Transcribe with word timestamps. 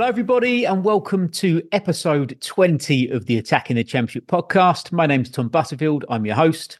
Hello, 0.00 0.08
everybody, 0.08 0.64
and 0.64 0.82
welcome 0.82 1.28
to 1.28 1.62
episode 1.72 2.40
20 2.40 3.10
of 3.10 3.26
the 3.26 3.36
Attacking 3.36 3.76
the 3.76 3.84
Championship 3.84 4.26
podcast. 4.26 4.92
My 4.92 5.04
name's 5.04 5.28
Tom 5.28 5.48
Butterfield. 5.48 6.06
I'm 6.08 6.24
your 6.24 6.36
host. 6.36 6.78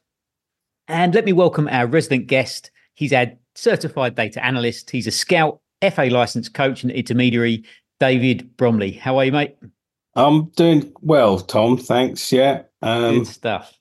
And 0.88 1.14
let 1.14 1.26
me 1.26 1.34
welcome 1.34 1.68
our 1.70 1.86
resident 1.86 2.28
guest. 2.28 2.70
He's 2.94 3.12
our 3.12 3.26
certified 3.54 4.14
data 4.14 4.42
analyst. 4.42 4.88
He's 4.88 5.06
a 5.06 5.10
scout, 5.10 5.60
FA 5.82 6.04
licensed 6.04 6.54
coach, 6.54 6.82
and 6.82 6.90
intermediary, 6.90 7.62
David 7.98 8.56
Bromley. 8.56 8.92
How 8.92 9.18
are 9.18 9.26
you, 9.26 9.32
mate? 9.32 9.54
I'm 10.14 10.46
doing 10.56 10.90
well, 11.02 11.40
Tom. 11.40 11.76
Thanks. 11.76 12.32
Yeah. 12.32 12.62
Um, 12.80 13.18
Good 13.18 13.26
stuff. 13.26 13.78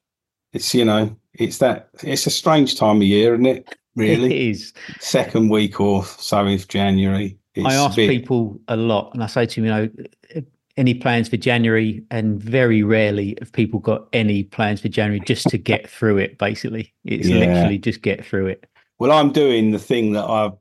It's, 0.51 0.75
you 0.75 0.83
know, 0.83 1.15
it's 1.33 1.59
that, 1.59 1.87
it's 2.03 2.27
a 2.27 2.29
strange 2.29 2.75
time 2.75 2.97
of 2.97 3.03
year, 3.03 3.35
isn't 3.35 3.45
it? 3.45 3.73
Really? 3.95 4.33
It 4.35 4.49
is. 4.49 4.73
Second 4.99 5.47
week 5.47 5.79
or 5.79 6.03
so 6.03 6.45
of 6.45 6.67
January. 6.67 7.38
I 7.65 7.75
ask 7.75 7.95
people 7.95 8.59
a 8.67 8.75
lot, 8.75 9.11
and 9.13 9.23
I 9.23 9.27
say 9.27 9.45
to 9.45 9.61
them, 9.61 9.65
you 9.65 9.71
know, 9.71 10.43
any 10.79 10.93
plans 10.93 11.27
for 11.27 11.37
January? 11.37 12.03
And 12.09 12.41
very 12.41 12.81
rarely 12.83 13.37
have 13.39 13.51
people 13.51 13.79
got 13.79 14.07
any 14.13 14.43
plans 14.43 14.81
for 14.81 14.87
January 14.87 15.19
just 15.25 15.47
to 15.49 15.57
get 15.57 15.89
through 15.89 16.17
it. 16.17 16.37
Basically, 16.37 16.93
it's 17.03 17.27
yeah. 17.27 17.39
literally 17.39 17.77
just 17.77 18.01
get 18.01 18.25
through 18.25 18.47
it. 18.47 18.65
Well, 18.97 19.11
I'm 19.11 19.31
doing 19.31 19.71
the 19.71 19.79
thing 19.79 20.13
that 20.13 20.23
I, 20.23 20.51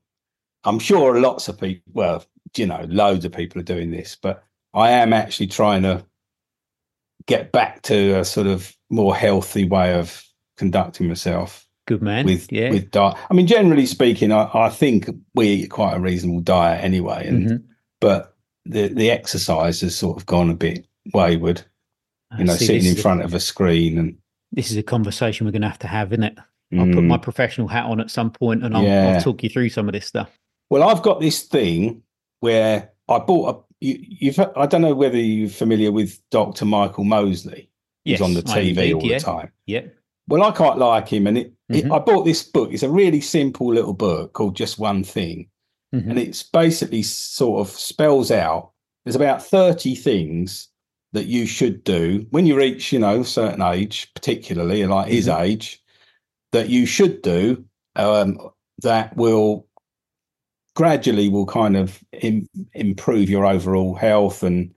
I'm 0.65 0.79
sure 0.79 1.21
lots 1.21 1.49
of 1.49 1.59
people, 1.59 1.83
well, 1.93 2.25
you 2.57 2.67
know, 2.67 2.85
loads 2.89 3.25
of 3.25 3.33
people 3.33 3.61
are 3.61 3.65
doing 3.65 3.91
this, 3.91 4.17
but 4.21 4.45
I 4.75 4.91
am 4.91 5.13
actually 5.13 5.47
trying 5.47 5.83
to 5.83 6.05
get 7.27 7.53
back 7.53 7.83
to 7.83 8.19
a 8.19 8.25
sort 8.25 8.47
of 8.47 8.77
more 8.91 9.15
healthy 9.15 9.65
way 9.65 9.95
of 9.95 10.25
conducting 10.57 11.07
myself. 11.09 11.68
Good 11.89 12.03
man. 12.03 12.27
With 12.27 12.53
yeah. 12.53 12.69
with 12.69 12.91
diet. 12.91 13.17
I 13.31 13.35
mean, 13.35 13.47
generally 13.47 13.87
speaking, 13.87 14.31
I, 14.31 14.51
I 14.53 14.69
think 14.69 15.09
we 15.35 15.49
eat 15.49 15.71
quite 15.71 15.97
a 15.97 16.01
reasonable 16.01 16.43
diet 16.43 16.85
anyway. 16.85 17.27
And 17.27 17.47
mm-hmm. 17.49 17.73
but 17.99 18.37
the 18.67 18.89
the 18.89 19.11
exercise 19.11 19.81
has 19.81 19.97
sort 19.97 20.19
of 20.19 20.27
gone 20.27 20.51
a 20.51 20.55
bit 20.55 20.87
wayward. 21.15 21.63
You 22.37 22.45
know, 22.45 22.57
See, 22.57 22.67
sitting 22.67 22.85
in 22.85 22.95
front 22.95 23.23
a, 23.23 23.25
of 23.25 23.33
a 23.33 23.41
screen 23.41 23.97
and 23.97 24.19
this 24.53 24.71
is 24.71 24.77
a 24.77 24.83
conversation 24.83 25.47
we're 25.47 25.53
going 25.53 25.63
to 25.63 25.69
have 25.69 25.79
to 25.79 25.87
have, 25.87 26.13
isn't 26.13 26.25
it? 26.25 26.39
I'll 26.75 26.85
mm. 26.85 26.95
put 26.95 27.05
my 27.05 27.17
professional 27.17 27.69
hat 27.69 27.87
on 27.87 28.01
at 28.01 28.11
some 28.11 28.31
point 28.31 28.63
and 28.63 28.77
I'll, 28.77 28.83
yeah. 28.83 29.15
I'll, 29.15 29.23
talk 29.23 29.43
you 29.43 29.49
through 29.49 29.71
some 29.71 29.89
of 29.89 29.95
this 29.95 30.05
stuff. 30.05 30.39
Well, 30.69 30.83
I've 30.83 31.01
got 31.01 31.21
this 31.21 31.43
thing 31.43 32.03
where 32.41 32.91
I 33.09 33.19
bought 33.19 33.57
a. 33.57 33.69
You, 33.81 34.33
have 34.33 34.53
I 34.57 34.67
don't 34.67 34.83
know 34.83 34.95
whether 34.95 35.17
you're 35.17 35.49
familiar 35.49 35.91
with 35.91 36.21
Dr. 36.31 36.67
Michael 36.67 37.05
Mosley. 37.05 37.71
He's 38.05 38.21
yes, 38.21 38.21
on 38.21 38.35
the 38.35 38.43
TV 38.43 38.69
indeed, 38.69 38.93
all 38.93 39.03
yeah. 39.05 39.19
the 39.19 39.25
time. 39.25 39.53
Yeah. 39.65 39.83
Well, 40.29 40.43
I 40.43 40.51
quite 40.53 40.77
like 40.77 41.09
him, 41.09 41.27
and 41.27 41.39
it, 41.39 41.53
mm-hmm. 41.73 41.87
it, 41.87 41.93
I 41.93 41.99
bought 41.99 42.25
this 42.25 42.43
book. 42.43 42.73
It's 42.73 42.83
a 42.83 42.91
really 42.91 43.21
simple 43.21 43.73
little 43.73 43.95
book 43.95 44.35
called 44.35 44.57
Just 44.57 44.79
One 44.79 45.03
Thing, 45.03 45.49
mm-hmm. 45.95 46.11
and 46.11 46.19
it's 46.19 46.43
basically 46.43 47.03
sort 47.03 47.67
of 47.67 47.75
spells 47.75 48.31
out. 48.31 48.73
There's 49.05 49.17
about 49.17 49.43
thirty 49.43 49.95
things 49.95 50.69
that 51.13 51.27
you 51.27 51.47
should 51.47 51.83
do 51.85 52.27
when 52.31 52.45
you 52.45 52.57
reach, 52.57 52.93
you 52.93 52.99
know, 52.99 53.21
a 53.21 53.25
certain 53.25 53.63
age, 53.63 54.13
particularly 54.15 54.85
like 54.87 55.07
mm-hmm. 55.07 55.15
his 55.15 55.29
age, 55.29 55.83
that 56.53 56.69
you 56.69 56.85
should 56.85 57.23
do 57.23 57.65
um, 57.97 58.39
that 58.83 59.17
will 59.17 59.67
gradually 60.75 61.29
will 61.29 61.47
kind 61.47 61.77
of 61.77 62.03
Im- 62.21 62.49
improve 62.75 63.29
your 63.29 63.45
overall 63.45 63.95
health 63.95 64.43
and 64.43 64.73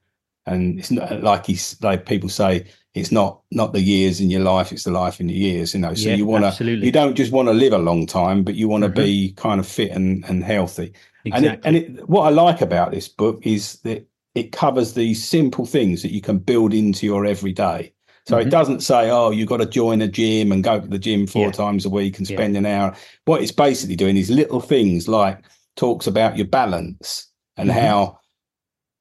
and 0.47 0.79
it's 0.79 0.89
not 0.89 1.22
like 1.22 1.45
he's 1.45 1.79
like 1.83 2.07
people 2.07 2.27
say 2.29 2.66
it's 2.94 3.11
not 3.11 3.42
not 3.52 3.73
the 3.73 3.81
years 3.81 4.20
in 4.20 4.30
your 4.30 4.42
life 4.42 4.72
it's 4.72 4.84
the 4.84 4.92
life 4.92 5.20
in 5.20 5.30
your 5.30 5.38
years 5.38 5.73
you 5.73 5.80
know 5.80 5.94
so 5.94 6.09
yeah, 6.09 6.16
you 6.16 6.25
want 6.25 6.56
to 6.56 6.64
you 6.64 6.92
don't 6.92 7.16
just 7.16 7.31
want 7.31 7.47
to 7.47 7.53
live 7.53 7.73
a 7.73 7.78
long 7.78 8.06
time 8.06 8.44
but 8.44 8.56
you 8.56 8.67
want 8.67 8.84
to 8.84 8.89
mm-hmm. 8.89 9.03
be 9.03 9.34
kind 9.34 9.59
of 9.59 9.67
fit 9.67 9.92
and, 9.92 10.25
and 10.25 10.44
healthy 10.44 10.94
exactly. 11.25 11.47
and 11.64 11.78
it, 11.78 11.88
and 11.89 12.00
it, 12.00 12.09
what 12.09 12.23
i 12.23 12.30
like 12.30 12.62
about 12.62 12.91
this 12.91 13.07
book 13.07 13.46
is 13.46 13.80
that 13.81 14.06
it 14.35 14.51
covers 14.51 14.94
these 14.94 15.24
simple 15.24 15.66
things 15.66 16.01
that 16.01 16.12
you 16.12 16.22
can 16.22 16.38
build 16.38 16.74
into 16.74 17.06
your 17.06 17.25
everyday 17.25 17.94
so 18.28 18.38
mm-hmm. 18.38 18.47
it 18.47 18.51
doesn't 18.51 18.81
say 18.81 19.09
oh 19.09 19.31
you've 19.31 19.50
got 19.50 19.57
to 19.57 19.66
join 19.66 20.01
a 20.01 20.07
gym 20.07 20.51
and 20.51 20.63
go 20.63 20.80
to 20.80 20.88
the 20.88 21.00
gym 21.00 21.25
four 21.25 21.47
yeah. 21.47 21.51
times 21.51 21.85
a 21.85 21.90
week 21.90 22.18
and 22.18 22.28
spend 22.28 22.53
yeah. 22.53 22.59
an 22.59 22.66
hour 22.66 22.96
what 23.25 23.41
it's 23.41 23.51
basically 23.51 23.96
doing 23.96 24.18
is 24.18 24.30
little 24.30 24.59
things 24.59 25.07
like 25.07 25.46
talks 25.78 26.07
about 26.07 26.38
your 26.38 26.47
balance 26.47 27.28
and 27.56 27.69
mm-hmm. 27.69 27.80
how 27.80 28.19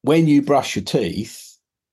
when 0.03 0.29
you 0.29 0.41
brush 0.41 0.77
your 0.77 0.85
teeth 0.85 1.50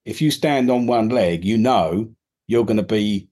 if 0.08 0.22
you 0.22 0.32
stand 0.32 0.72
on 0.72 0.88
one 0.88 1.10
leg, 1.10 1.44
you 1.44 1.58
know 1.58 2.10
you're 2.48 2.66
going 2.66 2.78
to 2.78 2.84
be 2.84 3.28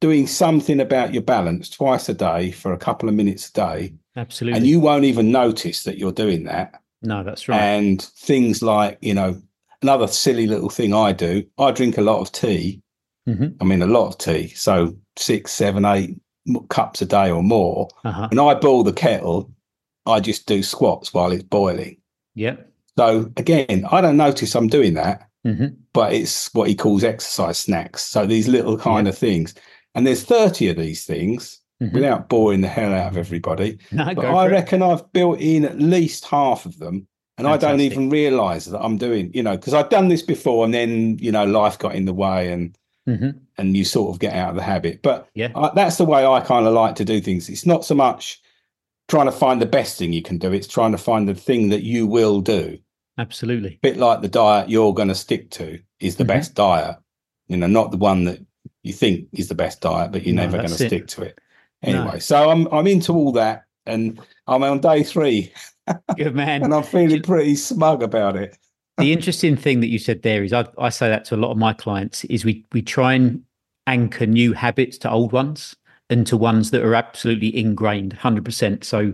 doing 0.00 0.26
something 0.26 0.80
about 0.80 1.14
your 1.14 1.22
balance 1.22 1.70
twice 1.70 2.08
a 2.08 2.14
day 2.14 2.50
for 2.50 2.72
a 2.72 2.78
couple 2.78 3.08
of 3.08 3.14
minutes 3.14 3.48
a 3.48 3.52
day. 3.52 3.94
Absolutely. 4.16 4.58
And 4.58 4.66
you 4.66 4.80
won't 4.80 5.04
even 5.04 5.30
notice 5.30 5.84
that 5.84 5.98
you're 5.98 6.12
doing 6.12 6.44
that. 6.44 6.82
No, 7.02 7.22
that's 7.22 7.48
right. 7.48 7.60
And 7.60 8.02
things 8.02 8.60
like, 8.60 8.98
you 9.00 9.14
know, 9.14 9.40
another 9.82 10.08
silly 10.08 10.48
little 10.48 10.68
thing 10.68 10.92
I 10.92 11.12
do, 11.12 11.44
I 11.58 11.70
drink 11.70 11.96
a 11.96 12.02
lot 12.02 12.20
of 12.20 12.32
tea. 12.32 12.82
Mm-hmm. 13.28 13.56
I 13.60 13.64
mean, 13.64 13.82
a 13.82 13.86
lot 13.86 14.08
of 14.08 14.18
tea. 14.18 14.48
So 14.48 14.96
six, 15.16 15.52
seven, 15.52 15.84
eight 15.84 16.20
cups 16.70 17.02
a 17.02 17.06
day 17.06 17.30
or 17.30 17.42
more. 17.42 17.88
Uh-huh. 18.04 18.28
And 18.32 18.40
I 18.40 18.54
boil 18.54 18.82
the 18.82 18.92
kettle, 18.92 19.50
I 20.06 20.18
just 20.18 20.46
do 20.46 20.64
squats 20.64 21.14
while 21.14 21.30
it's 21.30 21.44
boiling. 21.44 21.98
Yep. 22.34 22.68
So 22.98 23.32
again, 23.36 23.86
I 23.92 24.00
don't 24.00 24.16
notice 24.16 24.54
I'm 24.56 24.68
doing 24.68 24.94
that. 24.94 25.28
Mm-hmm. 25.46 25.66
But 25.92 26.12
it's 26.12 26.52
what 26.54 26.68
he 26.68 26.74
calls 26.74 27.04
exercise 27.04 27.58
snacks. 27.58 28.02
So 28.04 28.26
these 28.26 28.48
little 28.48 28.76
kind 28.76 29.06
yeah. 29.06 29.10
of 29.10 29.18
things. 29.18 29.54
And 29.94 30.06
there's 30.06 30.24
30 30.24 30.68
of 30.68 30.76
these 30.76 31.04
things 31.04 31.60
mm-hmm. 31.82 31.94
without 31.94 32.28
boring 32.28 32.60
the 32.60 32.68
hell 32.68 32.92
out 32.92 33.12
of 33.12 33.16
everybody. 33.16 33.78
No, 33.92 34.14
but 34.14 34.24
I 34.24 34.48
reckon 34.48 34.82
it. 34.82 34.86
I've 34.86 35.12
built 35.12 35.40
in 35.40 35.64
at 35.64 35.80
least 35.80 36.24
half 36.24 36.66
of 36.66 36.78
them. 36.78 37.06
And 37.38 37.46
Fantastic. 37.46 37.68
I 37.68 37.70
don't 37.70 37.80
even 37.80 38.10
realize 38.10 38.64
that 38.66 38.80
I'm 38.80 38.96
doing, 38.96 39.30
you 39.34 39.42
know, 39.42 39.56
because 39.56 39.74
I've 39.74 39.90
done 39.90 40.08
this 40.08 40.22
before 40.22 40.64
and 40.64 40.72
then, 40.72 41.18
you 41.18 41.30
know, 41.30 41.44
life 41.44 41.78
got 41.78 41.94
in 41.94 42.06
the 42.06 42.14
way 42.14 42.50
and 42.50 42.76
mm-hmm. 43.06 43.30
and 43.58 43.76
you 43.76 43.84
sort 43.84 44.14
of 44.14 44.18
get 44.18 44.34
out 44.34 44.50
of 44.50 44.56
the 44.56 44.62
habit. 44.62 45.02
But 45.02 45.28
yeah, 45.34 45.50
I, 45.54 45.70
that's 45.74 45.96
the 45.96 46.06
way 46.06 46.24
I 46.24 46.40
kind 46.40 46.66
of 46.66 46.72
like 46.72 46.94
to 46.96 47.04
do 47.04 47.20
things. 47.20 47.48
It's 47.48 47.66
not 47.66 47.84
so 47.84 47.94
much 47.94 48.40
trying 49.08 49.26
to 49.26 49.32
find 49.32 49.60
the 49.60 49.66
best 49.66 49.98
thing 49.98 50.12
you 50.12 50.22
can 50.22 50.38
do, 50.38 50.52
it's 50.52 50.66
trying 50.66 50.92
to 50.92 50.98
find 50.98 51.28
the 51.28 51.34
thing 51.34 51.68
that 51.68 51.82
you 51.82 52.06
will 52.06 52.40
do. 52.40 52.78
Absolutely. 53.18 53.74
A 53.74 53.78
bit 53.82 53.96
like 53.96 54.20
the 54.20 54.28
diet 54.28 54.68
you're 54.68 54.94
going 54.94 55.08
to 55.08 55.14
stick 55.14 55.50
to 55.52 55.78
is 56.00 56.16
the 56.16 56.24
mm-hmm. 56.24 56.28
best 56.28 56.54
diet. 56.54 56.96
You 57.48 57.56
know, 57.56 57.66
not 57.66 57.90
the 57.90 57.96
one 57.96 58.24
that 58.24 58.44
you 58.82 58.92
think 58.92 59.28
is 59.32 59.48
the 59.48 59.54
best 59.54 59.80
diet, 59.80 60.12
but 60.12 60.24
you're 60.24 60.34
no, 60.34 60.42
never 60.42 60.58
going 60.58 60.68
to 60.68 60.74
stick 60.74 61.06
to 61.08 61.22
it. 61.22 61.38
Anyway, 61.82 62.12
no. 62.14 62.18
so 62.18 62.50
I'm 62.50 62.66
I'm 62.72 62.86
into 62.86 63.12
all 63.12 63.32
that, 63.32 63.64
and 63.84 64.20
I'm 64.46 64.62
on 64.62 64.80
day 64.80 65.02
three. 65.02 65.52
Good 66.16 66.34
man. 66.34 66.64
and 66.64 66.74
I'm 66.74 66.82
feeling 66.82 67.22
pretty 67.22 67.54
smug 67.54 68.02
about 68.02 68.36
it. 68.36 68.58
the 68.98 69.12
interesting 69.12 69.56
thing 69.56 69.80
that 69.80 69.88
you 69.88 69.98
said 69.98 70.22
there 70.22 70.42
is 70.42 70.52
I, 70.52 70.66
I 70.78 70.88
say 70.88 71.08
that 71.08 71.24
to 71.26 71.36
a 71.36 71.38
lot 71.38 71.52
of 71.52 71.58
my 71.58 71.72
clients 71.72 72.24
is 72.24 72.44
we 72.44 72.64
we 72.72 72.82
try 72.82 73.14
and 73.14 73.42
anchor 73.86 74.26
new 74.26 74.52
habits 74.52 74.98
to 74.98 75.10
old 75.10 75.32
ones 75.32 75.76
and 76.10 76.26
to 76.26 76.36
ones 76.36 76.70
that 76.72 76.82
are 76.82 76.94
absolutely 76.94 77.56
ingrained 77.56 78.16
100% 78.16 78.82
so 78.82 79.12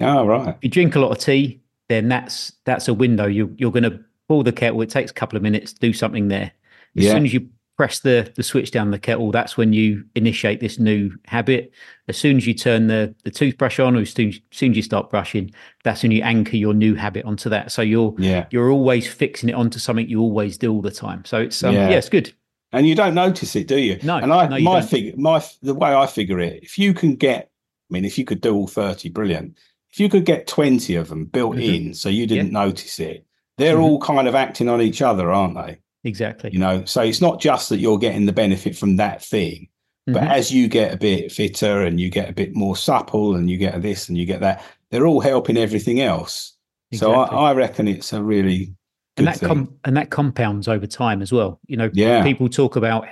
oh 0.00 0.26
right 0.26 0.56
you 0.62 0.70
drink 0.70 0.94
a 0.94 1.00
lot 1.00 1.10
of 1.10 1.18
tea 1.18 1.60
then 1.88 2.08
that's 2.08 2.52
that's 2.64 2.88
a 2.88 2.94
window. 2.94 3.26
You 3.26 3.54
you're 3.56 3.72
going 3.72 3.84
to 3.84 4.00
pull 4.28 4.42
the 4.42 4.52
kettle. 4.52 4.80
It 4.82 4.90
takes 4.90 5.10
a 5.10 5.14
couple 5.14 5.36
of 5.36 5.42
minutes 5.42 5.72
to 5.72 5.80
do 5.80 5.92
something 5.92 6.28
there. 6.28 6.52
As 6.96 7.04
yeah. 7.04 7.12
soon 7.12 7.24
as 7.24 7.34
you 7.34 7.48
press 7.76 8.00
the 8.00 8.32
the 8.36 8.42
switch 8.42 8.70
down 8.70 8.90
the 8.90 8.98
kettle, 8.98 9.30
that's 9.30 9.56
when 9.56 9.72
you 9.72 10.04
initiate 10.14 10.60
this 10.60 10.78
new 10.78 11.10
habit. 11.26 11.72
As 12.08 12.16
soon 12.16 12.36
as 12.36 12.46
you 12.46 12.54
turn 12.54 12.86
the 12.86 13.14
the 13.24 13.30
toothbrush 13.30 13.78
on, 13.80 13.96
or 13.96 14.00
as 14.00 14.10
soon, 14.10 14.28
as 14.28 14.40
soon 14.50 14.70
as 14.70 14.76
you 14.76 14.82
start 14.82 15.10
brushing, 15.10 15.52
that's 15.82 16.02
when 16.02 16.12
you 16.12 16.22
anchor 16.22 16.56
your 16.56 16.74
new 16.74 16.94
habit 16.94 17.24
onto 17.24 17.48
that. 17.50 17.72
So 17.72 17.82
you're 17.82 18.14
yeah. 18.18 18.46
you're 18.50 18.70
always 18.70 19.12
fixing 19.12 19.48
it 19.48 19.54
onto 19.54 19.78
something 19.78 20.08
you 20.08 20.20
always 20.20 20.56
do 20.56 20.72
all 20.72 20.82
the 20.82 20.90
time. 20.90 21.24
So 21.24 21.38
it's 21.38 21.62
um, 21.62 21.74
yeah. 21.74 21.90
yeah, 21.90 21.96
it's 21.96 22.08
good. 22.08 22.32
And 22.72 22.88
you 22.88 22.96
don't 22.96 23.14
notice 23.14 23.54
it, 23.54 23.68
do 23.68 23.78
you? 23.78 24.00
No. 24.02 24.16
And 24.16 24.32
I 24.32 24.48
no, 24.48 24.58
my 24.58 24.82
figure 24.82 25.12
my 25.16 25.44
the 25.62 25.74
way 25.74 25.94
I 25.94 26.06
figure 26.06 26.40
it, 26.40 26.62
if 26.62 26.76
you 26.78 26.92
can 26.92 27.14
get, 27.14 27.50
I 27.90 27.94
mean, 27.94 28.04
if 28.04 28.18
you 28.18 28.24
could 28.24 28.40
do 28.40 28.54
all 28.54 28.66
thirty, 28.66 29.10
brilliant 29.10 29.58
if 29.94 30.00
you 30.00 30.08
could 30.08 30.24
get 30.24 30.48
20 30.48 30.96
of 30.96 31.08
them 31.08 31.24
built 31.24 31.54
mm-hmm. 31.54 31.86
in 31.86 31.94
so 31.94 32.08
you 32.08 32.26
didn't 32.26 32.48
yeah. 32.48 32.64
notice 32.64 32.98
it, 32.98 33.24
they're 33.58 33.76
mm-hmm. 33.76 33.84
all 33.84 34.00
kind 34.00 34.26
of 34.26 34.34
acting 34.34 34.68
on 34.68 34.82
each 34.82 35.00
other, 35.00 35.30
aren't 35.30 35.54
they? 35.54 35.78
Exactly. 36.02 36.50
You 36.52 36.58
know, 36.58 36.84
so 36.84 37.02
it's 37.02 37.20
not 37.20 37.40
just 37.40 37.68
that 37.68 37.78
you're 37.78 37.98
getting 37.98 38.26
the 38.26 38.32
benefit 38.32 38.76
from 38.76 38.96
that 38.96 39.22
thing, 39.22 39.68
but 40.06 40.16
mm-hmm. 40.16 40.32
as 40.32 40.52
you 40.52 40.66
get 40.66 40.92
a 40.92 40.96
bit 40.96 41.30
fitter 41.30 41.82
and 41.82 42.00
you 42.00 42.10
get 42.10 42.28
a 42.28 42.32
bit 42.32 42.56
more 42.56 42.76
supple 42.76 43.36
and 43.36 43.48
you 43.48 43.56
get 43.56 43.80
this 43.82 44.08
and 44.08 44.18
you 44.18 44.26
get 44.26 44.40
that, 44.40 44.64
they're 44.90 45.06
all 45.06 45.20
helping 45.20 45.56
everything 45.56 46.00
else. 46.00 46.56
Exactly. 46.90 47.14
So 47.14 47.20
I, 47.20 47.50
I, 47.50 47.54
reckon 47.54 47.86
it's 47.86 48.12
a 48.12 48.20
really 48.20 48.74
and 49.16 49.28
that 49.28 49.40
com- 49.40 49.78
and 49.84 49.96
that 49.96 50.10
compounds 50.10 50.66
over 50.66 50.88
time 50.88 51.22
as 51.22 51.30
well. 51.30 51.60
You 51.68 51.76
know, 51.76 51.90
yeah. 51.92 52.24
people 52.24 52.48
talk 52.48 52.74
about, 52.74 53.06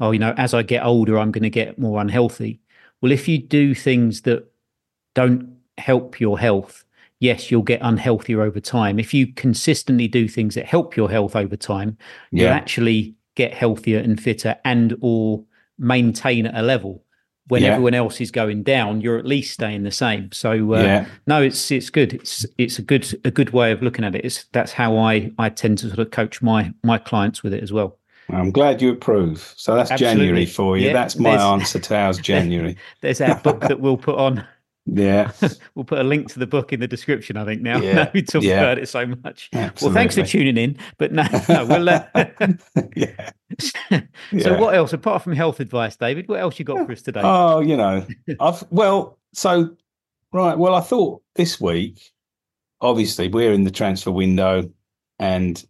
oh, 0.00 0.10
you 0.10 0.18
know, 0.18 0.34
as 0.36 0.54
I 0.54 0.64
get 0.64 0.84
older, 0.84 1.20
I'm 1.20 1.30
going 1.30 1.44
to 1.44 1.50
get 1.50 1.78
more 1.78 2.00
unhealthy. 2.00 2.58
Well, 3.00 3.12
if 3.12 3.28
you 3.28 3.38
do 3.38 3.76
things 3.76 4.22
that 4.22 4.50
don't 5.14 5.55
help 5.78 6.20
your 6.20 6.38
health, 6.38 6.84
yes, 7.20 7.50
you'll 7.50 7.62
get 7.62 7.80
unhealthier 7.80 8.40
over 8.40 8.60
time. 8.60 8.98
If 8.98 9.14
you 9.14 9.32
consistently 9.32 10.08
do 10.08 10.28
things 10.28 10.54
that 10.54 10.66
help 10.66 10.96
your 10.96 11.10
health 11.10 11.36
over 11.36 11.56
time, 11.56 11.96
you'll 12.30 12.48
actually 12.48 13.14
get 13.34 13.54
healthier 13.54 13.98
and 13.98 14.20
fitter 14.20 14.56
and 14.64 14.96
or 15.00 15.44
maintain 15.78 16.46
at 16.46 16.54
a 16.54 16.62
level. 16.62 17.02
when 17.48 17.62
yeah. 17.62 17.68
everyone 17.68 17.94
else 17.94 18.20
is 18.20 18.32
going 18.32 18.64
down, 18.64 19.00
you're 19.00 19.18
at 19.18 19.24
least 19.24 19.54
staying 19.54 19.84
the 19.84 19.90
same. 19.90 20.32
So 20.32 20.74
uh, 20.74 20.82
yeah. 20.82 21.06
no, 21.26 21.40
it's 21.42 21.70
it's 21.70 21.90
good. 21.90 22.12
It's 22.12 22.44
it's 22.58 22.78
a 22.78 22.82
good 22.82 23.06
a 23.24 23.30
good 23.30 23.50
way 23.50 23.70
of 23.70 23.82
looking 23.82 24.04
at 24.04 24.14
it. 24.16 24.24
It's 24.24 24.46
that's 24.52 24.72
how 24.72 24.96
I 24.96 25.30
I 25.38 25.48
tend 25.50 25.78
to 25.78 25.88
sort 25.88 26.00
of 26.00 26.10
coach 26.10 26.42
my 26.42 26.72
my 26.82 26.98
clients 26.98 27.42
with 27.44 27.54
it 27.54 27.62
as 27.62 27.72
well. 27.72 27.98
I'm 28.30 28.50
glad 28.50 28.82
you 28.82 28.90
approve. 28.90 29.54
So 29.56 29.76
that's 29.76 29.92
Absolutely. 29.92 30.18
January 30.18 30.46
for 30.46 30.76
you. 30.76 30.88
Yeah, 30.88 30.92
that's 30.92 31.16
my 31.16 31.36
answer 31.36 31.78
to 31.78 31.96
ours 31.96 32.18
January. 32.32 32.76
there's 33.00 33.20
our 33.20 33.36
book 33.36 33.60
that 33.60 33.78
we'll 33.78 33.96
put 33.96 34.18
on. 34.18 34.44
Yeah. 34.86 35.32
we'll 35.74 35.84
put 35.84 35.98
a 35.98 36.04
link 36.04 36.28
to 36.32 36.38
the 36.38 36.46
book 36.46 36.72
in 36.72 36.80
the 36.80 36.88
description, 36.88 37.36
I 37.36 37.44
think, 37.44 37.62
now. 37.62 37.80
Yeah. 37.86 37.92
now 37.94 38.10
we 38.14 38.22
talk 38.22 38.42
yeah. 38.42 38.60
about 38.60 38.78
it 38.78 38.88
so 38.88 39.06
much. 39.06 39.50
Absolutely. 39.52 39.86
Well, 39.86 39.94
thanks 39.94 40.14
for 40.14 40.24
tuning 40.24 40.56
in. 40.56 40.78
But 40.98 41.12
no, 41.12 41.24
no 41.48 41.66
we'll. 41.66 41.88
Uh... 41.88 42.06
yeah. 42.96 43.30
so, 43.58 44.00
yeah. 44.32 44.58
what 44.58 44.74
else, 44.74 44.92
apart 44.92 45.22
from 45.22 45.34
health 45.34 45.60
advice, 45.60 45.96
David, 45.96 46.28
what 46.28 46.40
else 46.40 46.58
you 46.58 46.64
got 46.64 46.86
for 46.86 46.92
us 46.92 47.02
today? 47.02 47.20
Oh, 47.22 47.60
you 47.60 47.76
know, 47.76 48.06
I've, 48.40 48.64
well, 48.70 49.18
so, 49.32 49.76
right. 50.32 50.56
Well, 50.56 50.74
I 50.74 50.80
thought 50.80 51.22
this 51.34 51.60
week, 51.60 52.12
obviously, 52.80 53.28
we're 53.28 53.52
in 53.52 53.64
the 53.64 53.70
transfer 53.70 54.10
window 54.10 54.70
and 55.18 55.64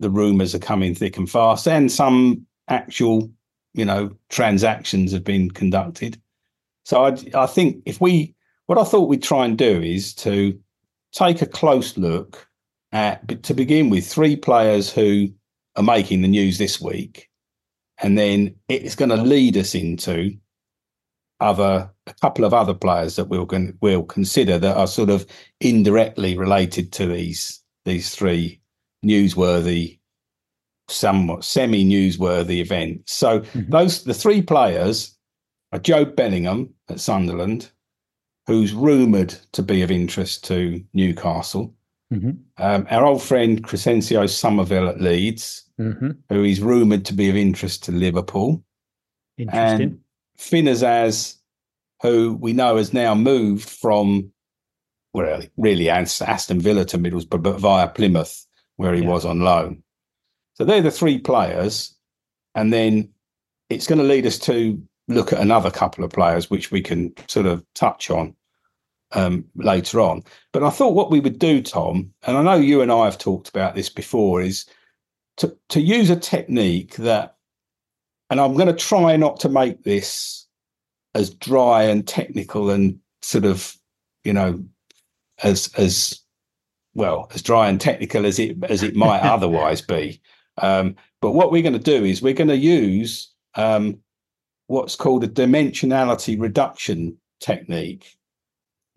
the 0.00 0.10
rumours 0.10 0.54
are 0.54 0.60
coming 0.60 0.94
thick 0.94 1.16
and 1.16 1.30
fast, 1.30 1.68
and 1.68 1.92
some 1.92 2.46
actual, 2.68 3.30
you 3.74 3.84
know, 3.84 4.10
transactions 4.30 5.12
have 5.12 5.24
been 5.24 5.50
conducted. 5.50 6.20
So 6.84 7.04
I, 7.04 7.16
I 7.34 7.46
think 7.46 7.82
if 7.84 8.00
we 8.00 8.34
what 8.70 8.78
I 8.78 8.84
thought 8.84 9.08
we'd 9.08 9.20
try 9.20 9.46
and 9.46 9.58
do 9.58 9.82
is 9.82 10.14
to 10.14 10.56
take 11.12 11.42
a 11.42 11.46
close 11.46 11.98
look 11.98 12.46
at, 12.92 13.42
to 13.42 13.52
begin 13.52 13.90
with, 13.90 14.06
three 14.06 14.36
players 14.36 14.92
who 14.92 15.26
are 15.74 15.82
making 15.82 16.22
the 16.22 16.28
news 16.28 16.58
this 16.58 16.80
week. 16.80 17.28
And 17.98 18.16
then 18.16 18.54
it's 18.68 18.94
going 18.94 19.08
to 19.08 19.16
lead 19.16 19.56
us 19.56 19.74
into 19.74 20.36
other 21.40 21.90
a 22.06 22.14
couple 22.20 22.44
of 22.44 22.54
other 22.54 22.72
players 22.72 23.16
that 23.16 23.24
we'll 23.24 23.48
we'll 23.80 24.04
consider 24.04 24.56
that 24.56 24.76
are 24.76 24.86
sort 24.86 25.10
of 25.10 25.26
indirectly 25.60 26.38
related 26.38 26.92
to 26.92 27.06
these 27.06 27.60
these 27.86 28.14
three 28.14 28.60
newsworthy 29.04 29.98
somewhat 30.88 31.42
semi 31.42 31.82
newsworthy 31.82 32.60
events 32.60 33.14
so 33.14 33.40
mm-hmm. 33.40 33.70
those 33.70 34.04
the 34.04 34.12
three 34.12 34.42
players 34.42 35.16
are 35.72 35.78
Joe 35.78 36.04
Bellingham 36.04 36.74
at 36.90 37.00
Sunderland 37.00 37.70
who's 38.50 38.74
rumoured 38.74 39.30
to 39.52 39.62
be 39.62 39.80
of 39.80 39.92
interest 39.92 40.42
to 40.42 40.84
Newcastle. 40.92 41.72
Mm-hmm. 42.12 42.30
Um, 42.58 42.84
our 42.90 43.06
old 43.06 43.22
friend 43.22 43.62
Crysencio 43.62 44.28
Summerville 44.28 44.88
at 44.88 45.00
Leeds, 45.00 45.70
mm-hmm. 45.78 46.10
who 46.28 46.42
is 46.42 46.60
rumoured 46.60 47.04
to 47.04 47.14
be 47.14 47.30
of 47.30 47.36
interest 47.36 47.84
to 47.84 47.92
Liverpool. 47.92 48.64
Interesting. 49.38 49.80
And 49.80 50.00
Finn 50.36 50.64
Azaz, 50.64 51.36
who 52.02 52.36
we 52.40 52.52
know 52.52 52.76
has 52.76 52.92
now 52.92 53.14
moved 53.14 53.70
from, 53.70 54.32
well, 55.14 55.42
really 55.56 55.88
Aston 55.88 56.60
Villa 56.60 56.84
to 56.86 56.98
Middlesbrough, 56.98 57.42
but 57.42 57.60
via 57.60 57.86
Plymouth, 57.86 58.48
where 58.78 58.94
he 58.94 59.02
yeah. 59.02 59.08
was 59.08 59.24
on 59.24 59.42
loan. 59.42 59.84
So 60.54 60.64
they're 60.64 60.82
the 60.82 60.90
three 60.90 61.18
players. 61.18 61.96
And 62.56 62.72
then 62.72 63.10
it's 63.68 63.86
going 63.86 64.00
to 64.00 64.04
lead 64.04 64.26
us 64.26 64.40
to 64.40 64.82
look 65.06 65.32
at 65.32 65.38
another 65.38 65.70
couple 65.70 66.02
of 66.02 66.10
players 66.10 66.50
which 66.50 66.72
we 66.72 66.80
can 66.80 67.12
sort 67.28 67.46
of 67.46 67.64
touch 67.76 68.10
on 68.10 68.34
um, 69.12 69.44
later 69.56 70.00
on. 70.00 70.22
But 70.52 70.62
I 70.62 70.70
thought 70.70 70.94
what 70.94 71.10
we 71.10 71.20
would 71.20 71.38
do, 71.38 71.62
Tom, 71.62 72.12
and 72.26 72.36
I 72.36 72.42
know 72.42 72.54
you 72.54 72.82
and 72.82 72.92
I 72.92 73.04
have 73.04 73.18
talked 73.18 73.48
about 73.48 73.74
this 73.74 73.88
before, 73.88 74.40
is 74.40 74.66
to 75.38 75.56
to 75.70 75.80
use 75.80 76.10
a 76.10 76.16
technique 76.16 76.96
that, 76.96 77.36
and 78.30 78.40
I'm 78.40 78.54
going 78.54 78.68
to 78.68 78.72
try 78.72 79.16
not 79.16 79.40
to 79.40 79.48
make 79.48 79.82
this 79.82 80.46
as 81.14 81.30
dry 81.30 81.84
and 81.84 82.06
technical 82.06 82.70
and 82.70 82.98
sort 83.22 83.44
of, 83.44 83.76
you 84.24 84.32
know, 84.32 84.62
as 85.42 85.70
as 85.76 86.20
well 86.94 87.28
as 87.32 87.42
dry 87.42 87.68
and 87.68 87.80
technical 87.80 88.26
as 88.26 88.38
it 88.38 88.56
as 88.64 88.82
it 88.82 88.96
might 88.96 89.20
otherwise 89.22 89.80
be. 89.80 90.20
Um, 90.58 90.96
but 91.20 91.32
what 91.32 91.52
we're 91.52 91.62
going 91.62 91.72
to 91.72 91.78
do 91.78 92.04
is 92.04 92.22
we're 92.22 92.34
going 92.34 92.48
to 92.48 92.56
use 92.56 93.32
um, 93.54 93.98
what's 94.66 94.96
called 94.96 95.24
a 95.24 95.28
dimensionality 95.28 96.40
reduction 96.40 97.16
technique 97.40 98.16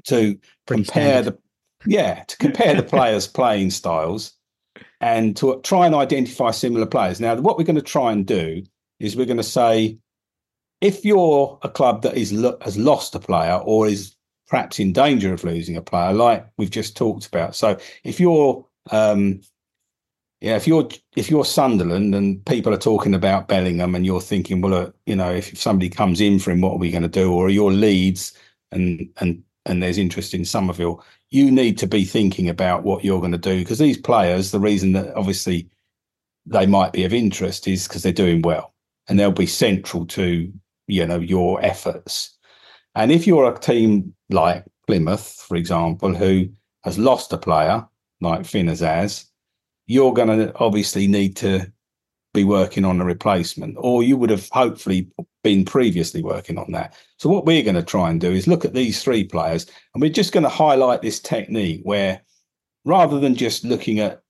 to 0.06 0.38
Pretty 0.66 0.84
compare 0.84 1.24
standard. 1.24 1.34
the 1.34 1.40
yeah 1.86 2.24
to 2.24 2.38
compare 2.38 2.76
the 2.76 2.84
players' 2.96 3.28
playing 3.28 3.72
styles 3.72 4.34
and 5.02 5.36
to 5.38 5.60
try 5.64 5.86
and 5.86 5.96
identify 5.96 6.52
similar 6.52 6.86
players. 6.86 7.20
Now, 7.20 7.36
what 7.36 7.58
we're 7.58 7.66
going 7.66 7.76
to 7.76 7.82
try 7.82 8.12
and 8.12 8.26
do 8.26 8.64
is 9.00 9.16
we're 9.16 9.26
going 9.26 9.38
to 9.38 9.44
say 9.44 9.98
if 10.82 11.06
you're 11.06 11.60
a 11.62 11.70
club 11.70 12.02
that 12.04 12.16
is 12.16 12.32
has 12.62 12.78
lost 12.78 13.16
a 13.16 13.20
player 13.20 13.56
or 13.64 13.88
is 13.88 14.16
perhaps 14.48 14.80
in 14.80 14.94
danger 14.94 15.34
of 15.34 15.44
losing 15.44 15.78
a 15.78 15.82
player, 15.82 16.14
like 16.14 16.46
we've 16.58 16.70
just 16.70 16.96
talked 16.96 17.26
about. 17.26 17.56
So 17.56 17.78
if 18.04 18.20
you're 18.20 18.66
um, 18.92 19.42
yeah, 20.42 20.58
if 20.58 20.68
you're 20.68 20.90
if 21.16 21.30
you're 21.30 21.46
Sunderland 21.46 22.14
and 22.14 22.46
people 22.46 22.74
are 22.74 22.78
talking 22.78 23.14
about 23.14 23.48
Bellingham 23.48 23.96
and 23.96 24.06
you're 24.06 24.20
thinking, 24.20 24.60
well, 24.60 24.74
uh, 24.74 24.92
you 25.06 25.16
know, 25.16 25.32
if, 25.32 25.54
if 25.54 25.62
somebody 25.62 25.90
comes 25.90 26.20
in 26.20 26.38
for 26.38 26.52
him, 26.52 26.60
what 26.60 26.74
are 26.74 26.78
we 26.78 26.92
going 26.92 27.04
to 27.04 27.08
do? 27.10 27.34
Or 27.34 27.50
your 27.50 27.72
Leeds 27.72 28.34
and 28.72 29.10
and 29.22 29.42
and 29.65 29.81
there's 29.81 29.98
interest 29.98 30.33
in 30.33 30.45
Summerville, 30.45 31.04
you 31.30 31.50
need 31.50 31.77
to 31.77 31.88
be 31.88 32.04
thinking 32.04 32.50
about 32.50 32.83
what 32.83 33.04
you're 33.04 33.19
going 33.19 33.31
to 33.31 33.38
do 33.38 33.60
because 33.60 33.80
these 33.80 33.98
players, 33.98 34.51
the 34.51 34.60
reason 34.60 34.92
that 34.94 35.15
obviously 35.15 35.69
they 36.45 36.65
might 36.65 36.92
be 36.92 37.06
of 37.06 37.13
interest 37.13 37.68
is 37.68 37.88
because 37.88 38.04
they're 38.04 38.12
doing 38.12 38.42
well 38.42 38.74
and 39.07 39.18
they'll 39.18 39.31
be 39.31 39.48
central 39.48 40.06
to 40.06 40.51
you 40.88 41.06
know 41.06 41.19
your 41.19 41.63
efforts. 41.63 42.38
And 42.95 43.12
if 43.12 43.25
you're 43.25 43.51
a 43.51 43.57
team 43.57 44.13
like 44.30 44.65
Plymouth, 44.88 45.45
for 45.48 45.56
example, 45.56 46.13
who 46.13 46.50
has 46.83 46.98
lost 46.98 47.33
a 47.33 47.38
player 47.38 47.86
like 48.21 48.45
Finn 48.45 48.68
Azaz, 48.68 49.25
you're 49.88 50.13
going 50.13 50.27
to 50.27 50.56
obviously 50.57 51.07
need 51.07 51.36
to 51.38 51.71
be 52.34 52.44
working 52.44 52.84
on 52.84 53.00
a 53.00 53.06
replacement, 53.06 53.76
or 53.80 54.04
you 54.04 54.18
would 54.18 54.30
have 54.30 54.50
hopefully 54.52 55.10
been 55.44 55.66
previously 55.66 56.24
working 56.24 56.58
on 56.58 56.72
that. 56.72 56.96
So, 57.18 57.30
what 57.30 57.46
we're 57.46 57.64
going 57.64 57.76
to 57.76 57.84
try 57.84 58.10
and 58.10 58.20
do 58.20 58.32
is 58.32 58.48
look 58.48 58.66
at 58.66 58.74
these 58.74 59.04
three 59.04 59.24
players, 59.24 59.68
and 59.94 60.02
we're 60.02 60.10
just 60.10 60.34
going 60.34 60.44
to 60.44 60.50
highlight 60.50 61.02
this 61.02 61.20
technique 61.20 61.82
where 61.84 62.22
rather 62.86 63.20
than 63.20 63.36
just 63.36 63.64
looking 63.64 64.00
at 64.00 64.22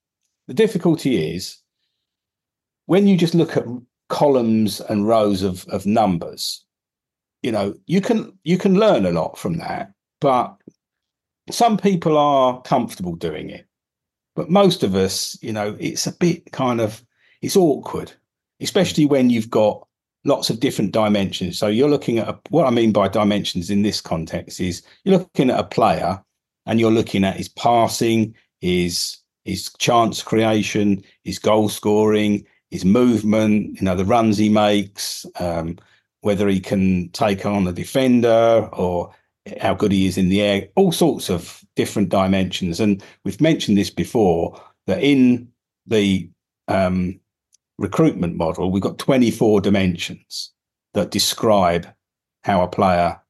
the 0.46 0.54
difficulty 0.54 1.34
is 1.34 1.58
when 2.86 3.06
you 3.06 3.16
just 3.16 3.34
look 3.34 3.56
at 3.56 3.64
columns 4.08 4.80
and 4.80 5.08
rows 5.08 5.42
of, 5.42 5.66
of 5.68 5.86
numbers, 5.86 6.64
you 7.42 7.50
know, 7.50 7.74
you 7.86 8.00
can 8.00 8.38
you 8.44 8.58
can 8.58 8.78
learn 8.78 9.06
a 9.06 9.12
lot 9.12 9.38
from 9.38 9.56
that, 9.58 9.92
but 10.20 10.56
some 11.50 11.76
people 11.76 12.16
are 12.16 12.60
comfortable 12.62 13.16
doing 13.16 13.50
it. 13.50 13.66
But 14.36 14.50
most 14.50 14.82
of 14.82 14.94
us, 14.94 15.38
you 15.42 15.52
know, 15.52 15.76
it's 15.78 16.06
a 16.06 16.12
bit 16.12 16.50
kind 16.52 16.80
of 16.80 17.04
it's 17.44 17.56
awkward, 17.56 18.12
especially 18.60 19.04
when 19.04 19.30
you've 19.30 19.50
got 19.50 19.86
lots 20.24 20.48
of 20.48 20.60
different 20.60 20.92
dimensions. 20.92 21.58
So 21.58 21.66
you're 21.66 21.90
looking 21.90 22.18
at 22.18 22.28
a, 22.28 22.38
what 22.48 22.66
I 22.66 22.70
mean 22.70 22.92
by 22.92 23.08
dimensions 23.08 23.68
in 23.68 23.82
this 23.82 24.00
context 24.00 24.60
is 24.60 24.82
you're 25.04 25.18
looking 25.18 25.50
at 25.50 25.60
a 25.60 25.64
player 25.64 26.22
and 26.64 26.80
you're 26.80 26.90
looking 26.90 27.24
at 27.24 27.36
his 27.36 27.48
passing, 27.48 28.34
his 28.60 29.18
his 29.44 29.70
chance 29.74 30.22
creation, 30.22 31.04
his 31.24 31.38
goal 31.38 31.68
scoring, 31.68 32.46
his 32.70 32.82
movement, 32.82 33.78
you 33.78 33.84
know, 33.84 33.94
the 33.94 34.06
runs 34.06 34.38
he 34.38 34.48
makes, 34.48 35.26
um, 35.38 35.76
whether 36.22 36.48
he 36.48 36.60
can 36.60 37.10
take 37.10 37.44
on 37.44 37.66
a 37.66 37.72
defender 37.72 38.66
or 38.72 39.14
how 39.60 39.74
good 39.74 39.92
he 39.92 40.06
is 40.06 40.16
in 40.16 40.30
the 40.30 40.40
air, 40.40 40.66
all 40.76 40.92
sorts 40.92 41.28
of 41.28 41.62
different 41.76 42.08
dimensions. 42.08 42.80
And 42.80 43.04
we've 43.22 43.42
mentioned 43.42 43.76
this 43.76 43.90
before 43.90 44.58
that 44.86 45.02
in 45.02 45.48
the 45.86 46.30
um, 46.68 47.20
recruitment 47.84 48.36
model, 48.36 48.70
we've 48.70 48.82
got 48.82 48.98
24 48.98 49.60
dimensions 49.60 50.52
that 50.94 51.10
describe 51.10 51.86
how 52.42 52.62
a 52.62 52.68
player, 52.68 53.20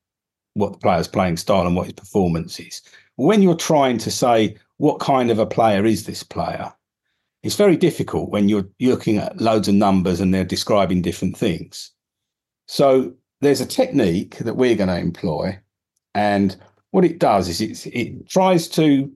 what 0.55 0.73
the 0.73 0.79
player's 0.79 1.09
playing 1.09 1.37
style 1.37 1.67
and 1.67 1.75
what 1.75 1.87
his 1.87 1.95
performance 1.95 2.61
is. 2.61 2.81
When 3.17 3.43
you're 3.43 3.57
trying 3.57 3.99
to 3.99 4.11
say, 4.11 4.57
what 4.77 5.01
kind 5.01 5.31
of 5.31 5.41
a 5.41 5.47
player 5.47 5.85
is 5.85 6.07
this 6.07 6.23
player? 6.23 6.73
It's 7.43 7.57
very 7.57 7.77
difficult 7.77 8.31
when 8.31 8.49
you're, 8.49 8.69
looking 8.81 9.19
at 9.19 9.41
loads 9.41 9.67
of 9.67 9.75
numbers 9.75 10.21
and 10.21 10.33
they're 10.33 10.45
describing 10.45 11.03
different 11.03 11.37
things. 11.37 11.91
So 12.67 13.13
there's 13.41 13.61
a 13.61 13.67
technique 13.67 14.39
that 14.39 14.57
we're 14.57 14.77
going 14.77 14.89
to 14.89 14.99
employ 14.99 15.59
and 16.15 16.57
what 16.93 17.05
it 17.05 17.19
does 17.19 17.49
is 17.49 17.87
it 17.87 18.29
tries 18.29 18.69
to 18.69 19.11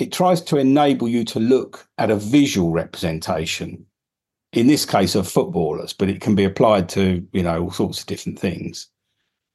it 0.00 0.12
tries 0.12 0.40
to 0.40 0.56
enable 0.56 1.08
you 1.08 1.24
to 1.24 1.40
look 1.40 1.86
at 1.98 2.10
a 2.10 2.16
visual 2.16 2.70
representation 2.70 3.84
in 4.52 4.66
this 4.66 4.84
case 4.84 5.14
of 5.14 5.28
footballers 5.28 5.92
but 5.92 6.08
it 6.08 6.20
can 6.20 6.34
be 6.34 6.44
applied 6.44 6.88
to 6.88 7.26
you 7.32 7.42
know 7.42 7.62
all 7.62 7.70
sorts 7.70 8.00
of 8.00 8.06
different 8.06 8.38
things 8.38 8.88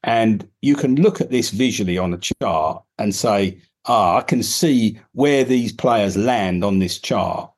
and 0.03 0.47
you 0.61 0.75
can 0.75 0.95
look 0.95 1.19
at 1.19 1.31
this 1.31 1.49
visually 1.49 1.97
on 1.97 2.13
a 2.13 2.17
chart 2.17 2.81
and 2.97 3.13
say 3.13 3.59
ah 3.85 4.17
i 4.17 4.21
can 4.21 4.41
see 4.41 4.99
where 5.13 5.43
these 5.43 5.73
players 5.73 6.15
land 6.15 6.63
on 6.63 6.79
this 6.79 6.97
chart 6.99 7.51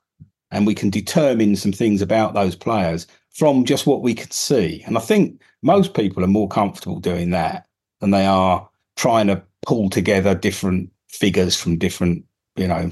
and 0.51 0.65
we 0.65 0.73
can 0.73 0.89
determine 0.89 1.55
some 1.55 1.71
things 1.71 2.01
about 2.01 2.33
those 2.33 2.55
players 2.55 3.07
from 3.37 3.65
just 3.65 3.85
what 3.85 4.01
we 4.01 4.15
could 4.15 4.33
see. 4.33 4.83
And 4.85 4.97
I 4.97 5.01
think 5.01 5.41
most 5.61 5.93
people 5.93 6.23
are 6.23 6.27
more 6.27 6.47
comfortable 6.47 6.99
doing 6.99 7.31
that 7.31 7.67
than 7.99 8.11
they 8.11 8.25
are 8.25 8.67
trying 8.95 9.27
to 9.27 9.43
pull 9.65 9.89
together 9.89 10.33
different 10.33 10.89
figures 11.07 11.55
from 11.55 11.77
different, 11.77 12.25
you 12.57 12.67
know, 12.67 12.91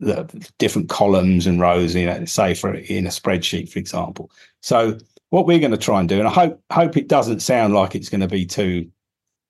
the 0.00 0.24
different 0.58 0.88
columns 0.88 1.46
and 1.46 1.60
rows, 1.60 1.94
in 1.94 2.06
know, 2.06 2.24
say 2.24 2.54
for 2.54 2.74
in 2.74 3.06
a 3.06 3.10
spreadsheet, 3.10 3.70
for 3.70 3.78
example. 3.78 4.30
So 4.60 4.98
what 5.30 5.46
we're 5.46 5.60
going 5.60 5.70
to 5.70 5.78
try 5.78 6.00
and 6.00 6.08
do, 6.08 6.18
and 6.18 6.28
I 6.28 6.32
hope 6.32 6.62
hope 6.70 6.96
it 6.96 7.08
doesn't 7.08 7.40
sound 7.40 7.74
like 7.74 7.94
it's 7.94 8.08
going 8.08 8.20
to 8.20 8.28
be 8.28 8.44
too, 8.44 8.90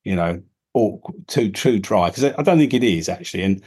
you 0.04 0.14
know, 0.14 0.42
or 0.74 1.00
too 1.26 1.50
too 1.50 1.78
dry 1.78 2.08
because 2.08 2.24
I 2.24 2.42
don't 2.42 2.58
think 2.58 2.74
it 2.74 2.84
is 2.84 3.08
actually. 3.08 3.44
And 3.44 3.62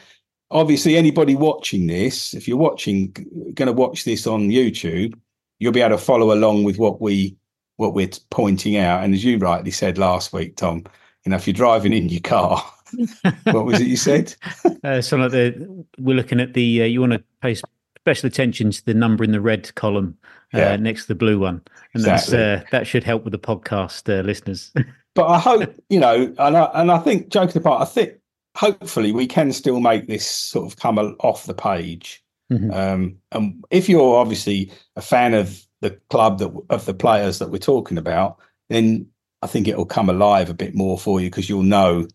obviously, 0.52 0.96
anybody 0.96 1.36
watching 1.36 1.88
this, 1.88 2.34
if 2.34 2.48
you're 2.48 2.58
watching, 2.58 3.12
going 3.54 3.68
to 3.68 3.74
watch 3.74 4.06
this 4.06 4.28
on 4.28 4.50
YouTube, 4.50 5.20
you'll 5.60 5.72
be 5.72 5.82
able 5.82 5.98
to 5.98 6.04
follow 6.04 6.34
along 6.34 6.64
with 6.64 6.78
what 6.78 7.02
we 7.02 7.36
what 7.78 7.94
we're 7.94 8.10
pointing 8.30 8.78
out. 8.78 9.04
And 9.04 9.14
as 9.14 9.24
you 9.24 9.38
rightly 9.38 9.72
said 9.72 9.98
last 9.98 10.32
week, 10.34 10.56
Tom, 10.56 10.84
you 11.26 11.32
know, 11.32 11.36
if 11.36 11.48
you're 11.48 11.54
driving 11.54 11.94
in 11.94 12.10
your 12.10 12.22
car, 12.22 12.64
what 13.44 13.66
was 13.66 13.82
it 13.82 13.88
you 13.88 13.98
said? 13.98 14.36
uh, 14.84 15.02
so 15.02 15.18
like 15.18 15.32
the 15.32 15.86
we're 15.98 16.16
looking 16.16 16.40
at 16.40 16.54
the 16.54 16.84
uh, 16.84 16.86
you 16.86 17.00
want 17.00 17.14
to 17.14 17.24
pay 17.42 17.56
special 18.06 18.28
attention 18.28 18.72
to 18.72 18.86
the 18.86 18.94
number 18.94 19.24
in 19.24 19.32
the 19.32 19.42
red 19.42 19.74
column 19.76 20.18
uh, 20.54 20.60
yeah. 20.60 20.76
next 20.76 21.04
to 21.04 21.08
the 21.10 21.16
blue 21.16 21.40
one, 21.40 21.62
and 21.94 22.04
exactly. 22.04 22.38
that's 22.38 22.64
uh, 22.64 22.68
that 22.72 22.88
should 22.88 23.04
help 23.04 23.24
with 23.24 23.32
the 23.32 23.40
podcast 23.40 24.08
uh, 24.08 24.22
listeners. 24.22 24.72
but 25.16 25.28
I 25.28 25.40
hope 25.40 25.74
you 25.90 26.00
know, 26.00 26.34
and 26.38 26.58
I 26.58 26.64
and 26.74 26.92
I 26.92 27.00
think 27.00 27.30
joking 27.30 27.58
apart, 27.58 27.82
I 27.82 27.86
think 27.86 28.14
hopefully 28.56 29.12
we 29.12 29.28
can 29.28 29.52
still 29.52 29.80
make 29.80 30.08
this 30.08 30.26
sort 30.26 30.72
of 30.72 30.80
come 30.80 30.98
off 30.98 31.46
the 31.46 31.54
page. 31.54 32.24
Mm-hmm. 32.52 32.72
Um, 32.72 33.18
and 33.32 33.64
if 33.72 33.90
you're 33.90 34.18
obviously 34.18 34.72
a 34.96 35.02
fan 35.02 35.34
of 35.34 35.66
the 35.82 35.92
club 36.10 36.40
that 36.40 36.52
of 36.70 36.86
the 36.86 36.94
players 36.94 37.40
that 37.40 37.50
we're 37.50 37.58
talking 37.58 37.98
about, 37.98 38.38
then 38.70 39.08
I 39.42 39.48
think 39.48 39.68
it'll 39.68 39.86
come 39.86 40.10
alive 40.10 40.50
a 40.50 40.56
bit 40.56 40.76
more 40.76 40.98
for 40.98 41.20
you 41.20 41.30
because 41.30 41.50
you'll 41.50 41.64
know 41.64 42.08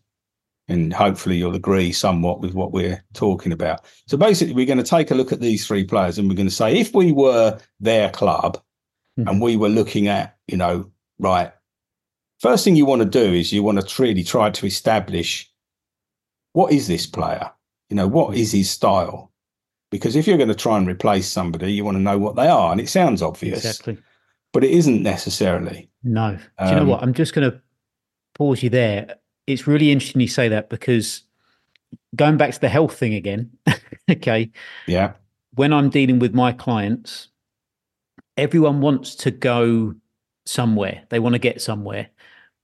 and 0.67 0.93
hopefully 0.93 1.37
you'll 1.37 1.55
agree 1.55 1.91
somewhat 1.91 2.39
with 2.39 2.53
what 2.53 2.71
we're 2.71 3.03
talking 3.13 3.51
about. 3.51 3.81
So 4.07 4.17
basically, 4.17 4.53
we're 4.53 4.65
going 4.65 4.77
to 4.77 4.83
take 4.83 5.11
a 5.11 5.15
look 5.15 5.31
at 5.31 5.41
these 5.41 5.65
three 5.65 5.83
players 5.83 6.17
and 6.17 6.29
we're 6.29 6.35
going 6.35 6.47
to 6.47 6.53
say 6.53 6.77
if 6.77 6.93
we 6.93 7.11
were 7.11 7.59
their 7.79 8.09
club 8.09 8.57
mm-hmm. 9.19 9.27
and 9.27 9.41
we 9.41 9.57
were 9.57 9.69
looking 9.69 10.07
at, 10.07 10.37
you 10.47 10.57
know, 10.57 10.89
right, 11.19 11.51
first 12.39 12.63
thing 12.63 12.75
you 12.75 12.85
want 12.85 13.01
to 13.01 13.07
do 13.07 13.33
is 13.33 13.51
you 13.51 13.63
want 13.63 13.85
to 13.85 14.01
really 14.01 14.23
try 14.23 14.49
to 14.49 14.65
establish 14.65 15.51
what 16.53 16.71
is 16.71 16.87
this 16.87 17.05
player? 17.05 17.49
You 17.89 17.95
know, 17.95 18.07
what 18.07 18.35
is 18.35 18.51
his 18.51 18.69
style? 18.69 19.31
Because 19.89 20.15
if 20.15 20.25
you're 20.25 20.37
going 20.37 20.49
to 20.49 20.55
try 20.55 20.77
and 20.77 20.87
replace 20.87 21.27
somebody, 21.27 21.73
you 21.73 21.83
want 21.83 21.95
to 21.95 22.01
know 22.01 22.17
what 22.17 22.35
they 22.35 22.47
are. 22.47 22.71
And 22.71 22.79
it 22.79 22.87
sounds 22.87 23.21
obvious. 23.21 23.65
Exactly. 23.65 23.97
But 24.53 24.63
it 24.63 24.71
isn't 24.71 25.03
necessarily. 25.03 25.89
No. 26.03 26.37
Do 26.59 26.69
you 26.69 26.75
know 26.75 26.85
what? 26.85 27.03
Um, 27.03 27.09
I'm 27.09 27.13
just 27.13 27.33
going 27.33 27.49
to 27.49 27.61
pause 28.33 28.63
you 28.63 28.69
there 28.69 29.15
it's 29.47 29.67
really 29.67 29.91
interesting 29.91 30.21
you 30.21 30.27
say 30.27 30.47
that 30.49 30.69
because 30.69 31.23
going 32.15 32.37
back 32.37 32.53
to 32.53 32.59
the 32.59 32.69
health 32.69 32.97
thing 32.97 33.13
again, 33.13 33.51
okay. 34.11 34.51
Yeah. 34.87 35.13
When 35.55 35.73
I'm 35.73 35.89
dealing 35.89 36.19
with 36.19 36.33
my 36.33 36.51
clients, 36.51 37.29
everyone 38.37 38.81
wants 38.81 39.15
to 39.15 39.31
go 39.31 39.95
somewhere. 40.45 41.03
They 41.09 41.19
want 41.19 41.33
to 41.33 41.39
get 41.39 41.61
somewhere, 41.61 42.09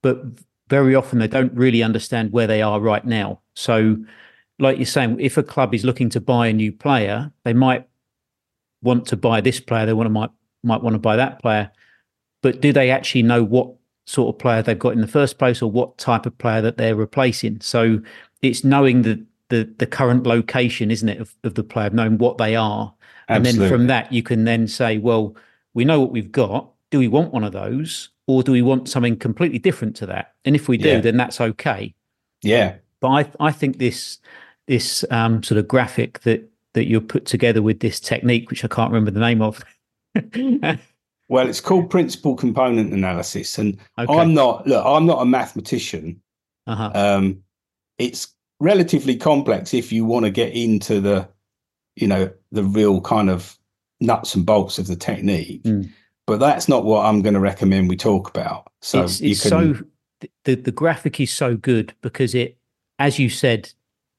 but 0.02 0.22
very 0.68 0.94
often 0.94 1.18
they 1.18 1.28
don't 1.28 1.52
really 1.54 1.82
understand 1.82 2.32
where 2.32 2.46
they 2.46 2.62
are 2.62 2.80
right 2.80 3.04
now. 3.04 3.40
So, 3.54 3.96
like 4.58 4.78
you're 4.78 4.86
saying, 4.86 5.20
if 5.20 5.36
a 5.36 5.42
club 5.42 5.74
is 5.74 5.84
looking 5.84 6.08
to 6.10 6.20
buy 6.20 6.48
a 6.48 6.52
new 6.52 6.72
player, 6.72 7.32
they 7.44 7.52
might 7.52 7.86
want 8.82 9.06
to 9.06 9.16
buy 9.16 9.40
this 9.40 9.60
player. 9.60 9.86
They 9.86 9.92
want 9.92 10.06
to 10.06 10.10
might 10.10 10.30
might 10.62 10.82
want 10.82 10.94
to 10.94 10.98
buy 10.98 11.16
that 11.16 11.40
player, 11.40 11.70
but 12.42 12.60
do 12.60 12.72
they 12.72 12.90
actually 12.90 13.22
know 13.22 13.44
what 13.44 13.74
sort 14.08 14.34
of 14.34 14.38
player 14.38 14.62
they've 14.62 14.78
got 14.78 14.94
in 14.94 15.02
the 15.02 15.06
first 15.06 15.38
place 15.38 15.60
or 15.60 15.70
what 15.70 15.98
type 15.98 16.24
of 16.24 16.36
player 16.38 16.62
that 16.62 16.78
they're 16.78 16.96
replacing. 16.96 17.60
So 17.60 18.00
it's 18.42 18.64
knowing 18.64 19.02
the 19.02 19.22
the, 19.50 19.72
the 19.78 19.86
current 19.86 20.26
location, 20.26 20.90
isn't 20.90 21.08
it, 21.08 21.20
of, 21.20 21.34
of 21.42 21.54
the 21.54 21.64
player, 21.64 21.88
knowing 21.88 22.18
what 22.18 22.36
they 22.36 22.54
are. 22.54 22.92
Absolutely. 23.30 23.50
And 23.50 23.60
then 23.60 23.68
from 23.70 23.86
that 23.86 24.12
you 24.12 24.22
can 24.22 24.44
then 24.44 24.68
say, 24.68 24.98
well, 24.98 25.34
we 25.72 25.86
know 25.86 26.00
what 26.00 26.10
we've 26.10 26.30
got. 26.30 26.68
Do 26.90 26.98
we 26.98 27.08
want 27.08 27.32
one 27.32 27.44
of 27.44 27.52
those? 27.52 28.10
Or 28.26 28.42
do 28.42 28.52
we 28.52 28.60
want 28.60 28.90
something 28.90 29.16
completely 29.16 29.58
different 29.58 29.96
to 29.96 30.06
that? 30.06 30.34
And 30.44 30.54
if 30.54 30.68
we 30.68 30.76
do, 30.76 30.88
yeah. 30.88 31.00
then 31.00 31.16
that's 31.16 31.40
okay. 31.40 31.94
Yeah. 32.42 32.76
But 33.00 33.08
I 33.08 33.30
I 33.40 33.52
think 33.52 33.78
this 33.78 34.18
this 34.66 35.04
um, 35.10 35.42
sort 35.42 35.58
of 35.58 35.68
graphic 35.68 36.20
that 36.20 36.46
that 36.74 36.86
you 36.86 37.00
put 37.00 37.24
together 37.24 37.62
with 37.62 37.80
this 37.80 38.00
technique, 38.00 38.50
which 38.50 38.64
I 38.64 38.68
can't 38.68 38.90
remember 38.90 39.10
the 39.10 39.20
name 39.20 39.40
of. 39.42 39.64
Well, 41.28 41.48
it's 41.48 41.60
called 41.60 41.90
principal 41.90 42.34
component 42.34 42.92
analysis, 42.92 43.58
and 43.58 43.78
okay. 43.98 44.12
I'm 44.12 44.32
not. 44.32 44.66
Look, 44.66 44.84
I'm 44.84 45.06
not 45.06 45.20
a 45.20 45.26
mathematician. 45.26 46.20
Uh-huh. 46.66 46.90
Um, 46.94 47.42
it's 47.98 48.34
relatively 48.60 49.16
complex 49.16 49.74
if 49.74 49.92
you 49.92 50.04
want 50.04 50.24
to 50.24 50.30
get 50.30 50.52
into 50.54 51.00
the, 51.00 51.28
you 51.96 52.06
know, 52.06 52.30
the 52.50 52.64
real 52.64 53.00
kind 53.00 53.30
of 53.30 53.58
nuts 54.00 54.34
and 54.34 54.46
bolts 54.46 54.78
of 54.78 54.86
the 54.86 54.96
technique. 54.96 55.62
Mm. 55.64 55.90
But 56.26 56.40
that's 56.40 56.68
not 56.68 56.84
what 56.84 57.06
I'm 57.06 57.22
going 57.22 57.34
to 57.34 57.40
recommend 57.40 57.88
we 57.88 57.96
talk 57.96 58.28
about. 58.28 58.70
So 58.80 59.04
it's, 59.04 59.20
it's 59.20 59.42
can... 59.42 59.50
so 59.50 59.84
the 60.44 60.54
the 60.54 60.72
graphic 60.72 61.20
is 61.20 61.32
so 61.32 61.56
good 61.56 61.94
because 62.00 62.34
it, 62.34 62.58
as 62.98 63.18
you 63.18 63.28
said, 63.28 63.70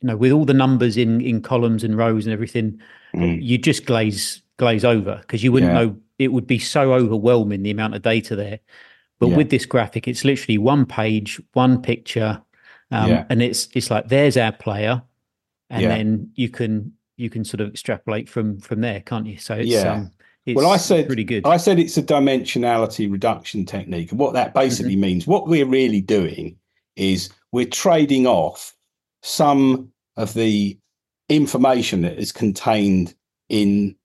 you 0.01 0.08
know, 0.08 0.18
with 0.18 0.32
all 0.32 0.46
the 0.46 0.54
numbers 0.54 0.98
in 0.98 1.22
in 1.22 1.42
columns 1.42 1.84
and 1.84 1.98
rows 1.98 2.25
and 2.25 2.34
everything, 2.34 2.80
mm. 3.16 3.42
you 3.42 3.58
just 3.58 3.86
glaze 3.86 4.42
glaze 4.58 4.86
over 4.86 5.18
because 5.22 5.44
you 5.44 5.51
wouldn't 5.51 5.72
yeah. 5.72 5.82
know 5.82 5.98
it 6.20 6.34
would 6.34 6.46
be 6.46 6.60
so 6.60 6.94
overwhelming 6.94 7.64
the 7.64 7.72
amount 7.72 7.96
of 7.96 8.02
data 8.02 8.36
there. 8.36 8.60
But 9.20 9.30
yeah. 9.30 9.38
with 9.38 9.50
this 9.50 9.66
graphic, 9.66 10.08
it's 10.08 10.24
literally 10.24 10.58
one 10.58 10.86
page, 10.86 11.42
one 11.54 11.82
picture, 11.82 12.42
um, 12.92 13.10
yeah. 13.10 13.26
and 13.30 13.42
it's 13.42 13.68
it's 13.74 13.90
like 13.90 14.08
there's 14.08 14.38
our 14.38 14.52
player, 14.52 15.02
and 15.70 15.82
yeah. 15.82 15.90
then 15.90 16.32
you 16.36 16.50
can 16.50 16.94
you 17.18 17.30
can 17.30 17.44
sort 17.44 17.62
of 17.62 17.70
extrapolate 17.70 18.30
from 18.30 18.60
from 18.60 18.82
there, 18.82 19.02
can't 19.02 19.26
you? 19.26 19.38
So 19.38 19.56
it's, 19.56 19.70
yeah. 19.70 19.94
Um, 19.94 20.12
it's 20.46 20.56
well, 20.56 20.72
I 20.72 20.78
said 20.78 21.08
pretty 21.08 21.26
good. 21.26 21.46
I 21.46 21.58
said 21.58 21.80
it's 21.80 21.98
a 21.98 22.04
dimensionality 22.04 23.12
reduction 23.12 23.66
technique, 23.66 24.12
and 24.12 24.20
what 24.20 24.34
that 24.34 24.54
basically 24.54 24.94
mm-hmm. 24.94 25.02
means, 25.02 25.28
what 25.28 25.48
we're 25.48 25.66
really 25.66 26.02
doing 26.02 26.56
is 26.96 27.30
we're 27.52 27.66
trading 27.66 28.26
off 28.26 28.74
some 29.22 29.92
of 30.16 30.34
the 30.34 30.78
information 31.28 32.02
that 32.02 32.18
is 32.18 32.32
contained 32.32 33.14
in 33.50 33.96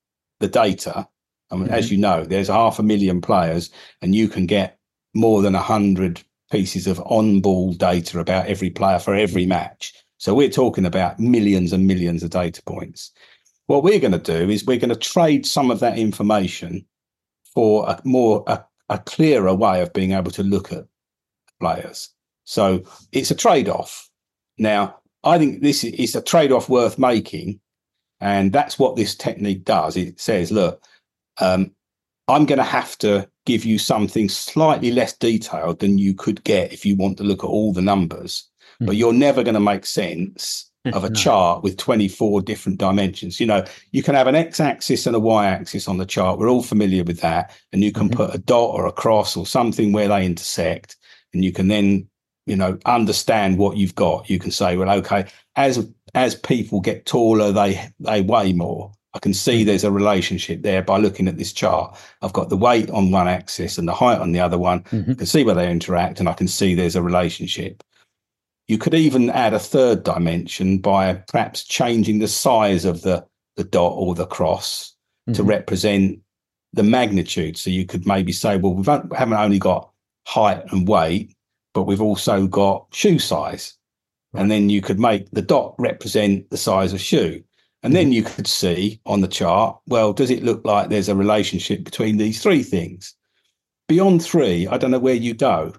the 0.41 0.49
data 0.49 1.09
I 1.51 1.57
mean, 1.57 1.65
mm-hmm. 1.67 1.75
as 1.75 1.91
you 1.91 1.99
know, 1.99 2.25
there's 2.25 2.49
half 2.49 2.79
a 2.79 2.83
million 2.83 3.21
players, 3.21 3.71
and 4.03 4.15
you 4.15 4.29
can 4.29 4.47
get 4.47 4.79
more 5.15 5.43
than 5.43 5.55
a 5.55 5.61
hundred 5.61 6.23
pieces 6.51 6.87
of 6.87 7.01
on-ball 7.01 7.75
data 7.75 8.19
about 8.19 8.47
every 8.47 8.71
player 8.71 8.99
for 8.99 9.15
every 9.15 9.47
match. 9.47 9.93
So 10.19 10.35
we're 10.35 10.49
talking 10.49 10.87
about 10.87 11.21
millions 11.21 11.73
and 11.73 11.87
millions 11.87 12.23
of 12.23 12.31
data 12.31 12.63
points. 12.63 13.11
What 13.67 13.83
we're 13.83 14.01
going 14.01 14.13
to 14.13 14.19
do 14.19 14.51
is 14.51 14.65
we're 14.65 14.79
going 14.79 14.91
to 14.91 14.97
trade 14.97 15.47
some 15.47 15.71
of 15.71 15.81
that 15.81 15.99
information 15.99 16.85
for 17.55 17.89
a 17.89 18.01
more 18.05 18.45
a, 18.47 18.65
a 18.89 18.99
clearer 18.99 19.55
way 19.55 19.81
of 19.81 19.93
being 19.93 20.13
able 20.13 20.31
to 20.33 20.43
look 20.43 20.73
at 20.73 20.87
players. 21.61 22.11
So 22.45 22.83
it's 23.13 23.31
a 23.31 23.35
trade-off. 23.35 24.11
Now, 24.59 24.99
I 25.25 25.39
think 25.39 25.63
this 25.63 25.83
is 25.85 26.15
a 26.15 26.23
trade-off 26.23 26.69
worth 26.69 26.99
making, 26.99 27.61
and 28.21 28.53
that's 28.53 28.79
what 28.79 28.97
this 28.97 29.15
technique 29.15 29.65
does. 29.65 29.97
It 29.97 30.21
says, 30.21 30.53
look, 30.53 30.83
um, 31.41 31.73
I'm 32.29 32.47
going 32.47 32.59
to 32.59 32.65
have 32.65 32.97
to 32.99 33.29
give 33.47 33.65
you 33.65 33.79
something 33.79 34.29
slightly 34.29 34.91
less 34.91 35.17
detailed 35.17 35.81
than 35.81 35.99
you 35.99 36.15
could 36.15 36.43
get 36.45 36.73
if 36.73 36.87
you 36.87 36.97
want 36.97 37.19
to 37.19 37.25
look 37.25 37.45
at 37.45 37.49
all 37.49 37.73
the 37.73 37.83
numbers. 37.83 38.49
Mm. 38.81 38.87
But 38.87 38.97
you're 38.97 39.13
never 39.13 39.43
going 39.43 39.55
to 39.55 39.61
make 39.61 39.85
sense 39.85 40.71
of 40.87 41.05
a 41.05 41.09
no. 41.11 41.15
chart 41.15 41.63
with 41.63 41.77
24 41.77 42.43
different 42.43 42.79
dimensions. 42.79 43.41
You 43.41 43.47
know, 43.47 43.65
you 43.93 44.03
can 44.03 44.15
have 44.15 44.27
an 44.27 44.35
x 44.35 44.61
axis 44.61 45.07
and 45.07 45.15
a 45.15 45.21
y 45.21 45.47
axis 45.47 45.87
on 45.87 45.99
the 45.99 46.07
chart. 46.07 46.39
We're 46.39 46.51
all 46.51 46.63
familiar 46.63 47.05
with 47.05 47.21
that. 47.21 47.55
And 47.73 47.85
you 47.85 47.93
can 47.93 48.09
mm-hmm. 48.09 48.17
put 48.17 48.35
a 48.35 48.39
dot 48.39 48.71
or 48.71 48.87
a 48.87 48.93
cross 48.93 49.37
or 49.37 49.47
something 49.47 49.93
where 49.93 50.09
they 50.09 50.25
intersect. 50.25 50.97
And 51.35 51.45
you 51.45 51.53
can 51.53 51.69
then, 51.69 52.09
you 52.47 52.57
know, 52.57 52.79
understand 52.87 53.59
what 53.59 53.77
you've 53.77 53.95
got. 53.95 54.31
You 54.31 54.39
can 54.39 54.51
say, 54.51 54.77
well, 54.77 54.91
okay, 54.99 55.27
as 55.57 55.87
as 56.15 56.37
people 56.37 56.81
get 56.81 57.07
taller, 57.07 57.53
they 57.53 57.89
they 58.01 58.23
weigh 58.23 58.53
more. 58.53 58.93
I 59.15 59.21
can 59.21 59.33
see 59.33 59.63
mm. 59.63 59.67
there's 59.67 59.85
a 59.85 59.91
relationship 59.91 60.63
there 60.63 60.83
by 60.83 60.99
looking 60.99 61.29
at 61.29 61.39
this 61.39 61.53
chart. 61.53 61.97
I've 62.21 62.33
got 62.33 62.49
the 62.49 62.57
weight 62.57 62.91
on 62.91 63.11
one 63.11 63.29
axis 63.29 63.79
and 63.79 63.87
the 63.87 63.95
height 63.95 64.19
on 64.19 64.33
the 64.33 64.41
other 64.41 64.59
one. 64.59 64.83
Mm-hmm. 64.85 65.13
I 65.13 65.15
can 65.15 65.27
see 65.27 65.45
where 65.45 65.55
they 65.55 65.71
interact 65.71 66.21
and 66.21 66.29
I 66.29 66.33
can 66.33 66.49
see 66.49 66.75
there's 66.75 66.97
a 66.97 67.03
relationship. 67.03 67.83
You 68.67 68.79
could 68.79 68.95
even 68.95 69.31
add 69.31 69.55
a 69.55 69.59
third 69.59 70.03
dimension 70.03 70.79
by 70.79 71.15
perhaps 71.29 71.65
changing 71.65 72.19
the 72.19 72.29
size 72.29 72.85
of 72.85 73.03
the, 73.03 73.25
the 73.57 73.65
dot 73.65 73.93
or 73.95 74.15
the 74.15 74.27
cross 74.27 74.95
mm-hmm. 75.29 75.35
to 75.35 75.43
represent 75.43 76.21
the 76.73 76.83
magnitude. 76.83 77.57
So 77.57 77.71
you 77.71 77.87
could 77.87 78.07
maybe 78.07 78.33
say, 78.33 78.57
well, 78.57 78.75
we 78.75 78.85
haven't 78.85 79.35
only 79.35 79.59
got 79.59 79.91
height 80.27 80.65
and 80.73 80.89
weight, 80.89 81.35
but 81.73 81.83
we've 81.85 82.01
also 82.01 82.47
got 82.47 82.87
shoe 82.93 83.19
size. 83.19 83.75
And 84.37 84.51
then 84.51 84.69
you 84.69 84.81
could 84.81 84.99
make 84.99 85.31
the 85.31 85.43
dot 85.43 85.77
represent 85.79 86.51
the 86.51 86.57
size 86.57 86.93
of 86.93 87.01
shoe. 87.01 87.45
And 87.85 87.95
then 87.95 88.13
you 88.13 88.23
could 88.23 88.47
see 88.47 89.01
on 89.07 89.21
the 89.21 89.29
chart, 89.29 89.79
well, 89.87 90.13
does 90.13 90.31
it 90.31 90.43
look 90.43 90.65
like 90.65 90.89
there's 90.89 91.09
a 91.09 91.15
relationship 91.15 91.85
between 91.85 92.17
these 92.17 92.43
three 92.43 92.63
things? 92.63 93.15
beyond 93.89 94.25
three, 94.25 94.67
I 94.67 94.79
don't 94.79 94.91
know 94.91 94.99
where 94.99 95.15
you 95.15 95.35
go. 95.35 95.75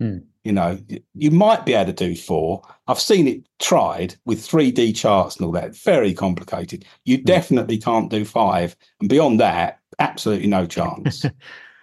Hmm. 0.00 0.18
You 0.44 0.52
know, 0.52 0.78
you 1.14 1.30
might 1.30 1.66
be 1.66 1.74
able 1.74 1.92
to 1.92 2.08
do 2.08 2.16
four. 2.16 2.62
I've 2.86 3.00
seen 3.00 3.28
it 3.28 3.46
tried 3.58 4.14
with 4.24 4.40
3D 4.40 4.96
charts 4.96 5.36
and 5.36 5.44
all 5.44 5.52
that. 5.52 5.76
Very 5.76 6.14
complicated. 6.14 6.84
You 7.04 7.18
hmm. 7.18 7.24
definitely 7.24 7.78
can't 7.78 8.10
do 8.10 8.24
five. 8.24 8.76
And 9.00 9.08
beyond 9.08 9.40
that, 9.40 9.80
absolutely 9.98 10.48
no 10.48 10.66
chance. 10.66 11.24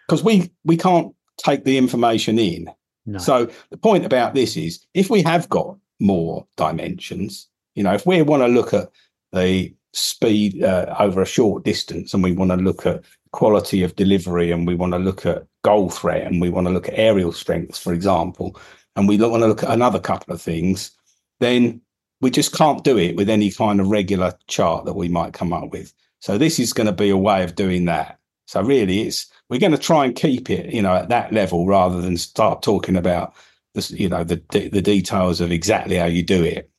Because 0.07 0.23
we 0.23 0.51
we 0.63 0.77
can't 0.77 1.15
take 1.37 1.63
the 1.63 1.79
information 1.79 2.37
in. 2.37 2.69
No. 3.07 3.17
So 3.17 3.49
the 3.71 3.77
point 3.77 4.05
about 4.05 4.35
this 4.35 4.55
is 4.55 4.85
if 4.93 5.09
we 5.09 5.23
have 5.23 5.49
got 5.49 5.77
more 5.99 6.45
dimensions, 6.57 7.47
you 7.73 7.81
know, 7.81 7.95
if 7.95 8.05
we 8.05 8.21
want 8.21 8.43
to 8.43 8.47
look 8.47 8.71
at 8.71 8.91
the 9.31 9.73
speed 9.93 10.63
uh, 10.63 10.93
over 10.99 11.21
a 11.21 11.25
short 11.25 11.63
distance 11.63 12.13
and 12.13 12.23
we 12.23 12.33
want 12.33 12.51
to 12.51 12.57
look 12.57 12.85
at 12.85 13.03
quality 13.31 13.83
of 13.83 13.95
delivery 13.95 14.51
and 14.51 14.67
we 14.67 14.75
want 14.75 14.93
to 14.93 14.99
look 14.99 15.25
at 15.25 15.45
goal 15.63 15.89
threat 15.89 16.23
and 16.27 16.41
we 16.41 16.49
want 16.49 16.67
to 16.67 16.73
look 16.73 16.87
at 16.87 16.97
aerial 16.97 17.31
strengths, 17.31 17.79
for 17.79 17.93
example, 17.93 18.59
and 18.95 19.07
we 19.07 19.17
want 19.17 19.41
to 19.41 19.47
look 19.47 19.63
at 19.63 19.71
another 19.71 19.99
couple 19.99 20.33
of 20.33 20.41
things, 20.41 20.91
then 21.39 21.81
we 22.21 22.29
just 22.29 22.53
can't 22.55 22.83
do 22.83 22.97
it 22.97 23.15
with 23.15 23.29
any 23.29 23.51
kind 23.51 23.79
of 23.79 23.87
regular 23.87 24.33
chart 24.47 24.85
that 24.85 24.93
we 24.95 25.07
might 25.07 25.33
come 25.33 25.53
up 25.53 25.71
with. 25.71 25.93
So 26.19 26.37
this 26.37 26.59
is 26.59 26.73
going 26.73 26.87
to 26.87 26.93
be 26.93 27.09
a 27.09 27.17
way 27.17 27.43
of 27.43 27.55
doing 27.55 27.85
that. 27.85 28.19
So 28.47 28.61
really, 28.61 29.01
it's 29.01 29.27
we're 29.49 29.59
going 29.59 29.71
to 29.71 29.77
try 29.77 30.05
and 30.05 30.15
keep 30.15 30.49
it, 30.49 30.73
you 30.73 30.81
know, 30.81 30.95
at 30.95 31.09
that 31.09 31.33
level 31.33 31.67
rather 31.67 32.01
than 32.01 32.17
start 32.17 32.61
talking 32.61 32.95
about 32.95 33.33
this, 33.73 33.91
you 33.91 34.07
know, 34.07 34.23
the 34.23 34.41
the 34.51 34.81
details 34.81 35.41
of 35.41 35.51
exactly 35.51 35.95
how 35.97 36.05
you 36.05 36.23
do 36.23 36.43
it 36.43 36.69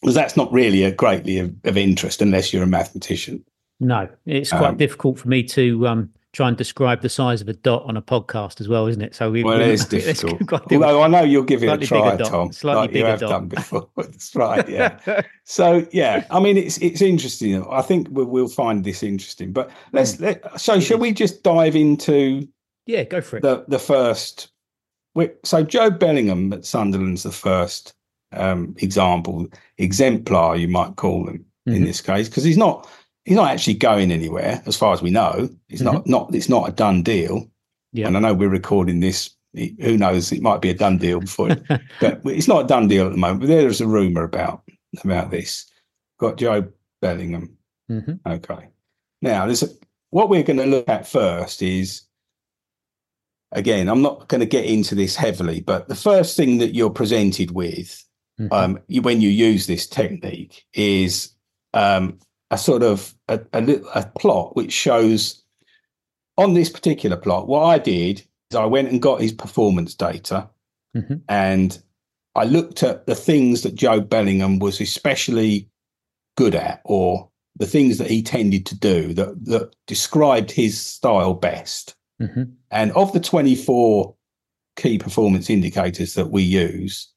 because 0.00 0.14
that's 0.14 0.36
not 0.36 0.52
really 0.52 0.84
a 0.84 0.92
greatly 0.92 1.38
of, 1.38 1.54
of, 1.64 1.76
interest 1.76 2.22
unless 2.22 2.52
you're 2.52 2.62
a 2.62 2.66
mathematician. 2.66 3.44
No, 3.80 4.08
it's 4.26 4.50
quite 4.50 4.70
um, 4.70 4.76
difficult 4.76 5.18
for 5.18 5.28
me 5.28 5.42
to 5.44 5.86
um, 5.86 6.10
try 6.32 6.48
and 6.48 6.56
describe 6.56 7.00
the 7.00 7.08
size 7.08 7.40
of 7.40 7.48
a 7.48 7.52
dot 7.52 7.84
on 7.84 7.96
a 7.96 8.02
podcast 8.02 8.60
as 8.60 8.68
well, 8.68 8.86
isn't 8.86 9.02
it? 9.02 9.14
So 9.14 9.30
we, 9.30 9.44
well, 9.44 9.60
it 9.60 9.68
is 9.68 9.84
difficult. 9.86 10.72
Although 10.72 11.02
I 11.02 11.08
know 11.08 11.22
you'll 11.22 11.44
give 11.44 11.62
it 11.62 11.68
a 11.68 11.86
try, 11.86 12.16
Tom, 12.16 12.52
slightly 12.52 12.80
like 12.80 12.94
you 12.94 13.04
have 13.04 13.20
dot. 13.20 13.30
done 13.30 13.48
before. 13.48 13.88
That's 13.96 14.34
right. 14.34 14.68
Yeah. 14.68 14.98
so 15.44 15.86
yeah, 15.92 16.24
I 16.30 16.40
mean, 16.40 16.56
it's 16.56 16.78
it's 16.78 17.02
interesting. 17.02 17.64
I 17.70 17.82
think 17.82 18.08
we'll, 18.10 18.26
we'll 18.26 18.48
find 18.48 18.84
this 18.84 19.02
interesting. 19.02 19.52
But 19.52 19.70
let's 19.92 20.16
mm. 20.16 20.20
let. 20.20 20.60
So, 20.60 20.80
shall 20.80 20.98
we 20.98 21.12
just 21.12 21.42
dive 21.42 21.76
into? 21.76 22.46
Yeah, 22.86 23.04
go 23.04 23.20
for 23.20 23.38
it. 23.38 23.42
The 23.42 23.64
the 23.68 23.78
first. 23.78 24.50
So 25.42 25.64
Joe 25.64 25.90
Bellingham 25.90 26.52
at 26.52 26.64
Sunderland's 26.64 27.24
the 27.24 27.32
first 27.32 27.92
um, 28.32 28.74
example, 28.78 29.46
exemplar, 29.78 30.56
you 30.56 30.68
might 30.68 30.96
call 30.96 31.24
them 31.24 31.38
mm-hmm. 31.38 31.76
in 31.76 31.84
this 31.84 32.00
case, 32.00 32.28
because 32.28 32.44
he's 32.44 32.58
not 32.58 32.88
he's 33.24 33.36
not 33.36 33.50
actually 33.50 33.74
going 33.74 34.10
anywhere 34.10 34.62
as 34.66 34.76
far 34.76 34.92
as 34.92 35.02
we 35.02 35.10
know. 35.10 35.48
It's 35.68 35.82
mm-hmm. 35.82 35.94
not 35.94 36.06
not 36.06 36.34
it's 36.34 36.48
not 36.48 36.68
a 36.68 36.72
done 36.72 37.02
deal. 37.02 37.48
Yeah. 37.92 38.06
And 38.06 38.16
I 38.16 38.20
know 38.20 38.34
we're 38.34 38.48
recording 38.48 39.00
this. 39.00 39.30
Who 39.54 39.96
knows? 39.96 40.30
It 40.30 40.42
might 40.42 40.60
be 40.60 40.70
a 40.70 40.74
done 40.74 40.98
deal 40.98 41.20
before, 41.20 41.48
but 42.00 42.20
it's 42.24 42.48
not 42.48 42.64
a 42.64 42.68
done 42.68 42.86
deal 42.86 43.06
at 43.06 43.12
the 43.12 43.18
moment. 43.18 43.40
But 43.40 43.48
there 43.48 43.68
is 43.68 43.80
a 43.80 43.86
rumor 43.86 44.24
about 44.24 44.62
about 45.02 45.30
this. 45.30 45.70
Got 46.18 46.36
Joe 46.36 46.68
Bellingham. 47.00 47.56
Mm-hmm. 47.90 48.28
Okay. 48.30 48.68
Now, 49.22 49.46
there's 49.46 49.62
a, 49.62 49.68
what 50.10 50.28
we're 50.28 50.42
going 50.42 50.58
to 50.58 50.66
look 50.66 50.88
at 50.88 51.06
first 51.06 51.62
is 51.62 52.02
again, 53.52 53.88
I'm 53.88 54.02
not 54.02 54.28
going 54.28 54.40
to 54.40 54.46
get 54.46 54.66
into 54.66 54.94
this 54.94 55.16
heavily, 55.16 55.60
but 55.60 55.88
the 55.88 55.94
first 55.94 56.36
thing 56.36 56.58
that 56.58 56.74
you're 56.74 56.90
presented 56.90 57.52
with 57.52 58.04
mm-hmm. 58.38 58.52
um, 58.52 58.78
you, 58.88 59.02
when 59.02 59.20
you 59.20 59.28
use 59.28 59.66
this 59.66 59.86
technique 59.86 60.64
is 60.72 61.32
um, 61.74 62.18
a 62.50 62.58
sort 62.58 62.82
of 62.82 63.14
a, 63.28 63.40
a, 63.52 63.80
a 63.94 64.06
plot 64.18 64.56
which 64.56 64.72
shows 64.72 65.42
on 66.36 66.54
this 66.54 66.70
particular 66.70 67.16
plot. 67.16 67.48
What 67.48 67.64
I 67.64 67.78
did 67.78 68.22
is 68.50 68.56
I 68.56 68.64
went 68.64 68.90
and 68.90 69.02
got 69.02 69.20
his 69.20 69.32
performance 69.32 69.94
data, 69.94 70.48
mm-hmm. 70.96 71.16
and 71.28 71.80
I 72.34 72.44
looked 72.44 72.82
at 72.82 73.06
the 73.06 73.14
things 73.14 73.62
that 73.62 73.74
Joe 73.74 74.00
Bellingham 74.00 74.58
was 74.58 74.80
especially 74.80 75.68
good 76.36 76.54
at, 76.54 76.80
or 76.84 77.28
the 77.56 77.66
things 77.66 77.98
that 77.98 78.10
he 78.10 78.22
tended 78.22 78.64
to 78.66 78.78
do 78.78 79.12
that 79.14 79.44
that 79.46 79.74
described 79.86 80.50
his 80.50 80.80
style 80.80 81.34
best. 81.34 81.96
Mm-hmm. 82.22 82.44
And 82.70 82.92
of 82.92 83.12
the 83.12 83.20
24 83.20 84.14
key 84.76 84.98
performance 84.98 85.50
indicators 85.50 86.14
that 86.14 86.30
we 86.30 86.42
use, 86.42 87.12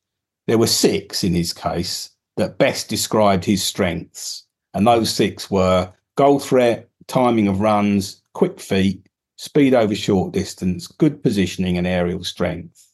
there 0.52 0.58
were 0.58 0.68
six 0.68 1.24
in 1.24 1.34
his 1.34 1.54
case 1.54 2.10
that 2.36 2.58
best 2.58 2.90
described 2.90 3.46
his 3.46 3.64
strengths. 3.64 4.46
And 4.74 4.86
those 4.86 5.10
six 5.10 5.50
were 5.50 5.90
goal 6.18 6.40
threat, 6.40 6.90
timing 7.08 7.48
of 7.48 7.62
runs, 7.62 8.22
quick 8.34 8.60
feet, 8.60 9.08
speed 9.38 9.74
over 9.74 9.96
short 9.96 10.34
distance, 10.34 10.88
good 10.88 11.24
positioning, 11.24 11.78
and 11.78 11.88
aerial 11.88 12.26
strength. 12.26 12.86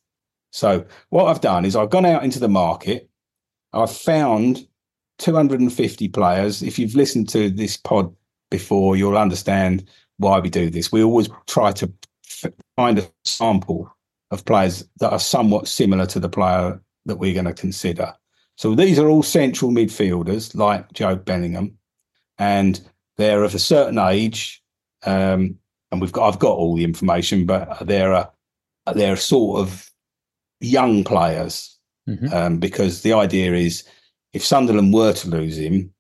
So, 0.52 0.86
what 1.10 1.26
I've 1.26 1.42
done 1.42 1.66
is 1.66 1.76
I've 1.76 1.90
gone 1.90 2.06
out 2.06 2.24
into 2.24 2.38
the 2.38 2.48
market. 2.48 3.10
I've 3.74 3.92
found 3.92 4.68
250 5.18 6.10
players. 6.10 6.62
If 6.62 6.78
you've 6.78 6.94
listened 6.94 7.28
to 7.30 7.50
this 7.50 7.76
pod 7.76 8.16
before, 8.52 8.98
you'll 8.98 9.18
understand 9.18 9.90
why 10.18 10.38
we 10.38 10.52
do 10.52 10.70
this. 10.70 10.92
We 10.92 11.02
always 11.02 11.28
try 11.48 11.72
to 11.72 11.92
find 12.76 13.00
a 13.00 13.10
sample 13.26 13.92
of 14.30 14.46
players 14.46 14.88
that 15.00 15.12
are 15.12 15.18
somewhat 15.18 15.68
similar 15.68 16.06
to 16.06 16.20
the 16.20 16.30
player 16.30 16.80
that 17.08 17.18
we're 17.18 17.34
going 17.34 17.46
to 17.46 17.54
consider. 17.54 18.14
So 18.56 18.74
these 18.74 19.00
are 19.00 19.08
all 19.08 19.24
central 19.24 19.72
midfielders 19.72 20.56
like 20.56 20.92
Joe 20.94 21.16
Bellingham, 21.16 21.78
and 22.38 22.80
they're 23.18 23.44
of 23.44 23.56
a 23.56 23.60
certain 23.60 24.00
age. 24.00 24.62
Um, 25.06 25.58
and 25.92 26.02
we've 26.02 26.12
got 26.12 26.28
I've 26.28 26.40
got 26.40 26.58
all 26.58 26.76
the 26.76 26.84
information, 26.84 27.46
but 27.46 27.86
they're 27.86 28.12
a, 28.12 28.32
they're 28.94 29.16
sort 29.16 29.62
of 29.62 29.90
young 30.60 31.04
players 31.04 31.78
mm-hmm. 32.10 32.34
um, 32.34 32.60
because 32.60 33.04
the 33.04 33.14
idea 33.14 33.54
is 33.54 33.84
if 34.34 34.44
Sunderland 34.44 34.94
were 34.94 35.14
to 35.14 35.30
lose 35.30 35.58
him, 35.58 35.94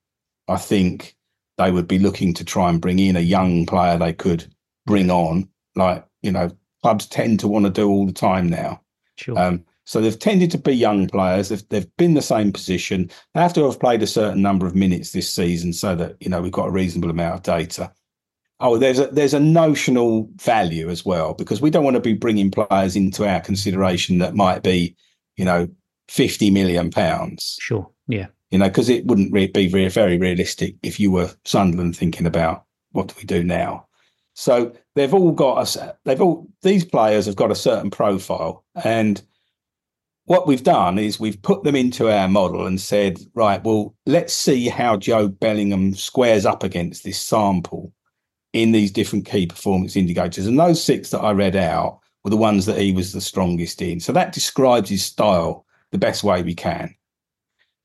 I 0.48 0.58
think 0.58 1.16
they 1.58 1.72
would 1.72 1.88
be 1.88 2.00
looking 2.00 2.34
to 2.36 2.46
try 2.46 2.70
and 2.70 2.82
bring 2.82 3.00
in 3.00 3.16
a 3.16 3.22
young 3.22 3.66
player 3.66 3.98
they 3.98 4.14
could 4.14 4.52
bring 4.86 5.12
on. 5.12 5.48
Like 5.76 6.06
you 6.24 6.32
know, 6.32 6.50
clubs 6.82 7.06
tend 7.06 7.40
to 7.42 7.48
want 7.48 7.66
to 7.66 7.72
do 7.72 7.88
all 7.88 8.06
the 8.06 8.14
time 8.14 8.50
now. 8.50 8.82
Sure. 9.16 9.38
Um, 9.38 9.64
so 9.88 10.02
they've 10.02 10.20
tended 10.20 10.52
to 10.52 10.58
be 10.58 10.74
young 10.74 11.08
players. 11.08 11.48
They've, 11.48 11.70
they've 11.70 11.96
been 11.96 12.14
the 12.14 12.22
same 12.22 12.52
position. 12.52 13.10
They 13.34 13.40
have 13.40 13.54
to 13.54 13.64
have 13.64 13.80
played 13.80 14.04
a 14.04 14.08
certain 14.08 14.42
number 14.42 14.68
of 14.68 14.76
minutes 14.76 15.14
this 15.14 15.34
season 15.34 15.72
so 15.72 15.96
that, 15.96 16.18
you 16.20 16.30
know, 16.30 16.42
we've 16.42 16.52
got 16.52 16.68
a 16.68 16.72
reasonable 16.72 17.10
amount 17.10 17.36
of 17.36 17.44
data. 17.44 17.94
Oh, 18.60 18.78
there's 18.78 19.00
a 19.00 19.08
there's 19.08 19.34
a 19.34 19.40
notional 19.40 20.30
value 20.36 20.90
as 20.90 21.06
well 21.06 21.34
because 21.34 21.62
we 21.62 21.70
don't 21.70 21.86
want 21.86 21.94
to 21.94 22.02
be 22.02 22.14
bringing 22.14 22.52
players 22.52 22.98
into 22.98 23.26
our 23.26 23.40
consideration 23.40 24.18
that 24.18 24.36
might 24.36 24.62
be, 24.62 24.94
you 25.38 25.46
know, 25.46 25.70
fifty 26.10 26.52
million 26.52 26.92
pounds. 26.92 27.56
Sure. 27.62 27.90
Yeah. 28.08 28.28
You 28.52 28.58
know, 28.58 28.68
because 28.68 28.90
it 28.90 29.06
wouldn't 29.06 29.32
re- 29.32 29.48
be 29.48 29.70
very, 29.70 29.88
very 29.88 30.18
realistic 30.18 30.76
if 30.84 31.00
you 31.00 31.12
were 31.12 31.32
Sunderland 31.46 31.96
thinking 31.96 32.28
about 32.28 32.66
what 32.92 33.08
do 33.08 33.16
we 33.18 33.24
do 33.24 33.42
now. 33.42 33.86
So 34.34 34.74
they've 34.96 35.14
all 35.14 35.32
got 35.32 35.78
a, 35.78 35.96
they've 36.04 36.22
all 36.22 36.46
these 36.62 36.84
players 36.84 37.26
have 37.26 37.38
got 37.38 37.52
a 37.52 37.56
certain 37.56 37.90
profile, 37.90 38.66
and 38.84 39.22
what 40.28 40.46
we've 40.46 40.64
done 40.64 41.00
is 41.00 41.22
we've 41.22 41.42
put 41.42 41.64
them 41.64 41.76
into 41.76 42.12
our 42.12 42.28
model 42.28 42.68
and 42.68 42.82
said, 42.82 43.18
right, 43.34 43.64
well, 43.64 43.96
let's 44.06 44.34
see 44.34 44.68
how 44.68 44.98
Joe 44.98 45.30
Bellingham 45.30 45.96
squares 45.96 46.46
up 46.46 46.64
against 46.64 47.06
this 47.06 47.20
sample 47.20 47.94
in 48.52 48.74
these 48.74 48.92
different 48.92 49.26
key 49.26 49.48
performance 49.48 49.96
indicators. 49.96 50.46
And 50.46 50.60
those 50.60 50.84
six 50.84 51.12
that 51.12 51.22
I 51.22 51.32
read 51.32 51.56
out 51.56 52.02
were 52.24 52.30
the 52.30 52.36
ones 52.36 52.66
that 52.66 52.78
he 52.78 52.92
was 52.92 53.14
the 53.14 53.22
strongest 53.22 53.82
in. 53.82 54.02
So 54.02 54.12
that 54.12 54.34
describes 54.34 54.90
his 54.90 55.06
style 55.06 55.66
the 55.92 55.98
best 55.98 56.26
way 56.26 56.44
we 56.44 56.54
can. 56.54 56.94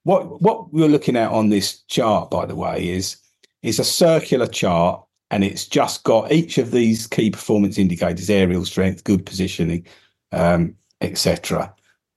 What 0.02 0.42
what 0.42 0.72
we're 0.72 0.88
looking 0.88 1.16
at 1.16 1.30
on 1.30 1.48
this 1.48 1.82
chart, 1.82 2.28
by 2.28 2.46
the 2.46 2.56
way, 2.56 2.88
is 2.88 3.18
is 3.62 3.78
a 3.78 3.84
circular 3.84 4.48
chart 4.48 5.00
and 5.30 5.44
it's 5.44 5.64
just 5.64 6.02
got 6.02 6.32
each 6.32 6.58
of 6.58 6.72
these 6.72 7.06
key 7.06 7.30
performance 7.30 7.78
indicators, 7.78 8.28
aerial 8.28 8.64
strength, 8.64 9.04
good 9.04 9.24
positioning, 9.24 9.86
um, 10.32 10.74
etc 11.00 11.72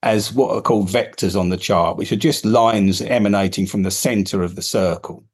as 0.05 0.31
what 0.31 0.55
are 0.55 0.61
called 0.61 0.87
vectors 0.87 1.37
on 1.37 1.49
the 1.49 1.57
chart, 1.57 1.97
which 1.97 2.11
are 2.11 2.15
just 2.15 2.45
lines 2.45 3.01
emanating 3.01 3.65
from 3.65 3.81
the 3.81 3.91
center 3.91 4.43
of 4.43 4.55
the 4.55 4.61
circle 4.61 5.25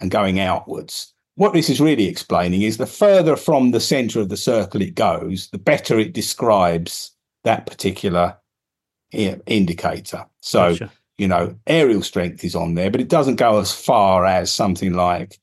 and 0.00 0.10
going 0.10 0.40
outwards. 0.40 1.14
What 1.36 1.52
this 1.52 1.70
is 1.70 1.80
really 1.80 2.06
explaining 2.08 2.62
is 2.62 2.76
the 2.76 2.86
further 2.86 3.36
from 3.36 3.70
the 3.70 3.80
center 3.80 4.20
of 4.20 4.28
the 4.28 4.36
circle 4.36 4.82
it 4.82 4.96
goes, 4.96 5.48
the 5.50 5.58
better 5.58 5.98
it 5.98 6.12
describes 6.12 7.12
that 7.44 7.66
particular 7.66 8.36
indicator. 9.12 10.26
So, 10.40 10.70
gotcha. 10.70 10.92
you 11.18 11.28
know, 11.28 11.54
aerial 11.68 12.02
strength 12.02 12.42
is 12.42 12.56
on 12.56 12.74
there, 12.74 12.90
but 12.90 13.00
it 13.00 13.08
doesn't 13.08 13.36
go 13.36 13.60
as 13.60 13.72
far 13.72 14.26
as 14.26 14.50
something 14.50 14.94
like, 14.94 15.38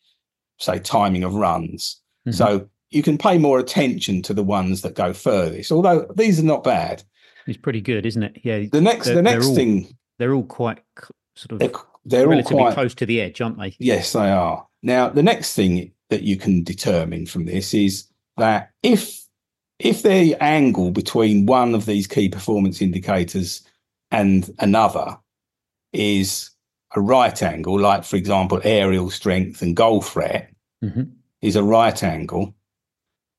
say, 0.60 0.80
timing 0.80 1.24
of 1.24 1.36
runs. 1.36 2.02
Mm-hmm. 2.28 2.36
So 2.36 2.69
you 2.89 3.02
can 3.02 3.17
pay 3.17 3.38
more 3.38 3.60
attention 3.60 4.24
to 4.24 4.34
the 4.34 4.43
ones 4.43 4.82
that 4.82 4.96
go 4.96 5.13
furthest, 5.13 5.72
although 5.72 6.06
these 6.15 6.38
are 6.39 6.43
not 6.43 6.65
bad. 6.65 7.04
It's 7.47 7.58
pretty 7.58 7.82
good, 7.82 8.06
isn't 8.06 8.23
it? 8.23 8.38
Yeah. 8.43 8.65
The 8.71 8.82
next, 8.82 9.08
the 9.08 9.21
next 9.21 9.47
all, 9.47 9.56
thing, 9.56 9.97
they're 10.17 10.34
all 10.34 10.43
quite 10.43 10.79
sort 11.36 11.53
of 11.53 11.60
they're, 11.60 11.71
they're 12.06 12.27
relatively 12.27 12.60
all 12.60 12.65
quite 12.65 12.73
close 12.73 12.95
to 12.95 13.06
the 13.06 13.21
edge, 13.21 13.41
aren't 13.41 13.60
they? 13.60 13.75
Yes, 13.79 14.13
they 14.13 14.29
are. 14.29 14.65
Now, 14.82 15.10
the 15.10 15.23
next 15.23 15.56
thing 15.56 15.91
that 16.10 16.23
you 16.23 16.38
can 16.38 16.63
determine 16.63 17.25
from 17.25 17.45
this 17.45 17.73
is 17.73 18.08
that 18.38 18.71
if 18.84 19.23
if 19.79 20.03
the 20.03 20.36
angle 20.41 20.91
between 20.91 21.45
one 21.45 21.75
of 21.75 21.86
these 21.86 22.08
key 22.08 22.29
performance 22.29 22.82
indicators 22.82 23.62
and 24.12 24.53
another 24.60 25.17
is 25.91 26.51
a 26.95 27.01
right 27.01 27.41
angle, 27.41 27.79
like 27.79 28.03
for 28.03 28.15
example, 28.15 28.62
aerial 28.63 29.10
strength 29.10 29.62
and 29.62 29.75
goal 29.75 30.01
threat 30.01 30.51
mm-hmm. 30.84 31.03
is 31.41 31.56
a 31.56 31.63
right 31.63 32.03
angle, 32.03 32.53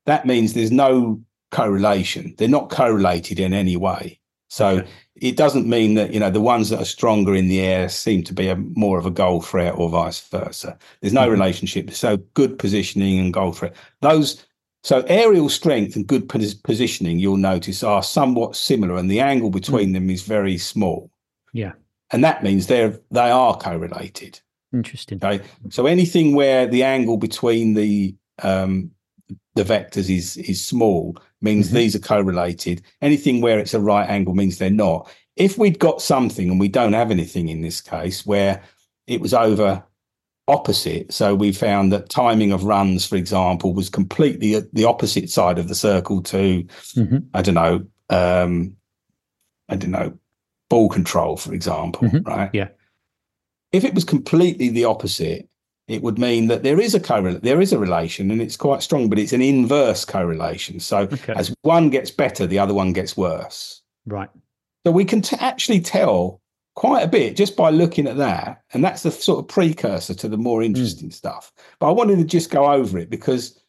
that 0.07 0.27
means 0.27 0.53
there's 0.53 0.73
no 0.73 1.21
correlation. 1.55 2.35
They're 2.37 2.49
not 2.49 2.71
correlated 2.71 3.39
in 3.39 3.53
any 3.53 3.77
way. 3.77 4.21
So 4.49 4.79
okay. 4.79 4.89
it 5.17 5.37
doesn't 5.37 5.69
mean 5.69 5.95
that 5.95 6.13
you 6.13 6.21
know 6.21 6.31
the 6.31 6.41
ones 6.41 6.71
that 6.71 6.81
are 6.81 6.85
stronger 6.85 7.35
in 7.35 7.49
the 7.49 7.61
air 7.61 7.89
seem 7.89 8.23
to 8.25 8.33
be 8.33 8.49
a, 8.49 8.57
more 8.57 8.99
of 8.99 9.07
a 9.07 9.11
goal 9.11 9.41
threat 9.41 9.75
or 9.77 9.89
vice 9.89 10.21
versa. 10.29 10.79
There's 11.01 11.13
no 11.13 11.23
mm-hmm. 11.23 11.33
relationship. 11.33 11.91
So 11.93 12.19
good 12.35 12.59
positioning 12.59 13.19
and 13.19 13.33
goal 13.33 13.53
threat. 13.53 13.75
Those 14.01 14.45
so 14.85 15.03
aerial 15.09 15.49
strength 15.49 15.97
and 15.97 16.07
good 16.07 16.29
positioning, 16.29 17.19
you'll 17.19 17.39
notice, 17.39 17.83
are 17.83 18.03
somewhat 18.03 18.55
similar, 18.55 18.97
and 18.97 19.11
the 19.11 19.21
angle 19.21 19.49
between 19.49 19.89
mm. 19.89 19.95
them 19.95 20.11
is 20.11 20.23
very 20.23 20.59
small. 20.59 21.11
Yeah, 21.55 21.73
and 22.13 22.23
that 22.23 22.43
means 22.43 22.67
they're 22.67 22.99
they 23.11 23.31
are 23.31 23.57
correlated. 23.57 24.41
Interesting. 24.75 25.19
Okay, 25.25 25.43
so 25.71 25.87
anything 25.87 26.35
where 26.35 26.67
the 26.67 26.83
angle 26.83 27.17
between 27.17 27.75
the 27.75 28.15
um, 28.43 28.91
the 29.55 29.65
vectors 29.65 30.15
is 30.15 30.37
is 30.37 30.63
small 30.63 31.17
means 31.45 31.67
mm-hmm. 31.67 31.77
these 31.77 31.95
are 31.95 32.01
correlated. 32.01 32.83
Anything 33.01 33.41
where 33.41 33.61
it's 33.61 33.75
a 33.75 33.81
right 33.81 34.09
angle 34.09 34.35
means 34.35 34.59
they're 34.59 34.71
not. 34.71 35.09
If 35.37 35.59
we'd 35.59 35.79
got 35.79 36.03
something, 36.03 36.51
and 36.51 36.59
we 36.59 36.69
don't 36.69 36.93
have 36.93 37.11
anything 37.11 37.49
in 37.49 37.61
this 37.61 37.81
case, 37.81 38.27
where 38.27 38.63
it 39.07 39.21
was 39.21 39.35
over 39.35 39.85
opposite, 40.49 41.13
so 41.13 41.35
we 41.35 41.53
found 41.53 41.93
that 41.93 42.09
timing 42.09 42.53
of 42.53 42.65
runs, 42.65 43.07
for 43.07 43.17
example, 43.17 43.75
was 43.75 43.89
completely 43.89 44.61
the 44.73 44.85
opposite 44.85 45.31
side 45.31 45.59
of 45.59 45.69
the 45.69 45.75
circle 45.75 46.23
to, 46.23 46.65
mm-hmm. 46.97 47.19
I 47.33 47.43
don't 47.43 47.55
know, 47.55 47.87
um, 48.11 48.77
I 49.69 49.77
don't 49.77 49.91
know, 49.91 50.19
ball 50.69 50.89
control, 50.89 51.37
for 51.37 51.55
example, 51.55 52.09
mm-hmm. 52.09 52.29
right? 52.29 52.51
Yeah. 52.53 52.69
If 53.73 53.85
it 53.85 53.95
was 53.95 54.05
completely 54.05 54.69
the 54.69 54.85
opposite, 54.85 55.49
it 55.87 56.03
would 56.03 56.19
mean 56.19 56.47
that 56.49 56.63
there 56.63 56.81
is 56.81 56.95
a 56.95 57.01
correl- 57.01 57.41
there 57.43 57.61
is 57.61 57.73
a 57.73 57.79
relation 57.79 58.31
and 58.31 58.41
it's 58.41 58.57
quite 58.57 58.83
strong, 58.83 59.09
but 59.09 59.19
it's 59.19 59.33
an 59.33 59.43
inverse 59.43 60.05
correlation. 60.05 60.81
So 60.81 61.01
okay. 61.01 61.35
as 61.37 61.55
one 61.63 61.91
gets 61.91 62.11
better, 62.11 62.47
the 62.47 62.59
other 62.59 62.75
one 62.75 62.93
gets 62.93 63.17
worse. 63.17 63.83
Right. 64.07 64.31
So 64.87 64.93
we 64.93 65.05
can 65.05 65.23
t- 65.23 65.37
actually 65.41 65.81
tell 65.81 66.41
quite 66.75 67.03
a 67.03 67.09
bit 67.09 67.37
just 67.37 67.57
by 67.57 67.71
looking 67.71 68.07
at 68.07 68.17
that, 68.17 68.63
and 68.73 68.85
that's 68.85 69.03
the 69.03 69.11
sort 69.11 69.41
of 69.41 69.49
precursor 69.49 70.15
to 70.15 70.29
the 70.29 70.37
more 70.37 70.61
hmm. 70.61 70.67
interesting 70.67 71.11
mm. 71.11 71.15
stuff. 71.15 71.53
But 71.79 71.89
I 71.89 71.93
wanted 71.93 72.17
to 72.17 72.25
just 72.25 72.51
go 72.51 72.71
over 72.73 72.99
it 72.99 73.11
because 73.11 73.61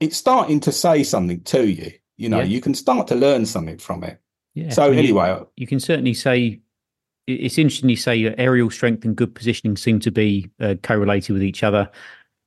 it's 0.00 0.16
starting 0.16 0.60
to 0.60 0.72
say 0.72 1.02
something 1.02 1.40
to 1.42 1.68
you. 1.68 1.92
You 2.16 2.28
know, 2.28 2.38
yeah. 2.38 2.44
you 2.44 2.60
can 2.60 2.74
start 2.74 3.06
to 3.08 3.14
learn 3.14 3.46
something 3.46 3.78
from 3.78 4.04
it. 4.04 4.20
Yeah. 4.54 4.70
So 4.70 4.90
anyway, 4.92 5.30
you, 5.30 5.48
you, 5.56 5.66
can 5.66 5.80
certainly 5.80 6.12
say 6.12 6.60
it's 7.34 7.58
interesting 7.58 7.88
you 7.88 7.96
say 7.96 8.34
aerial 8.38 8.70
strength 8.70 9.04
and 9.04 9.16
good 9.16 9.34
positioning 9.34 9.76
seem 9.76 10.00
to 10.00 10.10
be 10.10 10.50
uh, 10.60 10.74
correlated 10.82 11.32
with 11.32 11.42
each 11.42 11.62
other, 11.62 11.90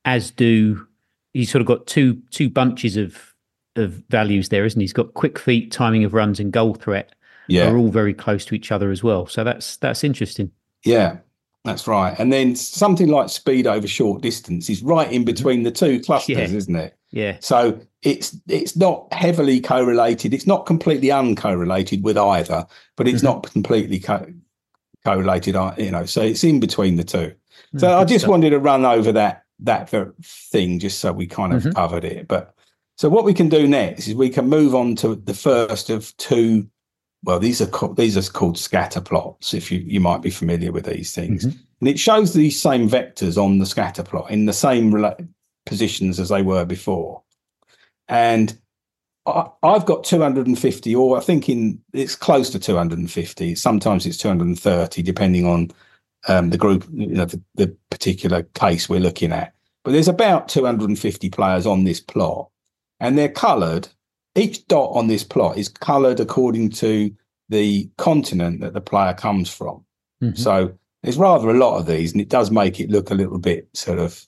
as 0.06 0.32
do 0.32 0.88
he's 1.34 1.52
sort 1.52 1.62
of 1.62 1.67
got 1.67 1.88
two 1.88 2.22
two 2.32 2.50
bunches 2.50 2.98
of 2.98 3.34
of 3.76 4.04
values 4.10 4.50
there, 4.50 4.65
isn't 4.65 4.80
he? 4.80 4.84
He's 4.84 4.93
got 4.93 5.13
quick 5.13 5.39
feet, 5.39 5.72
timing 5.72 6.04
of 6.04 6.13
runs, 6.13 6.39
and 6.39 6.52
goal 6.52 6.76
threat. 6.76 7.13
Yeah, 7.48 7.69
are 7.69 7.78
all 7.78 7.89
very 7.89 8.13
close 8.13 8.46
to 8.46 8.56
each 8.56 8.72
other 8.72 8.89
as 8.89 9.04
well. 9.04 9.28
So 9.28 9.43
that's 9.43 9.78
that's 9.78 10.04
interesting. 10.04 10.52
Yeah, 10.86 11.17
that's 11.65 11.88
right. 11.88 12.17
And 12.17 12.32
then 12.32 12.56
something 12.56 13.08
like 13.08 13.30
speed 13.30 13.67
over 13.67 13.88
short 13.88 14.22
distance 14.22 14.69
is 14.69 14.82
right 14.82 15.12
in 15.12 15.22
mm-hmm. 15.22 15.26
between 15.26 15.63
the 15.63 15.72
two 15.72 16.00
clusters, 16.02 16.38
yeah. 16.38 16.58
isn't 16.58 16.76
it? 16.76 16.98
Yeah. 17.12 17.38
So 17.39 17.80
it's 18.02 18.38
it's 18.48 18.76
not 18.76 19.12
heavily 19.13 19.62
correlated. 19.62 20.34
It's 20.34 20.48
not 20.48 20.65
completely 20.65 21.10
uncorrelated 21.10 22.02
with 22.02 22.17
either, 22.17 22.65
but 22.98 23.08
it's 23.08 23.17
mm-hmm. 23.17 23.28
not 23.28 23.52
completely 23.52 24.00
co- 24.00 24.34
correlated. 25.06 25.56
You 25.78 25.92
know, 25.92 26.06
so 26.06 26.22
it's 26.22 26.44
in 26.44 26.60
between 26.60 26.96
the 26.96 27.04
two. 27.04 27.34
So 27.78 27.98
I 27.98 28.06
just 28.06 28.22
stuff. 28.22 28.32
wanted 28.32 28.52
to 28.52 28.60
run 28.60 28.86
over 28.86 29.12
that 29.12 29.46
that 29.60 29.89
thing 30.24 30.80
just 30.80 31.00
so 31.00 31.12
we 31.12 31.28
kind 31.28 31.54
of 31.54 31.63
mm-hmm. 31.63 31.72
covered 31.72 32.04
it. 32.04 32.28
But 32.28 32.54
so 32.98 33.10
what 33.10 33.26
we 33.26 33.34
can 33.34 33.50
do 33.50 33.68
next 33.68 34.08
is 34.08 34.16
we 34.16 34.30
can 34.30 34.50
move 34.50 34.76
on 34.76 34.96
to 34.98 35.16
the 35.16 35.34
first 35.34 35.89
of 35.89 36.16
two. 36.18 36.68
Well, 37.24 37.39
these 37.39 37.62
are 37.62 37.68
co- 37.68 37.94
these 37.94 38.18
are 38.18 38.32
called 38.32 38.58
scatter 38.58 39.02
plots. 39.02 39.54
If 39.54 39.72
you 39.72 39.80
you 39.80 40.00
might 40.00 40.22
be 40.22 40.30
familiar 40.30 40.72
with 40.72 40.86
these 40.86 41.13
things, 41.13 41.46
mm-hmm. 41.46 41.58
and 41.80 41.89
it 41.89 42.00
shows 42.00 42.34
these 42.34 42.62
same 42.62 42.89
vectors 42.89 43.42
on 43.42 43.60
the 43.60 43.66
scatter 43.66 44.04
plot 44.04 44.30
in 44.30 44.46
the 44.46 44.54
same 44.54 44.92
rela- 44.92 45.28
positions 45.66 46.20
as 46.20 46.30
they 46.30 46.42
were 46.42 46.66
before. 46.66 47.24
And 48.08 48.58
I, 49.26 49.50
have 49.64 49.86
got 49.86 50.04
250, 50.04 50.96
or 50.96 51.18
I 51.18 51.22
think 51.22 51.48
in 51.48 51.82
it's 51.94 52.16
close 52.16 52.50
to 52.52 52.60
250. 52.60 53.56
Sometimes 53.56 54.06
it's 54.06 54.18
230, 54.18 55.02
depending 55.02 55.46
on 55.46 55.72
um, 56.28 56.50
the 56.50 56.58
group, 56.58 56.86
you 56.92 57.08
know, 57.08 57.26
the, 57.26 57.42
the 57.56 57.76
particular 57.90 58.44
case 58.44 58.90
we're 58.90 59.00
looking 59.00 59.32
at. 59.32 59.54
But 59.84 59.92
there's 59.92 60.08
about 60.08 60.50
250 60.50 61.30
players 61.30 61.66
on 61.66 61.84
this 61.84 62.00
plot, 62.00 62.50
and 63.00 63.18
they're 63.18 63.30
coloured. 63.30 63.88
Each 64.36 64.66
dot 64.68 64.92
on 64.94 65.08
this 65.08 65.24
plot 65.24 65.58
is 65.58 65.70
coloured 65.70 66.20
according 66.20 66.72
to 66.72 67.14
the 67.50 67.90
continent 67.98 68.62
that 68.62 68.74
the 68.74 68.82
player 68.82 69.14
comes 69.14 69.54
from. 69.54 69.86
Mm-hmm. 70.22 70.36
So 70.36 70.74
there's 71.04 71.18
rather 71.18 71.50
a 71.50 71.58
lot 71.58 71.78
of 71.78 71.86
these, 71.86 72.12
and 72.12 72.22
it 72.22 72.30
does 72.30 72.52
make 72.52 72.80
it 72.80 72.90
look 72.90 73.12
a 73.12 73.16
little 73.16 73.40
bit 73.40 73.68
sort 73.74 74.00
of 74.00 74.26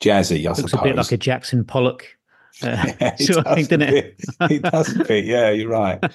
jazzy. 0.00 0.44
I 0.44 0.50
Looks 0.50 0.70
suppose. 0.70 0.80
a 0.80 0.84
bit 0.84 0.96
like 0.96 1.12
a 1.12 1.16
Jackson 1.16 1.64
Pollock. 1.64 2.06
Uh, 2.62 3.16
sort 3.16 3.46
of 3.46 3.54
thing, 3.54 3.64
doesn't 3.64 3.82
it? 3.82 4.20
it 4.42 4.62
does 4.62 4.94
a 4.94 5.04
bit. 5.04 5.24
Yeah, 5.24 5.50
you're 5.50 5.70
right. 5.70 6.02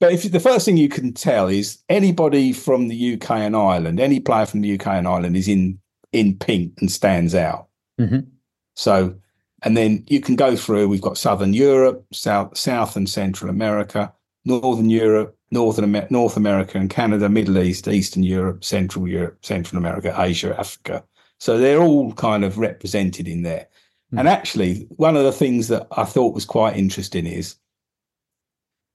But 0.00 0.12
if 0.12 0.30
the 0.30 0.40
first 0.40 0.66
thing 0.66 0.76
you 0.76 0.88
can 0.88 1.12
tell 1.12 1.48
is 1.48 1.78
anybody 1.88 2.52
from 2.52 2.88
the 2.88 3.14
UK 3.14 3.30
and 3.30 3.56
Ireland, 3.56 4.00
any 4.00 4.20
player 4.20 4.44
from 4.44 4.60
the 4.60 4.74
UK 4.74 4.88
and 4.88 5.08
Ireland 5.08 5.36
is 5.36 5.48
in 5.48 5.78
in 6.12 6.36
pink 6.36 6.74
and 6.80 6.90
stands 6.90 7.34
out. 7.34 7.68
Mm-hmm. 8.00 8.28
So, 8.76 9.14
and 9.62 9.76
then 9.76 10.04
you 10.08 10.20
can 10.20 10.36
go 10.36 10.56
through. 10.56 10.88
We've 10.88 11.00
got 11.00 11.16
Southern 11.16 11.54
Europe, 11.54 12.04
South 12.12 12.56
South 12.58 12.96
and 12.96 13.08
Central 13.08 13.50
America, 13.50 14.12
Northern 14.44 14.90
Europe, 14.90 15.38
Northern 15.50 15.84
Amer- 15.84 16.08
North 16.10 16.36
America 16.36 16.76
and 16.76 16.90
Canada, 16.90 17.28
Middle 17.28 17.58
East, 17.58 17.88
Eastern 17.88 18.24
Europe, 18.24 18.64
Central 18.64 19.08
Europe, 19.08 19.38
Central 19.44 19.78
America, 19.78 20.14
Asia, 20.18 20.54
Africa. 20.58 21.04
So 21.38 21.58
they're 21.58 21.80
all 21.80 22.12
kind 22.12 22.44
of 22.44 22.58
represented 22.58 23.28
in 23.28 23.42
there. 23.42 23.68
Mm. 24.14 24.20
And 24.20 24.28
actually, 24.28 24.86
one 24.90 25.16
of 25.16 25.24
the 25.24 25.32
things 25.32 25.68
that 25.68 25.86
I 25.96 26.04
thought 26.04 26.34
was 26.34 26.44
quite 26.44 26.76
interesting 26.76 27.26
is 27.26 27.56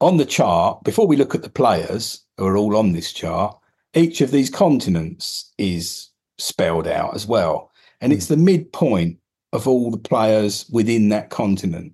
on 0.02 0.18
the 0.18 0.26
chart, 0.26 0.84
before 0.84 1.08
we 1.08 1.18
look 1.18 1.36
at 1.36 1.42
the 1.42 1.50
players 1.50 2.24
who 2.38 2.46
are 2.46 2.58
all 2.58 2.78
on 2.78 2.94
this 2.94 3.12
chart, 3.12 3.58
each 3.94 4.22
of 4.22 4.32
these 4.32 4.50
continents 4.50 5.52
is 5.58 6.10
spelled 6.38 6.88
out 6.88 7.16
as 7.16 7.28
well. 7.28 7.72
And 8.02 8.14
mm. 8.14 8.16
it's 8.16 8.28
hmm. 8.28 8.36
the 8.36 8.38
midpoint 8.38 9.18
of 9.52 9.68
all 9.68 9.92
the 9.92 9.98
players 9.98 10.66
within 10.70 11.10
that 11.10 11.30
continent. 11.30 11.94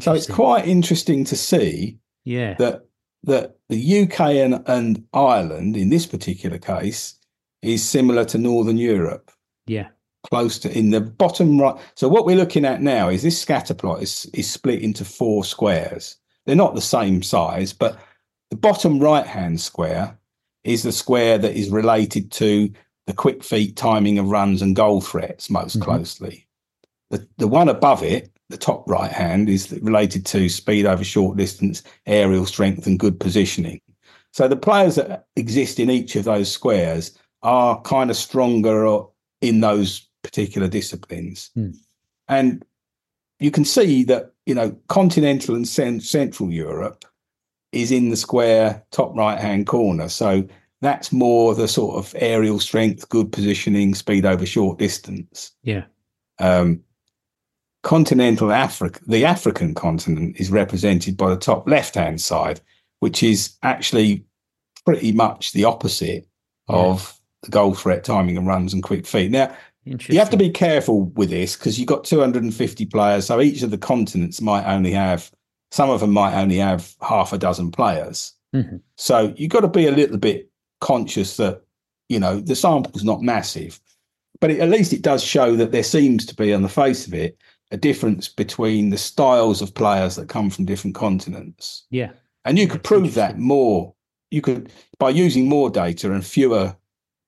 So 0.00 0.12
it's 0.12 0.30
quite 0.30 0.68
interesting 0.68 1.24
to 1.24 1.36
see 1.36 1.98
yeah. 2.24 2.54
that 2.54 2.86
that 3.24 3.56
the 3.68 4.02
UK 4.02 4.20
and, 4.20 4.62
and 4.66 5.04
Ireland 5.12 5.76
in 5.76 5.90
this 5.90 6.06
particular 6.06 6.58
case 6.58 7.16
is 7.62 7.86
similar 7.86 8.24
to 8.26 8.38
Northern 8.38 8.78
Europe. 8.78 9.32
Yeah. 9.66 9.88
Close 10.28 10.58
to 10.60 10.78
in 10.78 10.90
the 10.90 11.00
bottom 11.00 11.58
right. 11.58 11.76
So 11.94 12.08
what 12.08 12.26
we're 12.26 12.36
looking 12.36 12.64
at 12.66 12.82
now 12.82 13.08
is 13.08 13.22
this 13.22 13.40
scatter 13.40 13.74
plot 13.74 14.02
is, 14.02 14.28
is 14.34 14.50
split 14.50 14.82
into 14.82 15.04
four 15.04 15.44
squares. 15.44 16.16
They're 16.44 16.56
not 16.56 16.74
the 16.74 16.80
same 16.80 17.22
size, 17.22 17.72
but 17.72 17.98
the 18.50 18.56
bottom 18.56 18.98
right 18.98 19.26
hand 19.26 19.60
square 19.60 20.18
is 20.64 20.82
the 20.82 20.92
square 20.92 21.38
that 21.38 21.56
is 21.56 21.70
related 21.70 22.30
to 22.32 22.70
the 23.06 23.12
quick 23.14 23.42
feet 23.42 23.76
timing 23.76 24.18
of 24.18 24.30
runs 24.30 24.62
and 24.62 24.76
goal 24.76 25.00
threats 25.00 25.48
most 25.48 25.78
mm-hmm. 25.78 25.90
closely. 25.90 26.46
The, 27.10 27.26
the 27.38 27.48
one 27.48 27.68
above 27.68 28.02
it, 28.02 28.30
the 28.50 28.58
top 28.58 28.88
right 28.88 29.10
hand, 29.10 29.48
is 29.48 29.72
related 29.80 30.26
to 30.26 30.48
speed 30.48 30.86
over 30.86 31.02
short 31.02 31.36
distance, 31.36 31.82
aerial 32.06 32.46
strength, 32.46 32.86
and 32.86 32.98
good 32.98 33.18
positioning. 33.18 33.80
So 34.32 34.46
the 34.46 34.56
players 34.56 34.94
that 34.94 35.26
exist 35.34 35.80
in 35.80 35.90
each 35.90 36.14
of 36.14 36.24
those 36.24 36.50
squares 36.52 37.18
are 37.42 37.80
kind 37.82 38.10
of 38.10 38.16
stronger 38.16 39.02
in 39.40 39.60
those 39.60 40.06
particular 40.22 40.68
disciplines. 40.68 41.50
Mm. 41.56 41.76
And 42.28 42.64
you 43.38 43.50
can 43.50 43.64
see 43.64 44.04
that, 44.04 44.32
you 44.46 44.54
know, 44.54 44.76
continental 44.88 45.54
and 45.54 45.66
central 45.66 46.50
Europe 46.50 47.04
is 47.72 47.90
in 47.90 48.10
the 48.10 48.16
square 48.16 48.84
top 48.90 49.16
right 49.16 49.38
hand 49.38 49.66
corner. 49.66 50.08
So 50.08 50.46
that's 50.80 51.12
more 51.12 51.54
the 51.54 51.68
sort 51.68 51.96
of 51.96 52.14
aerial 52.18 52.58
strength, 52.58 53.08
good 53.08 53.32
positioning, 53.32 53.94
speed 53.94 54.26
over 54.26 54.46
short 54.46 54.78
distance. 54.78 55.52
Yeah. 55.62 55.84
Um, 56.38 56.80
continental 57.82 58.52
Africa, 58.52 59.00
the 59.06 59.24
African 59.24 59.74
continent 59.74 60.36
is 60.38 60.50
represented 60.50 61.16
by 61.16 61.30
the 61.30 61.36
top 61.36 61.68
left 61.68 61.94
hand 61.94 62.20
side, 62.20 62.60
which 63.00 63.22
is 63.22 63.56
actually 63.62 64.24
pretty 64.84 65.12
much 65.12 65.52
the 65.52 65.64
opposite 65.64 66.26
yeah. 66.68 66.76
of 66.76 67.18
the 67.42 67.50
goal 67.50 67.74
threat, 67.74 68.04
timing 68.04 68.36
and 68.36 68.46
runs 68.46 68.74
and 68.74 68.82
quick 68.82 69.06
feet. 69.06 69.30
Now, 69.30 69.54
you 69.84 70.18
have 70.18 70.30
to 70.30 70.36
be 70.36 70.50
careful 70.50 71.04
with 71.04 71.30
this 71.30 71.56
because 71.56 71.78
you've 71.78 71.88
got 71.88 72.04
250 72.04 72.86
players, 72.86 73.26
so 73.26 73.40
each 73.40 73.62
of 73.62 73.70
the 73.70 73.78
continents 73.78 74.40
might 74.40 74.64
only 74.64 74.92
have 74.92 75.30
some 75.70 75.90
of 75.90 76.00
them 76.00 76.10
might 76.10 76.34
only 76.34 76.56
have 76.56 76.94
half 77.00 77.32
a 77.32 77.38
dozen 77.38 77.70
players. 77.70 78.32
Mm-hmm. 78.54 78.76
So 78.96 79.32
you've 79.36 79.50
got 79.50 79.60
to 79.60 79.68
be 79.68 79.86
a 79.86 79.92
little 79.92 80.18
bit 80.18 80.50
conscious 80.80 81.36
that, 81.36 81.62
you 82.08 82.18
know, 82.18 82.40
the 82.40 82.56
sample's 82.56 83.04
not 83.04 83.22
massive, 83.22 83.80
but 84.40 84.50
it, 84.50 84.60
at 84.60 84.70
least 84.70 84.92
it 84.92 85.02
does 85.02 85.22
show 85.22 85.54
that 85.56 85.72
there 85.72 85.84
seems 85.84 86.26
to 86.26 86.34
be, 86.34 86.52
on 86.52 86.62
the 86.62 86.68
face 86.68 87.06
of 87.06 87.14
it, 87.14 87.38
a 87.70 87.76
difference 87.76 88.28
between 88.28 88.90
the 88.90 88.98
styles 88.98 89.62
of 89.62 89.74
players 89.74 90.16
that 90.16 90.28
come 90.28 90.50
from 90.50 90.64
different 90.64 90.96
continents. 90.96 91.86
Yeah. 91.90 92.10
And 92.44 92.58
you 92.58 92.66
could 92.66 92.82
prove 92.82 93.14
that 93.14 93.38
more. 93.38 93.94
You 94.32 94.42
could, 94.42 94.72
by 94.98 95.10
using 95.10 95.48
more 95.48 95.70
data 95.70 96.12
and 96.12 96.24
fewer, 96.24 96.76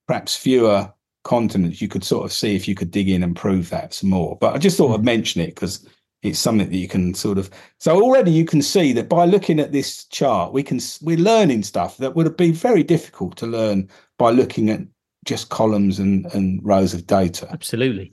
perhaps 0.09 0.35
fewer 0.35 0.93
continents, 1.25 1.81
you 1.81 1.89
could 1.89 2.05
sort 2.05 2.25
of 2.25 2.33
see 2.33 2.57
if 2.57 2.67
you 2.67 2.75
could 2.75 2.91
dig 2.91 3.09
in 3.09 3.23
and 3.23 3.37
prove 3.37 3.71
that 3.71 3.95
some 3.95 4.11
more. 4.11 4.37
But 4.41 4.55
I 4.55 4.59
just 4.59 4.77
thought. 4.77 4.93
I'd 4.95 5.05
mention 5.05 5.41
it 5.41 5.55
because 5.55 5.87
it's 6.23 6.39
something 6.39 6.71
that 6.71 6.77
you 6.77 6.89
can 6.89 7.15
sort 7.15 7.39
of 7.39 7.51
so 7.79 8.01
already 8.01 8.31
you 8.31 8.45
can 8.45 8.63
see 8.63 8.93
that 8.93 9.09
by 9.09 9.25
looking 9.25 9.59
at 9.59 9.73
this 9.73 10.05
chart 10.07 10.53
we 10.53 10.63
can 10.63 10.81
we're 11.03 11.17
learning 11.17 11.63
stuff 11.63 11.97
that 11.99 12.15
would 12.15 12.27
have 12.27 12.37
been 12.37 12.53
very 12.53 12.83
difficult 12.83 13.37
to 13.37 13.47
learn 13.47 13.89
by 14.19 14.31
looking 14.31 14.71
at 14.71 14.81
just 15.25 15.49
columns 15.49 15.99
and 15.99 16.27
and 16.35 16.61
rows 16.65 16.95
of 16.95 17.07
data 17.07 17.49
absolutely 17.51 18.13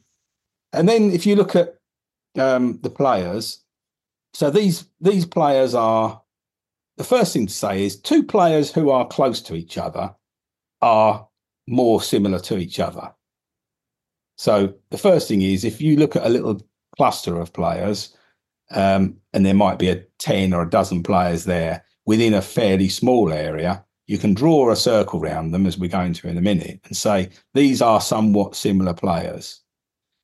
and 0.73 0.89
then 0.89 1.11
if 1.11 1.25
you 1.25 1.35
look 1.35 1.55
at 1.55 1.75
um, 2.37 2.79
the 2.81 2.89
players 2.89 3.63
so 4.33 4.49
these 4.49 4.85
these 5.01 5.25
players 5.25 5.73
are 5.73 6.21
the 6.97 7.03
first 7.03 7.33
thing 7.33 7.47
to 7.47 7.53
say 7.53 7.83
is 7.83 7.99
two 7.99 8.23
players 8.23 8.71
who 8.71 8.89
are 8.89 9.07
close 9.07 9.41
to 9.41 9.55
each 9.55 9.77
other 9.77 10.13
are 10.81 11.27
more 11.69 12.01
similar 12.01 12.39
to 12.39 12.57
each 12.57 12.79
other 12.79 13.11
so 14.39 14.73
the 14.89 14.97
first 14.97 15.27
thing 15.27 15.41
is 15.41 15.65
if 15.65 15.81
you 15.81 15.97
look 15.97 16.15
at 16.15 16.25
a 16.25 16.29
little 16.29 16.61
cluster 16.95 17.37
of 17.41 17.51
players, 17.51 18.15
um, 18.71 19.17
and 19.33 19.45
there 19.45 19.53
might 19.53 19.79
be 19.79 19.89
a 19.89 20.01
10 20.19 20.53
or 20.53 20.61
a 20.61 20.69
dozen 20.69 21.03
players 21.03 21.43
there 21.43 21.83
within 22.05 22.33
a 22.33 22.41
fairly 22.41 22.87
small 22.87 23.33
area, 23.33 23.83
you 24.07 24.17
can 24.17 24.33
draw 24.33 24.71
a 24.71 24.77
circle 24.77 25.21
around 25.21 25.51
them, 25.51 25.65
as 25.65 25.77
we're 25.77 25.89
going 25.89 26.13
to 26.13 26.29
in 26.29 26.37
a 26.37 26.41
minute, 26.41 26.79
and 26.85 26.95
say 26.95 27.29
these 27.53 27.81
are 27.81 27.99
somewhat 27.99 28.55
similar 28.55 28.93
players. 28.93 29.59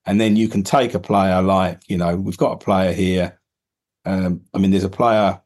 And 0.05 0.21
then 0.21 0.37
you 0.37 0.47
can 0.47 0.63
take 0.63 0.93
a 0.93 0.99
player 0.99 1.41
like, 1.41 1.81
you 1.87 1.97
know, 1.97 2.15
we've 2.15 2.37
got 2.37 2.53
a 2.53 2.65
player 2.65 2.93
here. 2.93 3.37
Um, 4.05 4.41
I 4.53 4.59
mean, 4.59 4.71
there's 4.71 4.85
a 4.85 4.89
player, 4.89 5.41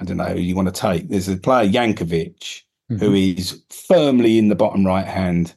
I 0.00 0.04
don't 0.04 0.16
know 0.16 0.24
who 0.24 0.40
you 0.40 0.56
want 0.56 0.74
to 0.74 0.80
take. 0.80 1.10
There's 1.10 1.28
a 1.28 1.36
player, 1.36 1.70
Jankovic, 1.70 2.62
mm-hmm. 2.90 3.04
who 3.04 3.14
is 3.14 3.62
firmly 3.70 4.38
in 4.38 4.48
the 4.48 4.54
bottom 4.54 4.86
right 4.86 5.06
hand 5.06 5.54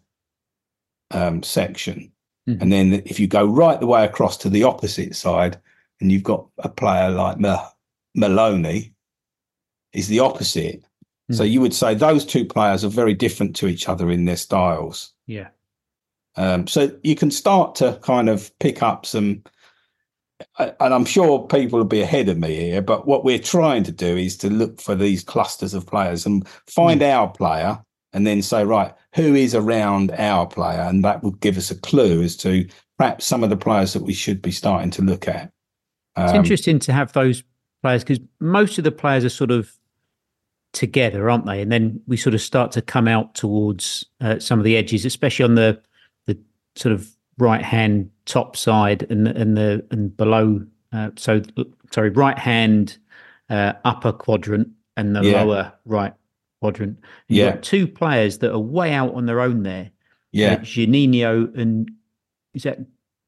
um, 1.11 1.41
section. 1.43 2.11
Mm-hmm. 2.47 2.61
And 2.61 2.71
then 2.71 2.93
if 3.05 3.19
you 3.19 3.27
go 3.27 3.45
right 3.45 3.79
the 3.79 3.87
way 3.87 4.05
across 4.05 4.37
to 4.37 4.49
the 4.49 4.63
opposite 4.63 5.15
side, 5.15 5.59
and 6.01 6.11
you've 6.11 6.23
got 6.23 6.45
a 6.57 6.69
player 6.69 7.09
like 7.09 7.37
Maloney, 8.15 8.93
is 9.93 10.07
the 10.07 10.19
opposite. 10.19 10.81
Mm-hmm. 10.81 11.35
So 11.35 11.43
you 11.43 11.61
would 11.61 11.73
say 11.73 11.93
those 11.93 12.25
two 12.25 12.45
players 12.45 12.83
are 12.83 12.89
very 12.89 13.13
different 13.13 13.55
to 13.57 13.67
each 13.67 13.87
other 13.87 14.11
in 14.11 14.25
their 14.25 14.35
styles. 14.35 15.13
Yeah. 15.27 15.49
Um, 16.35 16.67
so 16.67 16.91
you 17.03 17.15
can 17.15 17.31
start 17.31 17.75
to 17.75 17.99
kind 18.01 18.27
of 18.27 18.51
pick 18.59 18.81
up 18.81 19.05
some, 19.05 19.43
and 20.59 20.93
I'm 20.93 21.05
sure 21.05 21.47
people 21.47 21.79
will 21.79 21.85
be 21.85 22.01
ahead 22.01 22.29
of 22.29 22.37
me 22.37 22.55
here, 22.55 22.81
but 22.81 23.07
what 23.07 23.23
we're 23.23 23.39
trying 23.39 23.83
to 23.83 23.91
do 23.91 24.17
is 24.17 24.37
to 24.37 24.49
look 24.49 24.79
for 24.79 24.95
these 24.95 25.23
clusters 25.23 25.73
of 25.73 25.87
players 25.87 26.25
and 26.25 26.47
find 26.67 27.01
mm. 27.01 27.11
our 27.11 27.29
player 27.29 27.79
and 28.13 28.27
then 28.27 28.41
say, 28.41 28.63
right, 28.63 28.93
who 29.15 29.33
is 29.33 29.55
around 29.55 30.11
our 30.11 30.45
player? 30.45 30.81
And 30.81 31.03
that 31.03 31.23
would 31.23 31.39
give 31.39 31.57
us 31.57 31.71
a 31.71 31.79
clue 31.79 32.21
as 32.21 32.37
to 32.37 32.67
perhaps 32.97 33.25
some 33.25 33.43
of 33.43 33.49
the 33.49 33.57
players 33.57 33.93
that 33.93 34.03
we 34.03 34.13
should 34.13 34.41
be 34.41 34.51
starting 34.51 34.91
to 34.91 35.01
look 35.01 35.27
at. 35.27 35.51
Um, 36.15 36.25
it's 36.25 36.33
interesting 36.33 36.79
to 36.79 36.93
have 36.93 37.13
those 37.13 37.43
players 37.81 38.03
because 38.03 38.19
most 38.39 38.77
of 38.77 38.83
the 38.83 38.91
players 38.91 39.25
are 39.25 39.29
sort 39.29 39.49
of 39.49 39.73
together, 40.73 41.29
aren't 41.29 41.45
they? 41.45 41.61
And 41.61 41.71
then 41.71 41.99
we 42.07 42.17
sort 42.17 42.35
of 42.35 42.41
start 42.41 42.71
to 42.73 42.81
come 42.81 43.07
out 43.07 43.33
towards 43.33 44.05
uh, 44.21 44.39
some 44.39 44.59
of 44.59 44.65
the 44.65 44.77
edges, 44.77 45.05
especially 45.05 45.45
on 45.45 45.55
the 45.55 45.81
the 46.27 46.37
sort 46.75 46.93
of 46.93 47.12
right 47.37 47.61
hand 47.61 48.09
top 48.25 48.55
side 48.55 49.05
and 49.09 49.27
and 49.27 49.57
the 49.57 49.85
and 49.91 50.15
below. 50.15 50.65
Uh, 50.91 51.09
so 51.15 51.41
sorry, 51.91 52.09
right 52.09 52.37
hand 52.37 52.97
uh, 53.49 53.73
upper 53.83 54.11
quadrant 54.11 54.69
and 54.95 55.15
the 55.15 55.21
yeah. 55.21 55.43
lower 55.43 55.73
right 55.85 56.13
quadrant. 56.61 56.99
You've 57.27 57.37
yeah. 57.37 57.51
got 57.53 57.63
two 57.63 57.87
players 57.87 58.39
that 58.39 58.51
are 58.51 58.59
way 58.59 58.93
out 58.93 59.13
on 59.15 59.25
their 59.25 59.41
own 59.41 59.63
there. 59.63 59.91
Yeah. 60.31 60.53
Uh, 60.53 61.47
and 61.55 61.91
is 62.53 62.63
that 62.63 62.79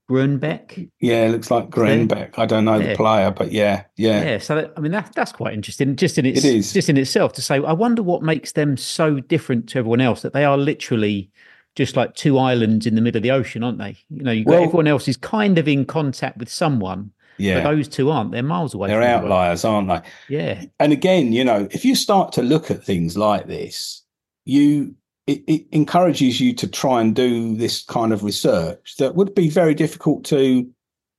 Grunbeck? 0.10 0.90
Yeah, 1.00 1.26
it 1.26 1.32
looks 1.32 1.50
like 1.50 1.70
Grunbeck. 1.70 2.38
I 2.38 2.46
don't 2.46 2.66
know 2.66 2.78
yeah. 2.78 2.90
the 2.90 2.96
player, 2.96 3.32
but 3.32 3.52
yeah, 3.52 3.84
yeah. 3.98 4.24
Yeah, 4.24 4.38
so 4.38 4.56
that, 4.56 4.74
I 4.78 4.80
mean 4.80 4.92
that 4.92 5.12
that's 5.14 5.32
quite 5.32 5.54
interesting 5.54 5.96
just 5.96 6.18
in 6.18 6.26
its 6.26 6.44
it 6.44 6.56
is. 6.56 6.74
just 6.74 6.90
in 6.90 6.98
itself 6.98 7.34
to 7.34 7.42
say 7.42 7.56
I 7.56 7.74
wonder 7.74 8.04
what 8.04 8.22
makes 8.22 8.52
them 8.52 8.78
so 8.78 9.20
different 9.20 9.68
to 9.70 9.80
everyone 9.80 10.02
else 10.02 10.22
that 10.22 10.34
they 10.34 10.46
are 10.46 10.58
literally 10.58 11.32
just 11.76 11.96
like 11.96 12.16
two 12.16 12.38
islands 12.38 12.88
in 12.88 12.96
the 12.96 13.02
middle 13.02 13.18
of 13.18 13.24
the 13.24 13.32
ocean, 13.32 13.64
aren't 13.64 13.78
they? 13.78 13.98
You 14.10 14.24
know, 14.24 14.32
you 14.32 14.44
well, 14.46 14.64
everyone 14.64 14.88
else 14.88 15.08
is 15.08 15.18
kind 15.18 15.58
of 15.58 15.68
in 15.68 15.86
contact 15.86 16.38
with 16.38 16.50
someone, 16.50 17.12
yeah. 17.38 17.62
But 17.62 17.72
those 17.72 17.88
two 17.88 18.10
aren't. 18.12 18.32
They're 18.32 18.44
miles 18.44 18.74
away. 18.74 18.90
They're 18.90 19.02
outliers, 19.02 19.66
aren't 19.66 19.88
they? 19.88 20.02
Yeah. 20.30 20.66
And 20.80 20.94
again, 20.94 21.34
you 21.34 21.44
know, 21.44 21.68
if 21.72 21.84
you 21.84 21.96
start 21.96 22.32
to 22.34 22.42
look 22.42 22.72
at 22.72 22.84
things 22.84 23.18
like 23.18 23.48
this, 23.48 24.04
you 24.46 24.96
it, 25.28 25.44
it, 25.48 25.66
encourages 25.72 26.40
you 26.40 26.54
to 26.54 26.68
try 26.68 27.02
and 27.02 27.16
do 27.16 27.56
this 27.56 27.84
kind 27.84 28.14
of 28.14 28.24
research 28.24 28.96
that 29.00 29.16
would 29.16 29.34
be 29.34 29.50
very 29.50 29.74
difficult 29.74 30.24
to, 30.26 30.70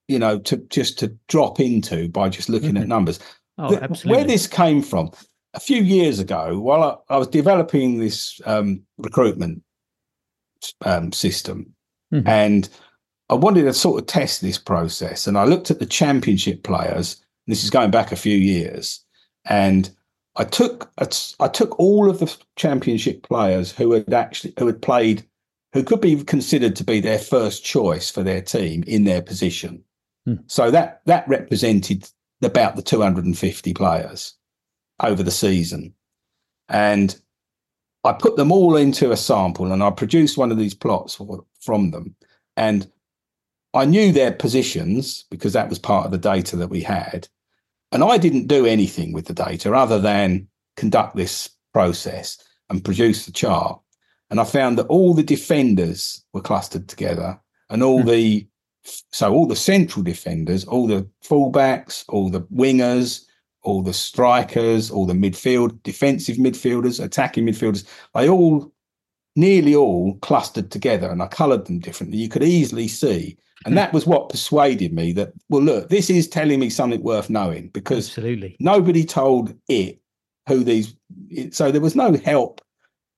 you 0.08 0.18
know, 0.18 0.38
to 0.40 0.56
just 0.68 0.98
to 1.00 1.08
drop 1.28 1.60
into 1.60 2.08
by 2.08 2.28
just 2.28 2.48
looking 2.48 2.70
mm-hmm. 2.70 2.82
at 2.82 2.88
numbers. 2.88 3.18
Oh, 3.58 3.70
the, 3.70 3.82
absolutely. 3.82 4.16
Where 4.16 4.26
this 4.26 4.46
came 4.46 4.82
from, 4.82 5.10
a 5.54 5.60
few 5.60 5.82
years 5.82 6.18
ago, 6.18 6.60
while 6.60 7.04
I, 7.10 7.14
I 7.14 7.18
was 7.18 7.28
developing 7.28 7.98
this 7.98 8.40
um, 8.44 8.82
recruitment 8.98 9.62
um, 10.84 11.12
system, 11.12 11.74
mm-hmm. 12.12 12.26
and 12.28 12.68
I 13.28 13.34
wanted 13.34 13.62
to 13.62 13.72
sort 13.72 14.00
of 14.00 14.06
test 14.06 14.40
this 14.40 14.58
process, 14.58 15.26
and 15.26 15.36
I 15.36 15.44
looked 15.44 15.70
at 15.70 15.78
the 15.78 15.86
championship 15.86 16.62
players. 16.62 17.22
This 17.46 17.64
is 17.64 17.70
going 17.70 17.90
back 17.90 18.12
a 18.12 18.16
few 18.16 18.36
years, 18.36 19.04
and 19.44 19.90
I 20.36 20.44
took 20.44 20.90
I 20.98 21.48
took 21.48 21.78
all 21.78 22.10
of 22.10 22.18
the 22.18 22.34
championship 22.56 23.22
players 23.22 23.72
who 23.72 23.92
had 23.92 24.12
actually 24.12 24.54
who 24.58 24.66
had 24.66 24.82
played, 24.82 25.26
who 25.72 25.82
could 25.82 26.00
be 26.00 26.22
considered 26.24 26.76
to 26.76 26.84
be 26.84 27.00
their 27.00 27.18
first 27.18 27.64
choice 27.64 28.10
for 28.10 28.22
their 28.22 28.42
team 28.42 28.84
in 28.86 29.04
their 29.04 29.22
position. 29.22 29.82
Hmm. 30.24 30.34
So 30.46 30.70
that 30.70 31.00
that 31.06 31.26
represented 31.26 32.08
about 32.42 32.76
the 32.76 32.82
250 32.82 33.72
players 33.74 34.34
over 35.00 35.22
the 35.22 35.30
season, 35.30 35.94
and 36.68 37.18
I 38.06 38.12
put 38.12 38.36
them 38.36 38.52
all 38.52 38.76
into 38.76 39.10
a 39.10 39.16
sample, 39.16 39.72
and 39.72 39.82
I 39.82 39.90
produced 39.90 40.38
one 40.38 40.50
of 40.50 40.58
these 40.58 40.74
plots 40.74 41.14
for, 41.14 41.44
from 41.60 41.90
them, 41.90 42.14
and 42.56 42.90
I 43.74 43.84
knew 43.84 44.12
their 44.12 44.32
positions 44.32 45.24
because 45.30 45.52
that 45.52 45.68
was 45.68 45.78
part 45.78 46.06
of 46.06 46.12
the 46.12 46.18
data 46.18 46.56
that 46.56 46.70
we 46.70 46.80
had. 46.82 47.28
And 47.92 48.02
I 48.02 48.16
didn't 48.16 48.46
do 48.46 48.66
anything 48.66 49.12
with 49.12 49.26
the 49.26 49.34
data 49.34 49.72
other 49.72 50.00
than 50.00 50.48
conduct 50.76 51.16
this 51.16 51.50
process 51.72 52.42
and 52.70 52.84
produce 52.84 53.26
the 53.26 53.32
chart. 53.32 53.80
And 54.30 54.40
I 54.40 54.44
found 54.44 54.78
that 54.78 54.86
all 54.86 55.14
the 55.14 55.22
defenders 55.22 56.24
were 56.32 56.40
clustered 56.40 56.88
together 56.88 57.38
and 57.70 57.82
all 57.82 58.02
mm. 58.02 58.06
the 58.06 58.46
so 59.12 59.34
all 59.34 59.46
the 59.46 59.56
central 59.56 60.02
defenders, 60.04 60.64
all 60.64 60.86
the 60.86 61.08
fullbacks, 61.24 62.04
all 62.08 62.30
the 62.30 62.42
wingers, 62.42 63.25
all 63.66 63.82
the 63.82 63.92
strikers, 63.92 64.90
all 64.90 65.06
the 65.06 65.12
midfield, 65.12 65.82
defensive 65.82 66.36
midfielders, 66.36 67.02
attacking 67.02 67.46
midfielders, 67.46 67.86
they 68.14 68.28
all 68.28 68.72
nearly 69.34 69.74
all 69.74 70.16
clustered 70.18 70.70
together 70.70 71.10
and 71.10 71.22
I 71.22 71.26
coloured 71.26 71.66
them 71.66 71.80
differently. 71.80 72.18
You 72.18 72.28
could 72.28 72.42
easily 72.42 72.88
see 72.88 73.36
and 73.64 73.72
hmm. 73.72 73.76
that 73.76 73.92
was 73.92 74.06
what 74.06 74.28
persuaded 74.28 74.92
me 74.92 75.12
that, 75.12 75.32
well, 75.48 75.62
look, 75.62 75.88
this 75.88 76.10
is 76.10 76.28
telling 76.28 76.60
me 76.60 76.70
something 76.70 77.02
worth 77.02 77.30
knowing 77.30 77.68
because 77.68 78.08
Absolutely. 78.08 78.56
nobody 78.60 79.04
told 79.04 79.54
it 79.68 80.00
who 80.46 80.62
these. 80.62 80.94
So 81.50 81.72
there 81.72 81.80
was 81.80 81.96
no 81.96 82.14
help 82.14 82.60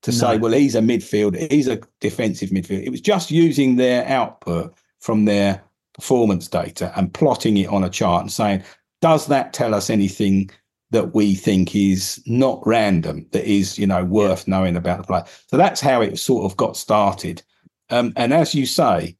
to 0.03 0.11
no. 0.11 0.17
say, 0.17 0.39
well, 0.39 0.53
he's 0.53 0.75
a 0.75 0.81
midfielder, 0.81 1.51
he's 1.51 1.69
a 1.69 1.81
defensive 2.01 2.51
midfielder. 2.51 2.85
It 2.85 2.91
was 2.91 3.01
just 3.01 3.31
using 3.31 3.77
their 3.77 4.07
output 4.07 4.75
from 5.01 5.25
their 5.25 5.63
performance 5.95 6.47
data 6.49 6.93
and 6.97 7.13
plotting 7.13 7.57
it 7.57 7.69
on 7.69 7.85
a 7.85 7.91
chart 7.91 8.23
and 8.23 8.33
saying, 8.33 8.63
does 9.01 9.27
that 9.27 9.53
tell 9.53 9.75
us 9.75 9.91
anything 9.91 10.51
that 10.91 11.15
we 11.15 11.35
think 11.35 11.77
is 11.77 12.23
not 12.27 12.63
random, 12.67 13.27
that 13.33 13.45
is, 13.45 13.79
you 13.79 13.87
know, 13.87 14.05
worth 14.05 14.49
yeah. 14.49 14.57
knowing 14.57 14.77
about 14.77 14.99
the 14.99 15.05
player? 15.05 15.25
So 15.47 15.57
that's 15.57 15.81
how 15.81 16.01
it 16.01 16.19
sort 16.19 16.51
of 16.51 16.57
got 16.57 16.77
started. 16.77 17.43
Um, 17.91 18.13
and 18.17 18.33
as 18.33 18.55
you 18.55 18.67
say, 18.67 19.17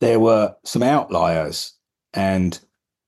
there 0.00 0.20
were 0.20 0.54
some 0.64 0.82
outliers 0.82 1.72
and 2.12 2.60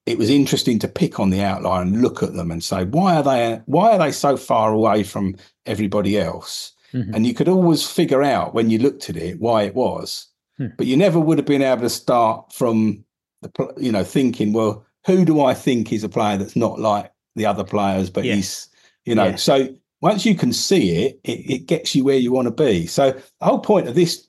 it 0.07 0.19
was 0.19 0.31
interesting 0.31 0.79
to 0.79 0.89
pick 0.89 1.19
on 1.19 1.31
the 1.31 1.43
outlier 1.43 1.83
and 1.83 2.01
look 2.01 2.23
at 2.23 2.35
them 2.35 2.51
and 2.51 2.63
say 2.63 2.85
why 2.85 3.17
are 3.17 3.23
they 3.23 3.61
why 3.67 3.93
are 3.93 3.99
they 3.99 4.13
so 4.13 4.37
far 4.37 4.73
away 4.73 5.03
from 5.03 5.35
everybody 5.67 6.19
else 6.19 6.73
mm-hmm. 6.93 7.13
and 7.15 7.27
you 7.27 7.35
could 7.35 7.49
always 7.49 7.89
figure 7.89 8.23
out 8.23 8.55
when 8.55 8.71
you 8.71 8.79
looked 8.79 9.11
at 9.11 9.17
it 9.17 9.41
why 9.41 9.63
it 9.63 9.75
was 9.75 10.29
hmm. 10.57 10.69
but 10.79 10.87
you 10.87 10.97
never 10.97 11.19
would 11.19 11.39
have 11.39 11.47
been 11.47 11.63
able 11.63 11.83
to 11.83 11.91
start 11.91 12.53
from 12.53 13.05
the 13.43 13.75
you 13.77 13.93
know 13.93 14.05
thinking 14.05 14.53
well 14.53 14.86
who 15.07 15.25
do 15.25 15.41
i 15.41 15.55
think 15.55 15.93
is 15.93 16.05
a 16.05 16.09
player 16.09 16.37
that's 16.37 16.57
not 16.57 16.79
like 16.79 17.11
the 17.37 17.47
other 17.47 17.63
players, 17.63 18.11
but 18.11 18.25
yeah. 18.25 18.35
he's 18.35 18.69
you 19.05 19.15
know. 19.15 19.27
Yeah. 19.27 19.37
So 19.37 19.69
once 20.01 20.27
you 20.27 20.35
can 20.35 20.53
see 20.53 21.05
it, 21.05 21.21
it, 21.23 21.51
it 21.51 21.67
gets 21.67 21.95
you 21.95 22.03
where 22.03 22.17
you 22.17 22.33
want 22.33 22.47
to 22.47 22.65
be. 22.65 22.87
So 22.87 23.13
the 23.13 23.47
whole 23.47 23.61
point 23.61 23.87
of 23.87 23.95
this 23.95 24.27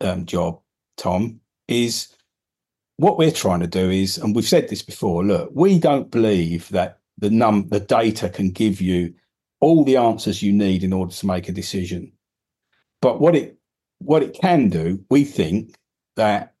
um, 0.00 0.24
job, 0.26 0.60
Tom, 0.96 1.40
is 1.66 2.14
what 2.98 3.18
we're 3.18 3.32
trying 3.32 3.60
to 3.60 3.66
do 3.66 3.90
is, 3.90 4.18
and 4.18 4.36
we've 4.36 4.44
said 4.44 4.68
this 4.68 4.82
before. 4.82 5.24
Look, 5.24 5.50
we 5.52 5.78
don't 5.78 6.10
believe 6.10 6.68
that 6.68 7.00
the 7.16 7.30
num 7.30 7.68
the 7.68 7.80
data 7.80 8.28
can 8.28 8.50
give 8.50 8.80
you 8.80 9.14
all 9.60 9.82
the 9.84 9.96
answers 9.96 10.42
you 10.42 10.52
need 10.52 10.84
in 10.84 10.92
order 10.92 11.12
to 11.12 11.26
make 11.26 11.48
a 11.48 11.52
decision. 11.52 12.12
But 13.00 13.20
what 13.20 13.34
it 13.34 13.58
what 14.00 14.22
it 14.22 14.38
can 14.40 14.68
do, 14.68 15.04
we 15.10 15.24
think 15.24 15.76
that 16.14 16.54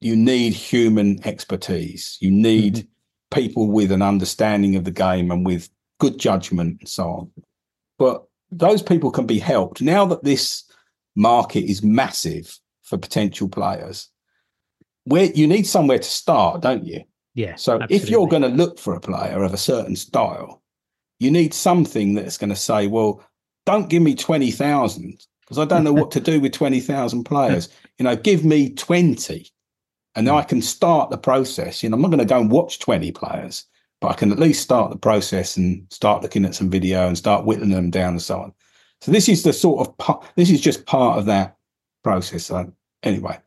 you 0.00 0.16
need 0.16 0.52
human 0.52 1.24
expertise. 1.26 2.18
You 2.20 2.30
need 2.30 2.74
mm-hmm. 2.74 3.40
people 3.40 3.68
with 3.68 3.92
an 3.92 4.02
understanding 4.02 4.76
of 4.76 4.84
the 4.84 4.90
game 4.90 5.30
and 5.30 5.44
with 5.44 5.68
good 5.98 6.18
judgment 6.18 6.80
and 6.80 6.88
so 6.88 7.04
on. 7.04 7.30
But 7.98 8.24
those 8.50 8.82
people 8.82 9.10
can 9.10 9.26
be 9.26 9.38
helped 9.38 9.82
now 9.82 10.06
that 10.06 10.24
this 10.24 10.64
market 11.16 11.64
is 11.64 11.82
massive 11.82 12.58
for 12.82 12.96
potential 12.96 13.48
players. 13.48 14.08
Where 15.04 15.24
you 15.24 15.46
need 15.46 15.66
somewhere 15.66 15.98
to 15.98 16.04
start, 16.04 16.60
don't 16.60 16.86
you? 16.86 17.02
Yeah. 17.34 17.56
So 17.56 17.74
absolutely. 17.74 17.96
if 17.96 18.10
you're 18.10 18.28
going 18.28 18.42
to 18.42 18.48
look 18.48 18.78
for 18.78 18.94
a 18.94 19.00
player 19.00 19.42
of 19.42 19.54
a 19.54 19.58
certain 19.58 19.96
style, 19.96 20.62
you 21.18 21.30
need 21.30 21.54
something 21.54 22.14
that's 22.14 22.38
going 22.38 22.50
to 22.50 22.56
say, 22.56 22.86
well, 22.86 23.22
don't 23.66 23.88
give 23.88 24.02
me 24.02 24.14
20,000 24.14 25.26
because 25.40 25.58
I 25.58 25.64
don't 25.64 25.84
know 25.84 25.92
what 25.92 26.10
to 26.12 26.20
do 26.20 26.40
with 26.40 26.52
20,000 26.52 27.24
players. 27.24 27.68
You 27.98 28.04
know, 28.04 28.14
give 28.14 28.44
me 28.44 28.70
20 28.70 29.50
and 30.18 30.26
then 30.26 30.34
I 30.34 30.42
can 30.42 30.60
start 30.60 31.10
the 31.10 31.16
process. 31.16 31.80
You 31.80 31.88
know, 31.88 31.94
I'm 31.94 32.02
not 32.02 32.08
going 32.08 32.18
to 32.18 32.24
go 32.24 32.40
and 32.40 32.50
watch 32.50 32.80
20 32.80 33.12
players, 33.12 33.64
but 34.00 34.08
I 34.08 34.14
can 34.14 34.32
at 34.32 34.40
least 34.40 34.64
start 34.64 34.90
the 34.90 34.98
process 34.98 35.56
and 35.56 35.86
start 35.92 36.22
looking 36.22 36.44
at 36.44 36.56
some 36.56 36.68
video 36.68 37.06
and 37.06 37.16
start 37.16 37.44
whittling 37.44 37.70
them 37.70 37.88
down 37.88 38.14
and 38.14 38.22
so 38.22 38.40
on. 38.40 38.52
So 39.00 39.12
this 39.12 39.28
is 39.28 39.44
the 39.44 39.52
sort 39.52 39.86
of 39.86 39.96
part, 39.98 40.26
this 40.34 40.50
is 40.50 40.60
just 40.60 40.86
part 40.86 41.20
of 41.20 41.26
that 41.26 41.56
process. 42.02 42.46
So 42.46 42.72
anyway, 43.04 43.38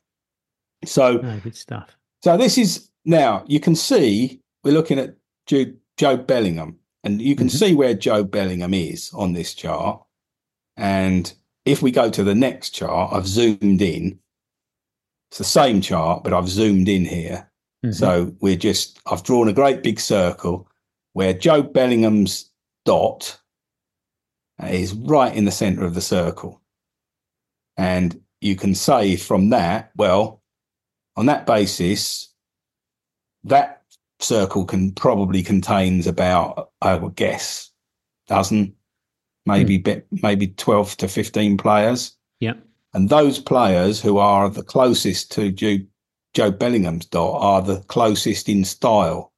so 0.86 1.20
oh, 1.22 1.40
good 1.44 1.58
stuff. 1.58 1.90
So 2.24 2.38
this 2.38 2.58
is 2.58 2.90
now 3.04 3.44
you 3.48 3.60
can 3.60 3.76
see 3.76 4.40
we're 4.64 4.72
looking 4.72 4.98
at 4.98 5.18
Jude, 5.48 5.78
Jobe 5.98 6.26
Bellingham, 6.26 6.80
and 7.04 7.22
you 7.22 7.36
can 7.36 7.48
mm-hmm. 7.48 7.58
see 7.58 7.76
where 7.76 7.94
Joe 7.94 8.24
Bellingham 8.24 8.74
is 8.74 9.12
on 9.14 9.34
this 9.34 9.54
chart. 9.54 10.02
And 10.78 11.34
if 11.66 11.82
we 11.82 11.92
go 11.92 12.10
to 12.10 12.24
the 12.24 12.34
next 12.34 12.70
chart, 12.70 13.12
I've 13.12 13.28
zoomed 13.28 13.82
in. 13.82 14.21
It's 15.32 15.38
the 15.38 15.44
same 15.46 15.80
chart, 15.80 16.26
but 16.26 16.34
I've 16.34 16.50
zoomed 16.50 16.90
in 16.90 17.06
here. 17.06 17.50
Mm-hmm. 17.86 17.94
So 17.94 18.36
we're 18.42 18.58
just, 18.58 19.00
I've 19.10 19.24
drawn 19.24 19.48
a 19.48 19.54
great 19.54 19.82
big 19.82 20.00
circle 20.02 20.68
where 21.14 21.34
Joe 21.34 21.64
Bellingham's 21.64 22.50
dot 22.84 23.40
is 24.68 24.94
right 24.94 25.34
in 25.34 25.46
the 25.46 25.52
center 25.52 25.86
of 25.86 25.94
the 25.94 26.02
circle. 26.02 26.62
And 27.78 28.22
you 28.42 28.58
can 28.58 28.76
say 28.76 29.16
from 29.16 29.52
that, 29.52 29.92
well, 29.96 30.44
on 31.16 31.28
that 31.28 31.46
basis, 31.46 32.34
that 33.46 33.84
circle 34.20 34.66
can 34.66 34.92
probably 34.92 35.44
contains 35.44 36.08
about, 36.08 36.72
I 36.82 36.96
would 36.96 37.16
guess, 37.16 37.72
dozen, 38.28 38.76
maybe 39.46 39.80
mm. 39.80 39.84
bit, 39.84 40.08
maybe 40.12 40.48
12 40.48 40.98
to 40.98 41.08
15 41.08 41.58
players. 41.58 42.18
Yeah. 42.42 42.56
And 42.94 43.10
those 43.10 43.40
players 43.40 44.02
who 44.02 44.18
are 44.18 44.50
the 44.50 44.64
closest 44.64 45.32
to 45.34 45.52
Joe, 45.52 45.78
Jobe 46.34 46.60
Bellingham's 46.60 47.06
dot 47.06 47.42
are 47.42 47.62
the 47.62 47.82
closest 47.82 48.50
in 48.50 48.64
style, 48.66 49.32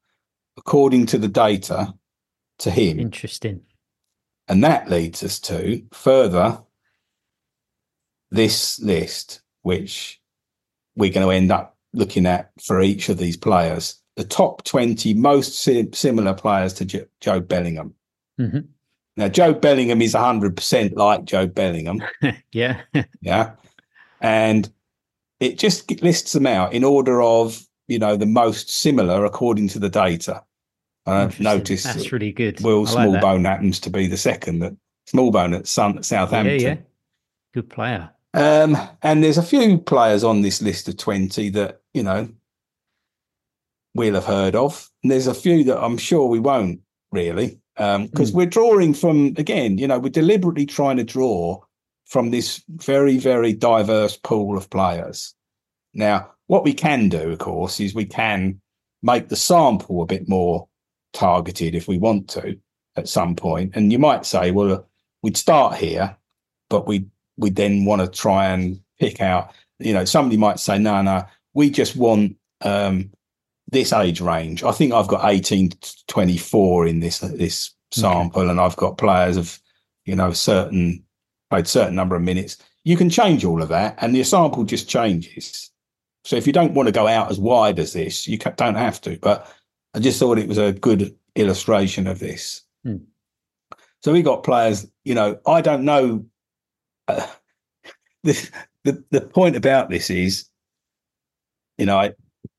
according 0.58 1.06
to 1.08 1.18
the 1.18 1.28
data, 1.28 1.94
to 2.60 2.72
him. 2.72 3.00
Interesting. 3.00 3.62
And 4.48 4.64
that 4.64 4.90
leads 4.90 5.24
us 5.24 5.40
to 5.42 5.84
further 5.92 6.60
this 8.32 8.80
list, 8.80 9.42
which 9.62 10.20
we're 10.96 11.12
going 11.14 11.26
to 11.26 11.34
end 11.34 11.52
up 11.52 11.78
looking 11.94 12.26
at 12.26 12.52
for 12.62 12.82
each 12.82 13.10
of 13.10 13.18
these 13.18 13.38
players. 13.38 14.00
The 14.16 14.24
top 14.24 14.64
20 14.64 15.14
most 15.14 15.56
similar 15.96 16.34
players 16.34 16.74
to 16.76 16.86
jo- 16.86 17.06
Jobe 17.22 17.48
Bellingham. 17.48 17.94
Mm-hmm. 18.40 18.60
Now, 19.16 19.28
Joe 19.28 19.54
Bellingham 19.54 20.02
is 20.02 20.14
100% 20.14 20.96
like 20.96 21.26
Joe 21.26 21.48
Bellingham. 21.48 22.04
yeah. 22.52 22.82
yeah. 23.22 23.52
And 24.22 24.72
it 25.40 25.60
just 25.60 26.02
lists 26.02 26.32
them 26.32 26.48
out 26.48 26.74
in 26.74 26.84
order 26.84 27.22
of, 27.22 27.62
you 27.88 28.00
know, 28.00 28.16
the 28.16 28.26
most 28.26 28.72
similar 28.72 29.26
according 29.26 29.68
to 29.70 29.80
the 29.80 29.90
data. 29.90 30.44
Uh, 31.06 31.30
notice 31.38 31.84
that's 31.84 32.12
really 32.14 32.32
good. 32.32 32.62
Will 32.62 32.84
like 32.84 32.96
Smallbone 32.96 33.44
that. 33.44 33.50
happens 33.50 33.80
to 33.82 33.90
be 33.90 34.08
the 34.08 34.18
second 34.18 34.60
that 34.60 34.76
Smallbone 35.08 35.58
at 35.58 35.68
Southampton. 35.68 36.60
Yeah, 36.60 36.68
yeah. 36.68 36.78
Good 37.54 37.70
player. 37.70 38.10
Um, 38.34 38.78
and 39.02 39.24
there's 39.24 39.38
a 39.38 39.44
few 39.44 39.78
players 39.78 40.24
on 40.24 40.42
this 40.42 40.62
list 40.62 40.88
of 40.88 40.98
20 40.98 41.50
that, 41.50 41.82
you 41.94 42.04
know, 42.04 42.30
we'll 43.94 44.16
have 44.16 44.26
heard 44.26 44.56
of. 44.56 44.90
And 45.04 45.12
there's 45.12 45.28
a 45.28 45.36
few 45.36 45.64
that 45.66 45.84
I'm 45.84 45.98
sure 45.98 46.28
we 46.28 46.40
won't 46.40 46.80
really, 47.12 47.60
because 47.76 47.96
um, 47.96 48.08
mm. 48.10 48.34
we're 48.34 48.46
drawing 48.46 48.94
from, 48.94 49.34
again, 49.38 49.78
you 49.78 49.88
know, 49.88 50.00
we're 50.00 50.10
deliberately 50.10 50.66
trying 50.66 50.98
to 50.98 51.04
draw 51.04 51.60
from 52.06 52.30
this 52.30 52.64
very, 52.70 53.18
very 53.18 53.54
diverse 53.54 54.18
pool 54.18 54.58
of 54.58 54.70
players. 54.70 55.34
Now, 55.94 56.32
what 56.48 56.64
we 56.64 56.74
can 56.74 57.10
do, 57.10 57.32
of 57.32 57.40
course, 57.40 57.80
is 57.80 57.96
we 57.96 58.06
can 58.06 58.62
make 59.02 59.30
the 59.30 59.36
sample 59.36 60.02
a 60.02 60.06
bit 60.06 60.30
more 60.30 60.68
targeted 61.14 61.76
if 61.76 61.88
we 61.88 61.98
want 61.98 62.30
to 62.30 62.58
at 62.96 63.10
some 63.10 63.36
point. 63.36 63.72
And 63.76 63.92
you 63.92 64.00
might 64.00 64.26
say, 64.26 64.52
well, 64.52 64.88
we'd 65.22 65.38
start 65.38 65.76
here, 65.76 66.16
but 66.70 66.88
we 66.88 67.08
we 67.38 67.50
then 67.50 67.86
want 67.86 68.02
to 68.02 68.08
try 68.08 68.48
and 68.48 68.80
pick 69.00 69.22
out. 69.22 69.52
You 69.80 69.94
know, 69.94 70.06
somebody 70.06 70.38
might 70.38 70.60
say, 70.60 70.78
no, 70.78 71.02
no, 71.02 71.26
we 71.54 71.70
just 71.70 71.96
want 71.96 72.36
um, 72.62 73.12
this 73.74 73.92
age 73.94 74.22
range. 74.22 74.64
I 74.64 74.72
think 74.72 74.94
I've 74.94 75.08
got 75.08 75.30
18 75.30 75.70
to 75.70 76.06
24 76.08 76.88
in 76.88 77.00
this 77.00 77.20
this 77.20 77.72
sample, 77.92 78.42
okay. 78.42 78.50
and 78.50 78.60
I've 78.60 78.76
got 78.76 78.98
players 78.98 79.38
of, 79.38 79.60
you 80.06 80.16
know, 80.16 80.32
certain 80.32 81.04
played 81.50 81.68
certain 81.68 81.96
number 81.96 82.16
of 82.16 82.22
minutes. 82.22 82.58
You 82.84 82.98
can 82.98 83.10
change 83.10 83.46
all 83.46 83.62
of 83.62 83.70
that, 83.70 83.96
and 84.00 84.16
the 84.16 84.24
sample 84.24 84.64
just 84.64 84.90
changes. 84.90 85.72
So 86.26 86.36
if 86.36 86.48
you 86.48 86.54
don't 86.54 86.74
want 86.74 86.88
to 86.88 86.94
go 86.94 87.08
out 87.08 87.30
as 87.30 87.40
wide 87.40 87.80
as 87.80 87.94
this, 87.94 88.28
you 88.28 88.38
don't 88.38 88.76
have 88.76 89.02
to. 89.02 89.18
But 89.22 89.52
I 89.94 90.00
just 90.00 90.20
thought 90.20 90.40
it 90.40 90.48
was 90.48 90.58
a 90.58 90.72
good 90.72 91.16
illustration 91.36 92.08
of 92.08 92.20
this. 92.20 92.62
Hmm. 92.84 92.98
So 94.02 94.12
we 94.12 94.22
got 94.22 94.44
players, 94.44 94.88
you 95.04 95.16
know, 95.16 95.40
I 95.46 95.62
don't 95.62 95.86
know. 95.86 96.26
Uh, 97.08 97.28
the, 98.24 98.50
the 98.84 99.04
the 99.12 99.22
point 99.22 99.56
about 99.56 99.90
this 99.90 100.10
is, 100.10 100.48
you 101.78 101.86
know, 101.86 101.98
I 101.98 102.14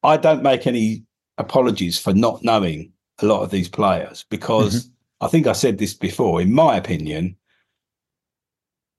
I 0.05 0.17
don't 0.17 0.43
make 0.43 0.67
any 0.67 1.03
apologies 1.39 1.99
for 1.99 2.13
not 2.13 2.45
knowing 2.45 2.93
a 3.21 3.27
lot 3.27 3.43
of 3.43 3.51
these 3.51 3.69
players 3.69 4.25
because 4.29 4.85
mm-hmm. 4.85 5.25
I 5.25 5.29
think 5.29 5.47
I 5.47 5.53
said 5.53 5.79
this 5.79 5.95
before. 5.95 6.41
In 6.41 6.53
my 6.53 6.77
opinion, 6.77 7.37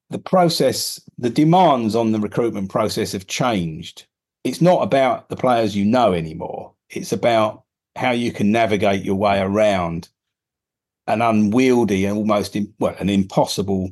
the 0.10 0.20
process, 0.20 1.00
the 1.18 1.30
demands 1.30 1.96
on 1.96 2.12
the 2.12 2.20
recruitment 2.20 2.70
process 2.70 3.12
have 3.12 3.28
changed. 3.28 4.06
It's 4.44 4.62
not 4.62 4.82
about 4.82 5.30
the 5.30 5.36
players 5.36 5.76
you 5.76 5.86
know 5.86 6.13
anymore. 6.13 6.74
It's 6.89 7.12
about 7.12 7.63
how 7.96 8.12
you 8.12 8.32
can 8.32 8.52
navigate 8.52 9.04
your 9.04 9.15
way 9.15 9.39
around 9.39 10.10
an 11.08 11.22
unwieldy 11.22 12.06
and 12.06 12.18
almost 12.18 12.58
well 12.80 12.96
an 13.00 13.10
impossible 13.10 13.91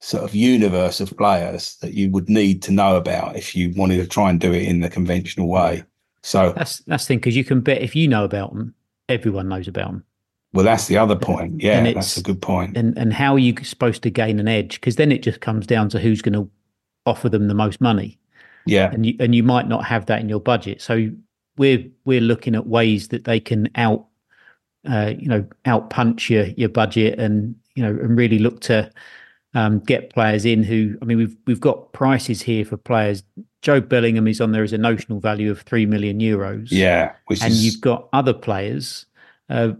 sort 0.00 0.24
of 0.24 0.34
universe 0.34 1.00
of 1.00 1.16
players 1.16 1.76
that 1.80 1.94
you 1.94 2.10
would 2.10 2.28
need 2.28 2.62
to 2.62 2.72
know 2.72 2.96
about 2.96 3.36
if 3.36 3.54
you 3.56 3.72
wanted 3.76 3.96
to 3.96 4.06
try 4.06 4.30
and 4.30 4.40
do 4.40 4.52
it 4.52 4.62
in 4.62 4.80
the 4.80 4.90
conventional 4.90 5.48
way. 5.48 5.82
So 6.24 6.54
that's 6.56 6.78
that's 6.80 7.04
the 7.04 7.08
thing 7.08 7.18
because 7.18 7.36
you 7.36 7.44
can 7.44 7.60
bet 7.60 7.82
if 7.82 7.94
you 7.94 8.08
know 8.08 8.24
about 8.24 8.54
them, 8.54 8.74
everyone 9.10 9.46
knows 9.46 9.68
about 9.68 9.88
them. 9.88 10.04
Well, 10.54 10.64
that's 10.64 10.86
the 10.86 10.96
other 10.96 11.16
point. 11.16 11.62
Yeah, 11.62 11.92
that's 11.92 12.16
a 12.16 12.22
good 12.22 12.40
point. 12.40 12.78
And 12.78 12.96
and 12.96 13.12
how 13.12 13.34
are 13.34 13.38
you 13.38 13.54
supposed 13.62 14.02
to 14.04 14.10
gain 14.10 14.40
an 14.40 14.48
edge? 14.48 14.80
Because 14.80 14.96
then 14.96 15.12
it 15.12 15.22
just 15.22 15.42
comes 15.42 15.66
down 15.66 15.90
to 15.90 15.98
who's 15.98 16.22
going 16.22 16.32
to 16.32 16.50
offer 17.04 17.28
them 17.28 17.48
the 17.48 17.54
most 17.54 17.78
money. 17.78 18.18
Yeah, 18.64 18.90
and 18.90 19.04
you 19.04 19.14
and 19.20 19.34
you 19.34 19.42
might 19.42 19.68
not 19.68 19.84
have 19.84 20.06
that 20.06 20.20
in 20.20 20.30
your 20.30 20.40
budget. 20.40 20.80
So 20.80 21.10
we're 21.58 21.84
we're 22.06 22.22
looking 22.22 22.54
at 22.54 22.66
ways 22.66 23.08
that 23.08 23.24
they 23.24 23.38
can 23.38 23.68
out 23.74 24.06
uh, 24.88 25.12
you 25.18 25.28
know 25.28 25.46
out 25.66 25.90
punch 25.90 26.30
your 26.30 26.46
your 26.46 26.70
budget 26.70 27.18
and 27.18 27.54
you 27.74 27.82
know 27.82 27.90
and 27.90 28.16
really 28.16 28.38
look 28.38 28.60
to 28.62 28.90
um, 29.52 29.80
get 29.80 30.10
players 30.14 30.46
in 30.46 30.62
who 30.62 30.96
I 31.02 31.04
mean 31.04 31.18
we've 31.18 31.36
we've 31.46 31.60
got 31.60 31.92
prices 31.92 32.40
here 32.40 32.64
for 32.64 32.78
players. 32.78 33.22
Jobe 33.64 33.88
Bellingham 33.88 34.28
is 34.28 34.40
on 34.40 34.52
there 34.52 34.62
as 34.62 34.72
a 34.72 34.78
notional 34.78 35.20
value 35.20 35.50
of 35.50 35.62
three 35.62 35.86
million 35.86 36.20
euros. 36.20 36.68
Yeah, 36.70 37.12
and 37.28 37.42
is... 37.42 37.64
you've 37.64 37.80
got 37.80 38.08
other 38.12 38.34
players, 38.34 39.06
uh, 39.48 39.72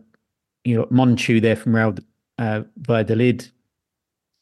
you 0.65 0.77
know 0.77 0.87
Monchu 0.87 1.41
there 1.41 1.55
from 1.55 1.77
Real 1.77 1.95
uh, 2.39 2.63
Valladolid 2.79 3.51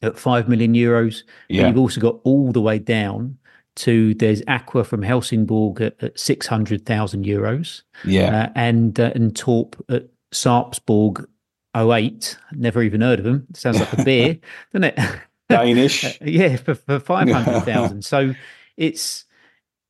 at 0.00 0.16
five 0.16 0.48
million 0.48 0.74
euros. 0.74 1.24
Yeah, 1.48 1.66
you've 1.66 1.78
also 1.78 2.00
got 2.00 2.20
all 2.22 2.52
the 2.52 2.60
way 2.60 2.78
down 2.78 3.36
to 3.74 4.14
there's 4.14 4.42
Aqua 4.48 4.84
from 4.84 5.02
Helsingborg 5.02 5.80
at, 5.80 6.02
at 6.02 6.18
600,000 6.18 7.24
euros. 7.24 7.82
Yeah. 8.04 8.44
Uh, 8.44 8.52
and 8.54 8.98
uh, 9.00 9.12
and 9.14 9.34
Torp 9.34 9.82
at 9.88 10.08
Sarpsborg 10.32 11.26
08. 11.74 12.38
Never 12.52 12.82
even 12.82 13.00
heard 13.00 13.18
of 13.18 13.24
them. 13.24 13.46
Sounds 13.54 13.80
like 13.80 13.92
a 13.92 14.04
beer, 14.04 14.38
doesn't 14.72 14.84
it? 14.84 15.20
Danish. 15.48 16.20
yeah, 16.22 16.56
for, 16.56 16.74
for 16.74 17.00
500,000. 17.00 18.04
so 18.04 18.34
it's 18.76 19.24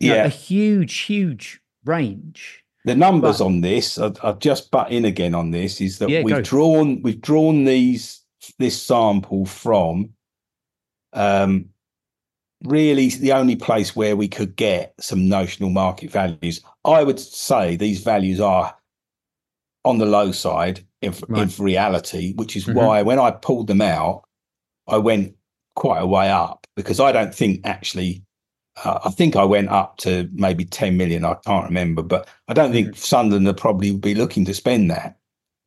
yeah. 0.02 0.22
Know, 0.22 0.24
a 0.24 0.28
huge, 0.28 0.98
huge 0.98 1.60
range. 1.84 2.64
The 2.84 2.94
numbers 2.96 3.38
but, 3.38 3.46
on 3.46 3.60
this, 3.60 3.98
I, 3.98 4.12
I've 4.22 4.40
just 4.40 4.70
butt 4.70 4.90
in 4.90 5.04
again 5.04 5.34
on 5.34 5.50
this, 5.50 5.80
is 5.80 5.98
that 5.98 6.08
yeah, 6.08 6.22
we've 6.22 6.36
go. 6.36 6.42
drawn 6.42 7.02
we've 7.02 7.20
drawn 7.20 7.64
these 7.64 8.20
this 8.58 8.80
sample 8.82 9.46
from 9.46 10.10
um 11.12 11.66
really 12.64 13.08
the 13.08 13.32
only 13.32 13.56
place 13.56 13.94
where 13.94 14.16
we 14.16 14.28
could 14.28 14.56
get 14.56 14.94
some 15.00 15.28
notional 15.28 15.70
market 15.70 16.10
values. 16.10 16.60
I 16.84 17.02
would 17.02 17.20
say 17.20 17.76
these 17.76 18.02
values 18.02 18.40
are 18.40 18.74
on 19.84 19.98
the 19.98 20.06
low 20.06 20.32
side 20.32 20.84
of, 21.02 21.22
right. 21.28 21.42
in 21.58 21.64
reality, 21.64 22.34
which 22.34 22.56
is 22.56 22.64
mm-hmm. 22.64 22.78
why 22.78 23.02
when 23.02 23.18
I 23.18 23.32
pulled 23.32 23.66
them 23.66 23.80
out, 23.80 24.22
I 24.88 24.98
went 24.98 25.34
quite 25.74 26.00
a 26.00 26.06
way 26.06 26.30
up 26.30 26.66
because 26.76 27.00
I 27.00 27.12
don't 27.12 27.34
think 27.34 27.60
actually. 27.64 28.24
Uh, 28.84 29.00
I 29.04 29.10
think 29.10 29.36
I 29.36 29.44
went 29.44 29.68
up 29.68 29.98
to 29.98 30.28
maybe 30.32 30.64
10 30.64 30.96
million. 30.96 31.24
I 31.24 31.34
can't 31.34 31.66
remember, 31.66 32.02
but 32.02 32.28
I 32.48 32.54
don't 32.54 32.72
think 32.72 32.88
mm-hmm. 32.88 32.96
Sunderland 32.96 33.46
would 33.46 33.56
probably 33.56 33.92
be 33.92 34.14
looking 34.14 34.44
to 34.46 34.54
spend 34.54 34.90
that. 34.90 35.18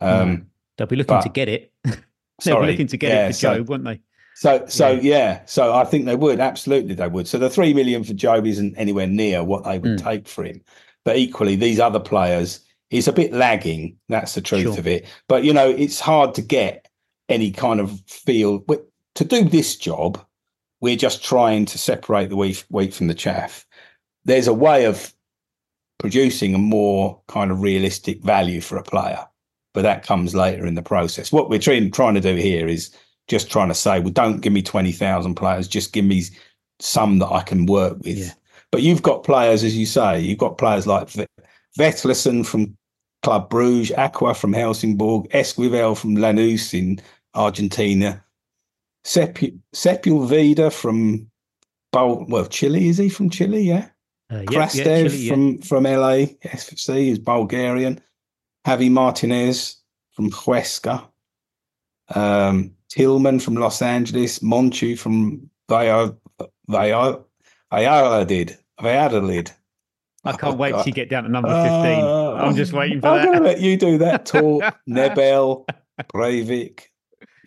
Um, 0.02 0.48
They'll 0.78 0.88
be 0.88 0.96
looking 0.96 1.16
but, 1.16 1.22
to 1.24 1.30
get 1.30 1.50
it. 1.50 1.72
They'll 1.84 1.96
sorry, 2.42 2.66
be 2.68 2.72
looking 2.74 2.88
to 2.88 2.98
get 2.98 3.10
yeah, 3.10 3.26
it 3.26 3.28
for 3.28 3.34
so, 3.34 3.56
Joe, 3.58 3.64
won't 3.64 3.84
they? 3.84 4.02
So, 4.36 4.66
so 4.68 4.92
yeah. 4.92 5.02
yeah. 5.02 5.46
so 5.46 5.74
I 5.74 5.86
think 5.86 6.06
they 6.06 6.16
would 6.16 6.40
absolutely 6.40 6.94
they 6.94 7.08
would. 7.08 7.28
So 7.28 7.38
the 7.38 7.50
three 7.50 7.74
million 7.74 8.04
for 8.04 8.14
Job 8.14 8.46
isn't 8.46 8.76
anywhere 8.76 9.08
near 9.08 9.44
what 9.44 9.64
they 9.64 9.80
would 9.80 10.00
mm. 10.00 10.04
take 10.04 10.28
for 10.28 10.44
him. 10.44 10.62
But 11.06 11.18
equally, 11.18 11.56
these 11.56 11.80
other 11.80 12.00
players, 12.00 12.60
he's 12.90 13.08
a 13.08 13.14
bit 13.14 13.32
lagging. 13.32 13.98
That's 14.10 14.36
the 14.36 14.42
truth 14.42 14.64
sure. 14.64 14.78
of 14.78 14.88
it. 14.88 15.06
But 15.30 15.46
you 15.46 15.54
know, 15.54 15.70
it's 15.70 16.00
hard 16.00 16.36
to 16.36 16.42
get 16.42 16.88
any 17.30 17.52
kind 17.52 17.80
of 17.80 18.02
feel 18.08 18.60
to 19.16 19.24
do 19.24 19.46
this 19.46 19.76
job. 19.78 20.24
We're 20.86 20.96
just 20.96 21.24
trying 21.24 21.66
to 21.66 21.80
separate 21.80 22.30
the 22.30 22.36
wheat, 22.36 22.64
wheat 22.70 22.94
from 22.94 23.08
the 23.08 23.16
chaff. 23.16 23.66
There's 24.24 24.48
a 24.48 24.54
way 24.54 24.86
of 24.86 25.12
producing 25.98 26.54
a 26.54 26.60
more 26.60 27.20
kind 27.28 27.50
of 27.50 27.64
realistic 27.64 28.22
value 28.22 28.62
for 28.62 28.78
a 28.78 28.84
player, 28.84 29.26
but 29.74 29.82
that 29.82 30.06
comes 30.06 30.36
later 30.36 30.68
in 30.68 30.76
the 30.76 30.84
process. 30.84 31.32
What 31.32 31.50
we're 31.50 31.58
trying 31.58 31.90
trying 31.90 32.14
to 32.14 32.22
do 32.22 32.36
here 32.36 32.68
is 32.68 32.96
just 33.28 33.50
trying 33.50 33.70
to 33.70 33.74
say, 33.74 34.00
well, 34.00 34.14
don't 34.14 34.42
give 34.42 34.54
me 34.54 34.62
20,000 34.62 35.34
players, 35.34 35.68
just 35.68 35.92
give 35.92 36.06
me 36.06 36.22
some 36.80 37.18
that 37.18 37.32
I 37.32 37.42
can 37.42 37.66
work 37.66 37.98
with. 38.04 38.20
Yeah. 38.20 38.34
But 38.72 38.84
you've 38.84 39.02
got 39.02 39.24
players, 39.24 39.64
as 39.64 39.76
you 39.76 39.88
say, 39.88 40.20
you've 40.20 40.38
got 40.38 40.60
players 40.60 40.86
like 40.86 41.10
Vetlesen 41.80 42.46
from 42.46 42.78
Club 43.24 43.50
Bruges, 43.50 43.92
Aqua 43.98 44.36
from 44.36 44.54
Helsingborg, 44.54 45.32
Esquivel 45.32 45.98
from 45.98 46.16
Lanús 46.16 46.78
in 46.78 47.02
Argentina, 47.34 48.24
Sepulveda 49.06 50.74
from 50.74 51.30
well, 51.94 52.46
Chile, 52.48 52.90
is 52.90 52.98
he 52.98 53.10
from 53.10 53.30
Chile? 53.30 53.62
Yeah. 53.62 53.88
Uh, 54.30 54.38
yeah, 54.38 54.46
Krastev 54.46 55.10
Chile, 55.10 55.30
from, 55.30 55.62
from 55.62 55.84
LA, 55.84 56.26
SFC 56.44 57.08
is 57.10 57.20
Bulgarian. 57.20 58.02
Javi 58.66 58.92
Martinez 58.92 59.78
from 60.12 60.32
Huesca. 60.32 61.08
Um, 62.14 62.72
Tillman 62.90 63.40
from 63.40 63.56
Los 63.56 63.82
Angeles, 63.82 64.40
Monchu 64.40 64.98
from 64.98 65.50
Valladolid. 65.70 66.18
Valladolid. 68.82 69.52
I 70.24 70.32
can't 70.32 70.56
oh, 70.56 70.58
wait 70.58 70.72
God. 70.72 70.84
to 70.84 70.92
get 70.92 71.10
down 71.10 71.24
to 71.24 71.30
number 71.30 71.50
15. 71.50 72.04
Uh, 72.04 72.34
I'm 72.34 72.56
just 72.56 72.74
waiting 72.74 73.00
for 73.00 73.08
I'm 73.08 73.18
that. 73.18 73.22
I'm 73.22 73.28
going 73.28 73.44
to 73.44 73.50
let 73.50 73.62
you 73.62 73.78
do 73.78 74.00
that. 74.00 74.26
Tor, 74.26 74.74
Nebel, 74.88 75.68
Breivik. 76.14 76.88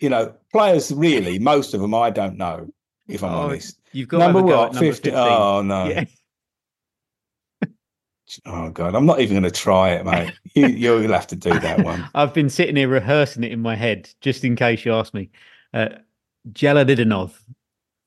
You 0.01 0.09
know, 0.09 0.33
players 0.51 0.91
really, 0.91 1.39
most 1.39 1.73
of 1.73 1.81
them 1.81 1.93
I 1.93 2.09
don't 2.09 2.37
know, 2.37 2.71
if 3.07 3.23
I'm 3.23 3.33
oh, 3.33 3.41
honest. 3.41 3.79
You've 3.91 4.07
got 4.07 4.19
number 4.19 4.41
what? 4.41 4.75
50. 4.75 5.11
Oh, 5.11 5.61
no. 5.61 5.87
Yeah. 5.87 6.05
Oh 8.45 8.69
god, 8.69 8.93
I'm 8.93 9.07
not 9.07 9.21
even 9.21 9.33
going 9.41 9.51
to 9.51 9.59
try 9.59 9.89
it, 9.93 10.05
mate. 10.05 10.31
you, 10.53 10.67
you'll 10.67 11.11
have 11.13 11.25
to 11.25 11.35
do 11.35 11.59
that 11.59 11.79
one. 11.83 12.07
I've 12.13 12.31
been 12.31 12.47
sitting 12.47 12.75
here 12.75 12.87
rehearsing 12.87 13.43
it 13.43 13.51
in 13.51 13.59
my 13.59 13.75
head, 13.75 14.07
just 14.21 14.43
in 14.43 14.55
case 14.55 14.85
you 14.85 14.93
ask 14.93 15.15
me. 15.15 15.31
Uh, 15.73 15.89
Jalaliddinov 16.51 17.31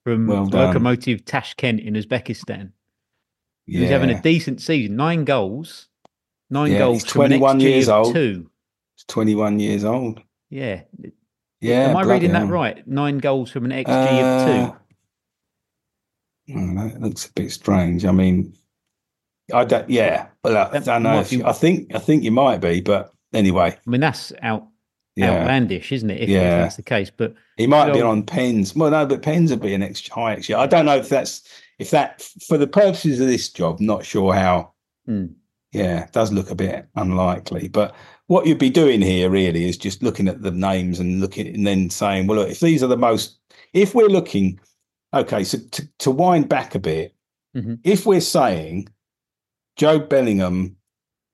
from 0.04 0.28
well 0.28 0.46
Lokomotiv 0.46 1.24
Tashkent 1.24 1.80
in 1.80 1.94
Uzbekistan. 1.94 2.70
Yeah. 3.66 3.80
He's 3.80 3.90
having 3.90 4.10
a 4.10 4.22
decent 4.22 4.60
season. 4.60 4.96
Nine 4.96 5.24
goals. 5.24 5.88
Nine 6.50 6.72
yeah, 6.72 6.78
goals. 6.78 7.04
Twenty 7.04 7.38
one 7.38 7.60
years 7.60 7.88
old. 7.88 8.14
Two. 8.14 8.50
He's 8.94 9.04
twenty 9.06 9.34
one 9.34 9.58
years 9.58 9.84
old. 9.84 10.20
Yeah. 10.50 10.82
Yeah. 11.62 11.90
Am 11.90 11.96
I 11.96 12.02
reading 12.02 12.32
that 12.32 12.48
right? 12.48 12.86
Nine 12.88 13.18
goals 13.18 13.50
from 13.50 13.64
an 13.64 13.70
XG 13.70 13.88
uh, 13.88 14.24
of 14.24 14.46
two. 14.46 14.76
Oh, 16.56 16.74
that 16.74 17.00
looks 17.00 17.26
a 17.26 17.32
bit 17.32 17.52
strange. 17.52 18.04
I 18.04 18.10
mean, 18.10 18.52
I 19.54 19.64
don't. 19.64 19.88
Yeah, 19.88 20.26
well, 20.42 20.56
I, 20.56 20.76
I 20.76 20.80
don't 20.80 21.04
know. 21.04 21.20
If, 21.20 21.32
I 21.44 21.52
think 21.52 21.94
I 21.94 21.98
think 21.98 22.24
you 22.24 22.32
might 22.32 22.60
be, 22.60 22.80
but 22.80 23.12
anyway. 23.32 23.78
I 23.86 23.90
mean, 23.90 24.00
that's 24.00 24.32
out 24.42 24.66
yeah. 25.14 25.40
outlandish, 25.40 25.92
isn't 25.92 26.10
it? 26.10 26.22
If, 26.22 26.28
yeah. 26.28 26.62
that's 26.62 26.76
the 26.76 26.82
case, 26.82 27.10
but 27.10 27.34
he 27.56 27.68
might 27.68 27.92
be 27.92 28.02
on 28.02 28.24
pens. 28.24 28.74
Well, 28.74 28.90
no, 28.90 29.06
but 29.06 29.22
pens 29.22 29.50
would 29.50 29.62
be 29.62 29.72
an 29.72 29.84
extra 29.84 30.14
high 30.14 30.32
actually. 30.32 30.56
I 30.56 30.66
don't 30.66 30.86
know 30.86 30.96
if 30.96 31.08
that's 31.08 31.42
if 31.78 31.90
that 31.90 32.22
for 32.46 32.58
the 32.58 32.66
purposes 32.66 33.20
of 33.20 33.28
this 33.28 33.48
job. 33.48 33.80
Not 33.80 34.04
sure 34.04 34.34
how. 34.34 34.72
Hmm. 35.06 35.26
Yeah, 35.72 36.04
it 36.04 36.12
does 36.12 36.32
look 36.32 36.50
a 36.50 36.54
bit 36.54 36.86
unlikely. 36.96 37.68
But 37.68 37.94
what 38.26 38.46
you'd 38.46 38.58
be 38.58 38.70
doing 38.70 39.02
here 39.02 39.28
really 39.28 39.68
is 39.68 39.76
just 39.76 40.02
looking 40.02 40.28
at 40.28 40.42
the 40.42 40.50
names 40.50 41.00
and 41.00 41.20
looking 41.20 41.46
and 41.46 41.66
then 41.66 41.90
saying, 41.90 42.26
well, 42.26 42.38
look, 42.38 42.50
if 42.50 42.60
these 42.60 42.82
are 42.82 42.88
the 42.88 42.96
most, 42.96 43.38
if 43.72 43.94
we're 43.94 44.08
looking, 44.08 44.58
okay, 45.12 45.44
so 45.44 45.58
to, 45.72 45.88
to 45.98 46.10
wind 46.10 46.48
back 46.48 46.74
a 46.74 46.78
bit, 46.78 47.14
mm-hmm. 47.56 47.74
if 47.84 48.06
we're 48.06 48.20
saying 48.20 48.88
Joe 49.76 49.98
Bellingham 49.98 50.76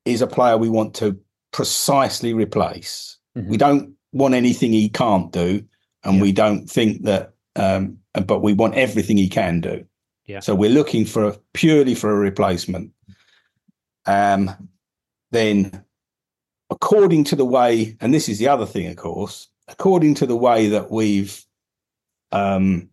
is 0.05 0.23
a 0.23 0.27
player 0.27 0.57
we 0.57 0.69
want 0.69 0.95
to 0.95 1.19
precisely 1.53 2.35
replace 2.35 3.19
Mm-hmm. 3.39 3.51
We 3.51 3.57
don't 3.57 3.95
want 4.13 4.35
anything 4.35 4.73
he 4.73 4.89
can't 4.89 5.31
do, 5.33 5.65
and 6.05 6.17
yeah. 6.17 6.23
we 6.23 6.33
don't 6.33 6.69
think 6.69 7.05
that. 7.05 7.33
Um, 7.57 7.99
but 8.27 8.41
we 8.41 8.53
want 8.53 8.75
everything 8.75 9.17
he 9.17 9.29
can 9.29 9.61
do. 9.61 9.85
Yeah. 10.27 10.41
So 10.41 10.55
we're 10.55 10.71
looking 10.71 11.05
for 11.05 11.25
a, 11.25 11.37
purely 11.55 11.95
for 11.95 12.11
a 12.11 12.19
replacement. 12.19 12.93
Um, 14.07 14.69
then, 15.31 15.85
according 16.71 17.25
to 17.25 17.37
the 17.37 17.45
way, 17.45 17.97
and 18.01 18.13
this 18.13 18.29
is 18.29 18.39
the 18.39 18.49
other 18.49 18.67
thing, 18.67 18.87
of 18.87 18.97
course, 18.97 19.49
according 19.69 20.15
to 20.15 20.27
the 20.27 20.37
way 20.37 20.69
that 20.69 20.91
we've 20.91 21.45
um, 22.33 22.89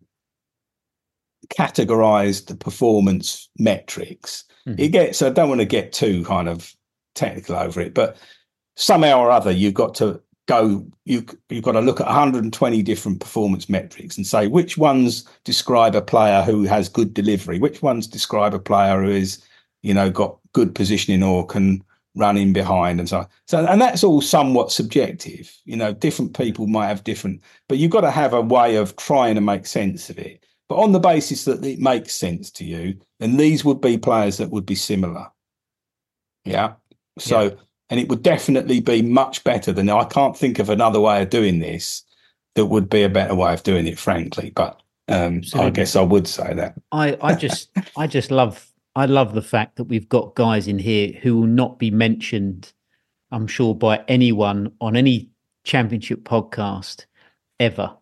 categorized 1.57 2.47
the 2.47 2.55
performance 2.55 3.49
metrics, 3.57 4.45
mm-hmm. 4.67 4.79
it 4.79 4.89
gets. 4.89 5.21
I 5.21 5.29
don't 5.29 5.49
want 5.49 5.61
to 5.61 5.65
get 5.65 5.93
too 5.93 6.23
kind 6.23 6.49
of 6.49 6.73
technical 7.13 7.55
over 7.55 7.81
it, 7.81 7.93
but 7.93 8.17
somehow 8.75 9.19
or 9.19 9.31
other, 9.31 9.51
you've 9.51 9.73
got 9.73 9.95
to 9.95 10.21
go 10.47 10.85
you 11.05 11.25
you've 11.49 11.63
got 11.63 11.71
to 11.71 11.81
look 11.81 11.99
at 11.99 12.05
120 12.05 12.83
different 12.83 13.19
performance 13.19 13.67
metrics 13.67 14.15
and 14.15 14.27
say 14.27 14.47
which 14.47 14.77
ones 14.77 15.27
describe 15.43 15.95
a 15.95 16.01
player 16.01 16.43
who 16.43 16.63
has 16.63 16.87
good 16.87 17.13
delivery 17.13 17.57
which 17.57 17.81
ones 17.81 18.05
describe 18.05 18.53
a 18.53 18.59
player 18.59 19.01
who 19.01 19.09
is 19.09 19.43
you 19.81 19.93
know 19.93 20.09
got 20.09 20.37
good 20.53 20.75
positioning 20.75 21.23
or 21.23 21.45
can 21.45 21.83
run 22.15 22.37
in 22.37 22.53
behind 22.53 22.99
and 22.99 23.09
so 23.09 23.19
on. 23.19 23.27
so 23.47 23.65
and 23.65 23.81
that's 23.81 24.03
all 24.03 24.21
somewhat 24.21 24.71
subjective 24.71 25.53
you 25.65 25.75
know 25.75 25.93
different 25.93 26.37
people 26.37 26.67
might 26.67 26.87
have 26.87 27.03
different 27.03 27.41
but 27.67 27.77
you've 27.77 27.91
got 27.91 28.01
to 28.01 28.11
have 28.11 28.33
a 28.33 28.41
way 28.41 28.75
of 28.75 28.95
trying 28.95 29.35
to 29.35 29.41
make 29.41 29.65
sense 29.65 30.09
of 30.09 30.17
it 30.17 30.43
but 30.69 30.75
on 30.75 30.91
the 30.91 30.99
basis 30.99 31.45
that 31.45 31.63
it 31.63 31.79
makes 31.79 32.13
sense 32.13 32.49
to 32.49 32.63
you 32.63 32.97
then 33.19 33.37
these 33.37 33.65
would 33.65 33.81
be 33.81 33.97
players 33.97 34.37
that 34.37 34.49
would 34.49 34.65
be 34.65 34.75
similar 34.75 35.27
yeah 36.45 36.73
so 37.19 37.43
yeah 37.43 37.49
and 37.89 37.99
it 37.99 38.09
would 38.09 38.23
definitely 38.23 38.79
be 38.79 39.01
much 39.01 39.43
better 39.43 39.71
than 39.71 39.89
I 39.89 40.05
can't 40.05 40.37
think 40.37 40.59
of 40.59 40.69
another 40.69 40.99
way 40.99 41.21
of 41.21 41.29
doing 41.29 41.59
this 41.59 42.03
that 42.55 42.65
would 42.67 42.89
be 42.89 43.03
a 43.03 43.09
better 43.09 43.35
way 43.35 43.53
of 43.53 43.63
doing 43.63 43.85
it, 43.87 43.99
frankly. 43.99 44.51
But 44.55 44.81
um, 45.07 45.41
I 45.53 45.69
guess 45.69 45.95
I 45.95 46.01
would 46.01 46.27
say 46.27 46.53
that. 46.53 46.75
I, 46.91 47.17
I 47.21 47.35
just 47.35 47.69
I 47.95 48.07
just 48.07 48.31
love 48.31 48.67
I 48.95 49.05
love 49.05 49.33
the 49.33 49.41
fact 49.41 49.75
that 49.75 49.85
we've 49.85 50.07
got 50.07 50.35
guys 50.35 50.67
in 50.67 50.79
here 50.79 51.11
who 51.21 51.37
will 51.37 51.47
not 51.47 51.79
be 51.79 51.91
mentioned, 51.91 52.71
I'm 53.31 53.47
sure, 53.47 53.75
by 53.75 54.03
anyone 54.07 54.71
on 54.79 54.95
any 54.95 55.31
championship 55.63 56.23
podcast 56.23 57.05
ever, 57.59 57.95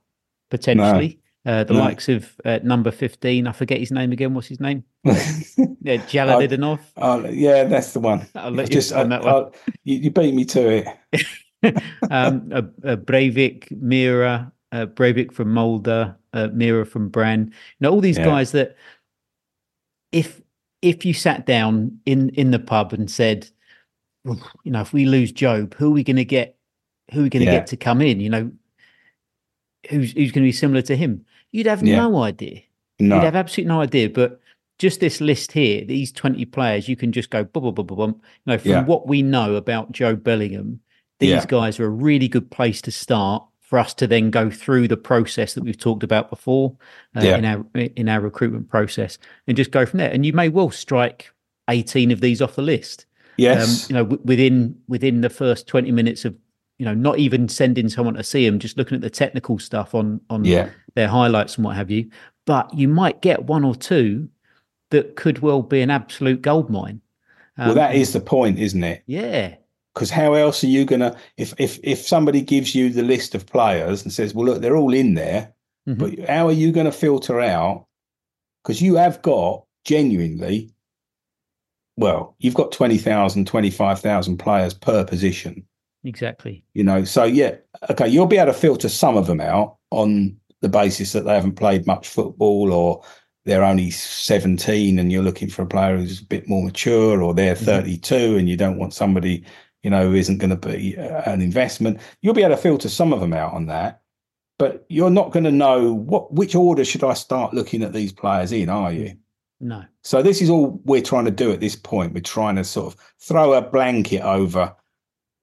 potentially. 0.52 1.20
Uh, 1.46 1.64
the 1.66 1.74
likes 1.74 2.08
of 2.08 2.40
uh, 2.46 2.60
number 2.64 2.90
15, 2.90 3.48
I 3.48 3.52
forget 3.52 3.80
his 3.80 3.92
name 3.92 4.14
again. 4.14 4.34
What's 4.34 4.48
his 4.48 4.62
name? 4.62 4.86
yeah, 5.04 5.98
yeah, 7.34 7.66
that's 7.66 7.92
the 7.92 8.00
one. 8.00 8.26
I'll 8.36 8.52
let 8.52 8.70
you 8.70 8.76
just, 8.76 8.94
on 8.94 9.10
that 9.10 9.24
one. 9.24 9.52
You, 9.84 9.98
you, 9.98 10.12
beat 10.12 10.34
me 10.34 10.46
to 10.46 10.86
it. 11.12 11.26
um, 12.10 12.50
uh, 12.54 12.62
Breivik, 12.96 13.70
Mira, 13.72 14.54
uh, 14.72 14.86
Breivik 14.86 15.34
from 15.34 15.54
Molde, 15.54 16.16
uh, 16.34 16.48
Mira 16.54 16.86
from 16.86 17.10
Brann. 17.10 17.48
You 17.48 17.54
know, 17.82 17.92
all 17.92 18.00
these 18.00 18.18
yeah. 18.18 18.26
guys 18.26 18.54
that 18.54 18.78
if 20.14 20.43
if 20.84 21.06
you 21.06 21.14
sat 21.14 21.46
down 21.46 21.98
in 22.06 22.30
in 22.30 22.52
the 22.52 22.60
pub 22.60 22.94
and 22.94 23.10
said, 23.10 23.50
you 24.26 24.72
know, 24.72 24.82
if 24.82 24.94
we 24.94 25.06
lose 25.06 25.32
Job, 25.32 25.74
who 25.76 25.88
are 25.88 25.92
we 25.92 26.04
going 26.04 26.18
to 26.18 26.26
get 26.26 26.58
who 27.12 27.22
are 27.22 27.24
we 27.24 27.30
going 27.30 27.46
to 27.46 27.52
yeah. 27.52 27.60
get 27.60 27.68
to 27.68 27.78
come 27.78 28.02
in? 28.02 28.20
You 28.20 28.30
know, 28.30 28.52
who's 29.90 30.12
who's 30.12 30.32
going 30.32 30.44
to 30.44 30.48
be 30.48 30.52
similar 30.52 30.82
to 30.84 30.96
him? 30.96 31.26
You'd 31.52 31.68
have 31.68 31.82
yeah. 31.82 31.98
no 31.98 32.22
idea. 32.22 32.62
No. 33.00 33.16
You'd 33.16 33.24
have 33.24 33.36
absolutely 33.36 33.70
no 33.70 33.82
idea. 33.82 34.10
But 34.10 34.42
just 34.78 35.00
this 35.00 35.22
list 35.22 35.52
here, 35.52 35.86
these 35.86 36.12
20 36.12 36.46
players, 36.46 36.90
you 36.90 36.96
can 36.96 37.12
just 37.12 37.30
go 37.30 37.44
bum, 37.44 37.64
bum, 37.64 37.74
bum, 37.74 37.86
bum. 37.86 38.10
You 38.10 38.54
know, 38.54 38.58
from 38.58 38.72
yeah. 38.72 38.84
what 38.84 39.08
we 39.08 39.22
know 39.22 39.56
about 39.56 39.92
Joe 39.92 40.16
Bellingham, 40.16 40.82
these 41.20 41.46
guys 41.46 41.80
are 41.80 41.86
a 41.86 41.90
really 41.90 42.28
good 42.28 42.52
place 42.52 42.82
to 42.82 42.92
start 42.92 43.46
for 43.74 43.80
us 43.80 43.92
to 43.92 44.06
then 44.06 44.30
go 44.30 44.52
through 44.52 44.88
the 44.88 44.96
process 44.96 45.56
that 45.56 45.64
we've 45.64 45.80
talked 45.80 46.04
about 46.04 46.30
before 46.30 46.78
uh, 47.18 47.22
yeah. 47.22 47.38
in 47.38 47.44
our 47.44 47.66
in 47.74 48.08
our 48.08 48.22
recruitment 48.22 48.70
process 48.70 49.18
and 49.48 49.58
just 49.58 49.72
go 49.72 49.84
from 49.84 49.98
there. 49.98 50.12
And 50.12 50.24
you 50.24 50.32
may 50.32 50.48
well 50.48 50.70
strike 50.70 51.32
18 51.72 52.12
of 52.12 52.22
these 52.22 52.40
off 52.40 52.54
the 52.54 52.62
list. 52.62 53.08
Yes. 53.38 53.86
Um, 53.86 53.88
you 53.90 53.96
know, 53.96 54.04
w- 54.04 54.22
within 54.24 54.76
within 54.88 55.22
the 55.22 55.30
first 55.32 55.66
20 55.66 55.92
minutes 55.92 56.24
of 56.24 56.36
you 56.78 56.86
know, 56.86 56.94
not 56.94 57.18
even 57.18 57.50
sending 57.50 57.90
someone 57.90 58.14
to 58.14 58.24
see 58.24 58.46
them, 58.46 58.60
just 58.60 58.78
looking 58.78 58.94
at 58.94 59.02
the 59.02 59.10
technical 59.10 59.58
stuff 59.58 59.96
on 59.96 60.22
on 60.30 60.46
yeah. 60.46 60.70
their 60.94 61.08
highlights 61.08 61.56
and 61.56 61.66
what 61.66 61.76
have 61.76 61.90
you. 61.90 62.12
But 62.46 62.72
you 62.76 62.88
might 62.88 63.24
get 63.24 63.46
one 63.46 63.64
or 63.64 63.74
two 63.74 64.30
that 64.92 65.16
could 65.16 65.40
well 65.40 65.64
be 65.64 65.82
an 65.82 65.90
absolute 65.90 66.44
gold 66.44 66.70
mine. 66.70 67.02
Um, 67.58 67.70
well, 67.70 67.76
that 67.76 67.96
is 67.96 68.14
the 68.14 68.20
point, 68.20 68.60
isn't 68.60 68.84
it? 68.84 69.02
Yeah. 69.08 69.56
Because 69.94 70.10
how 70.10 70.34
else 70.34 70.64
are 70.64 70.68
you 70.68 70.86
gonna 70.86 71.16
if 71.38 71.54
if 71.60 71.80
if 71.84 72.00
somebody 72.00 72.42
gives 72.42 72.74
you 72.74 72.90
the 72.90 73.04
list 73.04 73.36
of 73.36 73.46
players 73.46 74.04
and 74.04 74.12
says, 74.12 74.34
"Well, 74.34 74.46
look, 74.46 74.62
they're 74.62 74.78
all 74.78 74.94
in 74.94 75.14
there," 75.14 75.54
mm-hmm. 75.88 76.00
but 76.00 76.28
how 76.28 76.48
are 76.48 76.54
you 76.54 76.72
going 76.72 76.88
to 76.88 76.92
filter 76.92 77.40
out? 77.40 77.86
Because 78.64 78.82
you 78.82 78.96
have 78.96 79.22
got 79.22 79.66
genuinely, 79.86 80.74
well, 81.98 82.36
you've 82.40 82.54
got 82.54 82.72
20,000, 82.72 83.46
25,000 83.46 84.38
players 84.38 84.74
per 84.74 85.04
position. 85.04 85.66
Exactly. 86.04 86.64
You 86.74 86.84
know, 86.84 87.04
so 87.04 87.24
yeah, 87.24 87.56
okay, 87.90 88.08
you'll 88.08 88.26
be 88.26 88.38
able 88.38 88.52
to 88.52 88.58
filter 88.58 88.90
some 88.90 89.16
of 89.16 89.28
them 89.28 89.40
out 89.40 89.78
on 89.92 90.36
the 90.62 90.70
basis 90.70 91.12
that 91.14 91.26
they 91.26 91.34
haven't 91.34 91.56
played 91.56 91.88
much 91.88 92.08
football 92.08 92.74
or 92.74 93.04
they're 93.46 93.64
only 93.64 93.92
17 93.92 94.98
and 94.98 95.12
you're 95.12 95.24
looking 95.24 95.50
for 95.50 95.64
a 95.64 95.68
player 95.68 95.98
who's 95.98 96.22
a 96.22 96.26
bit 96.26 96.48
more 96.48 96.64
mature 96.64 97.22
or 97.22 97.34
they're 97.34 97.56
mm-hmm. 97.56 97.66
32 97.66 98.38
and 98.38 98.50
you 98.50 98.58
don't 98.58 98.78
want 98.78 98.94
somebody, 98.94 99.46
you 99.84 99.90
know, 99.90 100.14
isn't 100.14 100.40
going 100.40 100.50
to 100.50 100.68
be 100.68 100.98
uh, 100.98 101.30
an 101.32 101.42
investment. 101.42 102.00
You'll 102.22 102.34
be 102.34 102.44
able 102.44 102.56
to 102.56 102.62
filter 102.62 102.90
some 102.90 103.14
of 103.14 103.20
them 103.20 103.34
out 103.34 103.54
on 103.54 103.68
that. 103.68 104.02
But 104.58 104.86
you're 104.88 105.10
not 105.10 105.32
going 105.32 105.44
to 105.46 105.52
know 105.52 105.94
what 105.94 106.34
which 106.34 106.56
order 106.56 106.86
should 106.86 107.04
I 107.04 107.14
start 107.14 107.54
looking 107.54 107.84
at 107.84 107.92
these 107.92 108.14
players 108.14 108.52
in, 108.52 108.70
are 108.70 108.92
you? 108.94 109.16
No. 109.60 109.84
So 110.04 110.22
this 110.22 110.42
is 110.42 110.50
all 110.50 110.80
we're 110.86 111.02
trying 111.02 111.26
to 111.26 111.32
do 111.32 111.52
at 111.52 111.60
this 111.60 111.76
point. 111.76 112.14
We're 112.14 112.22
trying 112.22 112.56
to 112.58 112.64
sort 112.64 112.94
of 112.94 113.00
throw 113.20 113.54
a 113.54 113.62
blanket 113.62 114.22
over 114.22 114.76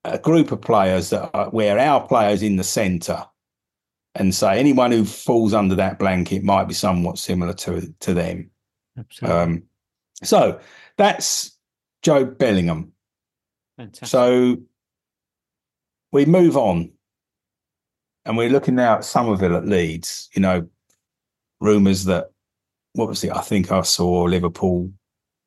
a 0.05 0.19
group 0.19 0.53
of 0.53 0.61
players 0.61 1.11
that 1.11 1.31
are, 1.35 1.51
where 1.51 1.79
our 1.79 2.07
players 2.07 2.43
in 2.43 2.57
the 2.57 2.65
centre 2.65 3.25
and 4.15 4.35
say 4.35 4.59
anyone 4.59 4.93
who 4.93 5.05
falls 5.05 5.55
under 5.55 5.75
that 5.75 5.99
blanket 5.99 6.43
might 6.43 6.65
be 6.65 6.75
somewhat 6.75 7.19
similar 7.19 7.53
to 7.55 7.93
to 8.01 8.15
them. 8.15 8.51
Absolutely. 8.99 9.39
Um, 9.39 9.63
so 10.23 10.61
that's 10.97 11.57
Joe 12.03 12.25
Bellingham. 12.25 12.90
Fantastic. 13.81 14.09
So 14.09 14.59
we 16.13 16.27
move 16.27 16.59
on, 16.59 16.91
and 18.27 18.37
we're 18.37 18.51
looking 18.51 18.75
now 18.75 18.97
at 18.97 19.05
Summerville 19.07 19.57
at 19.57 19.67
Leeds. 19.67 20.29
You 20.35 20.43
know, 20.43 20.69
rumours 21.61 22.05
that 22.05 22.31
what 22.93 23.09
was 23.09 23.25
it? 23.25 23.33
I 23.33 23.41
think 23.41 23.73
I 23.73 23.81
saw 23.81 24.25
Liverpool 24.25 24.93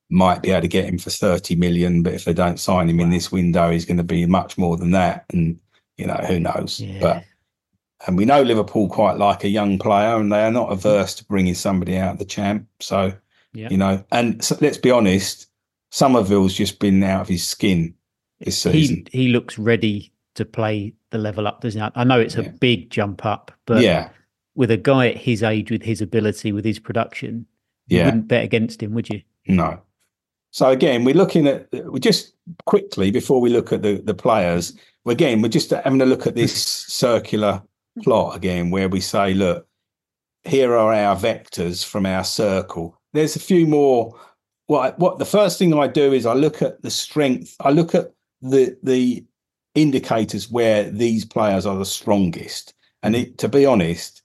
might 0.10 0.42
be 0.42 0.50
able 0.50 0.62
to 0.62 0.68
get 0.68 0.86
him 0.86 0.98
for 0.98 1.12
30 1.12 1.56
million, 1.58 2.02
but 2.02 2.14
if 2.14 2.26
they 2.26 2.34
don't 2.34 2.60
sign 2.60 2.90
him 2.90 3.00
in 3.00 3.12
this 3.12 3.32
window, 3.32 3.70
he's 3.70 3.86
going 3.86 3.98
to 3.98 4.04
be 4.04 4.26
much 4.26 4.58
more 4.58 4.78
than 4.78 4.92
that. 4.92 5.26
And, 5.32 5.60
you 5.98 6.08
know, 6.08 6.20
who 6.28 6.40
knows? 6.40 6.80
Yeah. 6.80 7.00
But, 7.00 7.24
and 8.08 8.18
we 8.18 8.26
know 8.26 8.42
Liverpool 8.42 8.90
quite 8.90 9.18
like 9.18 9.44
a 9.44 9.50
young 9.50 9.78
player 9.78 10.16
and 10.16 10.32
they 10.32 10.44
are 10.44 10.52
not 10.52 10.72
averse 10.72 11.14
to 11.16 11.26
bringing 11.26 11.54
somebody 11.54 11.98
out 11.98 12.14
of 12.14 12.20
the 12.20 12.26
champ. 12.26 12.68
So, 12.80 13.14
yeah. 13.54 13.70
you 13.70 13.78
know, 13.78 14.04
and 14.12 14.44
so, 14.44 14.58
let's 14.60 14.78
be 14.78 14.92
honest, 14.92 15.48
Summerville's 15.92 16.54
just 16.54 16.80
been 16.80 17.04
out 17.04 17.22
of 17.22 17.28
his 17.28 17.48
skin 17.48 17.94
this 18.46 18.58
season. 18.58 19.08
He, 19.12 19.24
he 19.24 19.28
looks 19.30 19.58
ready 19.58 20.12
to 20.36 20.46
play 20.46 20.94
the 21.12 21.18
level 21.18 21.48
up, 21.48 21.62
doesn't 21.62 21.82
he? 21.82 21.90
I 21.96 22.04
know 22.04 22.20
it's 22.20 22.36
yeah. 22.36 22.44
a 22.44 22.50
big 22.50 22.90
jump 22.90 23.26
up, 23.26 23.52
but 23.66 23.82
yeah. 23.82 24.10
with 24.56 24.72
a 24.72 24.78
guy 24.78 25.10
at 25.10 25.18
his 25.18 25.44
age, 25.44 25.72
with 25.72 25.84
his 25.84 26.02
ability, 26.02 26.52
with 26.52 26.66
his 26.66 26.80
production, 26.80 27.46
you 27.88 28.00
yeah. 28.00 28.06
wouldn't 28.06 28.28
bet 28.28 28.44
against 28.44 28.82
him, 28.82 28.94
would 28.94 29.10
you? 29.10 29.22
No, 29.48 29.82
so 30.54 30.70
again, 30.70 31.04
we're 31.04 31.16
looking 31.16 31.48
at 31.48 31.68
we 31.92 32.00
just 32.00 32.34
quickly 32.68 33.10
before 33.10 33.42
we 33.42 33.50
look 33.50 33.74
at 33.74 33.82
the 33.82 33.96
the 33.96 34.14
players. 34.14 34.74
Again, 35.08 35.42
we're 35.42 35.50
just 35.50 35.72
having 35.72 36.00
a 36.00 36.06
look 36.06 36.28
at 36.28 36.36
this 36.36 36.54
circular 36.64 37.62
plot 38.04 38.38
again, 38.38 38.70
where 38.70 38.88
we 38.88 39.02
say, 39.02 39.34
look, 39.34 39.68
here 40.44 40.74
are 40.78 40.94
our 40.94 41.16
vectors 41.16 41.84
from 41.84 42.06
our 42.06 42.24
circle. 42.24 42.96
There's 43.14 43.36
a 43.36 43.40
few 43.40 43.66
more. 43.66 44.16
What 44.68 44.98
what 45.00 45.18
the 45.18 45.26
first 45.26 45.58
thing 45.58 45.74
I 45.74 45.88
do 45.88 46.14
is 46.14 46.28
I 46.28 46.34
look 46.34 46.62
at 46.62 46.84
the 46.84 46.92
strength. 46.92 47.56
I 47.60 47.72
look 47.72 47.96
at 47.96 48.13
the 48.44 48.78
the 48.84 49.26
indicators 49.74 50.52
where 50.52 50.90
these 50.90 51.26
players 51.26 51.66
are 51.66 51.78
the 51.78 51.86
strongest. 51.86 52.74
And 53.02 53.16
it, 53.16 53.38
to 53.40 53.50
be 53.50 53.66
honest, 53.66 54.22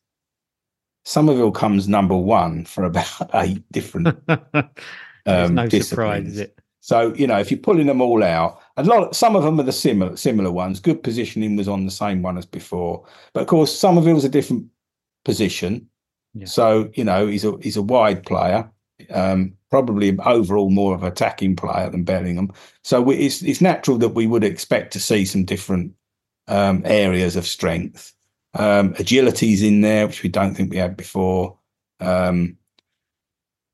Summerville 1.04 1.52
comes 1.52 1.88
number 1.88 2.16
one 2.16 2.64
for 2.64 2.84
about 2.84 3.30
eight 3.34 3.64
different 3.72 4.08
um, 5.26 5.54
no 5.54 5.68
surprise, 5.68 6.26
is 6.26 6.38
it? 6.38 6.58
So 6.80 7.14
you 7.14 7.26
know, 7.26 7.38
if 7.38 7.50
you're 7.50 7.60
pulling 7.60 7.86
them 7.86 8.00
all 8.00 8.22
out, 8.22 8.60
a 8.76 8.84
lot, 8.84 9.14
some 9.16 9.36
of 9.36 9.42
them 9.42 9.58
are 9.58 9.64
the 9.64 9.72
similar 9.72 10.16
similar 10.16 10.50
ones. 10.50 10.80
Good 10.80 11.02
positioning 11.02 11.56
was 11.56 11.68
on 11.68 11.84
the 11.84 11.90
same 11.90 12.22
one 12.22 12.38
as 12.38 12.46
before, 12.46 13.04
but 13.32 13.40
of 13.40 13.46
course, 13.46 13.76
Summerville's 13.76 14.24
a 14.24 14.28
different 14.28 14.66
position. 15.24 15.88
Yeah. 16.34 16.46
So 16.46 16.90
you 16.94 17.04
know, 17.04 17.26
he's 17.26 17.44
a 17.44 17.56
he's 17.60 17.76
a 17.76 17.82
wide 17.82 18.24
player, 18.24 18.70
um, 19.10 19.54
probably 19.70 20.16
overall 20.20 20.70
more 20.70 20.94
of 20.94 21.02
an 21.02 21.12
attacking 21.12 21.56
player 21.56 21.90
than 21.90 22.04
Bellingham. 22.04 22.52
So 22.82 23.00
we, 23.02 23.16
it's 23.16 23.42
it's 23.42 23.60
natural 23.60 23.98
that 23.98 24.10
we 24.10 24.26
would 24.26 24.44
expect 24.44 24.92
to 24.94 25.00
see 25.00 25.24
some 25.24 25.44
different 25.44 25.92
um, 26.46 26.82
areas 26.84 27.36
of 27.36 27.46
strength. 27.46 28.14
Um, 28.54 28.94
agility's 28.98 29.62
in 29.62 29.82
there, 29.82 30.06
which 30.06 30.22
we 30.22 30.28
don't 30.28 30.54
think 30.54 30.70
we 30.70 30.78
had 30.78 30.96
before. 30.96 31.56
Um, 32.00 32.56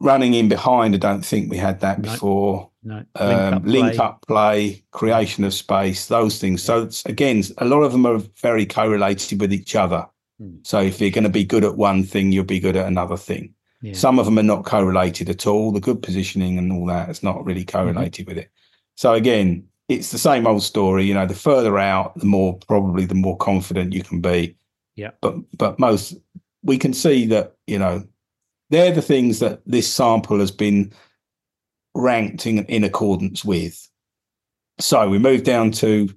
running 0.01 0.35
in 0.35 0.49
behind, 0.49 0.95
I 0.95 0.99
don't 0.99 1.25
think 1.25 1.51
we 1.51 1.57
had 1.57 1.81
that 1.81 2.03
before. 2.03 2.71
No. 2.83 3.05
Um, 3.15 3.29
link, 3.29 3.55
up, 3.55 3.63
link 3.65 3.95
play. 3.95 4.05
up, 4.05 4.27
play. 4.27 4.85
creation 4.91 5.45
of 5.45 5.55
space, 5.55 6.07
those 6.07 6.39
things. 6.39 6.69
Yeah. 6.69 6.89
So 6.89 7.09
again, 7.11 7.43
a 7.59 7.65
lot 7.65 7.83
of 7.83 7.93
them 7.93 8.07
are 8.07 8.19
very 8.41 8.67
correlated 8.67 9.41
with 9.41 9.53
each 9.53 9.75
other. 9.75 10.07
Hmm. 10.39 10.57
So 10.63 10.81
if 10.81 11.01
you're 11.01 11.11
going 11.11 11.25
to 11.25 11.31
be 11.31 11.45
good 11.45 11.65
at 11.65 11.77
one 11.77 12.05
thing, 12.05 12.33
you'll 12.33 12.45
be 12.45 12.61
good 12.61 12.77
at 12.77 12.87
another 12.87 13.17
thing. 13.17 13.55
Yeah. 13.85 13.93
Some 13.93 14.19
of 14.19 14.25
them 14.25 14.39
are 14.39 14.43
not 14.43 14.65
correlated 14.65 15.29
at 15.29 15.47
all. 15.47 15.71
The 15.71 15.79
good 15.79 16.03
positioning 16.03 16.57
and 16.57 16.73
all 16.73 16.87
that 16.87 17.11
is 17.11 17.23
not 17.23 17.45
really 17.45 17.67
mm-hmm. 17.67 17.77
correlated 17.77 18.25
mm-hmm. 18.25 18.35
with 18.35 18.45
it. 18.45 18.51
So 18.95 19.13
again, 19.13 19.69
it's 19.91 20.11
the 20.11 20.17
same 20.17 20.47
old 20.47 20.63
story. 20.63 21.05
You 21.05 21.13
know, 21.13 21.27
the 21.27 21.35
further 21.35 21.79
out, 21.79 22.19
the 22.19 22.25
more 22.25 22.59
probably 22.67 23.05
the 23.05 23.15
more 23.15 23.37
confident 23.37 23.93
you 23.93 24.03
can 24.03 24.23
be. 24.23 24.57
Yeah. 24.97 25.11
But 25.21 25.35
but 25.59 25.79
most 25.79 26.15
we 26.63 26.79
can 26.79 26.95
see 26.95 27.27
that 27.27 27.57
you 27.67 27.79
know 27.79 28.03
they're 28.71 28.95
the 28.95 29.03
things 29.03 29.41
that 29.41 29.61
this 29.67 29.93
sample 29.93 30.41
has 30.41 30.51
been 30.51 30.91
ranked 31.95 32.47
in, 32.47 32.65
in 32.65 32.85
accordance 32.85 33.45
with. 33.45 33.87
So 34.81 35.11
we 35.11 35.19
move 35.19 35.43
down 35.43 35.73
to 35.73 36.09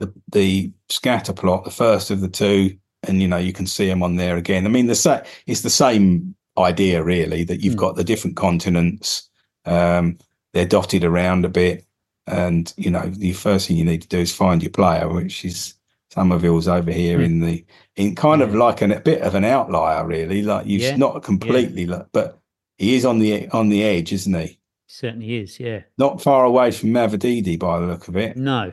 the 0.00 0.12
the 0.32 0.72
scatter 0.88 1.32
plot, 1.32 1.62
the 1.62 1.70
first 1.70 2.10
of 2.10 2.20
the 2.22 2.28
two, 2.28 2.76
and 3.08 3.20
you 3.20 3.28
know 3.28 3.36
you 3.36 3.52
can 3.52 3.66
see 3.66 3.86
them 3.86 4.02
on 4.02 4.16
there 4.16 4.36
again. 4.36 4.66
I 4.66 4.68
mean, 4.68 4.86
the 4.86 5.26
it's 5.46 5.62
the 5.62 5.70
same 5.70 6.34
idea 6.58 7.02
really 7.02 7.44
that 7.44 7.60
you've 7.60 7.74
mm. 7.74 7.78
got 7.78 7.96
the 7.96 8.04
different 8.04 8.36
continents. 8.36 9.28
Um, 9.64 10.18
they're 10.52 10.66
dotted 10.66 11.04
around 11.04 11.44
a 11.44 11.48
bit, 11.48 11.84
and 12.26 12.72
you 12.76 12.90
know 12.90 13.06
the 13.06 13.32
first 13.32 13.68
thing 13.68 13.76
you 13.76 13.84
need 13.84 14.02
to 14.02 14.08
do 14.08 14.18
is 14.18 14.34
find 14.34 14.62
your 14.62 14.70
player, 14.70 15.08
which 15.08 15.44
is 15.44 15.74
Summerville's 16.10 16.68
over 16.68 16.92
here 16.92 17.18
mm. 17.18 17.24
in 17.24 17.40
the 17.40 17.64
in 17.96 18.14
kind 18.14 18.40
yeah. 18.40 18.46
of 18.46 18.54
like 18.54 18.82
an, 18.82 18.92
a 18.92 19.00
bit 19.00 19.22
of 19.22 19.34
an 19.34 19.44
outlier, 19.44 20.06
really. 20.06 20.42
Like 20.42 20.66
you've 20.66 20.82
yeah. 20.82 20.96
not 20.96 21.22
completely, 21.22 21.84
yeah. 21.84 22.02
but 22.12 22.38
he 22.76 22.94
is 22.94 23.04
on 23.04 23.18
the 23.18 23.48
on 23.48 23.68
the 23.68 23.82
edge, 23.82 24.12
isn't 24.12 24.34
he? 24.34 24.58
Certainly 24.86 25.38
is, 25.38 25.58
yeah. 25.58 25.80
Not 25.98 26.22
far 26.22 26.44
away 26.44 26.70
from 26.70 26.90
Mavididi 26.90 27.58
by 27.58 27.80
the 27.80 27.86
look 27.86 28.06
of 28.06 28.16
it. 28.16 28.36
No, 28.36 28.70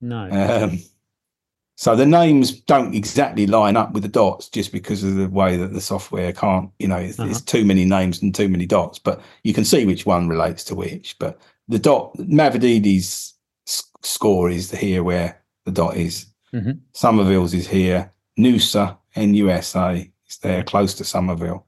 no. 0.00 0.28
Um, 0.30 0.78
so 1.78 1.94
the 1.94 2.04
names 2.04 2.50
don't 2.50 2.92
exactly 2.92 3.46
line 3.46 3.76
up 3.76 3.92
with 3.92 4.02
the 4.02 4.08
dots 4.08 4.48
just 4.48 4.72
because 4.72 5.04
of 5.04 5.14
the 5.14 5.28
way 5.28 5.56
that 5.56 5.72
the 5.72 5.80
software 5.80 6.32
can't, 6.32 6.72
you 6.80 6.88
know, 6.88 6.96
it's, 6.96 7.20
uh-huh. 7.20 7.30
it's 7.30 7.40
too 7.40 7.64
many 7.64 7.84
names 7.84 8.20
and 8.20 8.34
too 8.34 8.48
many 8.48 8.66
dots. 8.66 8.98
But 8.98 9.20
you 9.44 9.54
can 9.54 9.64
see 9.64 9.86
which 9.86 10.04
one 10.04 10.28
relates 10.28 10.64
to 10.64 10.74
which. 10.74 11.16
But 11.20 11.38
the 11.68 11.78
dot, 11.78 12.16
Mavididi's 12.16 13.34
score 14.02 14.50
is 14.50 14.72
here 14.72 15.04
where 15.04 15.40
the 15.66 15.70
dot 15.70 15.96
is. 15.96 16.26
Mm-hmm. 16.52 16.80
Summerville's 16.94 17.54
is 17.54 17.68
here. 17.68 18.12
Nusa, 18.36 18.98
NUSA, 19.14 20.10
is 20.28 20.38
there 20.38 20.64
close 20.64 20.94
to 20.94 21.04
Summerville. 21.04 21.64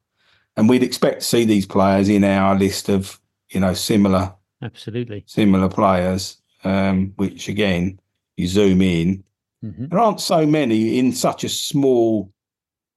And 0.57 0.69
we'd 0.69 0.83
expect 0.83 1.21
to 1.21 1.27
see 1.27 1.45
these 1.45 1.67
players 1.67 2.09
in 2.09 2.25
our 2.25 2.59
list 2.59 2.89
of, 2.89 3.21
you 3.51 3.61
know, 3.61 3.75
similar, 3.75 4.35
absolutely 4.61 5.23
similar 5.29 5.69
players. 5.69 6.39
Um, 6.65 7.13
which 7.15 7.49
again, 7.49 8.01
you 8.37 8.49
zoom 8.49 8.83
in, 8.83 9.23
Mm-hmm. 9.65 9.87
There 9.89 9.99
aren't 9.99 10.21
so 10.21 10.47
many 10.47 10.99
in 10.99 11.13
such 11.13 11.45
a 11.45 11.49
small 11.49 12.33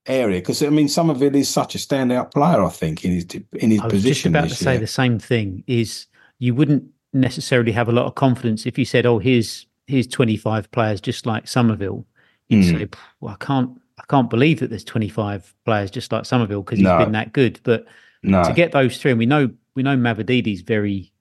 area 0.05 0.39
because 0.39 0.61
I 0.61 0.69
mean 0.69 0.87
Summerville 0.87 1.35
is 1.35 1.49
such 1.49 1.75
a 1.75 1.77
standout 1.77 2.31
player. 2.31 2.63
I 2.63 2.69
think 2.69 3.05
in 3.05 3.11
his 3.11 3.25
in 3.53 3.71
his 3.71 3.81
I 3.81 3.85
was 3.85 3.93
position. 3.93 4.13
Just 4.13 4.25
about 4.25 4.57
to 4.57 4.63
year. 4.65 4.73
say 4.73 4.77
the 4.77 4.87
same 4.87 5.19
thing. 5.19 5.63
Is 5.67 6.07
you 6.39 6.55
wouldn't 6.55 6.85
necessarily 7.13 7.71
have 7.71 7.89
a 7.89 7.91
lot 7.91 8.05
of 8.05 8.15
confidence 8.15 8.65
if 8.65 8.77
you 8.77 8.85
said, 8.85 9.05
"Oh, 9.05 9.19
here's 9.19 9.67
here's 9.87 10.07
25 10.07 10.71
players 10.71 11.01
just 11.01 11.25
like 11.25 11.47
Summerville." 11.47 12.05
You'd 12.47 12.65
mm. 12.65 12.79
say, 12.79 12.89
"Well, 13.19 13.33
I 13.39 13.43
can't 13.43 13.79
I 13.99 14.03
can't 14.09 14.29
believe 14.29 14.59
that 14.59 14.69
there's 14.69 14.83
25 14.83 15.53
players 15.65 15.91
just 15.91 16.11
like 16.11 16.25
Summerville 16.25 16.63
because 16.63 16.79
he's 16.79 16.85
no. 16.85 16.97
been 16.97 17.11
that 17.13 17.33
good." 17.33 17.59
But 17.63 17.85
no. 18.23 18.43
to 18.43 18.53
get 18.53 18.71
those 18.71 18.97
three, 18.97 19.11
and 19.11 19.19
we 19.19 19.25
know 19.25 19.51
we 19.75 19.83
know 19.83 19.97
Mavididi's 19.97 20.61
very 20.61 21.11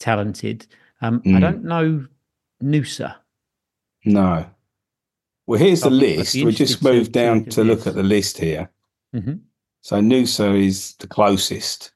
talented. 0.00 0.66
Um, 1.00 1.20
mm. 1.22 1.36
I 1.36 1.40
don't 1.40 1.64
know 1.64 2.06
Nusa. 2.62 3.16
No. 4.04 4.46
Well, 5.46 5.58
here's 5.58 5.80
the 5.80 5.90
list. 5.90 6.34
We 6.34 6.52
just 6.52 6.82
moved 6.82 7.12
down 7.12 7.46
to 7.46 7.64
look 7.64 7.86
at 7.86 7.94
the 7.94 8.02
list 8.02 8.38
here. 8.38 8.70
Mm-hmm. 9.14 9.34
So 9.80 9.96
Nusa 9.96 10.64
is 10.64 10.94
the 10.96 11.08
closest 11.08 11.92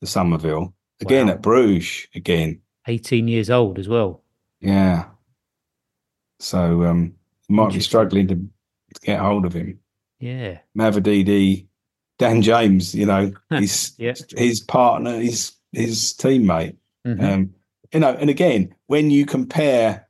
to 0.00 0.06
Summerville. 0.06 0.72
Again 1.00 1.26
wow. 1.26 1.34
at 1.34 1.42
Bruges. 1.42 2.08
Again, 2.14 2.60
18 2.86 3.28
years 3.28 3.50
old 3.50 3.78
as 3.78 3.88
well. 3.88 4.22
Yeah. 4.60 5.04
So 6.40 6.84
um, 6.84 7.14
might 7.48 7.72
be 7.72 7.80
struggling 7.80 8.28
to, 8.28 8.34
to 8.34 9.00
get 9.02 9.20
hold 9.20 9.44
of 9.44 9.52
him. 9.52 9.78
Yeah. 10.18 10.58
Mavididi, 10.76 11.66
Dan 12.18 12.42
James, 12.42 12.94
you 12.94 13.06
know, 13.06 13.32
his 13.50 13.92
yeah. 13.98 14.14
his 14.36 14.60
partner, 14.60 15.18
his 15.18 15.52
his 15.72 16.14
teammate. 16.14 16.76
Mm-hmm. 17.06 17.24
Um, 17.24 17.54
you 17.92 18.00
know, 18.00 18.14
and 18.14 18.30
again, 18.30 18.74
when 18.86 19.10
you 19.10 19.24
compare 19.26 20.08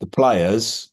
the 0.00 0.06
players 0.06 0.90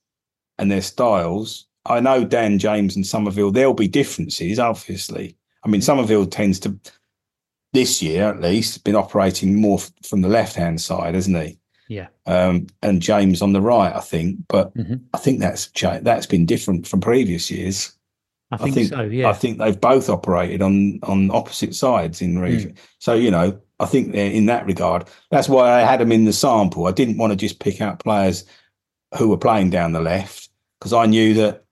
and 0.61 0.71
their 0.71 0.81
styles, 0.81 1.65
I 1.85 1.99
know 1.99 2.23
Dan 2.23 2.59
James 2.59 2.95
and 2.95 3.05
Summerville, 3.05 3.51
there'll 3.51 3.73
be 3.73 3.87
differences, 3.87 4.59
obviously. 4.59 5.35
I 5.65 5.67
mean, 5.67 5.81
mm-hmm. 5.81 6.29
Tends 6.29 6.59
to 6.61 6.79
this 7.73 8.01
year 8.01 8.29
at 8.29 8.41
least 8.41 8.83
been 8.83 8.95
operating 8.95 9.59
more 9.59 9.79
f- 9.79 9.91
from 10.03 10.21
the 10.21 10.29
left 10.29 10.55
hand 10.55 10.79
side, 10.79 11.15
hasn't 11.15 11.37
he? 11.37 11.57
Yeah. 11.87 12.07
Um, 12.25 12.67
and 12.81 13.01
James 13.01 13.41
on 13.41 13.53
the 13.53 13.61
right, 13.61 13.93
I 13.93 13.99
think. 13.99 14.37
But 14.47 14.75
mm-hmm. 14.75 14.95
I 15.13 15.17
think 15.17 15.39
that's 15.39 15.67
that's 15.81 16.25
been 16.25 16.45
different 16.45 16.87
from 16.87 17.01
previous 17.01 17.49
years. 17.49 17.91
I 18.51 18.57
think, 18.57 18.71
I 18.71 18.75
think, 18.75 18.89
so. 18.89 19.01
Yeah. 19.01 19.29
I 19.29 19.33
think 19.33 19.57
they've 19.57 19.79
both 19.79 20.09
operated 20.09 20.61
on 20.61 20.99
on 21.03 21.31
opposite 21.31 21.73
sides 21.73 22.21
in 22.21 22.37
region. 22.37 22.73
Mm. 22.73 22.77
So 22.99 23.13
you 23.13 23.31
know, 23.31 23.59
I 23.79 23.85
think 23.85 24.11
they're 24.11 24.31
in 24.31 24.45
that 24.45 24.65
regard. 24.65 25.07
That's 25.31 25.49
why 25.49 25.71
I 25.71 25.81
had 25.81 26.01
them 26.01 26.11
in 26.11 26.25
the 26.25 26.33
sample. 26.33 26.85
I 26.85 26.91
didn't 26.91 27.17
want 27.17 27.31
to 27.31 27.37
just 27.37 27.59
pick 27.59 27.81
out 27.81 28.03
players 28.03 28.45
who 29.17 29.29
were 29.29 29.37
playing 29.37 29.69
down 29.69 29.91
the 29.91 30.01
left 30.01 30.50
because 30.81 30.93
I 30.93 31.05
knew 31.05 31.35
that 31.35 31.63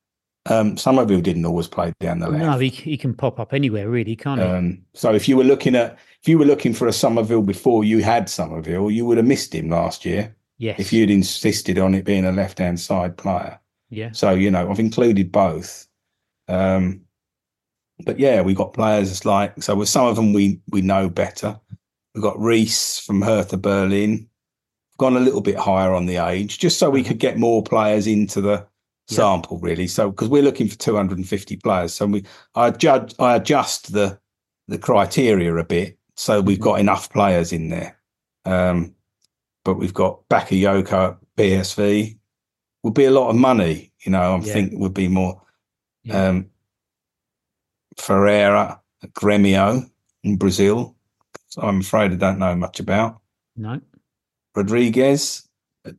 um, 0.46 0.78
Summerville 0.78 1.22
didn't 1.22 1.46
always 1.46 1.68
play 1.68 1.92
down 2.00 2.20
the 2.20 2.30
left. 2.30 2.44
No, 2.44 2.60
he, 2.60 2.70
he 2.70 2.96
can 2.96 3.16
pop 3.16 3.40
up 3.40 3.54
anywhere, 3.54 3.90
really, 3.90 4.16
can't 4.16 4.40
he? 4.40 4.48
Um, 4.48 4.82
so 4.94 5.14
if 5.14 5.28
you 5.28 5.36
were 5.36 5.44
looking 5.44 5.76
at 5.76 5.98
if 6.22 6.30
you 6.30 6.38
were 6.38 6.46
looking 6.46 6.74
for 6.74 6.88
a 6.88 6.94
Summerville 6.94 7.42
before 7.42 7.84
you 7.84 8.04
had 8.04 8.30
Summerville, 8.30 8.92
you 8.92 9.06
would 9.06 9.18
have 9.18 9.26
missed 9.26 9.54
him 9.54 9.70
last 9.70 10.06
year. 10.06 10.36
Yes. 10.60 10.80
If 10.80 10.94
you'd 10.94 11.10
insisted 11.10 11.80
on 11.80 11.96
it 11.96 12.06
being 12.06 12.26
a 12.26 12.32
left 12.32 12.60
hand 12.60 12.80
side 12.80 13.18
player. 13.18 13.60
Yeah. 13.90 14.12
So 14.12 14.32
you 14.32 14.52
know, 14.52 14.70
I've 14.70 14.80
included 14.80 15.32
both. 15.32 15.88
Um, 16.48 17.02
but 18.06 18.20
yeah, 18.20 18.42
we 18.42 18.54
got 18.54 18.74
players 18.74 19.26
like 19.26 19.62
so. 19.62 19.76
With 19.76 19.90
some 19.90 20.08
of 20.08 20.16
them, 20.16 20.34
we 20.34 20.62
we 20.70 20.82
know 20.82 21.10
better. 21.10 21.60
We've 22.14 22.24
got 22.24 22.40
Reese 22.40 23.00
from 23.00 23.22
Hertha 23.22 23.58
Berlin. 23.58 24.28
Gone 24.98 25.16
a 25.16 25.22
little 25.22 25.42
bit 25.42 25.56
higher 25.56 25.94
on 25.94 26.06
the 26.06 26.18
age, 26.18 26.60
just 26.60 26.78
so 26.78 26.90
we 26.90 27.02
mm-hmm. 27.02 27.10
could 27.10 27.20
get 27.20 27.38
more 27.38 27.64
players 27.64 28.06
into 28.06 28.42
the 28.42 28.68
sample 29.14 29.60
really. 29.60 29.88
So 29.88 30.12
because 30.12 30.30
we're 30.30 30.44
looking 30.44 30.68
for 30.68 30.78
250 30.78 31.56
players, 31.58 31.94
so 31.94 32.06
we 32.06 32.26
I 32.56 32.72
judge 32.72 33.14
I 33.20 33.36
adjust 33.36 33.94
the 33.94 34.20
the 34.68 34.78
criteria 34.78 35.56
a 35.56 35.64
bit 35.64 36.00
so 36.20 36.42
we've 36.42 36.58
mm-hmm. 36.58 36.66
got 36.66 36.80
enough 36.82 37.10
players 37.10 37.54
in 37.54 37.70
there. 37.70 37.98
Um, 38.44 38.94
but 39.64 39.76
we've 39.76 39.94
got 39.94 40.28
Bakayoko 40.28 41.18
PSV 41.38 42.18
would 42.84 42.94
be 42.94 43.06
a 43.06 43.12
lot 43.12 43.30
of 43.30 43.38
money. 43.38 43.94
You 44.04 44.12
know, 44.12 44.36
I 44.36 44.40
yeah. 44.40 44.54
think 44.54 44.74
would 44.76 44.94
be 44.94 45.08
more 45.08 45.42
yeah. 46.04 46.28
um, 46.28 46.50
Ferreira, 47.98 48.82
Gremio 49.14 49.90
in 50.24 50.36
Brazil. 50.36 50.94
So 51.48 51.62
I'm 51.62 51.80
afraid 51.80 52.12
I 52.12 52.16
don't 52.16 52.40
know 52.40 52.56
much 52.56 52.82
about. 52.82 53.22
No. 53.56 53.80
Rodriguez, 54.56 55.48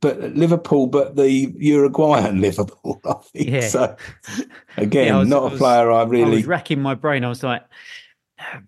but 0.01 0.21
Liverpool, 0.35 0.87
but 0.87 1.17
the 1.17 1.53
Uruguayan 1.57 2.41
Liverpool, 2.41 3.01
I 3.05 3.15
think. 3.33 3.49
Yeah. 3.49 3.69
So 3.69 3.97
again, 4.77 5.07
yeah, 5.09 5.19
was, 5.19 5.29
not 5.29 5.53
a 5.53 5.57
player 5.57 5.91
I 5.91 6.03
really. 6.05 6.33
I 6.33 6.37
was 6.37 6.47
racking 6.47 6.81
my 6.81 6.95
brain. 6.95 7.25
I 7.25 7.29
was 7.29 7.43
like, 7.43 7.63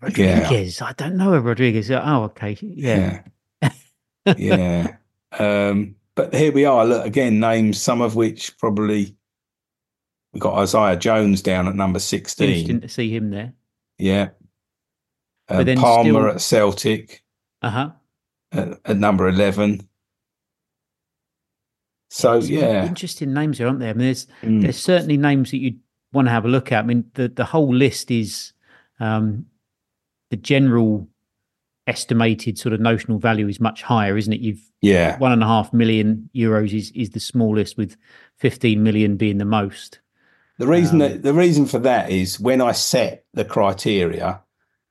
Rodriguez. 0.01 0.81
Yeah. 0.81 0.87
I 0.87 0.93
don't 0.93 1.17
know 1.17 1.35
a 1.35 1.41
Rodriguez. 1.41 1.91
Oh, 1.91 2.25
okay. 2.25 2.57
Yeah. 2.61 3.23
Yeah. 3.63 4.35
yeah. 4.37 4.97
Um, 5.39 5.97
but 6.15 6.35
here 6.35 6.53
we 6.53 6.65
are. 6.65 6.85
Look 6.85 7.07
again, 7.07 7.41
names 7.41 7.81
some 7.81 8.01
of 8.01 8.17
which 8.17 8.57
probably 8.59 9.17
we 10.33 10.41
got 10.41 10.59
Isaiah 10.59 10.97
Jones 10.97 11.43
down 11.43 11.69
at 11.69 11.75
number 11.75 11.99
sixteen. 11.99 12.51
Interesting 12.51 12.81
to 12.81 12.89
see 12.89 13.15
him 13.15 13.31
there. 13.31 13.53
Yeah. 13.99 14.31
Uh, 15.49 15.65
Palma 15.77 16.11
still... 16.11 16.27
at 16.29 16.41
Celtic. 16.41 17.23
Uh 17.61 17.71
huh. 17.71 17.91
At, 18.53 18.81
at 18.85 18.97
number 18.99 19.29
eleven. 19.29 19.89
So 22.13 22.35
yeah, 22.35 22.87
interesting 22.87 23.33
names 23.33 23.57
here, 23.57 23.69
aren't 23.69 23.81
there? 23.81 23.89
I 23.89 23.95
mean, 23.95 24.05
there's 24.05 24.27
mm. 24.43 24.61
there's 24.61 24.79
certainly 24.79 25.17
names 25.17 25.51
that 25.51 25.57
you 25.57 25.77
want 26.13 26.29
to 26.29 26.31
have 26.31 26.45
a 26.45 26.49
look 26.49 26.71
at. 26.71 26.85
I 26.85 26.87
mean, 26.87 27.07
the 27.15 27.29
the 27.29 27.47
whole 27.47 27.75
list 27.75 28.11
is 28.11 28.53
um, 29.01 29.47
the 30.29 30.37
general 30.37 31.09
estimated 31.87 32.59
sort 32.59 32.75
of 32.75 32.81
notional 32.81 33.19
value 33.19 33.49
is 33.49 33.61
much 33.61 33.83
higher, 33.83 34.19
isn't 34.19 34.33
it? 34.33 34.41
You've 34.41 34.61
yeah 34.83 35.17
one 35.17 35.33
and 35.33 35.43
a 35.43 35.47
half 35.47 35.73
million 35.73 36.29
euros 36.35 36.75
is 36.75 36.91
is 36.91 37.11
the 37.11 37.21
smallest, 37.21 37.79
with 37.79 37.97
fifteen 38.37 38.83
million 38.83 39.17
being 39.17 39.39
the 39.39 39.47
most. 39.47 40.01
The 40.59 40.67
reason 40.67 41.01
um, 41.01 41.09
that 41.09 41.23
the 41.23 41.33
reason 41.33 41.65
for 41.65 41.79
that 41.79 42.11
is 42.11 42.39
when 42.39 42.61
I 42.61 42.73
set 42.73 43.25
the 43.33 43.47
criteria, 43.47 44.43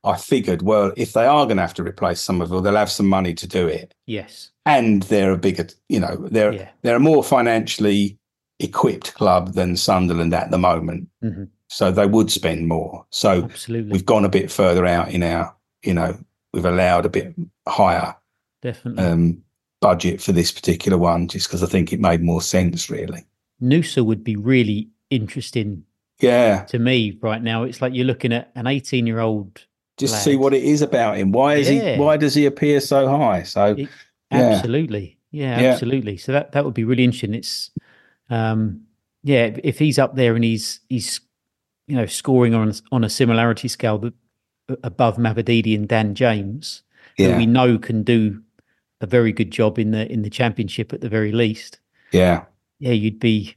I 0.03 0.17
figured, 0.17 0.61
well, 0.63 0.91
if 0.97 1.13
they 1.13 1.25
are 1.25 1.45
going 1.45 1.57
to 1.57 1.61
have 1.61 1.75
to 1.75 1.83
replace 1.83 2.21
Summerville, 2.21 2.61
they'll 2.61 2.75
have 2.75 2.91
some 2.91 3.07
money 3.07 3.33
to 3.35 3.47
do 3.47 3.67
it. 3.67 3.93
Yes 4.07 4.51
and 4.65 5.03
they're 5.03 5.31
a 5.31 5.37
bigger, 5.37 5.67
you 5.89 5.99
know, 5.99 6.15
they're 6.29 6.53
yeah. 6.53 6.69
they're 6.81 6.97
a 6.97 6.99
more 6.99 7.23
financially 7.23 8.17
equipped 8.59 9.13
club 9.15 9.53
than 9.53 9.75
Sunderland 9.75 10.33
at 10.33 10.51
the 10.51 10.57
moment. 10.57 11.09
Mm-hmm. 11.23 11.45
So 11.67 11.91
they 11.91 12.05
would 12.05 12.31
spend 12.31 12.67
more. 12.67 13.05
So 13.09 13.43
Absolutely. 13.43 13.91
we've 13.91 14.05
gone 14.05 14.25
a 14.25 14.29
bit 14.29 14.51
further 14.51 14.85
out 14.85 15.09
in 15.09 15.23
our, 15.23 15.55
you 15.83 15.93
know, 15.93 16.17
we've 16.53 16.65
allowed 16.65 17.05
a 17.05 17.09
bit 17.09 17.33
higher 17.67 18.15
definitely 18.61 19.03
um, 19.03 19.41
budget 19.79 20.21
for 20.21 20.31
this 20.33 20.51
particular 20.51 20.97
one, 20.97 21.27
just 21.27 21.47
because 21.47 21.63
I 21.63 21.67
think 21.67 21.91
it 21.91 21.99
made 21.99 22.21
more 22.21 22.41
sense, 22.41 22.89
really. 22.89 23.25
Nusa 23.61 24.05
would 24.05 24.23
be 24.23 24.35
really 24.35 24.89
interesting. 25.09 25.85
Yeah. 26.19 26.65
To 26.65 26.77
me, 26.77 27.17
right 27.21 27.41
now, 27.41 27.63
it's 27.63 27.81
like 27.81 27.95
you're 27.95 28.05
looking 28.05 28.33
at 28.33 28.51
an 28.53 28.67
18 28.67 29.07
year 29.07 29.19
old. 29.19 29.65
Just 30.01 30.13
lad. 30.15 30.23
see 30.23 30.35
what 30.35 30.53
it 30.53 30.63
is 30.63 30.81
about 30.81 31.17
him. 31.17 31.31
Why 31.31 31.55
is 31.55 31.69
yeah. 31.69 31.93
he? 31.93 31.99
Why 31.99 32.17
does 32.17 32.33
he 32.33 32.47
appear 32.47 32.81
so 32.81 33.07
high? 33.07 33.43
So 33.43 33.75
it, 33.77 33.87
Absolutely. 34.31 35.17
Yeah, 35.29 35.61
yeah, 35.61 35.67
absolutely. 35.69 36.17
So 36.17 36.31
that 36.31 36.51
that 36.53 36.65
would 36.65 36.73
be 36.73 36.83
really 36.83 37.03
interesting. 37.03 37.35
It's 37.35 37.69
um 38.29 38.81
yeah, 39.23 39.55
if 39.63 39.77
he's 39.77 39.99
up 39.99 40.15
there 40.15 40.35
and 40.35 40.43
he's 40.43 40.79
he's 40.89 41.21
you 41.87 41.95
know 41.95 42.07
scoring 42.07 42.55
on 42.55 42.73
on 42.91 43.03
a 43.03 43.09
similarity 43.09 43.67
scale 43.67 43.99
that 43.99 44.13
above 44.83 45.17
Mavididi 45.17 45.75
and 45.75 45.87
Dan 45.87 46.15
James, 46.15 46.81
yeah. 47.17 47.37
we 47.37 47.45
know 47.45 47.77
can 47.77 48.03
do 48.03 48.41
a 49.01 49.05
very 49.05 49.31
good 49.31 49.51
job 49.51 49.77
in 49.77 49.91
the 49.91 50.11
in 50.11 50.23
the 50.23 50.29
championship 50.29 50.93
at 50.93 51.01
the 51.01 51.09
very 51.09 51.31
least. 51.31 51.79
Yeah. 52.11 52.45
Yeah, 52.79 52.93
you'd 52.93 53.19
be 53.19 53.55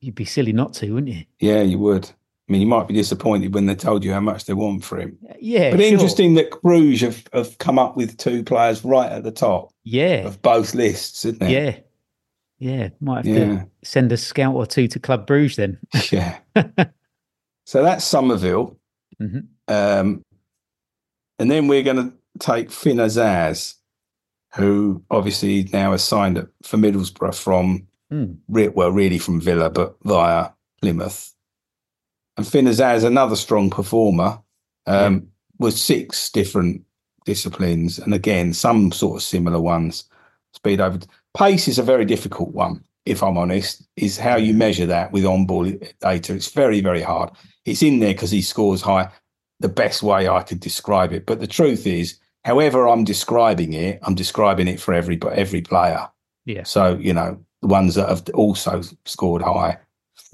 you'd 0.00 0.14
be 0.14 0.24
silly 0.24 0.52
not 0.52 0.72
to, 0.74 0.92
wouldn't 0.92 1.12
you? 1.12 1.24
Yeah, 1.38 1.60
you 1.60 1.78
would. 1.78 2.10
I 2.46 2.52
mean, 2.52 2.60
you 2.60 2.66
might 2.66 2.86
be 2.86 2.94
disappointed 2.94 3.54
when 3.54 3.64
they 3.64 3.74
told 3.74 4.04
you 4.04 4.12
how 4.12 4.20
much 4.20 4.44
they 4.44 4.52
want 4.52 4.84
for 4.84 4.98
him. 4.98 5.18
Yeah, 5.40 5.70
but 5.70 5.80
sure. 5.80 5.88
interesting 5.88 6.34
that 6.34 6.50
Bruges 6.60 7.00
have, 7.00 7.24
have 7.32 7.56
come 7.56 7.78
up 7.78 7.96
with 7.96 8.18
two 8.18 8.44
players 8.44 8.84
right 8.84 9.10
at 9.10 9.24
the 9.24 9.30
top. 9.30 9.72
Yeah, 9.82 10.26
of 10.26 10.42
both 10.42 10.74
lists, 10.74 11.24
isn't 11.24 11.42
it? 11.42 11.50
Yeah, 11.50 11.76
yeah. 12.58 12.88
Might 13.00 13.24
have 13.24 13.34
yeah. 13.34 13.44
to 13.44 13.68
send 13.82 14.12
a 14.12 14.18
scout 14.18 14.54
or 14.54 14.66
two 14.66 14.88
to 14.88 15.00
Club 15.00 15.26
Bruges 15.26 15.56
then. 15.56 15.78
yeah. 16.12 16.38
so 17.64 17.82
that's 17.82 18.04
Summerville, 18.04 18.76
mm-hmm. 19.20 19.38
um, 19.68 20.22
and 21.38 21.50
then 21.50 21.66
we're 21.66 21.82
going 21.82 22.10
to 22.10 22.12
take 22.40 22.70
Finn 22.70 22.98
Azaz, 22.98 23.74
who 24.54 25.02
obviously 25.10 25.64
now 25.72 25.92
has 25.92 26.04
signed 26.04 26.46
for 26.62 26.76
Middlesbrough 26.76 27.34
from, 27.34 27.86
mm. 28.12 28.36
well, 28.48 28.92
really 28.92 29.18
from 29.18 29.40
Villa, 29.40 29.70
but 29.70 29.96
via 30.04 30.50
Plymouth 30.82 31.33
and 32.36 32.46
Finn 32.46 32.66
Azaz, 32.66 33.04
another 33.04 33.36
strong 33.36 33.70
performer, 33.70 34.38
um, 34.86 35.14
yeah. 35.14 35.20
with 35.58 35.78
six 35.78 36.30
different 36.30 36.82
disciplines, 37.24 37.98
and 37.98 38.12
again, 38.12 38.52
some 38.52 38.92
sort 38.92 39.16
of 39.16 39.22
similar 39.22 39.60
ones. 39.60 40.04
Speed 40.52 40.80
over 40.80 41.00
pace 41.36 41.66
is 41.68 41.78
a 41.78 41.82
very 41.82 42.04
difficult 42.04 42.50
one 42.54 42.84
if 43.06 43.22
I'm 43.22 43.36
honest, 43.36 43.86
is 43.96 44.18
how 44.18 44.36
you 44.36 44.54
measure 44.54 44.86
that 44.86 45.12
with 45.12 45.24
on-ball 45.24 45.70
data. 46.00 46.34
It's 46.34 46.50
very, 46.50 46.80
very 46.80 47.02
hard. 47.02 47.30
It's 47.64 47.82
in 47.82 48.00
there 48.00 48.14
because 48.14 48.30
he 48.30 48.42
scores 48.42 48.82
high. 48.82 49.10
The 49.60 49.68
best 49.68 50.02
way 50.02 50.28
I 50.28 50.42
could 50.42 50.60
describe 50.60 51.12
it, 51.12 51.26
but 51.26 51.40
the 51.40 51.46
truth 51.46 51.86
is, 51.86 52.18
however 52.44 52.88
I'm 52.88 53.04
describing 53.04 53.72
it, 53.72 53.98
I'm 54.02 54.14
describing 54.14 54.68
it 54.68 54.80
for 54.80 54.92
every 54.92 55.18
every 55.32 55.62
player. 55.62 56.08
Yeah. 56.44 56.64
So 56.64 56.96
you 56.96 57.14
know 57.14 57.38
the 57.62 57.68
ones 57.68 57.94
that 57.94 58.08
have 58.08 58.28
also 58.34 58.82
scored 59.04 59.42
high. 59.42 59.78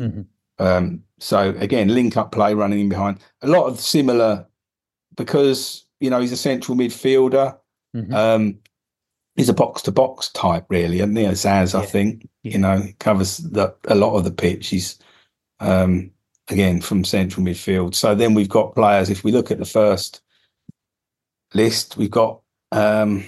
Mm-hmm. 0.00 0.22
Um, 0.60 1.02
so 1.18 1.50
again, 1.58 1.88
link 1.88 2.16
up 2.16 2.32
play, 2.32 2.54
running 2.54 2.80
in 2.80 2.88
behind. 2.88 3.18
A 3.42 3.48
lot 3.48 3.66
of 3.66 3.80
similar 3.80 4.46
because 5.16 5.86
you 6.00 6.10
know 6.10 6.20
he's 6.20 6.32
a 6.32 6.36
central 6.36 6.76
midfielder. 6.76 7.56
Mm-hmm. 7.96 8.14
Um, 8.14 8.58
he's 9.36 9.48
a 9.48 9.54
box 9.54 9.82
to 9.82 9.92
box 9.92 10.28
type, 10.30 10.66
really, 10.68 11.00
and 11.00 11.16
you 11.16 11.24
know, 11.24 11.32
Zaz, 11.32 11.74
yeah. 11.74 11.80
I 11.80 11.86
think, 11.86 12.28
yeah. 12.42 12.52
you 12.52 12.58
know, 12.58 12.82
covers 12.98 13.38
the, 13.38 13.74
a 13.88 13.94
lot 13.94 14.16
of 14.16 14.24
the 14.24 14.30
pitch. 14.30 14.68
He's 14.68 14.98
um, 15.60 16.10
again 16.48 16.80
from 16.80 17.04
central 17.04 17.44
midfield. 17.44 17.94
So 17.94 18.14
then 18.14 18.34
we've 18.34 18.48
got 18.48 18.74
players. 18.74 19.10
If 19.10 19.24
we 19.24 19.32
look 19.32 19.50
at 19.50 19.58
the 19.58 19.64
first 19.64 20.20
list, 21.54 21.96
we've 21.96 22.10
got 22.10 22.40
um, 22.72 23.24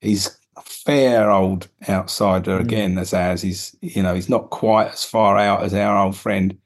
he's 0.00 0.38
fair 0.84 1.30
old 1.30 1.68
outsider 1.88 2.58
mm. 2.58 2.60
again, 2.60 2.98
as 2.98 3.14
as 3.14 3.42
he's 3.42 3.76
you 3.80 4.02
know 4.02 4.14
he's 4.14 4.28
not 4.28 4.50
quite 4.50 4.88
as 4.88 5.04
far 5.04 5.38
out 5.38 5.62
as 5.62 5.74
our 5.74 5.96
old 5.98 6.16
friend 6.16 6.58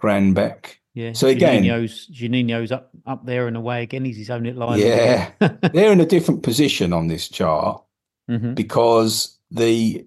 Granbeck. 0.00 0.76
Yeah. 0.94 1.12
So 1.12 1.26
again, 1.26 1.64
Juninho's, 1.64 2.08
Juninho's 2.08 2.70
up 2.70 2.90
up 3.06 3.26
there 3.26 3.48
and 3.48 3.56
away 3.56 3.82
again. 3.82 4.04
He's 4.04 4.16
his 4.16 4.30
own 4.30 4.44
little 4.44 4.62
island. 4.62 4.80
Yeah, 4.80 5.30
they're 5.72 5.92
in 5.92 6.00
a 6.00 6.06
different 6.06 6.42
position 6.42 6.92
on 6.92 7.08
this 7.08 7.28
chart 7.28 7.82
mm-hmm. 8.30 8.54
because 8.54 9.38
the 9.50 10.06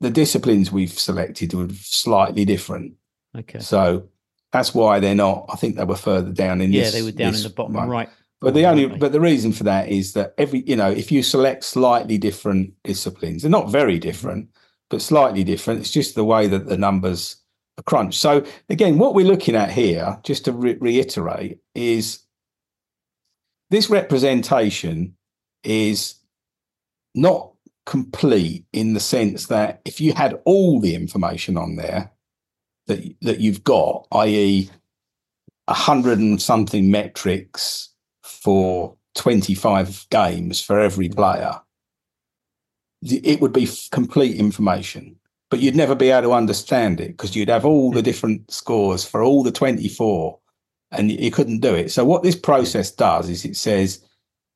the 0.00 0.10
disciplines 0.10 0.72
we've 0.72 0.92
selected 0.92 1.54
were 1.54 1.68
slightly 1.70 2.44
different. 2.44 2.94
Okay. 3.36 3.60
So 3.60 4.08
that's 4.50 4.74
why 4.74 4.98
they're 5.00 5.14
not. 5.14 5.46
I 5.48 5.56
think 5.56 5.76
they 5.76 5.84
were 5.84 5.96
further 5.96 6.32
down 6.32 6.60
in 6.60 6.72
yeah, 6.72 6.82
this. 6.82 6.94
Yeah, 6.94 7.00
they 7.00 7.04
were 7.04 7.12
down 7.12 7.34
in 7.34 7.42
the 7.42 7.50
bottom 7.50 7.74
one. 7.74 7.88
right. 7.88 8.08
But 8.42 8.54
the 8.54 8.66
only, 8.66 8.86
but 8.86 9.12
the 9.12 9.20
reason 9.20 9.52
for 9.52 9.62
that 9.64 9.88
is 9.88 10.14
that 10.14 10.34
every, 10.36 10.64
you 10.66 10.74
know, 10.74 10.90
if 10.90 11.12
you 11.12 11.22
select 11.22 11.62
slightly 11.62 12.18
different 12.18 12.74
disciplines, 12.82 13.42
they're 13.42 13.50
not 13.50 13.70
very 13.70 14.00
different, 14.00 14.48
but 14.90 15.00
slightly 15.00 15.44
different. 15.44 15.78
It's 15.78 15.92
just 15.92 16.16
the 16.16 16.24
way 16.24 16.48
that 16.48 16.66
the 16.66 16.76
numbers 16.76 17.36
are 17.78 17.84
crunch. 17.84 18.18
So 18.18 18.44
again, 18.68 18.98
what 18.98 19.14
we're 19.14 19.26
looking 19.26 19.54
at 19.54 19.70
here, 19.70 20.18
just 20.24 20.44
to 20.46 20.52
re- 20.52 20.76
reiterate, 20.80 21.60
is 21.76 22.18
this 23.70 23.88
representation 23.88 25.16
is 25.62 26.16
not 27.14 27.52
complete 27.86 28.64
in 28.72 28.94
the 28.94 29.00
sense 29.00 29.46
that 29.46 29.82
if 29.84 30.00
you 30.00 30.14
had 30.14 30.40
all 30.44 30.80
the 30.80 30.96
information 30.96 31.56
on 31.56 31.76
there 31.76 32.10
that 32.88 33.04
that 33.22 33.38
you've 33.38 33.62
got, 33.62 34.08
i.e., 34.12 34.68
a 35.68 35.74
hundred 35.74 36.18
and 36.18 36.42
something 36.42 36.90
metrics 36.90 37.91
for 38.22 38.96
25 39.14 40.06
games 40.10 40.60
for 40.60 40.80
every 40.80 41.08
player, 41.08 41.60
it 43.02 43.40
would 43.40 43.52
be 43.52 43.68
complete 43.90 44.36
information 44.36 45.16
but 45.52 45.60
you'd 45.60 45.76
never 45.76 45.94
be 45.94 46.08
able 46.08 46.30
to 46.30 46.32
understand 46.32 46.98
it 46.98 47.08
because 47.08 47.36
you'd 47.36 47.50
have 47.50 47.66
all 47.66 47.92
the 47.92 48.00
different 48.00 48.50
scores 48.50 49.04
for 49.04 49.22
all 49.22 49.42
the 49.42 49.52
24 49.52 50.38
and 50.92 51.12
you 51.12 51.30
couldn't 51.30 51.60
do 51.60 51.74
it. 51.74 51.92
So 51.92 52.06
what 52.06 52.22
this 52.22 52.34
process 52.34 52.90
does 52.90 53.28
is 53.28 53.44
it 53.44 53.58
says 53.58 54.02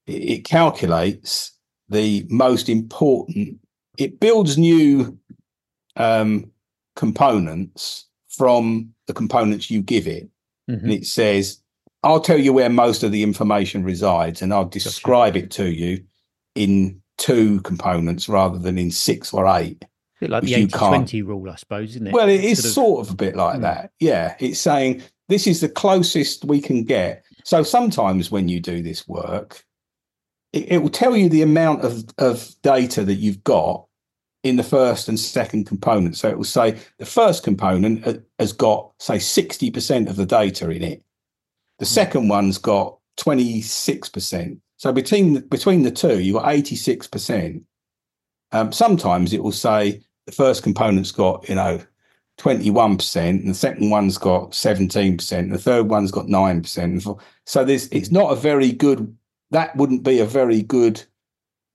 it 0.07 0.47
calculates 0.47 1.53
the 1.91 2.27
most 2.31 2.71
important, 2.71 3.59
it 3.99 4.21
builds 4.21 4.57
new 4.57 5.19
um, 5.97 6.51
components 6.95 8.07
from 8.31 8.95
the 9.07 9.12
components 9.12 9.71
you 9.71 9.83
give 9.83 10.07
it. 10.07 10.31
Mm-hmm. 10.71 10.83
And 10.83 10.95
it 10.95 11.07
says, 11.07 11.61
I'll 12.07 12.20
tell 12.20 12.38
you 12.38 12.52
where 12.52 12.70
most 12.70 13.02
of 13.02 13.12
the 13.12 13.22
information 13.22 13.82
resides 13.82 14.40
and 14.40 14.52
I'll 14.54 14.64
describe 14.64 15.34
gotcha. 15.34 15.44
it 15.44 15.50
to 15.52 15.70
you 15.70 16.04
in 16.54 17.00
two 17.18 17.61
components 17.62 18.28
rather 18.28 18.59
than 18.59 18.78
in 18.78 18.90
six 18.90 19.32
or 19.32 19.46
eight 19.48 19.84
bit 20.20 20.30
like 20.30 20.42
the 20.44 20.54
80 20.54 20.68
20 20.68 21.22
rule, 21.22 21.50
I 21.50 21.57
suppose, 21.57 21.90
isn't 21.90 22.07
it? 22.07 22.12
Well, 22.12 22.28
it 22.28 22.42
is 22.42 22.59
sort 22.59 22.66
of, 22.66 22.72
sort 22.72 23.07
of 23.07 23.12
a 23.12 23.16
bit 23.16 23.36
like 23.36 23.59
mm. 23.59 23.62
that. 23.62 23.90
Yeah. 24.00 24.34
It's 24.38 24.61
saying 24.61 25.02
this 25.28 25.46
is 25.46 25.61
the 25.61 25.68
closest 25.68 26.44
we 26.44 26.61
can 26.61 26.84
get. 26.84 27.24
So 27.44 27.62
sometimes 27.62 28.30
when 28.30 28.48
you 28.48 28.61
do 28.61 28.82
this 28.82 29.07
work, 29.07 29.64
it, 30.52 30.72
it 30.72 30.78
will 30.78 30.90
tell 30.90 31.16
you 31.16 31.28
the 31.28 31.42
amount 31.42 31.84
of, 31.84 32.04
of 32.18 32.54
data 32.62 33.04
that 33.04 33.14
you've 33.14 33.44
got 33.44 33.84
in 34.42 34.57
the 34.57 34.62
first 34.62 35.09
and 35.09 35.18
second 35.18 35.66
component. 35.66 36.16
So 36.16 36.28
it 36.28 36.36
will 36.36 36.44
say 36.44 36.78
the 36.98 37.07
first 37.07 37.42
component 37.42 38.22
has 38.38 38.52
got, 38.52 38.92
say, 39.00 39.16
60% 39.16 40.09
of 40.09 40.16
the 40.16 40.26
data 40.26 40.70
in 40.70 40.82
it. 40.82 41.02
The 41.79 41.87
second 41.87 42.29
one's 42.29 42.59
got 42.59 42.99
26%. 43.18 44.59
So 44.79 44.93
between 44.93 45.41
between 45.49 45.83
the 45.83 45.91
two, 45.91 46.20
you've 46.20 46.37
got 46.37 46.47
86%. 46.47 47.64
Um, 48.53 48.72
sometimes 48.72 49.33
it 49.33 49.43
will 49.43 49.53
say 49.53 50.03
the 50.27 50.33
first 50.33 50.62
component's 50.62 51.12
got, 51.12 51.49
you 51.49 51.55
know, 51.55 51.81
21%, 52.39 53.16
and 53.16 53.49
the 53.49 53.55
second 53.55 53.91
one's 53.91 54.18
got 54.18 54.51
17%, 54.51 55.33
and 55.33 55.53
the 55.53 55.59
third 55.59 55.89
one's 55.89 56.11
got 56.11 56.27
9%. 56.27 57.20
So 57.47 57.64
this 57.64 57.89
it's 57.91 58.11
not 58.11 58.33
a 58.33 58.37
very 58.37 58.72
good, 58.72 59.16
that 59.51 59.74
wouldn't 59.77 60.03
be 60.03 60.20
a 60.20 60.27
very 60.27 60.62
good 60.62 61.03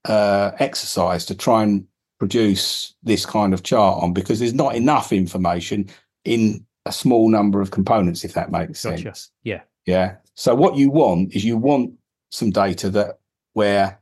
uh, 0.06 0.52
exercise 0.60 1.26
to 1.26 1.36
try 1.36 1.64
and 1.64 1.88
produce 2.20 2.94
this 3.02 3.26
kind 3.26 3.54
of 3.54 3.64
chart 3.64 4.04
on 4.04 4.14
because 4.14 4.40
there's 4.40 4.54
not 4.54 4.76
enough 4.76 5.12
information 5.12 5.90
in 6.24 6.64
a 6.86 6.92
small 6.92 7.30
number 7.30 7.62
of 7.62 7.72
components, 7.72 8.24
if 8.24 8.34
that 8.34 8.52
makes 8.52 8.84
gotcha. 8.84 9.02
sense. 9.02 9.32
Yeah. 9.44 9.62
Yeah. 9.86 10.16
So 10.36 10.56
what 10.56 10.76
you 10.76 10.90
want 10.90 11.36
is 11.36 11.44
you 11.44 11.58
want 11.58 11.94
some 12.30 12.52
data 12.52 12.90
that 12.92 13.20
where 13.54 14.00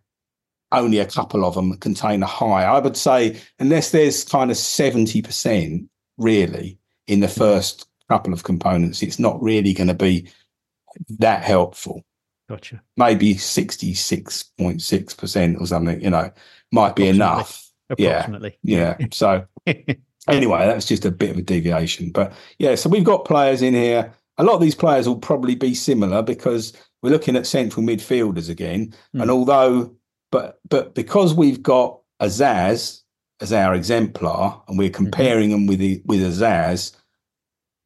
only 0.71 0.99
a 0.99 1.05
couple 1.05 1.43
of 1.43 1.55
them 1.55 1.75
contain 1.77 2.21
a 2.21 2.27
high. 2.27 2.63
I 2.63 2.77
would 2.79 2.95
say, 2.95 3.41
unless 3.59 3.89
there's 3.91 4.23
kind 4.23 4.51
of 4.51 4.57
70% 4.57 5.87
really 6.17 6.77
in 7.07 7.21
the 7.21 7.27
first 7.27 7.87
couple 8.07 8.33
of 8.33 8.43
components, 8.43 9.01
it's 9.01 9.17
not 9.19 9.41
really 9.41 9.73
going 9.73 9.87
to 9.87 9.95
be 9.95 10.29
that 11.17 11.43
helpful. 11.43 12.03
Gotcha. 12.47 12.81
Maybe 12.97 13.33
66.6% 13.35 15.61
or 15.61 15.67
something, 15.67 16.01
you 16.01 16.09
know, 16.09 16.31
might 16.71 16.95
be 16.95 17.07
enough. 17.07 17.67
Approximately. 17.89 18.57
Yeah. 18.63 18.95
yeah. 18.99 19.07
So, 19.11 19.45
anyway, 20.27 20.65
that's 20.65 20.85
just 20.85 21.05
a 21.05 21.11
bit 21.11 21.31
of 21.31 21.37
a 21.37 21.41
deviation. 21.41 22.11
But 22.11 22.33
yeah, 22.57 22.75
so 22.75 22.89
we've 22.89 23.03
got 23.03 23.25
players 23.25 23.61
in 23.61 23.73
here. 23.73 24.13
A 24.39 24.43
lot 24.43 24.55
of 24.55 24.61
these 24.61 24.75
players 24.75 25.07
will 25.07 25.19
probably 25.19 25.53
be 25.53 25.75
similar 25.75 26.23
because 26.23 26.73
we're 27.03 27.11
looking 27.11 27.35
at 27.35 27.45
central 27.45 27.85
midfielders 27.85 28.49
again. 28.49 28.93
Mm. 29.15 29.21
And 29.21 29.31
although 29.31 29.95
but 30.31 30.59
but 30.67 30.95
because 30.95 31.33
we've 31.33 31.61
got 31.63 31.99
Azaz 32.21 33.01
as 33.41 33.53
our 33.53 33.73
exemplar 33.73 34.61
and 34.67 34.77
we're 34.77 34.89
mm-hmm. 34.89 34.95
comparing 34.95 35.49
mm-hmm. 35.49 35.65
them 35.65 35.67
with 35.67 35.79
the, 35.79 36.01
with 36.05 36.21
Azaz, 36.21 36.95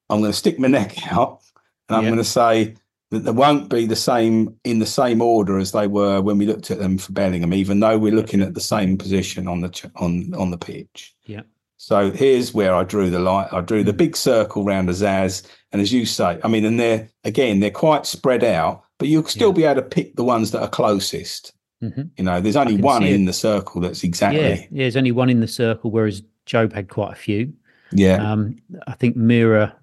I'm 0.09 0.19
going 0.19 0.31
to 0.31 0.37
stick 0.37 0.59
my 0.59 0.67
neck 0.79 1.11
out 1.11 1.41
and 1.89 1.97
I'm 1.97 2.03
yep. 2.03 2.11
going 2.11 2.23
to 2.23 2.29
say 2.29 2.75
that 3.11 3.19
they 3.19 3.31
won't 3.31 3.69
be 3.69 3.85
the 3.85 3.95
same 3.95 4.55
in 4.63 4.79
the 4.79 4.85
same 4.85 5.21
order 5.21 5.59
as 5.59 5.71
they 5.71 5.87
were 5.87 6.21
when 6.21 6.37
we 6.39 6.47
looked 6.47 6.71
at 6.71 6.79
them 6.79 6.97
for 6.97 7.11
Bellingham, 7.11 7.53
even 7.53 7.79
though 7.79 7.97
we're 7.97 8.15
looking 8.15 8.41
at 8.41 8.55
the 8.55 8.61
same 8.61 8.97
position 8.97 9.47
on 9.47 9.61
the 9.61 9.91
on 9.97 10.33
on 10.33 10.49
the 10.49 10.57
pitch. 10.57 11.13
Yeah. 11.25 11.41
So 11.77 12.11
here's 12.11 12.53
where 12.53 12.73
I 12.73 12.83
drew 12.83 13.09
the 13.09 13.19
line. 13.19 13.47
I 13.51 13.61
drew 13.61 13.83
the 13.83 13.93
mm. 13.93 13.97
big 13.97 14.17
circle 14.17 14.65
around 14.65 14.89
Azaz, 14.89 15.45
and 15.73 15.81
as 15.81 15.91
you 15.91 16.05
say, 16.05 16.39
I 16.43 16.47
mean, 16.47 16.63
and 16.63 16.79
they're 16.79 17.09
again 17.25 17.59
they're 17.59 17.71
quite 17.71 18.05
spread 18.05 18.43
out, 18.43 18.83
but 18.99 19.09
you'll 19.09 19.25
still 19.25 19.49
yeah. 19.49 19.53
be 19.53 19.63
able 19.65 19.81
to 19.81 19.87
pick 19.87 20.15
the 20.15 20.23
ones 20.23 20.51
that 20.51 20.61
are 20.61 20.69
closest. 20.69 21.53
Mm-hmm. 21.83 22.03
You 22.15 22.23
know, 22.23 22.39
there's 22.39 22.55
only 22.55 22.77
one 22.77 23.03
in 23.03 23.25
the 23.25 23.33
circle 23.33 23.81
that's 23.81 24.03
exactly. 24.03 24.41
Yeah, 24.41 24.55
yeah, 24.55 24.65
there's 24.71 24.95
only 24.95 25.11
one 25.11 25.29
in 25.29 25.41
the 25.41 25.47
circle, 25.47 25.91
whereas 25.91 26.21
Job 26.45 26.71
had 26.71 26.87
quite 26.87 27.11
a 27.11 27.15
few. 27.15 27.51
Yeah. 27.91 28.31
Um, 28.31 28.55
I 28.87 28.93
think 28.93 29.17
Mira 29.17 29.75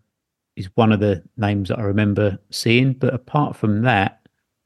is 0.57 0.71
one 0.77 0.93
of 0.93 1.01
the 1.01 1.23
names 1.37 1.69
that 1.69 1.79
I 1.79 1.83
remember 1.83 2.39
seeing, 2.51 2.95
but 2.95 3.13
apart 3.13 3.57
from 3.57 3.83
that, 3.83 4.21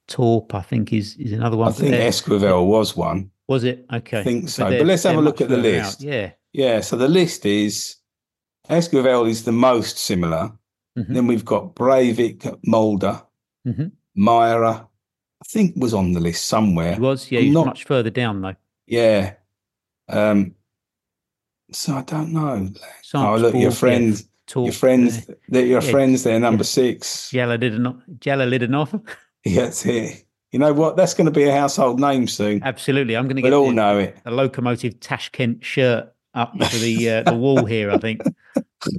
Torp, 0.07 0.55
I 0.55 0.61
think, 0.61 0.93
is 0.93 1.16
is 1.16 1.33
another 1.33 1.57
one. 1.57 1.68
I 1.68 1.72
think 1.72 1.95
Esquivel 1.95 2.66
was 2.66 2.97
one. 2.97 3.31
Was 3.49 3.64
it? 3.64 3.87
Okay. 3.93 4.20
I 4.20 4.22
think 4.22 4.49
so. 4.49 4.64
But, 4.64 4.79
but 4.79 4.87
let's 4.87 5.03
have 5.03 5.16
a 5.16 5.20
look 5.20 5.41
at 5.41 5.49
the 5.49 5.57
list. 5.57 6.01
Out. 6.01 6.05
Yeah. 6.05 6.31
Yeah. 6.53 6.81
So 6.81 6.97
the 6.97 7.09
list 7.09 7.47
is 7.47 7.97
Esquivel 8.68 9.29
is 9.29 9.45
the 9.45 9.53
most 9.53 9.99
similar. 9.99 10.53
Mm-hmm. 10.99 11.14
Then 11.14 11.26
we've 11.26 11.45
got 11.45 11.74
Breivik, 11.74 12.59
Molde, 12.66 13.20
mm-hmm. 13.66 13.86
Myra, 14.14 14.88
I 15.42 15.45
think 15.47 15.74
was 15.76 15.92
on 15.92 16.12
the 16.12 16.20
list 16.20 16.47
somewhere. 16.47 16.95
He 16.95 17.01
was, 17.01 17.30
yeah, 17.30 17.40
not, 17.51 17.66
much 17.66 17.84
further 17.84 18.11
down 18.11 18.40
though. 18.42 18.55
Yeah. 18.86 19.34
Um, 20.09 20.55
so 21.72 21.95
I 21.95 22.03
don't 22.03 22.32
know. 22.32 22.70
oh, 23.14 23.36
look, 23.36 23.55
your 23.55 23.70
friends, 23.70 24.28
your 24.55 24.72
friends, 24.72 25.28
uh, 25.28 25.34
they're 25.49 25.66
your 25.66 25.82
yeah, 25.82 25.90
friends. 25.90 26.22
They're 26.22 26.38
number 26.38 26.62
yeah. 26.62 26.68
six. 26.68 27.30
Jella 27.30 27.59
Lidanov. 27.59 28.01
Jella 28.20 28.47
Lidanov. 28.47 29.07
yeah, 29.45 29.62
that's 29.62 29.84
it. 29.86 30.24
You 30.53 30.61
know 30.61 30.72
what? 30.72 30.97
That's 30.97 31.14
going 31.14 31.24
to 31.24 31.32
be 31.32 31.45
a 31.45 31.53
household 31.53 31.99
name 31.99 32.28
soon. 32.28 32.62
Absolutely, 32.62 33.16
I'm 33.16 33.24
going 33.24 33.36
to 33.36 33.42
get. 33.42 33.51
We'll 33.51 33.61
all 33.61 33.72
know 33.72 33.99
it. 33.99 34.16
A 34.24 34.30
locomotive 34.30 35.01
Tashkent 35.01 35.64
shirt 35.64 36.14
up 36.34 36.53
for 36.53 36.76
the 36.76 37.11
uh, 37.11 37.22
the 37.24 37.34
wall 37.34 37.64
here. 37.64 37.90
I 37.90 37.99
think. 37.99 38.22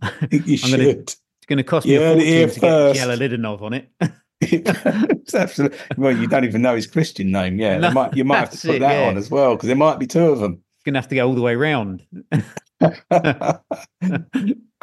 I 0.01 0.09
think 0.27 0.47
you 0.47 0.53
I'm 0.63 0.69
should. 0.69 0.79
Gonna, 0.79 1.05
it's 1.45 1.49
going 1.49 1.57
to 1.57 1.63
cost 1.63 1.85
me 1.85 1.93
a 1.93 1.99
fortune 1.99 2.49
to 2.49 2.59
first. 2.59 2.99
get 2.99 3.07
Jalaliddinov 3.07 3.61
on 3.61 3.73
it. 3.75 3.91
it's 4.41 5.35
absolutely 5.35 5.77
well. 5.95 6.11
You 6.11 6.25
don't 6.27 6.43
even 6.43 6.63
know 6.63 6.75
his 6.75 6.87
Christian 6.87 7.31
name. 7.31 7.59
Yeah, 7.59 7.77
no, 7.77 7.91
might, 7.91 8.17
you 8.17 8.23
might 8.23 8.39
have 8.39 8.49
to 8.49 8.57
put 8.57 8.77
it, 8.77 8.79
that 8.79 8.99
yeah. 8.99 9.07
on 9.07 9.15
as 9.17 9.29
well 9.29 9.55
because 9.55 9.67
there 9.67 9.75
might 9.75 9.99
be 9.99 10.07
two 10.07 10.25
of 10.25 10.39
them. 10.39 10.63
Going 10.85 10.95
to 10.95 10.99
have 10.99 11.07
to 11.09 11.15
go 11.15 11.27
all 11.27 11.35
the 11.35 11.41
way 11.41 11.55
round. 11.55 12.01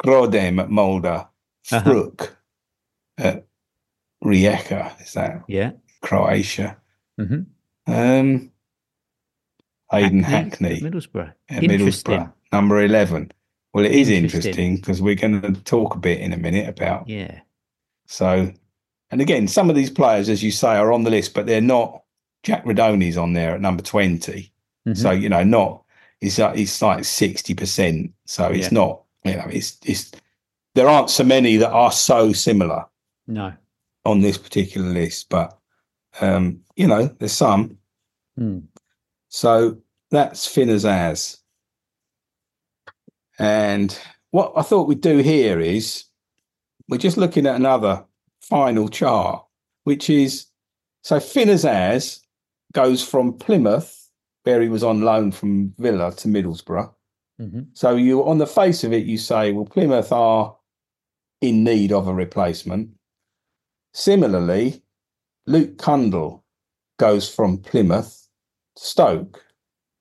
Grodem 0.01 0.61
at 0.61 0.69
Molde, 0.69 1.27
Fruk 1.63 2.37
uh-huh. 3.19 3.27
at 3.27 3.45
Rijeka. 4.23 5.01
Is 5.01 5.13
that 5.13 5.43
yeah? 5.49 5.71
Croatia. 6.01 6.77
Mm-hmm. 7.19 7.93
Um, 7.93 8.51
Hayden 9.91 10.23
Hackney, 10.23 10.75
Hackney 10.75 10.89
Middlesbrough. 10.89 11.33
At 11.49 11.63
Middlesbrough, 11.63 12.31
number 12.53 12.81
eleven. 12.81 13.33
Well, 13.73 13.85
it 13.85 13.91
is 13.91 14.09
interesting 14.09 14.75
because 14.75 15.01
we're 15.01 15.15
going 15.15 15.41
to 15.41 15.53
talk 15.63 15.95
a 15.95 15.99
bit 15.99 16.19
in 16.19 16.31
a 16.31 16.37
minute 16.37 16.69
about 16.69 17.07
yeah. 17.09 17.41
So 18.05 18.53
and 19.13 19.21
again, 19.21 19.47
some 19.47 19.69
of 19.69 19.75
these 19.75 19.91
players, 19.91 20.27
as 20.27 20.41
you 20.41 20.49
say, 20.49 20.75
are 20.75 20.91
on 20.91 21.03
the 21.03 21.11
list, 21.11 21.35
but 21.35 21.45
they're 21.45 21.61
not. 21.61 22.01
Jack 22.41 22.65
Rudoni's 22.65 23.15
on 23.15 23.33
there 23.33 23.53
at 23.53 23.61
number 23.61 23.83
20. 23.83 24.51
Mm-hmm. 24.87 24.93
So, 24.95 25.11
you 25.11 25.29
know, 25.29 25.43
not, 25.43 25.83
it's, 26.19 26.39
uh, 26.39 26.51
it's 26.55 26.81
like 26.81 27.01
60%. 27.01 28.11
So 28.25 28.47
it's 28.47 28.63
yeah. 28.65 28.69
not, 28.71 29.03
you 29.23 29.35
know, 29.35 29.45
it's, 29.51 29.77
it's, 29.85 30.11
there 30.73 30.89
aren't 30.89 31.11
so 31.11 31.23
many 31.23 31.57
that 31.57 31.69
are 31.69 31.91
so 31.91 32.33
similar. 32.33 32.85
No. 33.27 33.53
On 34.03 34.19
this 34.19 34.39
particular 34.39 34.89
list, 34.89 35.29
but, 35.29 35.57
um, 36.19 36.61
you 36.75 36.87
know, 36.87 37.05
there's 37.05 37.33
some. 37.33 37.77
Mm. 38.37 38.63
So 39.29 39.77
that's 40.09 40.47
Finn 40.47 40.69
Azaz. 40.69 41.37
And 43.39 43.97
what 44.31 44.53
I 44.55 44.61
thought 44.61 44.87
we'd 44.87 45.01
do 45.01 45.17
here 45.17 45.59
is 45.59 46.05
we're 46.89 46.97
just 46.97 47.17
looking 47.17 47.45
at 47.45 47.55
another 47.55 48.05
final 48.41 48.89
chart, 48.89 49.43
which 49.83 50.09
is 50.09 50.47
so 51.03 51.19
Finn 51.19 51.49
Azaz 51.49 52.19
goes 52.73 53.03
from 53.03 53.33
Plymouth, 53.33 54.09
where 54.43 54.61
he 54.61 54.69
was 54.69 54.83
on 54.83 55.01
loan 55.01 55.31
from 55.31 55.73
Villa 55.77 56.11
to 56.13 56.27
Middlesbrough. 56.27 56.91
Mm-hmm. 57.39 57.61
So 57.73 57.95
you, 57.95 58.23
on 58.25 58.37
the 58.37 58.47
face 58.47 58.83
of 58.83 58.93
it, 58.93 59.05
you 59.05 59.17
say, 59.17 59.51
well, 59.51 59.65
Plymouth 59.65 60.11
are 60.11 60.55
in 61.41 61.63
need 61.63 61.91
of 61.91 62.07
a 62.07 62.13
replacement. 62.13 62.89
Similarly, 63.93 64.81
Luke 65.45 65.77
Cundle 65.77 66.43
goes 66.97 67.33
from 67.33 67.57
Plymouth 67.57 68.27
to 68.75 68.83
Stoke. 68.83 69.43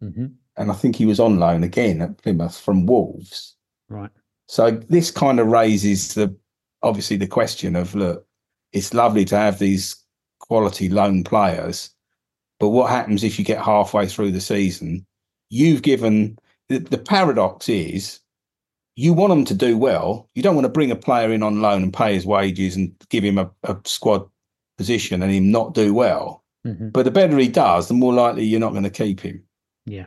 Mm-hmm. 0.03 0.27
And 0.63 0.71
I 0.71 0.75
think 0.75 0.95
he 0.95 1.07
was 1.07 1.19
on 1.19 1.41
loan 1.41 1.65
again 1.65 2.01
at 2.01 2.19
Plymouth 2.19 2.59
from 2.59 2.87
Wolves. 2.87 3.57
Right. 3.89 4.11
So 4.47 4.71
this 4.71 5.11
kind 5.11 5.41
of 5.41 5.49
raises 5.49 6.15
the 6.15 6.35
obviously 6.83 7.17
the 7.17 7.27
question 7.27 7.75
of 7.75 7.95
look, 7.95 8.25
it's 8.73 8.95
lovely 8.95 9.25
to 9.27 9.37
have 9.37 9.59
these 9.59 9.97
quality 10.39 10.89
loan 10.89 11.25
players. 11.25 11.91
But 12.61 12.69
what 12.69 12.91
happens 12.91 13.25
if 13.25 13.39
you 13.39 13.45
get 13.45 13.61
halfway 13.61 14.07
through 14.07 14.31
the 14.31 14.41
season? 14.41 15.05
You've 15.51 15.83
given 15.83 16.39
the, 16.69 16.79
the 16.79 16.99
paradox 16.99 17.69
is 17.69 18.21
you 18.95 19.13
want 19.15 19.31
them 19.31 19.45
to 19.47 19.55
do 19.55 19.77
well. 19.77 20.29
You 20.35 20.43
don't 20.43 20.55
want 20.55 20.67
to 20.67 20.73
bring 20.73 20.93
a 20.93 20.97
player 20.97 21.33
in 21.33 21.43
on 21.43 21.61
loan 21.61 21.83
and 21.83 21.93
pay 21.93 22.15
his 22.15 22.25
wages 22.25 22.77
and 22.77 22.95
give 23.09 23.25
him 23.25 23.39
a, 23.39 23.51
a 23.65 23.77
squad 23.85 24.29
position 24.79 25.23
and 25.23 25.33
him 25.33 25.51
not 25.51 25.75
do 25.75 25.93
well. 25.93 26.45
Mm-hmm. 26.65 26.91
But 26.91 27.05
the 27.05 27.11
better 27.11 27.37
he 27.39 27.49
does, 27.49 27.89
the 27.89 27.95
more 27.95 28.13
likely 28.13 28.45
you're 28.45 28.61
not 28.61 28.73
going 28.73 28.85
to 28.85 28.91
keep 28.91 29.21
him. 29.21 29.43
Yeah. 29.87 30.07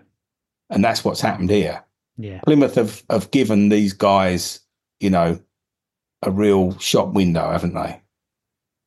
And 0.69 0.83
that's 0.83 1.03
what's 1.03 1.21
happened 1.21 1.49
here. 1.49 1.83
Yeah. 2.17 2.39
Plymouth 2.45 2.75
have, 2.75 3.03
have 3.09 3.31
given 3.31 3.69
these 3.69 3.93
guys, 3.93 4.61
you 4.99 5.09
know, 5.09 5.39
a 6.23 6.31
real 6.31 6.77
shop 6.79 7.13
window, 7.13 7.51
haven't 7.51 7.73
they? 7.73 8.01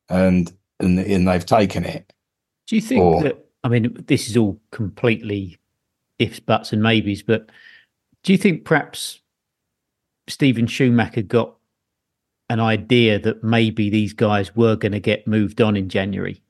and 0.09 0.51
and, 0.79 0.99
and 0.99 1.27
they've 1.27 1.45
taken 1.45 1.85
it. 1.85 2.13
Do 2.67 2.75
you 2.75 2.81
think 2.81 3.01
or, 3.01 3.23
that? 3.23 3.45
I 3.63 3.67
mean, 3.67 4.03
this 4.07 4.29
is 4.29 4.37
all 4.37 4.59
completely 4.71 5.57
ifs, 6.17 6.39
buts, 6.39 6.73
and 6.73 6.81
maybes, 6.81 7.23
but 7.23 7.49
do 8.23 8.31
you 8.31 8.37
think 8.37 8.65
perhaps 8.65 9.19
Steven 10.27 10.67
Schumacher 10.67 11.21
got 11.21 11.55
an 12.49 12.59
idea 12.59 13.19
that 13.19 13.43
maybe 13.43 13.89
these 13.89 14.13
guys 14.13 14.55
were 14.55 14.75
going 14.75 14.91
to 14.91 14.99
get 14.99 15.27
moved 15.27 15.61
on 15.61 15.75
in 15.75 15.89
January, 15.89 16.41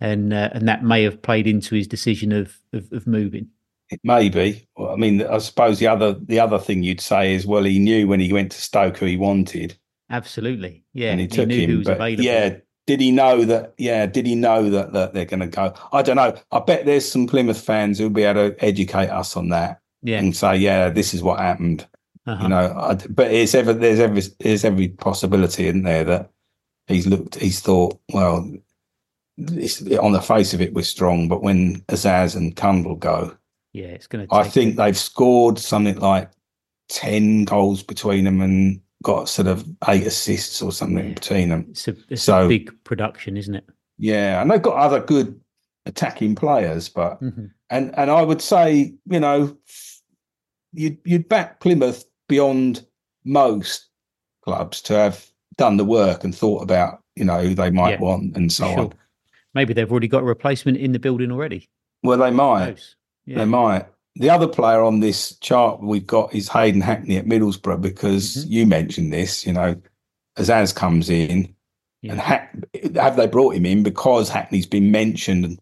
and 0.00 0.32
uh, 0.32 0.50
and 0.52 0.68
that 0.68 0.84
may 0.84 1.02
have 1.02 1.22
played 1.22 1.46
into 1.46 1.74
his 1.74 1.86
decision 1.86 2.32
of 2.32 2.58
of, 2.72 2.92
of 2.92 3.06
moving? 3.06 3.48
It 3.90 4.00
may 4.04 4.28
be. 4.28 4.68
Well, 4.76 4.90
I 4.90 4.96
mean, 4.96 5.22
I 5.22 5.38
suppose 5.38 5.78
the 5.78 5.88
other 5.88 6.14
the 6.14 6.38
other 6.38 6.58
thing 6.58 6.82
you'd 6.82 7.00
say 7.00 7.34
is, 7.34 7.46
well, 7.46 7.64
he 7.64 7.78
knew 7.78 8.06
when 8.06 8.20
he 8.20 8.32
went 8.32 8.52
to 8.52 8.60
Stoke 8.60 8.98
who 8.98 9.06
he 9.06 9.16
wanted. 9.16 9.76
Absolutely, 10.10 10.84
yeah. 10.92 11.10
And 11.10 11.20
he, 11.20 11.26
he 11.26 11.28
took 11.28 11.50
him, 11.50 11.82
but 11.82 11.96
available. 11.96 12.24
yeah, 12.24 12.56
did 12.86 13.00
he 13.00 13.10
know 13.10 13.44
that? 13.44 13.74
Yeah, 13.78 14.06
did 14.06 14.26
he 14.26 14.34
know 14.34 14.70
that 14.70 14.92
that 14.92 15.12
they're 15.12 15.24
going 15.24 15.40
to 15.40 15.46
go? 15.48 15.74
I 15.92 16.02
don't 16.02 16.16
know. 16.16 16.36
I 16.52 16.60
bet 16.60 16.86
there's 16.86 17.10
some 17.10 17.26
Plymouth 17.26 17.60
fans 17.60 17.98
who'll 17.98 18.10
be 18.10 18.22
able 18.22 18.50
to 18.50 18.64
educate 18.64 19.08
us 19.08 19.36
on 19.36 19.48
that. 19.48 19.80
Yeah, 20.02 20.18
and 20.18 20.36
say, 20.36 20.56
yeah, 20.56 20.88
this 20.88 21.12
is 21.12 21.22
what 21.22 21.40
happened. 21.40 21.86
Uh-huh. 22.26 22.42
You 22.42 22.48
know, 22.48 22.74
I, 22.76 22.94
but 23.08 23.32
it's 23.32 23.54
ever 23.54 23.72
there's 23.72 24.00
every 24.00 24.22
there's 24.38 24.64
every 24.64 24.88
possibility 24.88 25.68
in 25.68 25.82
there 25.82 26.04
that 26.04 26.30
he's 26.86 27.06
looked, 27.06 27.36
he's 27.36 27.60
thought, 27.60 27.98
well, 28.12 28.52
on 29.38 30.12
the 30.12 30.24
face 30.24 30.52
of 30.54 30.60
it, 30.60 30.74
we're 30.74 30.82
strong, 30.82 31.28
but 31.28 31.42
when 31.42 31.80
Azaz 31.82 32.36
and 32.36 32.56
Cundle 32.56 32.96
go, 32.96 33.36
yeah, 33.72 33.86
it's 33.86 34.06
going 34.06 34.26
to. 34.26 34.34
I 34.34 34.44
think 34.44 34.76
they've 34.76 34.96
scored 34.96 35.58
something 35.58 35.98
like 35.98 36.30
ten 36.88 37.44
goals 37.44 37.82
between 37.82 38.24
them, 38.24 38.40
and 38.40 38.80
got 39.02 39.28
sort 39.28 39.48
of 39.48 39.66
eight 39.88 40.06
assists 40.06 40.60
or 40.60 40.72
something 40.72 41.08
yeah. 41.08 41.14
between 41.14 41.48
them. 41.48 41.66
It's, 41.70 41.88
a, 41.88 41.96
it's 42.08 42.22
so, 42.22 42.44
a 42.44 42.48
big 42.48 42.72
production, 42.84 43.36
isn't 43.36 43.54
it? 43.54 43.64
Yeah, 43.98 44.40
and 44.40 44.50
they've 44.50 44.62
got 44.62 44.76
other 44.76 45.00
good 45.00 45.40
attacking 45.86 46.34
players, 46.34 46.88
but 46.88 47.20
mm-hmm. 47.22 47.46
and 47.70 47.96
and 47.98 48.10
I 48.10 48.22
would 48.22 48.42
say 48.42 48.94
you 49.08 49.20
know 49.20 49.56
you'd 50.72 50.98
you'd 51.04 51.28
back 51.28 51.60
Plymouth 51.60 52.04
beyond 52.28 52.84
most 53.24 53.88
clubs 54.42 54.80
to 54.82 54.94
have 54.94 55.26
done 55.56 55.76
the 55.76 55.84
work 55.84 56.24
and 56.24 56.34
thought 56.34 56.62
about 56.62 57.02
you 57.16 57.24
know 57.24 57.40
who 57.40 57.54
they 57.54 57.70
might 57.70 57.92
yeah, 57.92 58.00
want 58.00 58.36
and 58.36 58.52
so 58.52 58.64
sure. 58.68 58.78
on. 58.78 58.94
Maybe 59.52 59.74
they've 59.74 59.90
already 59.90 60.08
got 60.08 60.22
a 60.22 60.26
replacement 60.26 60.78
in 60.78 60.92
the 60.92 60.98
building 60.98 61.32
already. 61.32 61.68
Well, 62.02 62.18
they 62.18 62.30
might. 62.30 62.94
Yeah. 63.30 63.38
They 63.38 63.44
might. 63.44 63.86
The 64.16 64.28
other 64.28 64.48
player 64.48 64.82
on 64.82 64.98
this 64.98 65.36
chart 65.36 65.80
we've 65.80 66.06
got 66.06 66.34
is 66.34 66.48
Hayden 66.48 66.80
Hackney 66.80 67.16
at 67.16 67.26
Middlesbrough 67.26 67.80
because 67.80 68.38
mm-hmm. 68.38 68.52
you 68.52 68.66
mentioned 68.66 69.12
this, 69.12 69.46
you 69.46 69.52
know, 69.52 69.80
as 70.36 70.48
Azaz 70.48 70.74
comes 70.74 71.08
in 71.08 71.54
yeah. 72.02 72.12
and 72.12 72.20
Hack, 72.20 72.56
have 72.96 73.14
they 73.14 73.28
brought 73.28 73.54
him 73.54 73.66
in 73.66 73.84
because 73.84 74.28
Hackney's 74.28 74.66
been 74.66 74.90
mentioned 74.90 75.60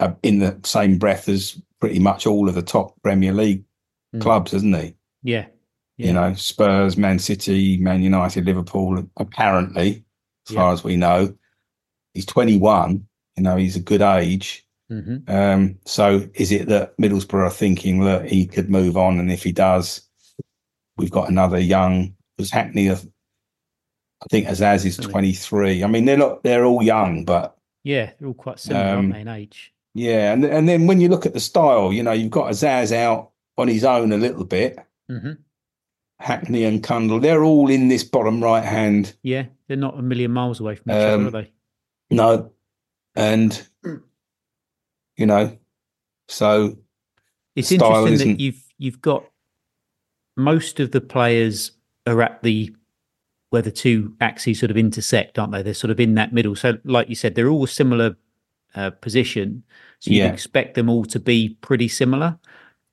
uh, 0.00 0.12
in 0.22 0.38
the 0.38 0.58
same 0.64 0.96
breath 0.96 1.28
as 1.28 1.60
pretty 1.78 1.98
much 1.98 2.26
all 2.26 2.48
of 2.48 2.54
the 2.54 2.62
top 2.62 2.94
Premier 3.02 3.34
League 3.34 3.64
mm. 4.14 4.22
clubs, 4.22 4.52
hasn't 4.52 4.74
he? 4.74 4.94
Yeah. 5.22 5.44
yeah. 5.98 6.06
You 6.06 6.12
know, 6.14 6.32
Spurs, 6.32 6.96
Man 6.96 7.18
City, 7.18 7.76
Man 7.76 8.02
United, 8.02 8.46
Liverpool, 8.46 9.06
apparently, 9.18 10.02
as 10.48 10.54
yeah. 10.54 10.60
far 10.60 10.72
as 10.72 10.82
we 10.82 10.96
know. 10.96 11.36
He's 12.14 12.24
21, 12.24 13.06
you 13.36 13.42
know, 13.42 13.56
he's 13.56 13.76
a 13.76 13.80
good 13.80 14.00
age. 14.00 14.65
Mm-hmm. 14.90 15.30
Um, 15.30 15.78
so 15.84 16.28
is 16.34 16.52
it 16.52 16.68
that 16.68 16.96
Middlesbrough 16.98 17.46
are 17.46 17.50
thinking 17.50 18.00
that 18.04 18.26
he 18.28 18.46
could 18.46 18.70
move 18.70 18.96
on, 18.96 19.18
and 19.18 19.32
if 19.32 19.42
he 19.42 19.52
does, 19.52 20.02
we've 20.96 21.10
got 21.10 21.28
another 21.28 21.58
young 21.58 22.14
was 22.38 22.50
Hackney. 22.50 22.90
I 22.90 22.96
think 24.30 24.46
Azaz 24.46 24.84
is 24.84 24.96
twenty 24.96 25.32
three. 25.32 25.82
I 25.82 25.86
mean, 25.86 26.04
they're 26.04 26.16
not 26.16 26.42
they're 26.42 26.64
all 26.64 26.82
young, 26.82 27.24
but 27.24 27.56
yeah, 27.84 28.12
they're 28.18 28.28
all 28.28 28.34
quite 28.34 28.58
similar 28.58 28.96
um, 28.96 29.12
in 29.12 29.28
age. 29.28 29.72
Yeah, 29.94 30.32
and 30.32 30.44
and 30.44 30.68
then 30.68 30.86
when 30.86 31.00
you 31.00 31.08
look 31.08 31.26
at 31.26 31.34
the 31.34 31.40
style, 31.40 31.92
you 31.92 32.02
know, 32.02 32.12
you've 32.12 32.30
got 32.30 32.50
Azaz 32.50 32.92
out 32.92 33.30
on 33.58 33.68
his 33.68 33.84
own 33.84 34.12
a 34.12 34.16
little 34.16 34.44
bit. 34.44 34.78
Mm-hmm. 35.10 35.32
Hackney 36.18 36.64
and 36.64 36.82
Cundle, 36.82 37.20
they're 37.20 37.44
all 37.44 37.68
in 37.70 37.88
this 37.88 38.02
bottom 38.02 38.42
right 38.42 38.64
hand. 38.64 39.14
Yeah, 39.22 39.46
they're 39.68 39.76
not 39.76 39.98
a 39.98 40.02
million 40.02 40.30
miles 40.30 40.60
away 40.60 40.76
from 40.76 40.92
each 40.92 40.96
um, 40.96 41.26
other, 41.26 41.38
are 41.38 41.42
they? 41.42 41.52
No, 42.10 42.52
and 43.14 43.66
you 45.16 45.26
know. 45.26 45.56
So 46.28 46.76
it's 47.54 47.72
interesting 47.72 48.18
that 48.18 48.40
you've 48.40 48.62
you've 48.78 49.00
got 49.00 49.24
most 50.36 50.80
of 50.80 50.90
the 50.90 51.00
players 51.00 51.72
are 52.06 52.22
at 52.22 52.42
the 52.42 52.74
where 53.50 53.62
the 53.62 53.70
two 53.70 54.14
axes 54.20 54.58
sort 54.58 54.70
of 54.70 54.76
intersect, 54.76 55.38
aren't 55.38 55.52
they? 55.52 55.62
They're 55.62 55.74
sort 55.74 55.90
of 55.90 56.00
in 56.00 56.14
that 56.14 56.32
middle. 56.32 56.56
So, 56.56 56.78
like 56.84 57.08
you 57.08 57.14
said, 57.14 57.34
they're 57.34 57.48
all 57.48 57.64
a 57.64 57.68
similar 57.68 58.16
uh, 58.74 58.90
position. 58.90 59.62
So 60.00 60.10
you 60.10 60.18
yeah. 60.18 60.32
expect 60.32 60.74
them 60.74 60.90
all 60.90 61.04
to 61.06 61.18
be 61.18 61.56
pretty 61.60 61.88
similar, 61.88 62.38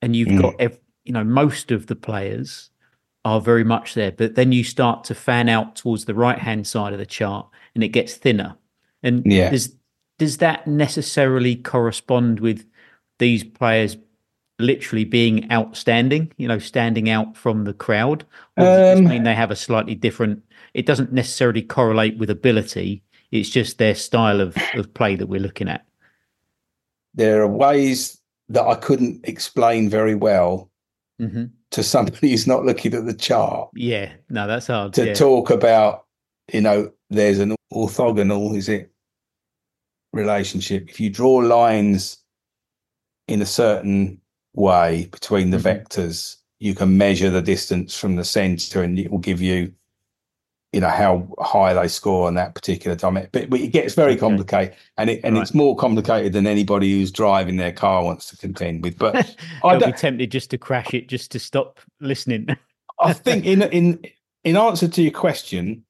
and 0.01 0.15
you've 0.15 0.29
mm. 0.29 0.41
got 0.41 0.55
ev- 0.59 0.79
you 1.03 1.13
know 1.13 1.23
most 1.23 1.71
of 1.71 1.87
the 1.87 1.95
players 1.95 2.69
are 3.25 3.41
very 3.41 3.63
much 3.63 3.93
there. 3.93 4.11
But 4.11 4.35
then 4.35 4.51
you 4.51 4.63
start 4.63 5.03
to 5.05 5.15
fan 5.15 5.49
out 5.49 5.75
towards 5.75 6.05
the 6.05 6.13
right 6.13 6.39
hand 6.39 6.65
side 6.67 6.93
of 6.93 6.99
the 6.99 7.05
chart, 7.05 7.47
and 7.75 7.83
it 7.83 7.89
gets 7.89 8.15
thinner. 8.15 8.55
And 9.01 9.23
yeah. 9.25 9.49
there's 9.49 9.75
does 10.17 10.37
that 10.37 10.67
necessarily 10.67 11.55
correspond 11.55 12.39
with 12.39 12.65
these 13.19 13.43
players 13.43 13.97
literally 14.59 15.05
being 15.05 15.51
outstanding, 15.51 16.31
you 16.37 16.47
know, 16.47 16.59
standing 16.59 17.09
out 17.09 17.35
from 17.35 17.65
the 17.65 17.73
crowd? 17.73 18.25
Or 18.57 18.65
does 18.65 18.99
it 18.99 19.03
um, 19.03 19.09
mean 19.09 19.23
they 19.23 19.35
have 19.35 19.51
a 19.51 19.55
slightly 19.55 19.95
different? 19.95 20.43
It 20.73 20.85
doesn't 20.85 21.11
necessarily 21.11 21.61
correlate 21.61 22.17
with 22.17 22.29
ability. 22.29 23.03
It's 23.31 23.49
just 23.49 23.77
their 23.77 23.95
style 23.95 24.41
of, 24.41 24.55
of 24.75 24.93
play 24.93 25.15
that 25.15 25.27
we're 25.27 25.41
looking 25.41 25.67
at. 25.67 25.85
There 27.15 27.41
are 27.41 27.47
ways 27.47 28.19
that 28.49 28.63
I 28.63 28.75
couldn't 28.75 29.27
explain 29.27 29.89
very 29.89 30.15
well 30.15 30.69
mm-hmm. 31.19 31.45
to 31.71 31.83
somebody 31.83 32.29
who's 32.29 32.47
not 32.47 32.65
looking 32.65 32.93
at 32.93 33.05
the 33.05 33.13
chart. 33.13 33.69
Yeah, 33.73 34.11
no, 34.29 34.47
that's 34.47 34.67
hard 34.67 34.93
to 34.93 35.07
yeah. 35.07 35.13
talk 35.13 35.49
about. 35.49 36.05
You 36.51 36.61
know, 36.61 36.91
there's 37.09 37.39
an 37.39 37.55
orthogonal, 37.73 38.55
is 38.55 38.69
it, 38.69 38.91
relationship? 40.13 40.89
If 40.89 40.99
you 40.99 41.09
draw 41.09 41.35
lines 41.35 42.17
in 43.27 43.41
a 43.41 43.45
certain 43.45 44.21
way 44.53 45.07
between 45.11 45.49
the 45.49 45.57
mm-hmm. 45.57 45.67
vectors, 45.67 46.37
you 46.59 46.75
can 46.75 46.97
measure 46.97 47.29
the 47.29 47.41
distance 47.41 47.97
from 47.97 48.15
the 48.15 48.23
center, 48.23 48.83
and 48.83 48.97
it 48.97 49.11
will 49.11 49.19
give 49.19 49.41
you 49.41 49.73
you 50.73 50.81
know 50.81 50.89
how 50.89 51.27
high 51.39 51.73
they 51.73 51.87
score 51.87 52.27
on 52.27 52.33
that 52.33 52.55
particular 52.55 52.95
dimension. 52.95 53.29
But, 53.31 53.49
but, 53.49 53.59
it 53.59 53.67
gets 53.67 53.93
very 53.93 54.15
complicated, 54.15 54.75
and 54.97 55.09
it 55.09 55.21
and 55.23 55.35
right. 55.35 55.41
it's 55.41 55.53
more 55.53 55.75
complicated 55.77 56.33
than 56.33 56.47
anybody 56.47 56.91
who's 56.91 57.11
driving 57.11 57.57
their 57.57 57.71
car 57.71 58.03
wants 58.03 58.29
to 58.29 58.37
contend 58.37 58.83
with. 58.83 58.97
But 58.97 59.35
I'd 59.63 59.83
be 59.83 59.91
tempted 59.91 60.31
just 60.31 60.49
to 60.49 60.57
crash 60.57 60.93
it, 60.93 61.07
just 61.07 61.31
to 61.31 61.39
stop 61.39 61.79
listening. 62.01 62.47
I 62.99 63.13
think 63.13 63.45
in 63.45 63.61
in 63.61 64.03
in 64.43 64.57
answer 64.57 64.87
to 64.87 65.01
your 65.01 65.11
question, 65.11 65.85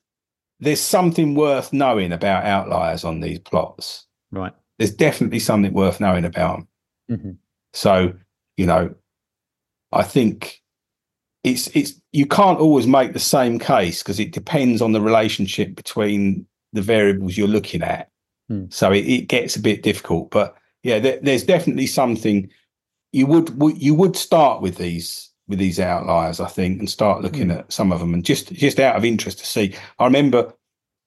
there's 0.60 0.82
something 0.82 1.34
worth 1.34 1.72
knowing 1.72 2.12
about 2.12 2.44
outliers 2.44 3.06
on 3.06 3.22
these 3.22 3.40
plots. 3.40 4.06
Right. 4.34 4.54
There's 4.80 4.94
definitely 4.94 5.40
something 5.40 5.74
worth 5.74 6.00
knowing 6.00 6.26
about 6.26 6.58
them. 6.58 6.68
Mm-hmm. 7.12 7.32
So 7.74 8.14
you 8.58 8.66
know, 8.66 8.94
I 9.92 10.04
think 10.04 10.62
it's 11.44 11.68
it's 11.76 11.94
you 12.12 12.26
can't 12.26 12.60
always 12.60 12.88
make 12.88 13.14
the 13.14 13.20
same 13.20 13.60
case 13.60 14.02
because 14.02 14.20
it 14.20 14.32
depends 14.32 14.82
on 14.82 14.92
the 14.92 15.02
relationship 15.02 15.76
between 15.76 16.46
the 16.74 16.82
variables 16.82 17.38
you're 17.38 17.48
looking 17.48 17.84
at. 17.84 18.10
Hmm. 18.50 18.66
So 18.70 18.92
it, 18.92 19.06
it, 19.08 19.28
gets 19.28 19.56
a 19.56 19.62
bit 19.62 19.84
difficult, 19.84 20.32
but 20.32 20.56
yeah, 20.82 21.00
there, 21.00 21.20
there's 21.22 21.44
definitely 21.44 21.88
something 21.88 22.50
you 23.12 23.28
would 23.28 23.56
you 23.78 23.94
would 23.94 24.16
start 24.16 24.62
with 24.62 24.78
these 24.78 25.30
with 25.48 25.60
these 25.60 25.80
outliers, 25.80 26.40
I 26.40 26.48
think, 26.48 26.80
and 26.80 26.90
start 26.90 27.22
looking 27.22 27.50
hmm. 27.50 27.58
at 27.58 27.72
some 27.72 27.92
of 27.92 28.00
them 28.00 28.14
and 28.14 28.26
just 28.26 28.52
just 28.54 28.80
out 28.80 28.96
of 28.96 29.06
interest 29.06 29.40
to 29.40 29.46
see. 29.46 29.76
I 30.00 30.06
remember 30.06 30.54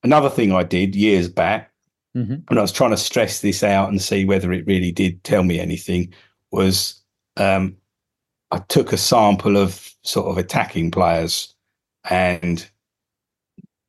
another 0.03 0.31
thing 0.31 0.53
I 0.53 0.63
did 0.63 0.95
years 0.95 1.29
back 1.29 1.73
mm-hmm. 2.17 2.37
when 2.49 2.59
I 2.59 2.63
was 2.63 2.73
trying 2.73 2.91
to 2.91 2.97
stress 2.97 3.41
this 3.41 3.63
out 3.63 3.89
and 3.89 4.01
see 4.01 4.25
whether 4.25 4.53
it 4.53 4.67
really 4.67 4.91
did 4.91 5.23
tell 5.23 5.45
me 5.45 5.61
anything 5.61 6.13
was 6.51 7.03
um, 7.37 7.77
I 8.51 8.59
took 8.59 8.93
a 8.93 8.97
sample 8.97 9.57
of 9.57 9.95
sort 10.03 10.29
of 10.29 10.39
attacking 10.39 10.91
players 10.91 11.55
and 12.09 12.69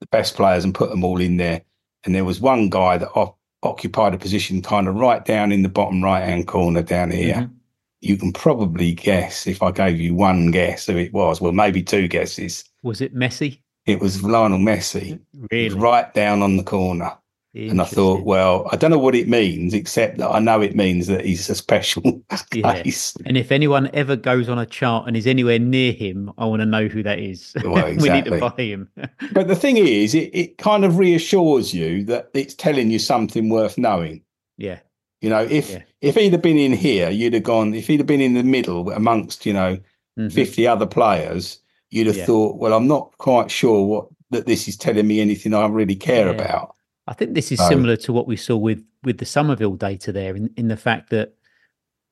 the 0.02 0.08
best 0.08 0.36
players 0.36 0.64
and 0.64 0.76
put 0.76 0.90
them 0.90 1.04
all 1.04 1.22
in 1.22 1.38
there. 1.38 1.62
And 2.04 2.14
there 2.14 2.26
was 2.26 2.40
one 2.40 2.70
guy 2.70 2.98
that 2.98 3.12
op- 3.12 3.38
occupied 3.64 4.14
a 4.14 4.18
position 4.18 4.62
kind 4.62 4.88
of 4.88 4.96
right 4.96 5.24
down 5.24 5.52
in 5.52 5.64
the 5.64 5.70
bottom 5.70 6.04
right 6.04 6.24
hand 6.24 6.48
corner 6.48 6.82
down 6.82 7.12
here. 7.12 7.36
Mm-hmm. 7.36 7.54
You 8.02 8.18
can 8.18 8.32
probably 8.32 8.94
guess 8.94 9.48
if 9.48 9.64
I 9.64 9.72
gave 9.72 10.00
you 10.00 10.14
one 10.14 10.52
guess 10.52 10.86
who 10.86 10.98
it 10.98 11.14
was. 11.14 11.42
Well, 11.42 11.52
maybe 11.52 11.82
two 11.82 12.08
guesses. 12.08 12.64
Was 12.84 13.02
it 13.02 13.16
Messi? 13.16 13.60
It 13.86 14.00
was 14.00 14.24
Lionel 14.24 14.60
Messi. 14.60 15.20
Really? 15.52 15.76
right 15.76 16.14
down 16.14 16.42
on 16.42 16.58
the 16.58 16.64
corner. 16.64 17.12
And 17.54 17.82
I 17.82 17.86
thought, 17.86 18.24
well, 18.24 18.68
I 18.72 18.76
don't 18.76 18.92
know 18.92 19.00
what 19.00 19.16
it 19.16 19.28
means, 19.28 19.74
except 19.74 20.18
that 20.18 20.30
I 20.30 20.38
know 20.38 20.62
it 20.62 20.76
means 20.76 21.08
that 21.08 21.26
he's 21.26 21.50
a 21.50 21.56
special 21.56 22.22
case. 22.52 23.18
And 23.26 23.36
if 23.36 23.52
anyone 23.52 23.90
ever 23.94 24.16
goes 24.16 24.48
on 24.48 24.60
a 24.60 24.66
chart 24.66 25.08
and 25.08 25.18
is 25.18 25.26
anywhere 25.26 25.58
near 25.58 25.92
him, 25.92 26.32
I 26.38 26.46
want 26.46 26.60
to 26.60 26.68
know 26.68 26.88
who 26.88 27.02
that 27.02 27.18
is. 27.18 27.56
Well, 27.64 27.78
exactly. 27.78 27.98
we 28.10 28.16
need 28.16 28.26
to 28.26 28.40
buy 28.40 28.62
him. 28.62 28.90
but 29.32 29.48
the 29.48 29.56
thing 29.56 29.78
is, 29.78 30.14
it, 30.14 30.30
it 30.34 30.58
kind 30.60 30.86
of 30.86 31.00
reassures 31.00 31.74
you 31.74 32.04
that 32.06 32.30
it's 32.36 32.54
telling 32.54 32.92
you 32.92 33.00
something 33.00 33.50
worth 33.50 33.78
knowing. 33.78 34.22
Yeah. 34.58 34.80
You 35.22 35.32
know, 35.32 35.44
if 35.50 35.72
yeah. 35.72 35.82
if 36.02 36.16
he'd 36.16 36.34
have 36.34 36.44
been 36.44 36.60
in 36.60 36.74
here, 36.74 37.10
you'd 37.10 37.34
have 37.34 37.44
gone. 37.44 37.74
If 37.74 37.88
he'd 37.88 38.00
have 38.00 38.08
been 38.08 38.22
in 38.22 38.36
the 38.36 38.44
middle 38.44 38.92
amongst, 38.92 39.48
you 39.48 39.54
know, 39.54 39.78
mm-hmm. 40.20 40.30
fifty 40.30 40.68
other 40.68 40.86
players, 40.86 41.60
you'd 41.90 42.06
have 42.06 42.18
yeah. 42.18 42.26
thought, 42.26 42.58
well, 42.58 42.74
I'm 42.74 42.88
not 42.88 43.18
quite 43.18 43.50
sure 43.50 43.84
what 43.84 44.08
that 44.30 44.46
this 44.46 44.68
is 44.68 44.78
telling 44.78 45.08
me 45.08 45.20
anything 45.22 45.56
I 45.56 45.66
really 45.66 45.96
care 45.96 46.28
yeah. 46.28 46.34
about. 46.34 46.76
I 47.08 47.14
think 47.14 47.34
this 47.34 47.52
is 47.52 47.66
similar 47.68 47.96
to 47.98 48.14
what 48.14 48.28
we 48.28 48.36
saw 48.36 48.58
with 48.58 48.84
with 49.04 49.18
the 49.20 49.26
Summerville 49.26 49.78
data 49.78 50.12
there, 50.12 50.36
in, 50.36 50.52
in 50.58 50.68
the 50.68 50.78
fact 50.78 51.10
that 51.12 51.34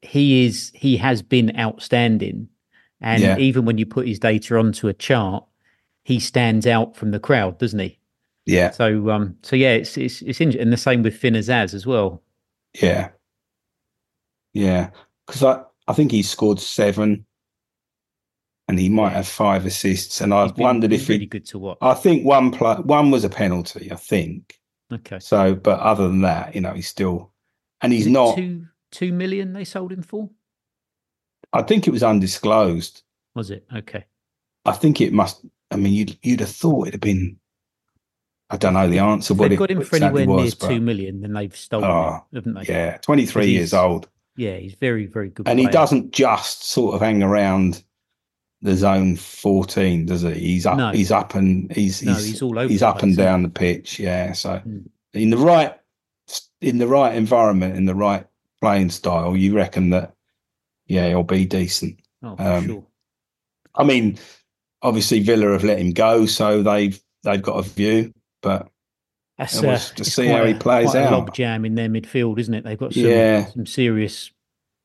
he 0.01 0.45
is 0.45 0.71
he 0.73 0.97
has 0.97 1.21
been 1.21 1.57
outstanding, 1.59 2.47
and 3.01 3.21
yeah. 3.21 3.37
even 3.37 3.65
when 3.65 3.77
you 3.77 3.85
put 3.85 4.07
his 4.07 4.19
data 4.19 4.57
onto 4.57 4.87
a 4.87 4.93
chart, 4.93 5.43
he 6.03 6.19
stands 6.19 6.65
out 6.65 6.95
from 6.95 7.11
the 7.11 7.19
crowd, 7.19 7.57
doesn't 7.57 7.79
he? 7.79 7.99
Yeah. 8.45 8.71
So 8.71 9.09
um, 9.09 9.37
so 9.43 9.55
yeah, 9.55 9.73
it's 9.73 9.97
it's 9.97 10.21
it's 10.21 10.39
interesting, 10.39 10.61
and 10.61 10.73
the 10.73 10.77
same 10.77 11.03
with 11.03 11.17
Finn 11.17 11.33
Azaz 11.33 11.73
as 11.73 11.85
well. 11.85 12.21
Yeah. 12.81 13.09
Yeah, 14.53 14.91
because 15.27 15.43
I 15.43 15.63
I 15.87 15.93
think 15.93 16.11
he 16.11 16.23
scored 16.23 16.59
seven 16.61 17.25
and 18.67 18.79
he 18.79 18.89
might 18.89 19.11
have 19.11 19.27
five 19.27 19.65
assists. 19.65 20.21
And 20.21 20.33
I've 20.33 20.57
wondered 20.57 20.91
if 20.91 21.01
it's 21.01 21.09
really 21.09 21.19
he, 21.21 21.27
good 21.27 21.45
to 21.47 21.59
watch. 21.59 21.77
I 21.81 21.93
think 21.93 22.25
one 22.25 22.51
play, 22.51 22.75
one 22.75 23.11
was 23.11 23.23
a 23.23 23.29
penalty. 23.29 23.91
I 23.91 23.95
think, 23.95 24.57
Okay. 24.91 25.19
So, 25.19 25.55
but 25.55 25.79
other 25.79 26.07
than 26.07 26.21
that, 26.21 26.55
you 26.55 26.61
know, 26.61 26.73
he's 26.73 26.87
still, 26.87 27.31
and 27.81 27.91
he's 27.91 28.07
not 28.07 28.35
two 28.35 28.67
two 28.91 29.11
million. 29.11 29.53
They 29.53 29.63
sold 29.63 29.91
him 29.91 30.03
for. 30.03 30.29
I 31.53 31.61
think 31.61 31.87
it 31.87 31.91
was 31.91 32.03
undisclosed. 32.03 33.03
Was 33.33 33.51
it 33.51 33.65
okay? 33.75 34.05
I 34.65 34.73
think 34.73 35.01
it 35.01 35.13
must. 35.13 35.45
I 35.71 35.77
mean, 35.77 35.93
you'd 35.93 36.17
you'd 36.21 36.39
have 36.41 36.49
thought 36.49 36.87
it'd 36.87 36.95
have 36.95 37.01
been. 37.01 37.39
I 38.49 38.57
don't 38.57 38.73
know 38.73 38.87
the 38.87 38.99
answer. 38.99 39.33
If 39.33 39.39
what 39.39 39.49
they've 39.49 39.57
got 39.57 39.71
him 39.71 39.83
for 39.83 39.95
anywhere 39.95 40.27
was, 40.27 40.43
near 40.43 40.51
but, 40.59 40.75
two 40.75 40.81
million, 40.81 41.21
then 41.21 41.33
they've 41.33 41.55
stolen 41.55 41.89
oh, 41.89 41.93
ah, 41.93 42.15
him, 42.15 42.23
haven't 42.33 42.53
they? 42.53 42.73
Yeah, 42.73 42.97
twenty 42.97 43.25
three 43.25 43.49
years 43.49 43.73
old. 43.73 44.07
Yeah, 44.37 44.57
he's 44.57 44.75
very 44.75 45.07
very 45.07 45.29
good. 45.29 45.47
And 45.47 45.57
player. 45.57 45.67
he 45.67 45.71
doesn't 45.71 46.11
just 46.11 46.65
sort 46.65 46.93
of 46.93 47.01
hang 47.01 47.23
around 47.23 47.83
the 48.65 48.75
zone 48.75 49.15
14, 49.15 50.07
does 50.07 50.23
he? 50.23 50.33
He's 50.33 50.65
up. 50.65 50.77
No. 50.77 50.91
He's 50.91 51.11
up 51.11 51.35
and 51.35 51.71
he's 51.71 51.99
he's, 51.99 52.07
no, 52.07 52.15
he's 52.15 52.41
all 52.41 52.57
over. 52.57 52.67
He's 52.67 52.81
up 52.81 53.03
and 53.03 53.15
down 53.15 53.43
the 53.43 53.49
pitch. 53.49 53.99
Yeah. 53.99 54.33
So 54.33 54.61
mm. 54.65 54.85
in 55.13 55.29
the 55.29 55.37
right 55.37 55.73
in 56.61 56.79
the 56.79 56.87
right 56.87 57.15
environment, 57.15 57.77
in 57.77 57.85
the 57.85 57.95
right 57.95 58.25
playing 58.59 58.89
style, 58.89 59.37
you 59.37 59.55
reckon 59.55 59.91
that 59.91 60.15
yeah, 60.87 61.07
he'll 61.07 61.23
be 61.23 61.45
decent. 61.45 61.99
Oh, 62.23 62.35
um, 62.39 62.65
sure. 62.65 62.87
I 63.75 63.83
mean, 63.83 64.17
obviously 64.81 65.19
Villa 65.19 65.51
have 65.51 65.63
let 65.63 65.79
him 65.79 65.91
go, 65.91 66.25
so 66.25 66.63
they've 66.63 66.99
they've 67.23 67.41
got 67.41 67.59
a 67.59 67.69
view, 67.69 68.13
but 68.41 68.67
that's 69.37 69.61
uh, 69.63 69.77
to 69.95 70.05
see 70.05 70.27
how 70.27 70.45
he 70.45 70.53
plays 70.53 70.95
out. 70.95 71.11
log 71.11 71.33
jam 71.33 71.65
in 71.65 71.75
their 71.75 71.89
midfield, 71.89 72.39
isn't 72.39 72.53
it? 72.53 72.63
They've 72.63 72.77
got 72.77 72.93
some, 72.93 73.03
yeah. 73.03 73.45
some 73.45 73.65
serious 73.65 74.31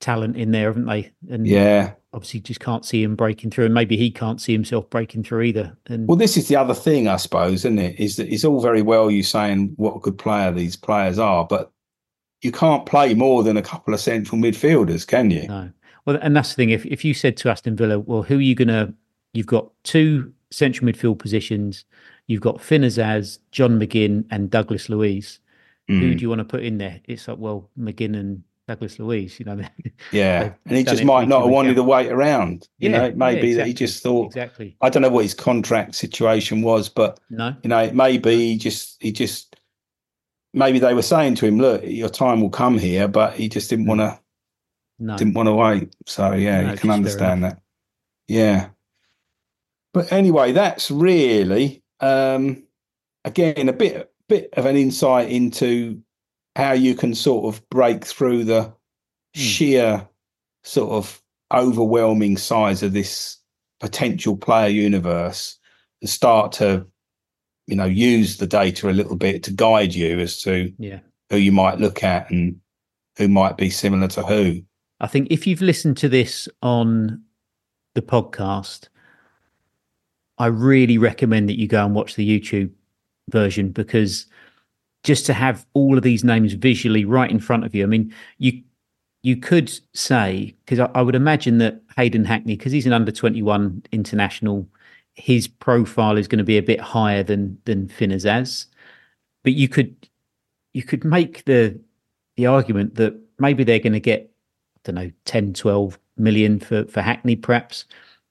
talent 0.00 0.36
in 0.36 0.50
there, 0.50 0.68
haven't 0.68 0.86
they? 0.86 1.12
And 1.30 1.46
yeah, 1.46 1.92
obviously 2.12 2.40
just 2.40 2.60
can't 2.60 2.84
see 2.84 3.02
him 3.02 3.14
breaking 3.14 3.50
through, 3.50 3.66
and 3.66 3.74
maybe 3.74 3.96
he 3.96 4.10
can't 4.10 4.40
see 4.40 4.52
himself 4.52 4.90
breaking 4.90 5.22
through 5.22 5.42
either. 5.42 5.76
And 5.86 6.08
well, 6.08 6.16
this 6.16 6.36
is 6.36 6.48
the 6.48 6.56
other 6.56 6.74
thing, 6.74 7.08
I 7.08 7.16
suppose, 7.16 7.64
isn't 7.64 7.78
it? 7.78 7.98
Is 8.00 8.16
that 8.16 8.32
it's 8.32 8.44
all 8.44 8.60
very 8.60 8.82
well 8.82 9.10
you 9.10 9.22
saying 9.22 9.72
what 9.76 9.96
a 9.96 10.00
good 10.00 10.18
player 10.18 10.50
these 10.50 10.76
players 10.76 11.18
are, 11.18 11.44
but 11.44 11.70
you 12.42 12.50
can't 12.50 12.86
play 12.86 13.14
more 13.14 13.42
than 13.42 13.56
a 13.56 13.62
couple 13.62 13.94
of 13.94 14.00
central 14.00 14.40
midfielders, 14.40 15.06
can 15.06 15.30
you? 15.30 15.46
No. 15.46 15.70
Well, 16.06 16.18
and 16.22 16.34
that's 16.34 16.50
the 16.50 16.54
thing. 16.56 16.70
If 16.70 16.86
if 16.86 17.04
you 17.04 17.14
said 17.14 17.36
to 17.38 17.50
Aston 17.50 17.76
Villa, 17.76 17.98
well, 17.98 18.22
who 18.22 18.38
are 18.38 18.42
you 18.42 18.54
gonna? 18.54 18.92
You've 19.32 19.46
got 19.46 19.70
two 19.84 20.32
central 20.50 20.90
midfield 20.90 21.18
positions. 21.18 21.84
You've 22.26 22.40
got 22.40 22.60
Finn 22.60 22.82
Azaz, 22.82 23.38
John 23.52 23.78
McGinn, 23.78 24.24
and 24.30 24.50
Douglas 24.50 24.88
Luiz. 24.88 25.40
Mm. 25.88 26.00
Who 26.00 26.14
do 26.14 26.22
you 26.22 26.28
want 26.28 26.40
to 26.40 26.44
put 26.44 26.62
in 26.62 26.78
there? 26.78 27.00
It's 27.04 27.26
like, 27.28 27.38
well, 27.38 27.68
McGinn 27.78 28.18
and 28.18 28.42
Douglas 28.70 29.00
Luiz, 29.00 29.40
you 29.40 29.44
know. 29.44 29.60
yeah, 30.12 30.52
and 30.64 30.76
he 30.76 30.84
just 30.84 31.02
might 31.02 31.26
not 31.26 31.42
have 31.42 31.50
wanted 31.50 31.74
to 31.74 31.82
wait 31.82 32.08
around. 32.12 32.68
You 32.78 32.88
yeah, 32.88 32.98
know, 32.98 33.04
it 33.06 33.16
may 33.16 33.34
yeah, 33.34 33.40
be 33.40 33.48
exactly. 33.48 33.54
that 33.54 33.66
he 33.66 33.74
just 33.74 34.00
thought 34.00 34.26
exactly. 34.26 34.76
I 34.80 34.88
don't 34.88 35.02
know 35.02 35.08
what 35.08 35.24
his 35.24 35.34
contract 35.34 35.96
situation 35.96 36.62
was, 36.62 36.88
but 36.88 37.18
no, 37.30 37.56
you 37.64 37.68
know, 37.68 37.80
it 37.80 37.96
may 37.96 38.16
be 38.16 38.52
he 38.52 38.58
just 38.58 39.02
he 39.02 39.10
just 39.10 39.56
maybe 40.54 40.78
they 40.78 40.94
were 40.94 41.02
saying 41.02 41.34
to 41.36 41.46
him, 41.46 41.58
"Look, 41.58 41.82
your 41.84 42.08
time 42.08 42.40
will 42.40 42.50
come 42.50 42.78
here," 42.78 43.08
but 43.08 43.34
he 43.34 43.48
just 43.48 43.70
didn't 43.70 43.86
want 43.86 44.02
to. 44.02 44.20
No. 45.00 45.16
Didn't 45.16 45.34
want 45.34 45.48
to 45.48 45.54
wait. 45.54 45.92
So 46.06 46.32
yeah, 46.34 46.60
no, 46.60 46.70
you 46.70 46.78
can 46.78 46.90
understand 46.90 47.42
that. 47.42 47.60
Yeah. 48.28 48.68
But 49.92 50.12
anyway, 50.12 50.52
that's 50.52 50.92
really 50.92 51.82
um 51.98 52.62
again 53.24 53.68
a 53.68 53.72
bit 53.72 54.12
bit 54.28 54.50
of 54.52 54.64
an 54.64 54.76
insight 54.76 55.28
into 55.28 56.00
how 56.56 56.72
you 56.72 56.94
can 56.94 57.14
sort 57.14 57.52
of 57.52 57.68
break 57.70 58.04
through 58.04 58.44
the 58.44 58.62
mm. 58.62 58.72
sheer 59.34 60.08
sort 60.62 60.90
of 60.90 61.22
overwhelming 61.52 62.36
size 62.36 62.82
of 62.82 62.92
this 62.92 63.38
potential 63.80 64.36
player 64.36 64.68
universe 64.68 65.58
and 66.00 66.10
start 66.10 66.52
to 66.52 66.86
you 67.66 67.74
know 67.74 67.86
use 67.86 68.36
the 68.36 68.46
data 68.46 68.88
a 68.88 68.92
little 68.92 69.16
bit 69.16 69.42
to 69.42 69.52
guide 69.52 69.94
you 69.94 70.18
as 70.18 70.40
to 70.40 70.72
yeah. 70.78 71.00
who 71.30 71.36
you 71.36 71.52
might 71.52 71.78
look 71.78 72.04
at 72.04 72.30
and 72.30 72.60
who 73.16 73.26
might 73.26 73.56
be 73.56 73.70
similar 73.70 74.06
to 74.08 74.22
who 74.22 74.62
I 75.00 75.06
think 75.06 75.28
if 75.30 75.46
you've 75.46 75.62
listened 75.62 75.96
to 75.98 76.08
this 76.08 76.46
on 76.62 77.22
the 77.94 78.02
podcast, 78.02 78.88
I 80.38 80.46
really 80.46 80.98
recommend 80.98 81.48
that 81.48 81.58
you 81.58 81.66
go 81.66 81.84
and 81.84 81.94
watch 81.94 82.14
the 82.14 82.40
YouTube 82.40 82.70
version 83.30 83.70
because 83.70 84.26
just 85.02 85.26
to 85.26 85.32
have 85.32 85.66
all 85.74 85.96
of 85.96 86.02
these 86.02 86.24
names 86.24 86.52
visually 86.52 87.04
right 87.04 87.30
in 87.30 87.40
front 87.40 87.64
of 87.64 87.74
you. 87.74 87.82
I 87.82 87.86
mean, 87.86 88.14
you 88.38 88.62
you 89.22 89.36
could 89.36 89.72
say 89.92 90.54
because 90.64 90.78
I, 90.78 90.90
I, 90.94 91.02
would 91.02 91.14
imagine 91.14 91.58
that 91.58 91.80
Hayden 91.96 92.24
Hackney, 92.24 92.56
because 92.56 92.72
he's 92.72 92.86
an 92.86 92.92
under 92.92 93.12
twenty 93.12 93.42
one 93.42 93.82
international, 93.92 94.66
his 95.14 95.48
profile 95.48 96.16
is 96.16 96.28
going 96.28 96.38
to 96.38 96.44
be 96.44 96.58
a 96.58 96.62
bit 96.62 96.80
higher 96.80 97.22
than 97.22 97.58
than 97.64 97.88
Finn 97.88 98.10
Azaz. 98.10 98.66
But 99.42 99.54
you 99.54 99.68
could 99.68 100.08
you 100.72 100.82
could 100.82 101.04
make 101.04 101.44
the 101.44 101.78
the 102.36 102.46
argument 102.46 102.94
that 102.96 103.18
maybe 103.38 103.64
they're 103.64 103.78
going 103.78 103.92
to 103.94 104.00
get 104.00 104.30
I 104.76 104.80
don't 104.84 104.94
know 104.94 105.10
10, 105.24 105.54
12 105.54 105.98
million 106.16 106.60
for 106.60 106.84
for 106.86 107.02
Hackney 107.02 107.36
perhaps, 107.36 107.84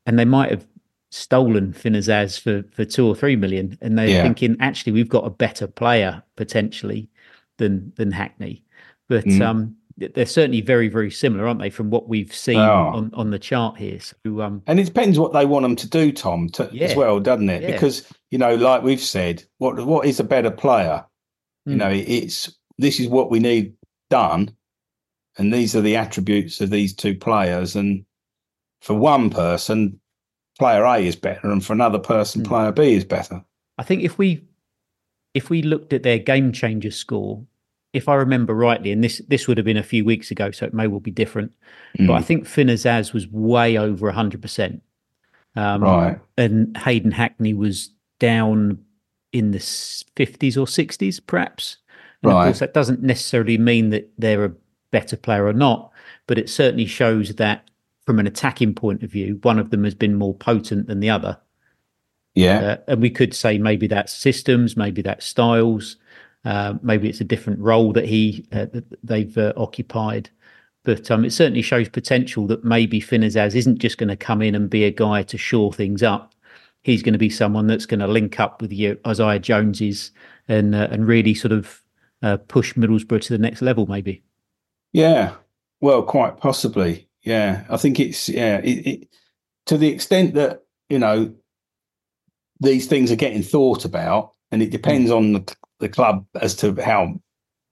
and 0.06 0.18
they 0.18 0.26
might 0.26 0.52
have 0.52 0.66
stolen 1.12 1.74
Finn 1.74 1.94
Azaz 1.94 2.40
for 2.40 2.64
for 2.72 2.86
two 2.86 3.08
or 3.08 3.16
three 3.16 3.36
million, 3.36 3.78
and 3.82 3.98
they're 3.98 4.08
yeah. 4.08 4.24
thinking 4.24 4.58
actually 4.60 4.92
we've 4.92 5.10
got 5.10 5.26
a 5.26 5.30
better 5.30 5.68
player 5.68 6.24
potentially 6.36 7.10
than 7.58 7.92
than 7.96 8.12
Hackney, 8.12 8.64
but 9.08 9.26
mm. 9.26 9.42
um, 9.42 9.76
they're 9.98 10.26
certainly 10.26 10.62
very 10.62 10.88
very 10.88 11.12
similar, 11.12 11.48
aren't 11.48 11.60
they, 11.60 11.70
from 11.70 11.90
what 11.90 12.08
we've 12.08 12.34
seen 12.34 12.60
on 12.60 13.12
on 13.14 13.32
the 13.32 13.40
chart 13.40 13.78
here? 13.78 14.00
So 14.00 14.42
um, 14.42 14.62
and 14.68 14.80
it 14.80 14.86
depends 14.86 15.20
what 15.20 15.34
they 15.34 15.46
want 15.46 15.64
them 15.64 15.76
to 15.78 15.90
do, 15.90 16.12
Tom, 16.12 16.50
to, 16.50 16.70
yeah. 16.72 16.86
as 16.86 16.96
well, 16.96 17.20
doesn't 17.20 17.50
it? 17.50 17.64
Yeah. 17.64 17.72
Because 17.72 18.08
you 18.30 18.38
know, 18.38 18.56
like 18.56 18.84
we've 18.84 19.02
said, 19.02 19.44
what 19.58 19.84
what 19.86 20.06
is 20.06 20.20
a 20.20 20.24
better 20.24 20.52
player? 20.52 21.06
Mm. 21.68 21.72
You 21.72 21.76
know, 21.78 21.90
it's 21.90 22.56
this 22.78 23.00
is 23.00 23.08
what 23.08 23.32
we 23.32 23.40
need 23.40 23.74
done, 24.10 24.56
and 25.38 25.54
these 25.54 25.76
are 25.76 25.82
the 25.82 25.96
attributes 25.96 26.62
of 26.62 26.70
these 26.70 26.94
two 26.94 27.16
players, 27.16 27.76
and 27.76 28.06
for 28.82 28.94
one 28.94 29.30
person 29.30 30.00
player 30.60 30.84
A 30.84 30.98
is 31.00 31.16
better, 31.16 31.50
and 31.50 31.66
for 31.66 31.74
another 31.74 32.00
person, 32.00 32.44
mm. 32.44 32.48
player 32.48 32.72
B 32.72 32.94
is 32.94 33.06
better. 33.06 33.44
I 33.78 33.84
think 33.84 34.04
if 34.04 34.18
we 34.18 34.44
if 35.34 35.50
we 35.50 35.62
looked 35.62 35.94
at 35.94 36.04
their 36.04 36.20
game 36.20 36.52
changer 36.52 36.92
score, 36.92 37.44
if 37.94 38.10
I 38.10 38.16
remember 38.16 38.54
rightly, 38.54 38.92
and 38.92 39.04
this 39.04 39.22
this 39.28 39.48
would 39.48 39.58
have 39.58 39.66
been 39.66 39.78
a 39.78 39.84
few 39.84 40.06
weeks 40.06 40.30
ago, 40.32 40.52
so 40.52 40.66
it 40.66 40.74
may 40.74 40.88
well 40.88 41.00
be 41.00 41.12
different, 41.12 41.52
mm. 41.98 42.08
but 42.08 42.14
I 42.14 42.20
hmm. 42.20 42.26
think 42.26 42.46
Finn 42.46 42.68
Azaz 42.68 43.14
was 43.14 43.28
way 43.28 43.78
over 43.78 44.12
hundred 44.12 44.42
percent. 44.42 44.84
Um, 45.56 45.84
right. 45.84 46.20
And 46.38 46.78
Hayden 46.78 47.12
Hackney 47.12 47.54
was 47.54 47.90
down 48.20 48.84
in 49.34 49.52
the 49.52 49.60
50s 49.60 50.58
or 50.58 50.66
60s, 50.66 51.20
perhaps. 51.26 51.78
And 52.22 52.32
right. 52.32 52.42
of 52.42 52.46
course, 52.48 52.60
that 52.60 52.74
doesn't 52.74 53.02
necessarily 53.02 53.58
mean 53.58 53.90
that 53.90 54.10
they're 54.18 54.46
a 54.46 54.54
better 54.92 55.18
player 55.18 55.46
or 55.46 55.54
not, 55.54 55.92
but 56.28 56.38
it 56.38 56.50
certainly 56.50 56.86
shows 56.86 57.36
that 57.36 57.69
from 58.10 58.18
an 58.18 58.26
attacking 58.26 58.74
point 58.74 59.04
of 59.04 59.12
view, 59.12 59.38
one 59.44 59.60
of 59.60 59.70
them 59.70 59.84
has 59.84 59.94
been 59.94 60.16
more 60.16 60.34
potent 60.34 60.88
than 60.88 61.00
the 61.00 61.12
other. 61.12 61.38
Yeah. 62.34 62.60
Uh, 62.60 62.78
and 62.88 63.02
we 63.04 63.12
could 63.12 63.36
say 63.36 63.60
maybe 63.60 63.86
that's 63.86 64.12
systems, 64.12 64.76
maybe 64.76 65.04
that's 65.04 65.28
styles, 65.28 65.98
uh, 66.44 66.74
maybe 66.82 67.08
it's 67.08 67.22
a 67.22 67.24
different 67.24 67.60
role 67.60 67.94
that 67.94 68.08
he 68.08 68.48
uh, 68.52 68.66
they've 69.04 69.38
uh, 69.38 69.54
occupied. 69.56 70.32
But 70.84 71.12
um, 71.12 71.24
it 71.24 71.34
certainly 71.34 71.62
shows 71.62 71.88
potential 71.88 72.48
that 72.48 72.64
maybe 72.64 73.00
Finn 73.00 73.22
Azaz 73.22 73.54
isn't 73.54 73.78
just 73.78 74.00
going 74.00 74.10
to 74.10 74.16
come 74.16 74.42
in 74.42 74.56
and 74.56 74.72
be 74.72 74.86
a 74.86 74.90
guy 74.90 75.22
to 75.22 75.38
shore 75.38 75.72
things 75.72 76.02
up. 76.02 76.34
He's 76.82 77.04
going 77.04 77.14
to 77.14 77.20
be 77.20 77.30
someone 77.30 77.68
that's 77.68 77.86
going 77.86 78.00
to 78.00 78.08
link 78.08 78.40
up 78.40 78.60
with 78.60 78.74
you, 78.74 78.98
Isaiah 79.06 79.38
Joneses 79.38 80.10
and 80.48 80.74
uh, 80.74 80.88
and 80.90 81.08
really 81.08 81.36
sort 81.36 81.52
of 81.52 81.84
uh, 82.24 82.38
push 82.38 82.74
Middlesbrough 82.74 83.22
to 83.22 83.34
the 83.34 83.38
next 83.38 83.62
level, 83.62 83.86
maybe. 83.86 84.24
Yeah, 84.94 85.36
well, 85.80 86.02
quite 86.02 86.38
possibly. 86.38 87.09
Yeah, 87.24 87.66
I 87.70 87.78
think 87.78 88.00
it's 88.00 88.30
yeah. 88.30 88.58
It, 88.58 88.88
it, 88.88 89.08
to 89.66 89.78
the 89.78 89.90
extent 89.90 90.34
that 90.36 90.64
you 90.90 91.00
know 91.00 91.34
these 92.60 92.88
things 92.88 93.12
are 93.12 93.18
getting 93.18 93.44
thought 93.44 93.86
about, 93.86 94.34
and 94.52 94.62
it 94.62 94.72
depends 94.72 95.12
mm. 95.12 95.18
on 95.18 95.34
the, 95.34 95.56
the 95.80 95.90
club 95.90 96.26
as 96.42 96.56
to 96.58 96.76
how 96.82 97.20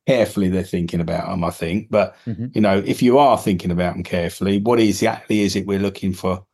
carefully 0.06 0.48
they're 0.48 0.64
thinking 0.64 1.02
about 1.02 1.30
them. 1.30 1.43
I 1.43 1.50
think, 1.52 1.89
but 1.89 2.16
mm-hmm. 2.26 2.48
you 2.54 2.62
know, 2.62 2.84
if 2.86 3.02
you 3.02 3.18
are 3.18 3.38
thinking 3.38 3.72
about 3.72 3.93
them 3.93 4.04
carefully, 4.04 4.60
what 4.60 4.80
exactly 4.80 5.41
is 5.41 5.56
it 5.56 5.66
we're 5.66 5.80
looking 5.80 6.14
for 6.14 6.45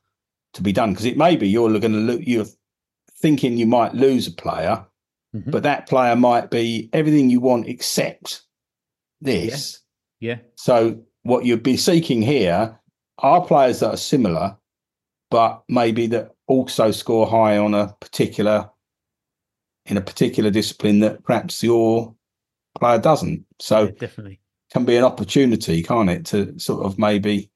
to 0.54 0.62
be 0.62 0.72
done? 0.72 0.92
Because 0.92 1.06
it 1.06 1.18
may 1.18 1.36
be 1.36 1.48
you're 1.48 1.70
going 1.80 1.94
to 1.94 2.00
look, 2.00 2.22
you're 2.24 2.46
thinking 3.20 3.58
you 3.58 3.66
might 3.66 3.96
lose 3.96 4.28
a 4.28 4.32
player, 4.32 4.86
mm-hmm. 5.36 5.50
but 5.50 5.64
that 5.64 5.88
player 5.88 6.16
might 6.16 6.52
be 6.52 6.90
everything 6.94 7.30
you 7.30 7.40
want 7.40 7.68
except 7.68 8.44
this. 9.22 9.80
Yeah. 10.20 10.36
yeah. 10.36 10.40
So 10.56 11.02
what 11.24 11.46
you'd 11.46 11.64
be 11.64 11.78
seeking 11.78 12.22
here 12.22 12.80
are 13.24 13.46
players 13.46 13.80
that 13.80 13.94
are 13.94 13.98
similar, 13.98 14.56
but 15.32 15.64
maybe 15.68 16.08
that 16.08 16.36
also 16.48 16.92
score 16.92 17.26
high 17.28 17.58
on 17.58 17.74
a 17.74 17.96
particular 18.00 18.70
in 19.86 19.98
a 19.98 20.02
particular 20.02 20.50
discipline 20.50 21.00
that 21.00 21.24
perhaps 21.24 21.62
your 21.62 22.16
player 22.80 23.00
doesn't. 23.00 23.46
So 23.60 23.86
yeah, 23.86 23.92
definitely 24.00 24.40
can 24.72 24.86
be 24.86 24.98
an 24.98 25.04
opportunity, 25.04 25.84
can't 25.84 26.10
it, 26.10 26.26
to 26.26 26.58
sort 26.60 26.86
of 26.86 26.98
maybe 26.98 27.50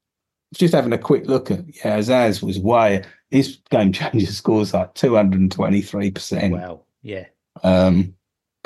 just 0.53 0.73
having 0.73 0.93
a 0.93 0.97
quick 0.97 1.27
look 1.27 1.51
at 1.51 1.65
yeah, 1.67 1.97
Azaz 1.97 2.41
was 2.43 2.59
way 2.59 3.03
his 3.31 3.57
game 3.69 3.91
changer 3.93 4.31
scores 4.31 4.73
like 4.73 4.93
two 4.93 5.15
hundred 5.15 5.41
and 5.41 5.51
twenty 5.51 5.81
three 5.81 6.11
percent. 6.11 6.53
Wow, 6.53 6.81
yeah. 7.01 7.25
Um, 7.63 8.13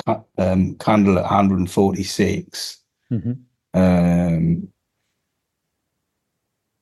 um, 0.06 0.76
at 0.78 0.86
one 0.86 1.24
hundred 1.24 1.58
and 1.58 1.70
forty 1.70 2.04
six. 2.04 2.78
Mm-hmm. 3.10 3.32
Um, 3.74 4.68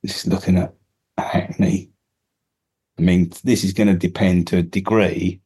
just 0.05 0.26
looking 0.26 0.59
at 0.59 0.74
Hackney. 1.18 1.90
I 2.98 3.03
mean, 3.03 3.32
this 3.44 3.64
is 3.64 3.72
going 3.72 3.88
to 3.88 3.94
depend 3.94 4.46
to 4.48 4.59
a 4.59 4.62
degree. 4.62 5.40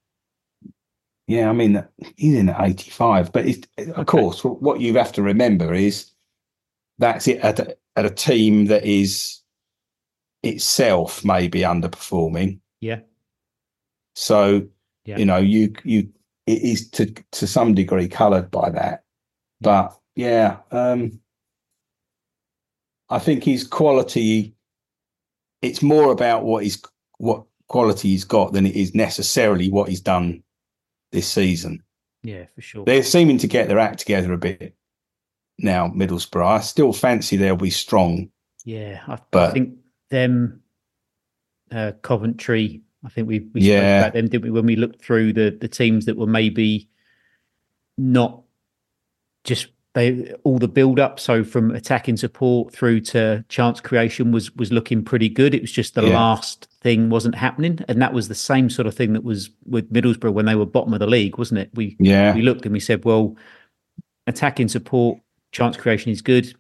Yeah, 1.27 1.49
I 1.49 1.53
mean, 1.53 1.83
he's 2.17 2.35
in 2.35 2.51
at 2.51 2.61
85, 2.61 3.33
but 3.33 3.47
okay. 3.47 3.65
of 3.93 4.07
course, 4.07 4.45
what 4.45 4.81
you 4.81 4.95
have 4.95 5.13
to 5.13 5.23
remember 5.23 5.73
is 5.73 6.11
that's 6.99 7.27
it 7.27 7.39
at 7.39 7.61
a, 7.61 7.77
at 7.97 8.05
a 8.05 8.11
team 8.11 8.67
that 8.67 8.85
is 8.85 9.41
itself 10.43 11.25
maybe 11.25 11.61
underperforming. 11.61 12.61
Yeah. 12.81 13.01
So, 14.15 14.67
yeah. 15.05 15.17
you 15.17 15.25
know, 15.25 15.39
you 15.39 15.73
you 15.85 16.09
it 16.47 16.63
is 16.63 16.91
to 16.91 17.07
to 17.33 17.47
some 17.47 17.75
degree 17.75 18.09
coloured 18.09 18.51
by 18.51 18.71
that, 18.71 19.05
but 19.61 19.99
yeah, 20.15 20.59
um, 20.71 21.19
I 23.09 23.19
think 23.19 23.45
his 23.45 23.67
quality. 23.67 24.54
It's 25.65 25.83
more 25.83 26.13
about 26.13 26.45
what 26.45 26.63
he's 26.63 26.83
what 27.19 27.45
quality 27.69 28.09
he's 28.09 28.25
got 28.25 28.53
than 28.53 28.67
it 28.67 28.77
is 28.77 28.95
necessarily 28.95 29.71
what 29.71 29.89
he's 29.89 30.01
done 30.01 30.43
this 31.13 31.27
season. 31.27 31.83
Yeah, 32.23 32.47
for 32.55 32.61
sure. 32.61 32.85
They're 32.85 33.03
seeming 33.03 33.39
to 33.39 33.47
get 33.47 33.69
their 33.69 33.79
act 33.79 34.01
together 34.01 34.33
a 34.33 34.39
bit 34.39 34.75
now. 35.59 35.89
Middlesbrough. 35.89 36.47
I 36.47 36.61
still 36.61 36.93
fancy 36.93 37.37
they'll 37.37 37.57
be 37.57 37.71
strong. 37.71 38.31
Yeah, 38.65 39.03
I, 39.07 39.19
but, 39.31 39.51
I 39.51 39.53
think 39.53 39.75
them, 40.11 40.63
uh, 41.71 41.93
Coventry. 42.03 42.83
I 43.05 43.11
think 43.11 43.29
we 43.29 43.41
we 43.53 43.61
yeah. 43.61 43.79
spoke 44.01 44.01
about 44.01 44.13
them, 44.15 44.29
didn't 44.29 44.45
we? 44.45 44.51
When 44.51 44.67
we 44.67 44.77
looked 44.77 45.05
through 45.05 45.35
the 45.35 45.57
the 45.61 45.69
teams 45.69 46.07
that 46.07 46.17
were 46.17 46.27
maybe 46.27 46.89
not 47.99 48.43
just 49.45 49.69
they 49.95 50.35
all 50.43 50.59
the 50.59 50.69
build 50.69 50.99
up 50.99 51.21
so 51.21 51.45
from 51.45 51.71
attacking 51.71 52.17
support 52.17 52.73
through 52.73 53.01
to 53.01 53.45
chance 53.49 53.81
creation 53.81 54.33
was 54.33 54.55
was 54.57 54.73
looking 54.73 55.05
pretty 55.05 55.29
good. 55.29 55.55
It 55.55 55.63
was 55.63 55.73
just 55.73 55.95
the 55.95 56.03
yeah. 56.03 56.19
last 56.19 56.69
thing 56.81 57.11
wasn't 57.11 57.37
happening. 57.37 57.79
And 57.89 58.03
that 58.03 58.13
was 58.13 58.29
the 58.29 58.35
same 58.35 58.69
sort 58.69 58.87
of 58.87 58.95
thing 58.95 59.13
that 59.13 59.25
was 59.25 59.51
with 59.67 59.93
Middlesbrough 59.93 60.33
when 60.33 60.47
they 60.47 60.57
were 60.57 60.67
bottom 60.67 60.93
of 60.93 60.99
the 61.01 61.07
league 61.07 61.39
wasn't 61.39 61.61
it? 61.61 61.71
We 61.75 61.97
yeah. 62.01 62.35
we 62.35 62.43
looked 62.43 62.67
and 62.67 62.73
we 62.73 62.81
said 62.81 63.05
well 63.05 63.37
attacking 64.27 64.69
support 64.69 65.19
chance 65.53 65.77
creation 65.77 66.11
is 66.11 66.23
good 66.23 66.55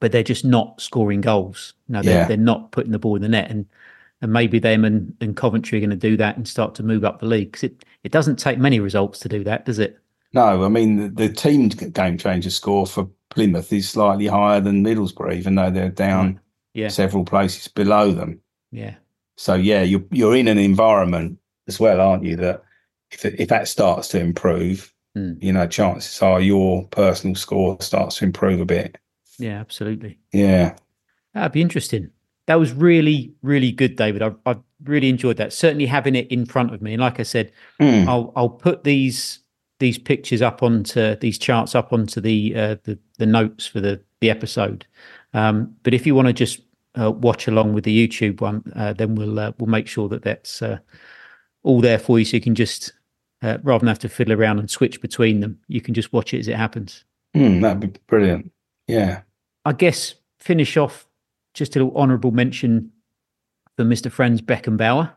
but 0.00 0.12
they're 0.12 0.22
just 0.22 0.44
not 0.44 0.80
scoring 0.80 1.20
goals. 1.20 1.74
No 1.88 2.02
they're, 2.02 2.22
yeah. 2.22 2.26
they're 2.26 2.36
not 2.36 2.72
putting 2.72 2.90
the 2.90 2.98
ball 2.98 3.16
in 3.16 3.22
the 3.22 3.28
net. 3.28 3.50
And 3.50 3.66
and 4.22 4.32
maybe 4.32 4.58
them 4.58 4.84
and, 4.84 5.14
and 5.20 5.36
Coventry 5.36 5.78
are 5.78 5.80
going 5.80 5.90
to 5.90 5.96
do 5.96 6.16
that 6.16 6.36
and 6.36 6.46
start 6.46 6.74
to 6.74 6.82
move 6.82 7.04
up 7.04 7.20
the 7.20 7.26
league 7.26 7.52
because 7.52 7.64
it, 7.64 7.84
it 8.02 8.12
doesn't 8.12 8.36
take 8.36 8.58
many 8.58 8.80
results 8.80 9.18
to 9.20 9.28
do 9.28 9.42
that 9.44 9.64
does 9.64 9.78
it 9.78 9.99
no, 10.32 10.64
I 10.64 10.68
mean 10.68 10.96
the, 10.96 11.08
the 11.08 11.28
team 11.32 11.68
game 11.68 12.18
changer 12.18 12.50
score 12.50 12.86
for 12.86 13.08
Plymouth 13.30 13.72
is 13.72 13.88
slightly 13.88 14.26
higher 14.26 14.60
than 14.60 14.84
Middlesbrough, 14.84 15.34
even 15.34 15.54
though 15.54 15.70
they're 15.70 15.88
down 15.88 16.34
mm. 16.34 16.38
yeah. 16.74 16.88
several 16.88 17.24
places 17.24 17.68
below 17.68 18.12
them. 18.12 18.40
Yeah. 18.72 18.94
So 19.36 19.54
yeah, 19.54 19.82
you're 19.82 20.04
you're 20.10 20.36
in 20.36 20.48
an 20.48 20.58
environment 20.58 21.38
as 21.66 21.80
well, 21.80 22.00
aren't 22.00 22.24
you? 22.24 22.36
That 22.36 22.62
if 23.10 23.24
if 23.24 23.48
that 23.48 23.68
starts 23.68 24.08
to 24.08 24.20
improve, 24.20 24.92
mm. 25.16 25.42
you 25.42 25.52
know, 25.52 25.66
chances 25.66 26.20
are 26.20 26.40
your 26.40 26.84
personal 26.88 27.36
score 27.36 27.76
starts 27.80 28.16
to 28.16 28.24
improve 28.24 28.60
a 28.60 28.66
bit. 28.66 28.98
Yeah, 29.38 29.58
absolutely. 29.58 30.18
Yeah, 30.32 30.76
that'd 31.32 31.52
be 31.52 31.62
interesting. 31.62 32.10
That 32.46 32.56
was 32.56 32.72
really 32.72 33.32
really 33.42 33.72
good, 33.72 33.96
David. 33.96 34.22
I 34.22 34.32
I 34.44 34.56
really 34.84 35.08
enjoyed 35.08 35.38
that. 35.38 35.52
Certainly 35.52 35.86
having 35.86 36.16
it 36.16 36.28
in 36.28 36.46
front 36.46 36.74
of 36.74 36.82
me, 36.82 36.94
and 36.94 37.00
like 37.00 37.18
I 37.20 37.24
said, 37.24 37.52
mm. 37.80 38.06
I'll 38.06 38.32
I'll 38.36 38.50
put 38.50 38.84
these 38.84 39.40
these 39.80 39.98
pictures 39.98 40.40
up 40.40 40.62
onto 40.62 41.16
these 41.16 41.38
charts 41.38 41.74
up 41.74 41.92
onto 41.92 42.20
the 42.20 42.54
uh, 42.54 42.76
the, 42.84 42.98
the 43.18 43.26
notes 43.26 43.66
for 43.66 43.80
the 43.80 44.00
the 44.20 44.30
episode. 44.30 44.86
Um, 45.34 45.74
but 45.82 45.92
if 45.92 46.06
you 46.06 46.14
want 46.14 46.28
to 46.28 46.32
just 46.32 46.60
uh, 47.00 47.10
watch 47.10 47.48
along 47.48 47.72
with 47.72 47.84
the 47.84 48.08
YouTube 48.08 48.40
one, 48.40 48.62
uh, 48.76 48.92
then 48.92 49.16
we'll 49.16 49.38
uh, 49.38 49.52
we'll 49.58 49.68
make 49.68 49.88
sure 49.88 50.08
that 50.08 50.22
that's 50.22 50.62
uh, 50.62 50.78
all 51.64 51.80
there 51.80 51.98
for 51.98 52.18
you, 52.18 52.24
so 52.24 52.36
you 52.36 52.40
can 52.40 52.54
just 52.54 52.92
uh, 53.42 53.58
rather 53.62 53.80
than 53.80 53.88
have 53.88 53.98
to 54.00 54.08
fiddle 54.08 54.38
around 54.38 54.58
and 54.58 54.70
switch 54.70 55.00
between 55.00 55.40
them, 55.40 55.58
you 55.68 55.80
can 55.80 55.94
just 55.94 56.12
watch 56.12 56.34
it 56.34 56.38
as 56.38 56.48
it 56.48 56.56
happens. 56.56 57.04
Mm, 57.34 57.62
that'd 57.62 57.80
be 57.80 57.98
brilliant. 58.06 58.52
Yeah. 58.86 59.22
I 59.64 59.72
guess 59.72 60.14
finish 60.38 60.76
off 60.76 61.06
just 61.54 61.76
a 61.76 61.78
little 61.78 61.96
honourable 61.96 62.32
mention 62.32 62.90
for 63.76 63.84
Mr. 63.84 64.10
Franz 64.10 64.42
Beckenbauer. 64.42 65.12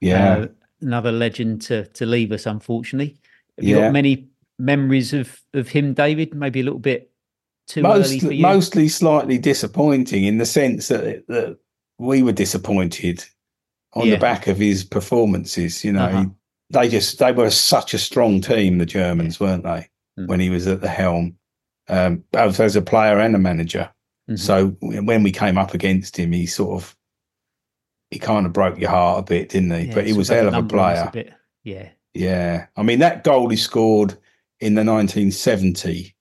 Yeah. 0.00 0.46
Another 0.82 1.12
legend 1.12 1.62
to 1.62 1.86
to 1.86 2.04
leave 2.04 2.32
us, 2.32 2.44
unfortunately. 2.44 3.16
Have 3.56 3.64
you 3.64 3.76
yeah. 3.76 3.82
got 3.82 3.92
many 3.92 4.28
memories 4.58 5.12
of 5.12 5.40
of 5.54 5.68
him, 5.68 5.94
David? 5.94 6.34
Maybe 6.34 6.60
a 6.60 6.64
little 6.64 6.78
bit 6.78 7.10
too 7.66 7.82
Most, 7.82 8.22
early 8.22 8.40
Mostly 8.40 8.88
slightly 8.88 9.38
disappointing 9.38 10.24
in 10.24 10.38
the 10.38 10.46
sense 10.46 10.88
that 10.88 11.26
that 11.28 11.58
we 11.98 12.22
were 12.22 12.32
disappointed 12.32 13.24
on 13.94 14.06
yeah. 14.06 14.14
the 14.14 14.20
back 14.20 14.46
of 14.46 14.58
his 14.58 14.84
performances. 14.84 15.84
You 15.84 15.92
know, 15.92 16.04
uh-huh. 16.04 16.26
they 16.70 16.88
just 16.88 17.18
they 17.18 17.32
were 17.32 17.50
such 17.50 17.94
a 17.94 17.98
strong 17.98 18.40
team, 18.40 18.78
the 18.78 18.86
Germans, 18.86 19.40
yeah. 19.40 19.46
weren't 19.46 19.64
they? 19.64 19.88
Mm-hmm. 20.18 20.26
When 20.26 20.40
he 20.40 20.50
was 20.50 20.66
at 20.66 20.80
the 20.80 20.88
helm, 20.88 21.36
um, 21.88 22.24
both 22.32 22.60
as 22.60 22.76
a 22.76 22.82
player 22.82 23.18
and 23.18 23.34
a 23.34 23.38
manager. 23.38 23.90
Mm-hmm. 24.28 24.36
So 24.36 24.68
when 24.80 25.22
we 25.22 25.30
came 25.30 25.56
up 25.56 25.74
against 25.74 26.16
him, 26.16 26.32
he 26.32 26.46
sort 26.46 26.82
of 26.82 26.96
he 28.10 28.18
kind 28.18 28.46
of 28.46 28.52
broke 28.52 28.78
your 28.78 28.90
heart 28.90 29.20
a 29.20 29.22
bit, 29.22 29.50
didn't 29.50 29.70
he? 29.70 29.86
Yeah, 29.86 29.94
but 29.94 30.06
he 30.06 30.12
was 30.12 30.28
hell 30.28 30.48
of 30.48 30.54
a 30.54 30.62
player. 30.62 31.10
A 31.14 31.24
yeah, 31.64 31.88
yeah. 32.16 32.66
I 32.76 32.82
mean, 32.82 32.98
that 33.00 33.24
goal 33.24 33.48
he 33.48 33.56
scored 33.56 34.16
in 34.60 34.74
the 34.74 34.84
1970 34.84 36.16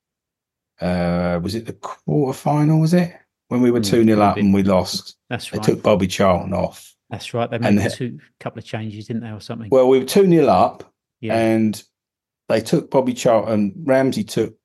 uh, 0.82 1.40
was 1.42 1.56
it 1.56 1.66
the 1.66 1.74
quarter 1.74 2.38
final? 2.38 2.80
Was 2.80 2.94
it 2.94 3.14
when 3.48 3.62
we 3.62 3.72
were 3.72 3.80
mm, 3.80 3.86
two 3.86 4.04
0 4.04 4.22
up 4.22 4.38
and 4.38 4.54
we 4.54 4.64
lost? 4.64 5.16
That's 5.30 5.52
right. 5.52 5.62
They 5.62 5.74
took 5.74 5.84
Bobby 5.84 6.08
Charlton 6.08 6.54
off. 6.54 6.94
That's 7.10 7.34
right. 7.34 7.50
They 7.50 7.58
made 7.58 7.78
a 7.78 7.90
two 7.90 8.20
couple 8.40 8.60
of 8.60 8.66
changes, 8.66 9.08
didn't 9.08 9.24
they, 9.24 9.30
or 9.30 9.40
something? 9.40 9.70
Well, 9.72 9.88
we 9.88 10.00
were 10.00 10.06
two 10.06 10.28
0 10.28 10.48
up, 10.48 10.84
yeah. 11.22 11.38
and 11.38 11.82
they 12.50 12.62
took 12.62 12.92
Bobby 12.92 13.14
Charlton. 13.14 13.74
Ramsey 13.84 14.24
took 14.24 14.56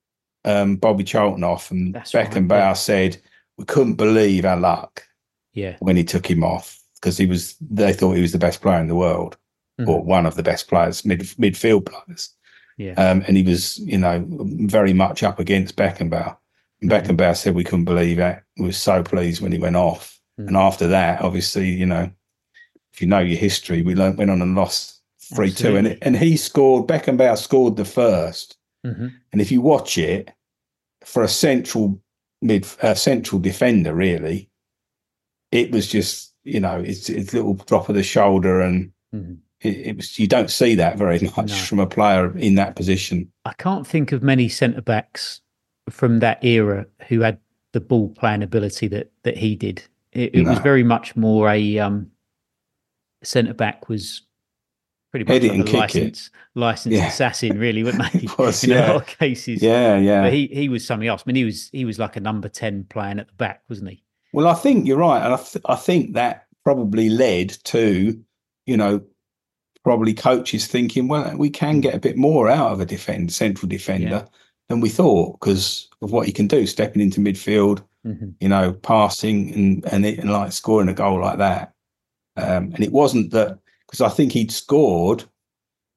um, 0.45 0.77
Bobby 0.77 1.05
Charlton 1.05 1.45
off, 1.45 1.71
and 1.71 1.95
That's 1.95 2.13
Beckenbauer 2.13 2.51
right, 2.51 2.77
said 2.77 3.21
we 3.57 3.65
couldn't 3.65 3.95
believe 3.95 4.45
our 4.45 4.59
luck. 4.59 5.05
Yeah, 5.53 5.77
when 5.81 5.97
he 5.97 6.05
took 6.05 6.29
him 6.29 6.45
off 6.45 6.81
because 6.95 7.19
he 7.19 7.27
was, 7.27 7.57
they 7.61 7.93
thought 7.93 8.15
he 8.15 8.23
was 8.23 8.33
the 8.33 8.39
best 8.39 8.63
player 8.63 8.81
in 8.81 8.89
the 8.89 8.95
world, 8.95 9.37
mm-hmm. 9.81 9.91
or 9.91 10.03
one 10.03 10.27
of 10.27 10.37
the 10.37 10.43
best 10.43 10.69
players, 10.69 11.05
mid 11.05 11.21
midfield 11.21 11.87
players. 11.87 12.31
Yeah, 12.77 12.93
um, 12.93 13.23
and 13.27 13.37
he 13.37 13.43
was, 13.43 13.79
you 13.79 13.99
know, 13.99 14.25
very 14.29 14.93
much 14.93 15.23
up 15.23 15.39
against 15.39 15.77
Beckenbauer. 15.77 16.37
And 16.81 16.91
mm-hmm. 16.91 17.13
Beckenbauer 17.13 17.37
said 17.37 17.55
we 17.55 17.65
couldn't 17.65 17.85
believe 17.85 18.19
it. 18.19 18.43
We 18.57 18.67
were 18.67 18.73
so 18.73 19.03
pleased 19.03 19.43
when 19.43 19.53
he 19.53 19.59
went 19.59 19.77
off. 19.77 20.19
Mm-hmm. 20.39 20.49
And 20.49 20.57
after 20.57 20.87
that, 20.89 21.21
obviously, 21.21 21.69
you 21.69 21.87
know, 21.87 22.11
if 22.93 23.01
you 23.01 23.07
know 23.07 23.19
your 23.19 23.39
history, 23.39 23.83
we 23.83 23.95
went 23.95 24.19
on 24.19 24.43
and 24.43 24.55
lost 24.55 25.01
three 25.35 25.53
two, 25.53 25.77
and 25.77 25.99
and 26.03 26.17
he 26.17 26.37
scored. 26.37 26.87
Beckenbauer 26.87 27.39
scored 27.39 27.77
the 27.77 27.83
1st 27.85 28.55
mm-hmm. 28.87 29.09
and 29.33 29.41
if 29.41 29.53
you 29.53 29.61
watch 29.61 29.99
it 29.99 30.33
for 31.05 31.23
a 31.23 31.29
central 31.29 32.01
mid 32.43 32.67
uh, 32.83 32.95
central 32.95 33.41
defender, 33.41 33.95
really, 33.95 34.51
it 35.53 35.71
was 35.71 35.87
just 35.87 36.35
you 36.45 36.61
know 36.61 36.79
it's 36.79 37.09
it's 37.09 37.33
a 37.33 37.37
little 37.37 37.55
drop 37.55 37.89
of 37.89 37.95
the 37.95 38.03
shoulder, 38.03 38.61
and 38.61 38.93
mm-hmm. 39.15 39.35
It, 39.63 39.77
it, 39.87 39.97
was 39.97 40.19
you 40.19 40.27
don't 40.27 40.51
see 40.51 40.75
that 40.75 40.97
very 40.97 41.19
much 41.37 41.51
no. 41.51 41.55
from 41.55 41.81
a 41.81 41.87
player 41.87 42.37
in 42.39 42.55
that 42.55 42.77
position. 42.77 43.31
I 43.45 43.53
can't 43.55 43.87
think 43.87 44.13
of 44.13 44.23
many 44.23 44.49
centre 44.49 44.83
backs 44.83 45.41
from 45.89 46.21
that 46.21 46.43
era 46.45 46.87
who 47.09 47.21
had 47.21 47.39
the 47.73 47.81
ball 47.81 48.09
playing 48.11 48.43
ability 48.43 48.89
that 48.89 49.11
that 49.23 49.37
he 49.37 49.57
did. 49.57 49.83
It, 50.13 50.35
it 50.35 50.43
no. 50.43 50.51
was 50.51 50.59
very 50.61 50.83
much 50.83 51.15
more 51.15 51.49
a 51.49 51.79
um, 51.79 52.11
centre 53.23 53.55
back 53.55 53.89
was 53.89 54.23
pretty 55.11 55.25
much 55.25 55.43
like 55.43 55.69
a 55.69 55.77
license, 55.77 56.31
licensed 56.55 56.97
yeah. 56.97 57.09
assassin, 57.09 57.59
really, 57.59 57.83
wouldn't 57.83 58.07
he? 58.09 58.29
was, 58.39 58.65
in 58.65 58.71
yeah. 58.71 58.93
a 58.93 58.95
lot 58.95 59.03
of 59.03 59.19
cases. 59.19 59.63
Yeah, 59.63 59.99
yeah. 59.99 60.23
But 60.23 60.33
he 60.33 60.47
he 60.49 60.69
was 60.69 60.87
something 60.87 61.09
else. 61.09 61.23
I 61.25 61.29
mean, 61.29 61.37
he 61.37 61.45
was 61.45 61.71
he 61.73 61.85
was 61.85 61.99
like 61.99 62.17
a 62.17 62.21
number 62.21 62.49
ten 62.49 62.85
playing 62.85 63.19
at 63.19 63.29
the 63.29 63.35
back, 63.35 63.63
wasn't 63.69 63.91
he? 63.91 64.03
Well, 64.33 64.47
I 64.47 64.55
think 64.55 64.87
you're 64.87 64.99
right, 64.99 65.23
and 65.23 65.35
I 65.35 65.37
th- 65.37 65.65
I 65.67 65.77
think 65.77 66.15
that 66.15 66.47
probably 66.65 67.09
led 67.09 67.51
to, 67.65 68.19
you 68.67 68.77
know, 68.77 69.03
probably 69.85 70.15
coaches 70.15 70.67
thinking, 70.67 71.09
well, 71.09 71.37
we 71.37 71.51
can 71.51 71.81
get 71.81 71.95
a 71.95 72.01
bit 72.01 72.17
more 72.17 72.49
out 72.49 72.73
of 72.73 72.81
a 72.81 72.87
defend 72.87 73.33
central 73.33 73.69
defender 73.69 74.09
yeah. 74.09 74.25
than 74.69 74.81
we 74.81 74.89
thought 74.89 75.39
because 75.41 75.89
of 76.03 76.13
what 76.13 76.27
he 76.27 76.33
can 76.33 76.47
do, 76.47 76.67
stepping 76.67 77.03
into 77.03 77.21
midfield, 77.21 77.83
mm-hmm. 78.07 78.31
you 78.41 78.49
know, 78.49 78.73
passing 78.73 79.53
and 79.55 79.85
and, 79.93 80.07
it, 80.07 80.19
and 80.19 80.31
like 80.31 80.53
scoring 80.53 80.89
a 80.89 80.95
goal 80.95 81.21
like 81.21 81.39
that. 81.39 81.73
Um, 82.37 82.73
and 82.75 82.81
it 82.81 82.93
wasn't 82.93 83.31
that 83.33 83.59
because 83.87 84.01
I 84.01 84.09
think 84.09 84.33
he'd 84.33 84.53
scored, 84.53 85.25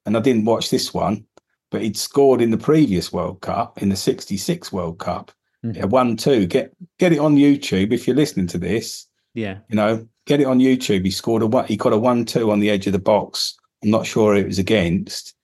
and 0.06 0.18
I 0.18 0.20
didn't 0.20 0.46
watch 0.46 0.70
this 0.70 0.94
one, 0.94 1.26
but 1.72 1.82
he'd 1.82 1.98
scored 1.98 2.42
in 2.42 2.52
the 2.52 2.58
previous 2.58 3.14
World 3.14 3.42
Cup, 3.42 3.82
in 3.82 3.90
the 3.90 3.96
'66 3.96 4.72
World 4.72 5.00
Cup, 5.00 5.32
mm-hmm. 5.64 5.78
yeah, 5.78 5.86
one 5.86 6.18
two. 6.18 6.46
Get 6.46 6.74
get 7.00 7.14
it 7.14 7.20
on 7.20 7.36
YouTube 7.36 7.92
if 7.92 8.08
you're 8.08 8.16
listening 8.16 8.48
to 8.48 8.58
this. 8.58 9.08
Yeah, 9.34 9.60
you 9.70 9.76
know, 9.76 10.08
get 10.26 10.40
it 10.40 10.48
on 10.48 10.60
YouTube. 10.60 11.06
He 11.06 11.12
scored 11.12 11.42
a 11.42 11.48
one. 11.48 11.66
He 11.66 11.78
got 11.78 11.94
a 11.94 11.98
one 11.98 12.26
two 12.26 12.52
on 12.52 12.60
the 12.60 12.70
edge 12.70 12.88
of 12.88 12.94
the 12.94 13.00
box. 13.00 13.58
I'm 13.84 13.92
not 13.92 14.06
sure 14.06 14.36
it 14.36 14.48
was 14.48 14.60
against, 14.60 15.36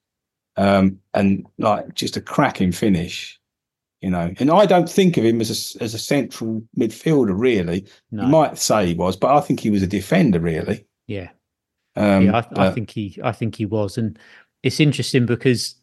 um, 0.56 0.98
and 1.14 1.46
like 1.58 1.94
just 1.94 2.16
a 2.16 2.20
cracking 2.20 2.72
finish 2.72 3.40
you 4.00 4.10
know. 4.10 4.32
And 4.38 4.50
I 4.50 4.66
don't 4.66 4.88
think 4.88 5.16
of 5.16 5.24
him 5.24 5.40
as 5.40 5.50
a 5.50 5.82
as 5.82 5.94
a 5.94 5.98
central 5.98 6.62
midfielder, 6.76 7.38
really. 7.38 7.86
No. 8.10 8.22
You 8.22 8.28
might 8.28 8.58
say 8.58 8.86
he 8.86 8.94
was, 8.94 9.16
but 9.16 9.34
I 9.34 9.40
think 9.40 9.60
he 9.60 9.70
was 9.70 9.82
a 9.82 9.86
defender, 9.86 10.40
really. 10.40 10.86
Yeah, 11.06 11.30
um, 11.96 12.26
yeah, 12.26 12.36
I, 12.38 12.40
but... 12.40 12.58
I, 12.58 12.70
think 12.72 12.90
he, 12.90 13.18
I 13.22 13.32
think 13.32 13.56
he 13.56 13.66
was, 13.66 13.98
and 13.98 14.18
it's 14.62 14.80
interesting 14.80 15.26
because, 15.26 15.76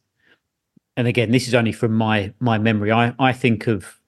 and 0.96 1.08
again, 1.08 1.32
this 1.32 1.48
is 1.48 1.54
only 1.54 1.72
from 1.72 1.94
my 1.94 2.34
my 2.40 2.58
memory. 2.58 2.92
I 2.92 3.14
I 3.20 3.34
think 3.34 3.68
of 3.68 4.00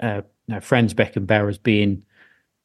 uh, 0.00 0.22
you 0.46 0.54
know, 0.54 0.60
Franz 0.60 0.94
Beckenbauer 0.94 1.48
as 1.48 1.58
being, 1.58 2.04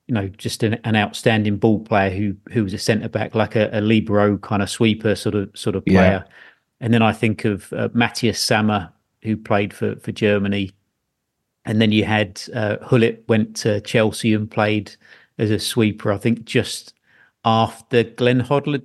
you 0.07 0.13
know, 0.13 0.27
just 0.27 0.63
an, 0.63 0.75
an 0.83 0.95
outstanding 0.95 1.57
ball 1.57 1.79
player 1.79 2.09
who 2.09 2.35
who 2.51 2.63
was 2.63 2.73
a 2.73 2.77
centre 2.77 3.09
back, 3.09 3.35
like 3.35 3.55
a, 3.55 3.69
a, 3.71 3.81
libero 3.81 4.37
kind 4.37 4.61
of 4.61 4.69
sweeper 4.69 5.15
sort 5.15 5.35
of 5.35 5.49
sort 5.55 5.75
of 5.75 5.85
player. 5.85 6.25
Yeah. 6.25 6.33
And 6.81 6.93
then 6.93 7.01
I 7.01 7.13
think 7.13 7.45
of 7.45 7.71
uh, 7.73 7.89
Matthias 7.93 8.39
Sammer, 8.39 8.91
who 9.21 9.37
played 9.37 9.73
for 9.73 9.95
for 9.97 10.11
Germany, 10.11 10.71
and 11.65 11.81
then 11.81 11.91
you 11.91 12.05
had 12.05 12.41
uh, 12.53 12.75
Gullit 12.89 13.23
went 13.27 13.55
to 13.57 13.79
Chelsea 13.81 14.33
and 14.33 14.51
played 14.51 14.93
as 15.37 15.51
a 15.51 15.59
sweeper. 15.59 16.11
I 16.11 16.17
think 16.17 16.43
just 16.43 16.93
after 17.45 18.03
Glenn 18.03 18.41
Hoddle 18.41 18.81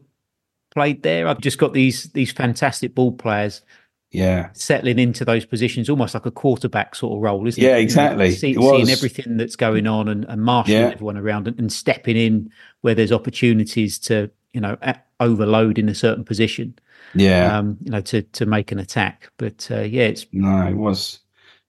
played 0.78 1.02
there. 1.02 1.26
I've 1.26 1.40
just 1.40 1.58
got 1.58 1.72
these 1.72 2.04
these 2.12 2.32
fantastic 2.32 2.94
ball 2.94 3.12
players. 3.12 3.62
Yeah, 4.10 4.48
settling 4.54 4.98
into 4.98 5.24
those 5.24 5.44
positions, 5.44 5.90
almost 5.90 6.14
like 6.14 6.24
a 6.24 6.30
quarterback 6.30 6.94
sort 6.94 7.16
of 7.16 7.22
role, 7.22 7.46
isn't 7.46 7.62
yeah, 7.62 7.70
it? 7.70 7.72
Yeah, 7.72 7.78
exactly. 7.78 8.30
See, 8.30 8.54
seeing 8.54 8.88
everything 8.88 9.36
that's 9.36 9.56
going 9.56 9.86
on 9.86 10.08
and, 10.08 10.24
and 10.24 10.42
marshalling 10.42 10.80
yeah. 10.80 10.88
everyone 10.88 11.18
around 11.18 11.46
and, 11.46 11.58
and, 11.58 11.70
stepping 11.70 12.16
in 12.16 12.50
where 12.80 12.94
there's 12.94 13.12
opportunities 13.12 13.98
to, 13.98 14.30
you 14.54 14.62
know, 14.62 14.78
overload 15.20 15.78
in 15.78 15.90
a 15.90 15.94
certain 15.94 16.24
position. 16.24 16.78
Yeah, 17.14 17.56
um, 17.56 17.76
you 17.82 17.90
know, 17.90 18.00
to 18.00 18.22
to 18.22 18.46
make 18.46 18.72
an 18.72 18.78
attack. 18.78 19.30
But 19.36 19.68
uh, 19.70 19.80
yeah, 19.80 20.04
it's 20.04 20.26
no, 20.32 20.66
it 20.66 20.76
was 20.76 21.20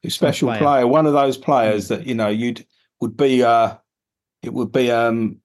a 0.06 0.10
special 0.10 0.48
player. 0.48 0.60
player. 0.60 0.88
One 0.88 1.06
of 1.06 1.14
those 1.14 1.38
players 1.38 1.90
that 1.90 2.08
you 2.08 2.16
know 2.16 2.30
you'd 2.30 2.66
would 3.02 3.18
be. 3.18 3.44
uh 3.44 3.76
It 4.44 4.54
would 4.54 4.72
be 4.72 4.92
um 4.92 5.42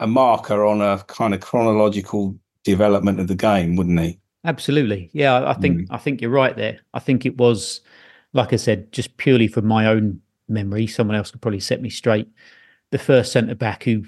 a 0.00 0.06
marker 0.06 0.64
on 0.64 0.80
a 0.80 0.98
kind 1.04 1.34
of 1.34 1.40
chronological 1.40 2.38
development 2.64 3.20
of 3.20 3.28
the 3.28 3.34
game, 3.34 3.76
wouldn't 3.76 4.00
he? 4.00 4.18
Absolutely. 4.48 5.10
Yeah, 5.12 5.46
I 5.46 5.52
think 5.52 5.80
mm. 5.80 5.86
I 5.90 5.98
think 5.98 6.22
you're 6.22 6.30
right 6.30 6.56
there. 6.56 6.78
I 6.94 7.00
think 7.00 7.26
it 7.26 7.36
was, 7.36 7.82
like 8.32 8.54
I 8.54 8.56
said, 8.56 8.90
just 8.92 9.14
purely 9.18 9.46
from 9.46 9.66
my 9.66 9.86
own 9.86 10.22
memory. 10.48 10.86
Someone 10.86 11.16
else 11.18 11.30
could 11.30 11.42
probably 11.42 11.60
set 11.60 11.82
me 11.82 11.90
straight. 11.90 12.28
The 12.90 12.98
first 12.98 13.30
centre 13.30 13.54
back 13.54 13.82
who 13.82 14.04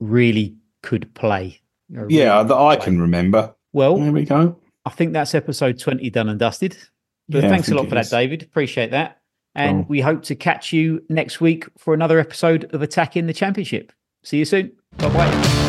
really 0.00 0.56
could 0.82 1.12
play. 1.12 1.60
Really 1.90 2.16
yeah, 2.16 2.42
that 2.42 2.56
I 2.56 2.76
can 2.76 2.98
remember. 2.98 3.54
Well, 3.74 3.98
there 3.98 4.10
we 4.10 4.24
go. 4.24 4.56
I 4.86 4.90
think 4.90 5.12
that's 5.12 5.34
episode 5.34 5.78
20 5.78 6.08
done 6.08 6.30
and 6.30 6.38
dusted. 6.38 6.78
But 7.28 7.42
yeah, 7.42 7.50
thanks 7.50 7.68
a 7.68 7.74
lot 7.74 7.90
for 7.90 7.98
is. 7.98 8.08
that, 8.08 8.16
David. 8.16 8.42
Appreciate 8.42 8.90
that. 8.92 9.20
And 9.54 9.86
we 9.86 10.00
hope 10.00 10.22
to 10.24 10.34
catch 10.34 10.72
you 10.72 11.04
next 11.10 11.42
week 11.42 11.66
for 11.76 11.92
another 11.92 12.18
episode 12.18 12.72
of 12.72 12.80
Attacking 12.80 13.26
the 13.26 13.34
Championship. 13.34 13.92
See 14.22 14.38
you 14.38 14.46
soon. 14.46 14.72
Bye 14.96 15.08
bye. 15.12 15.67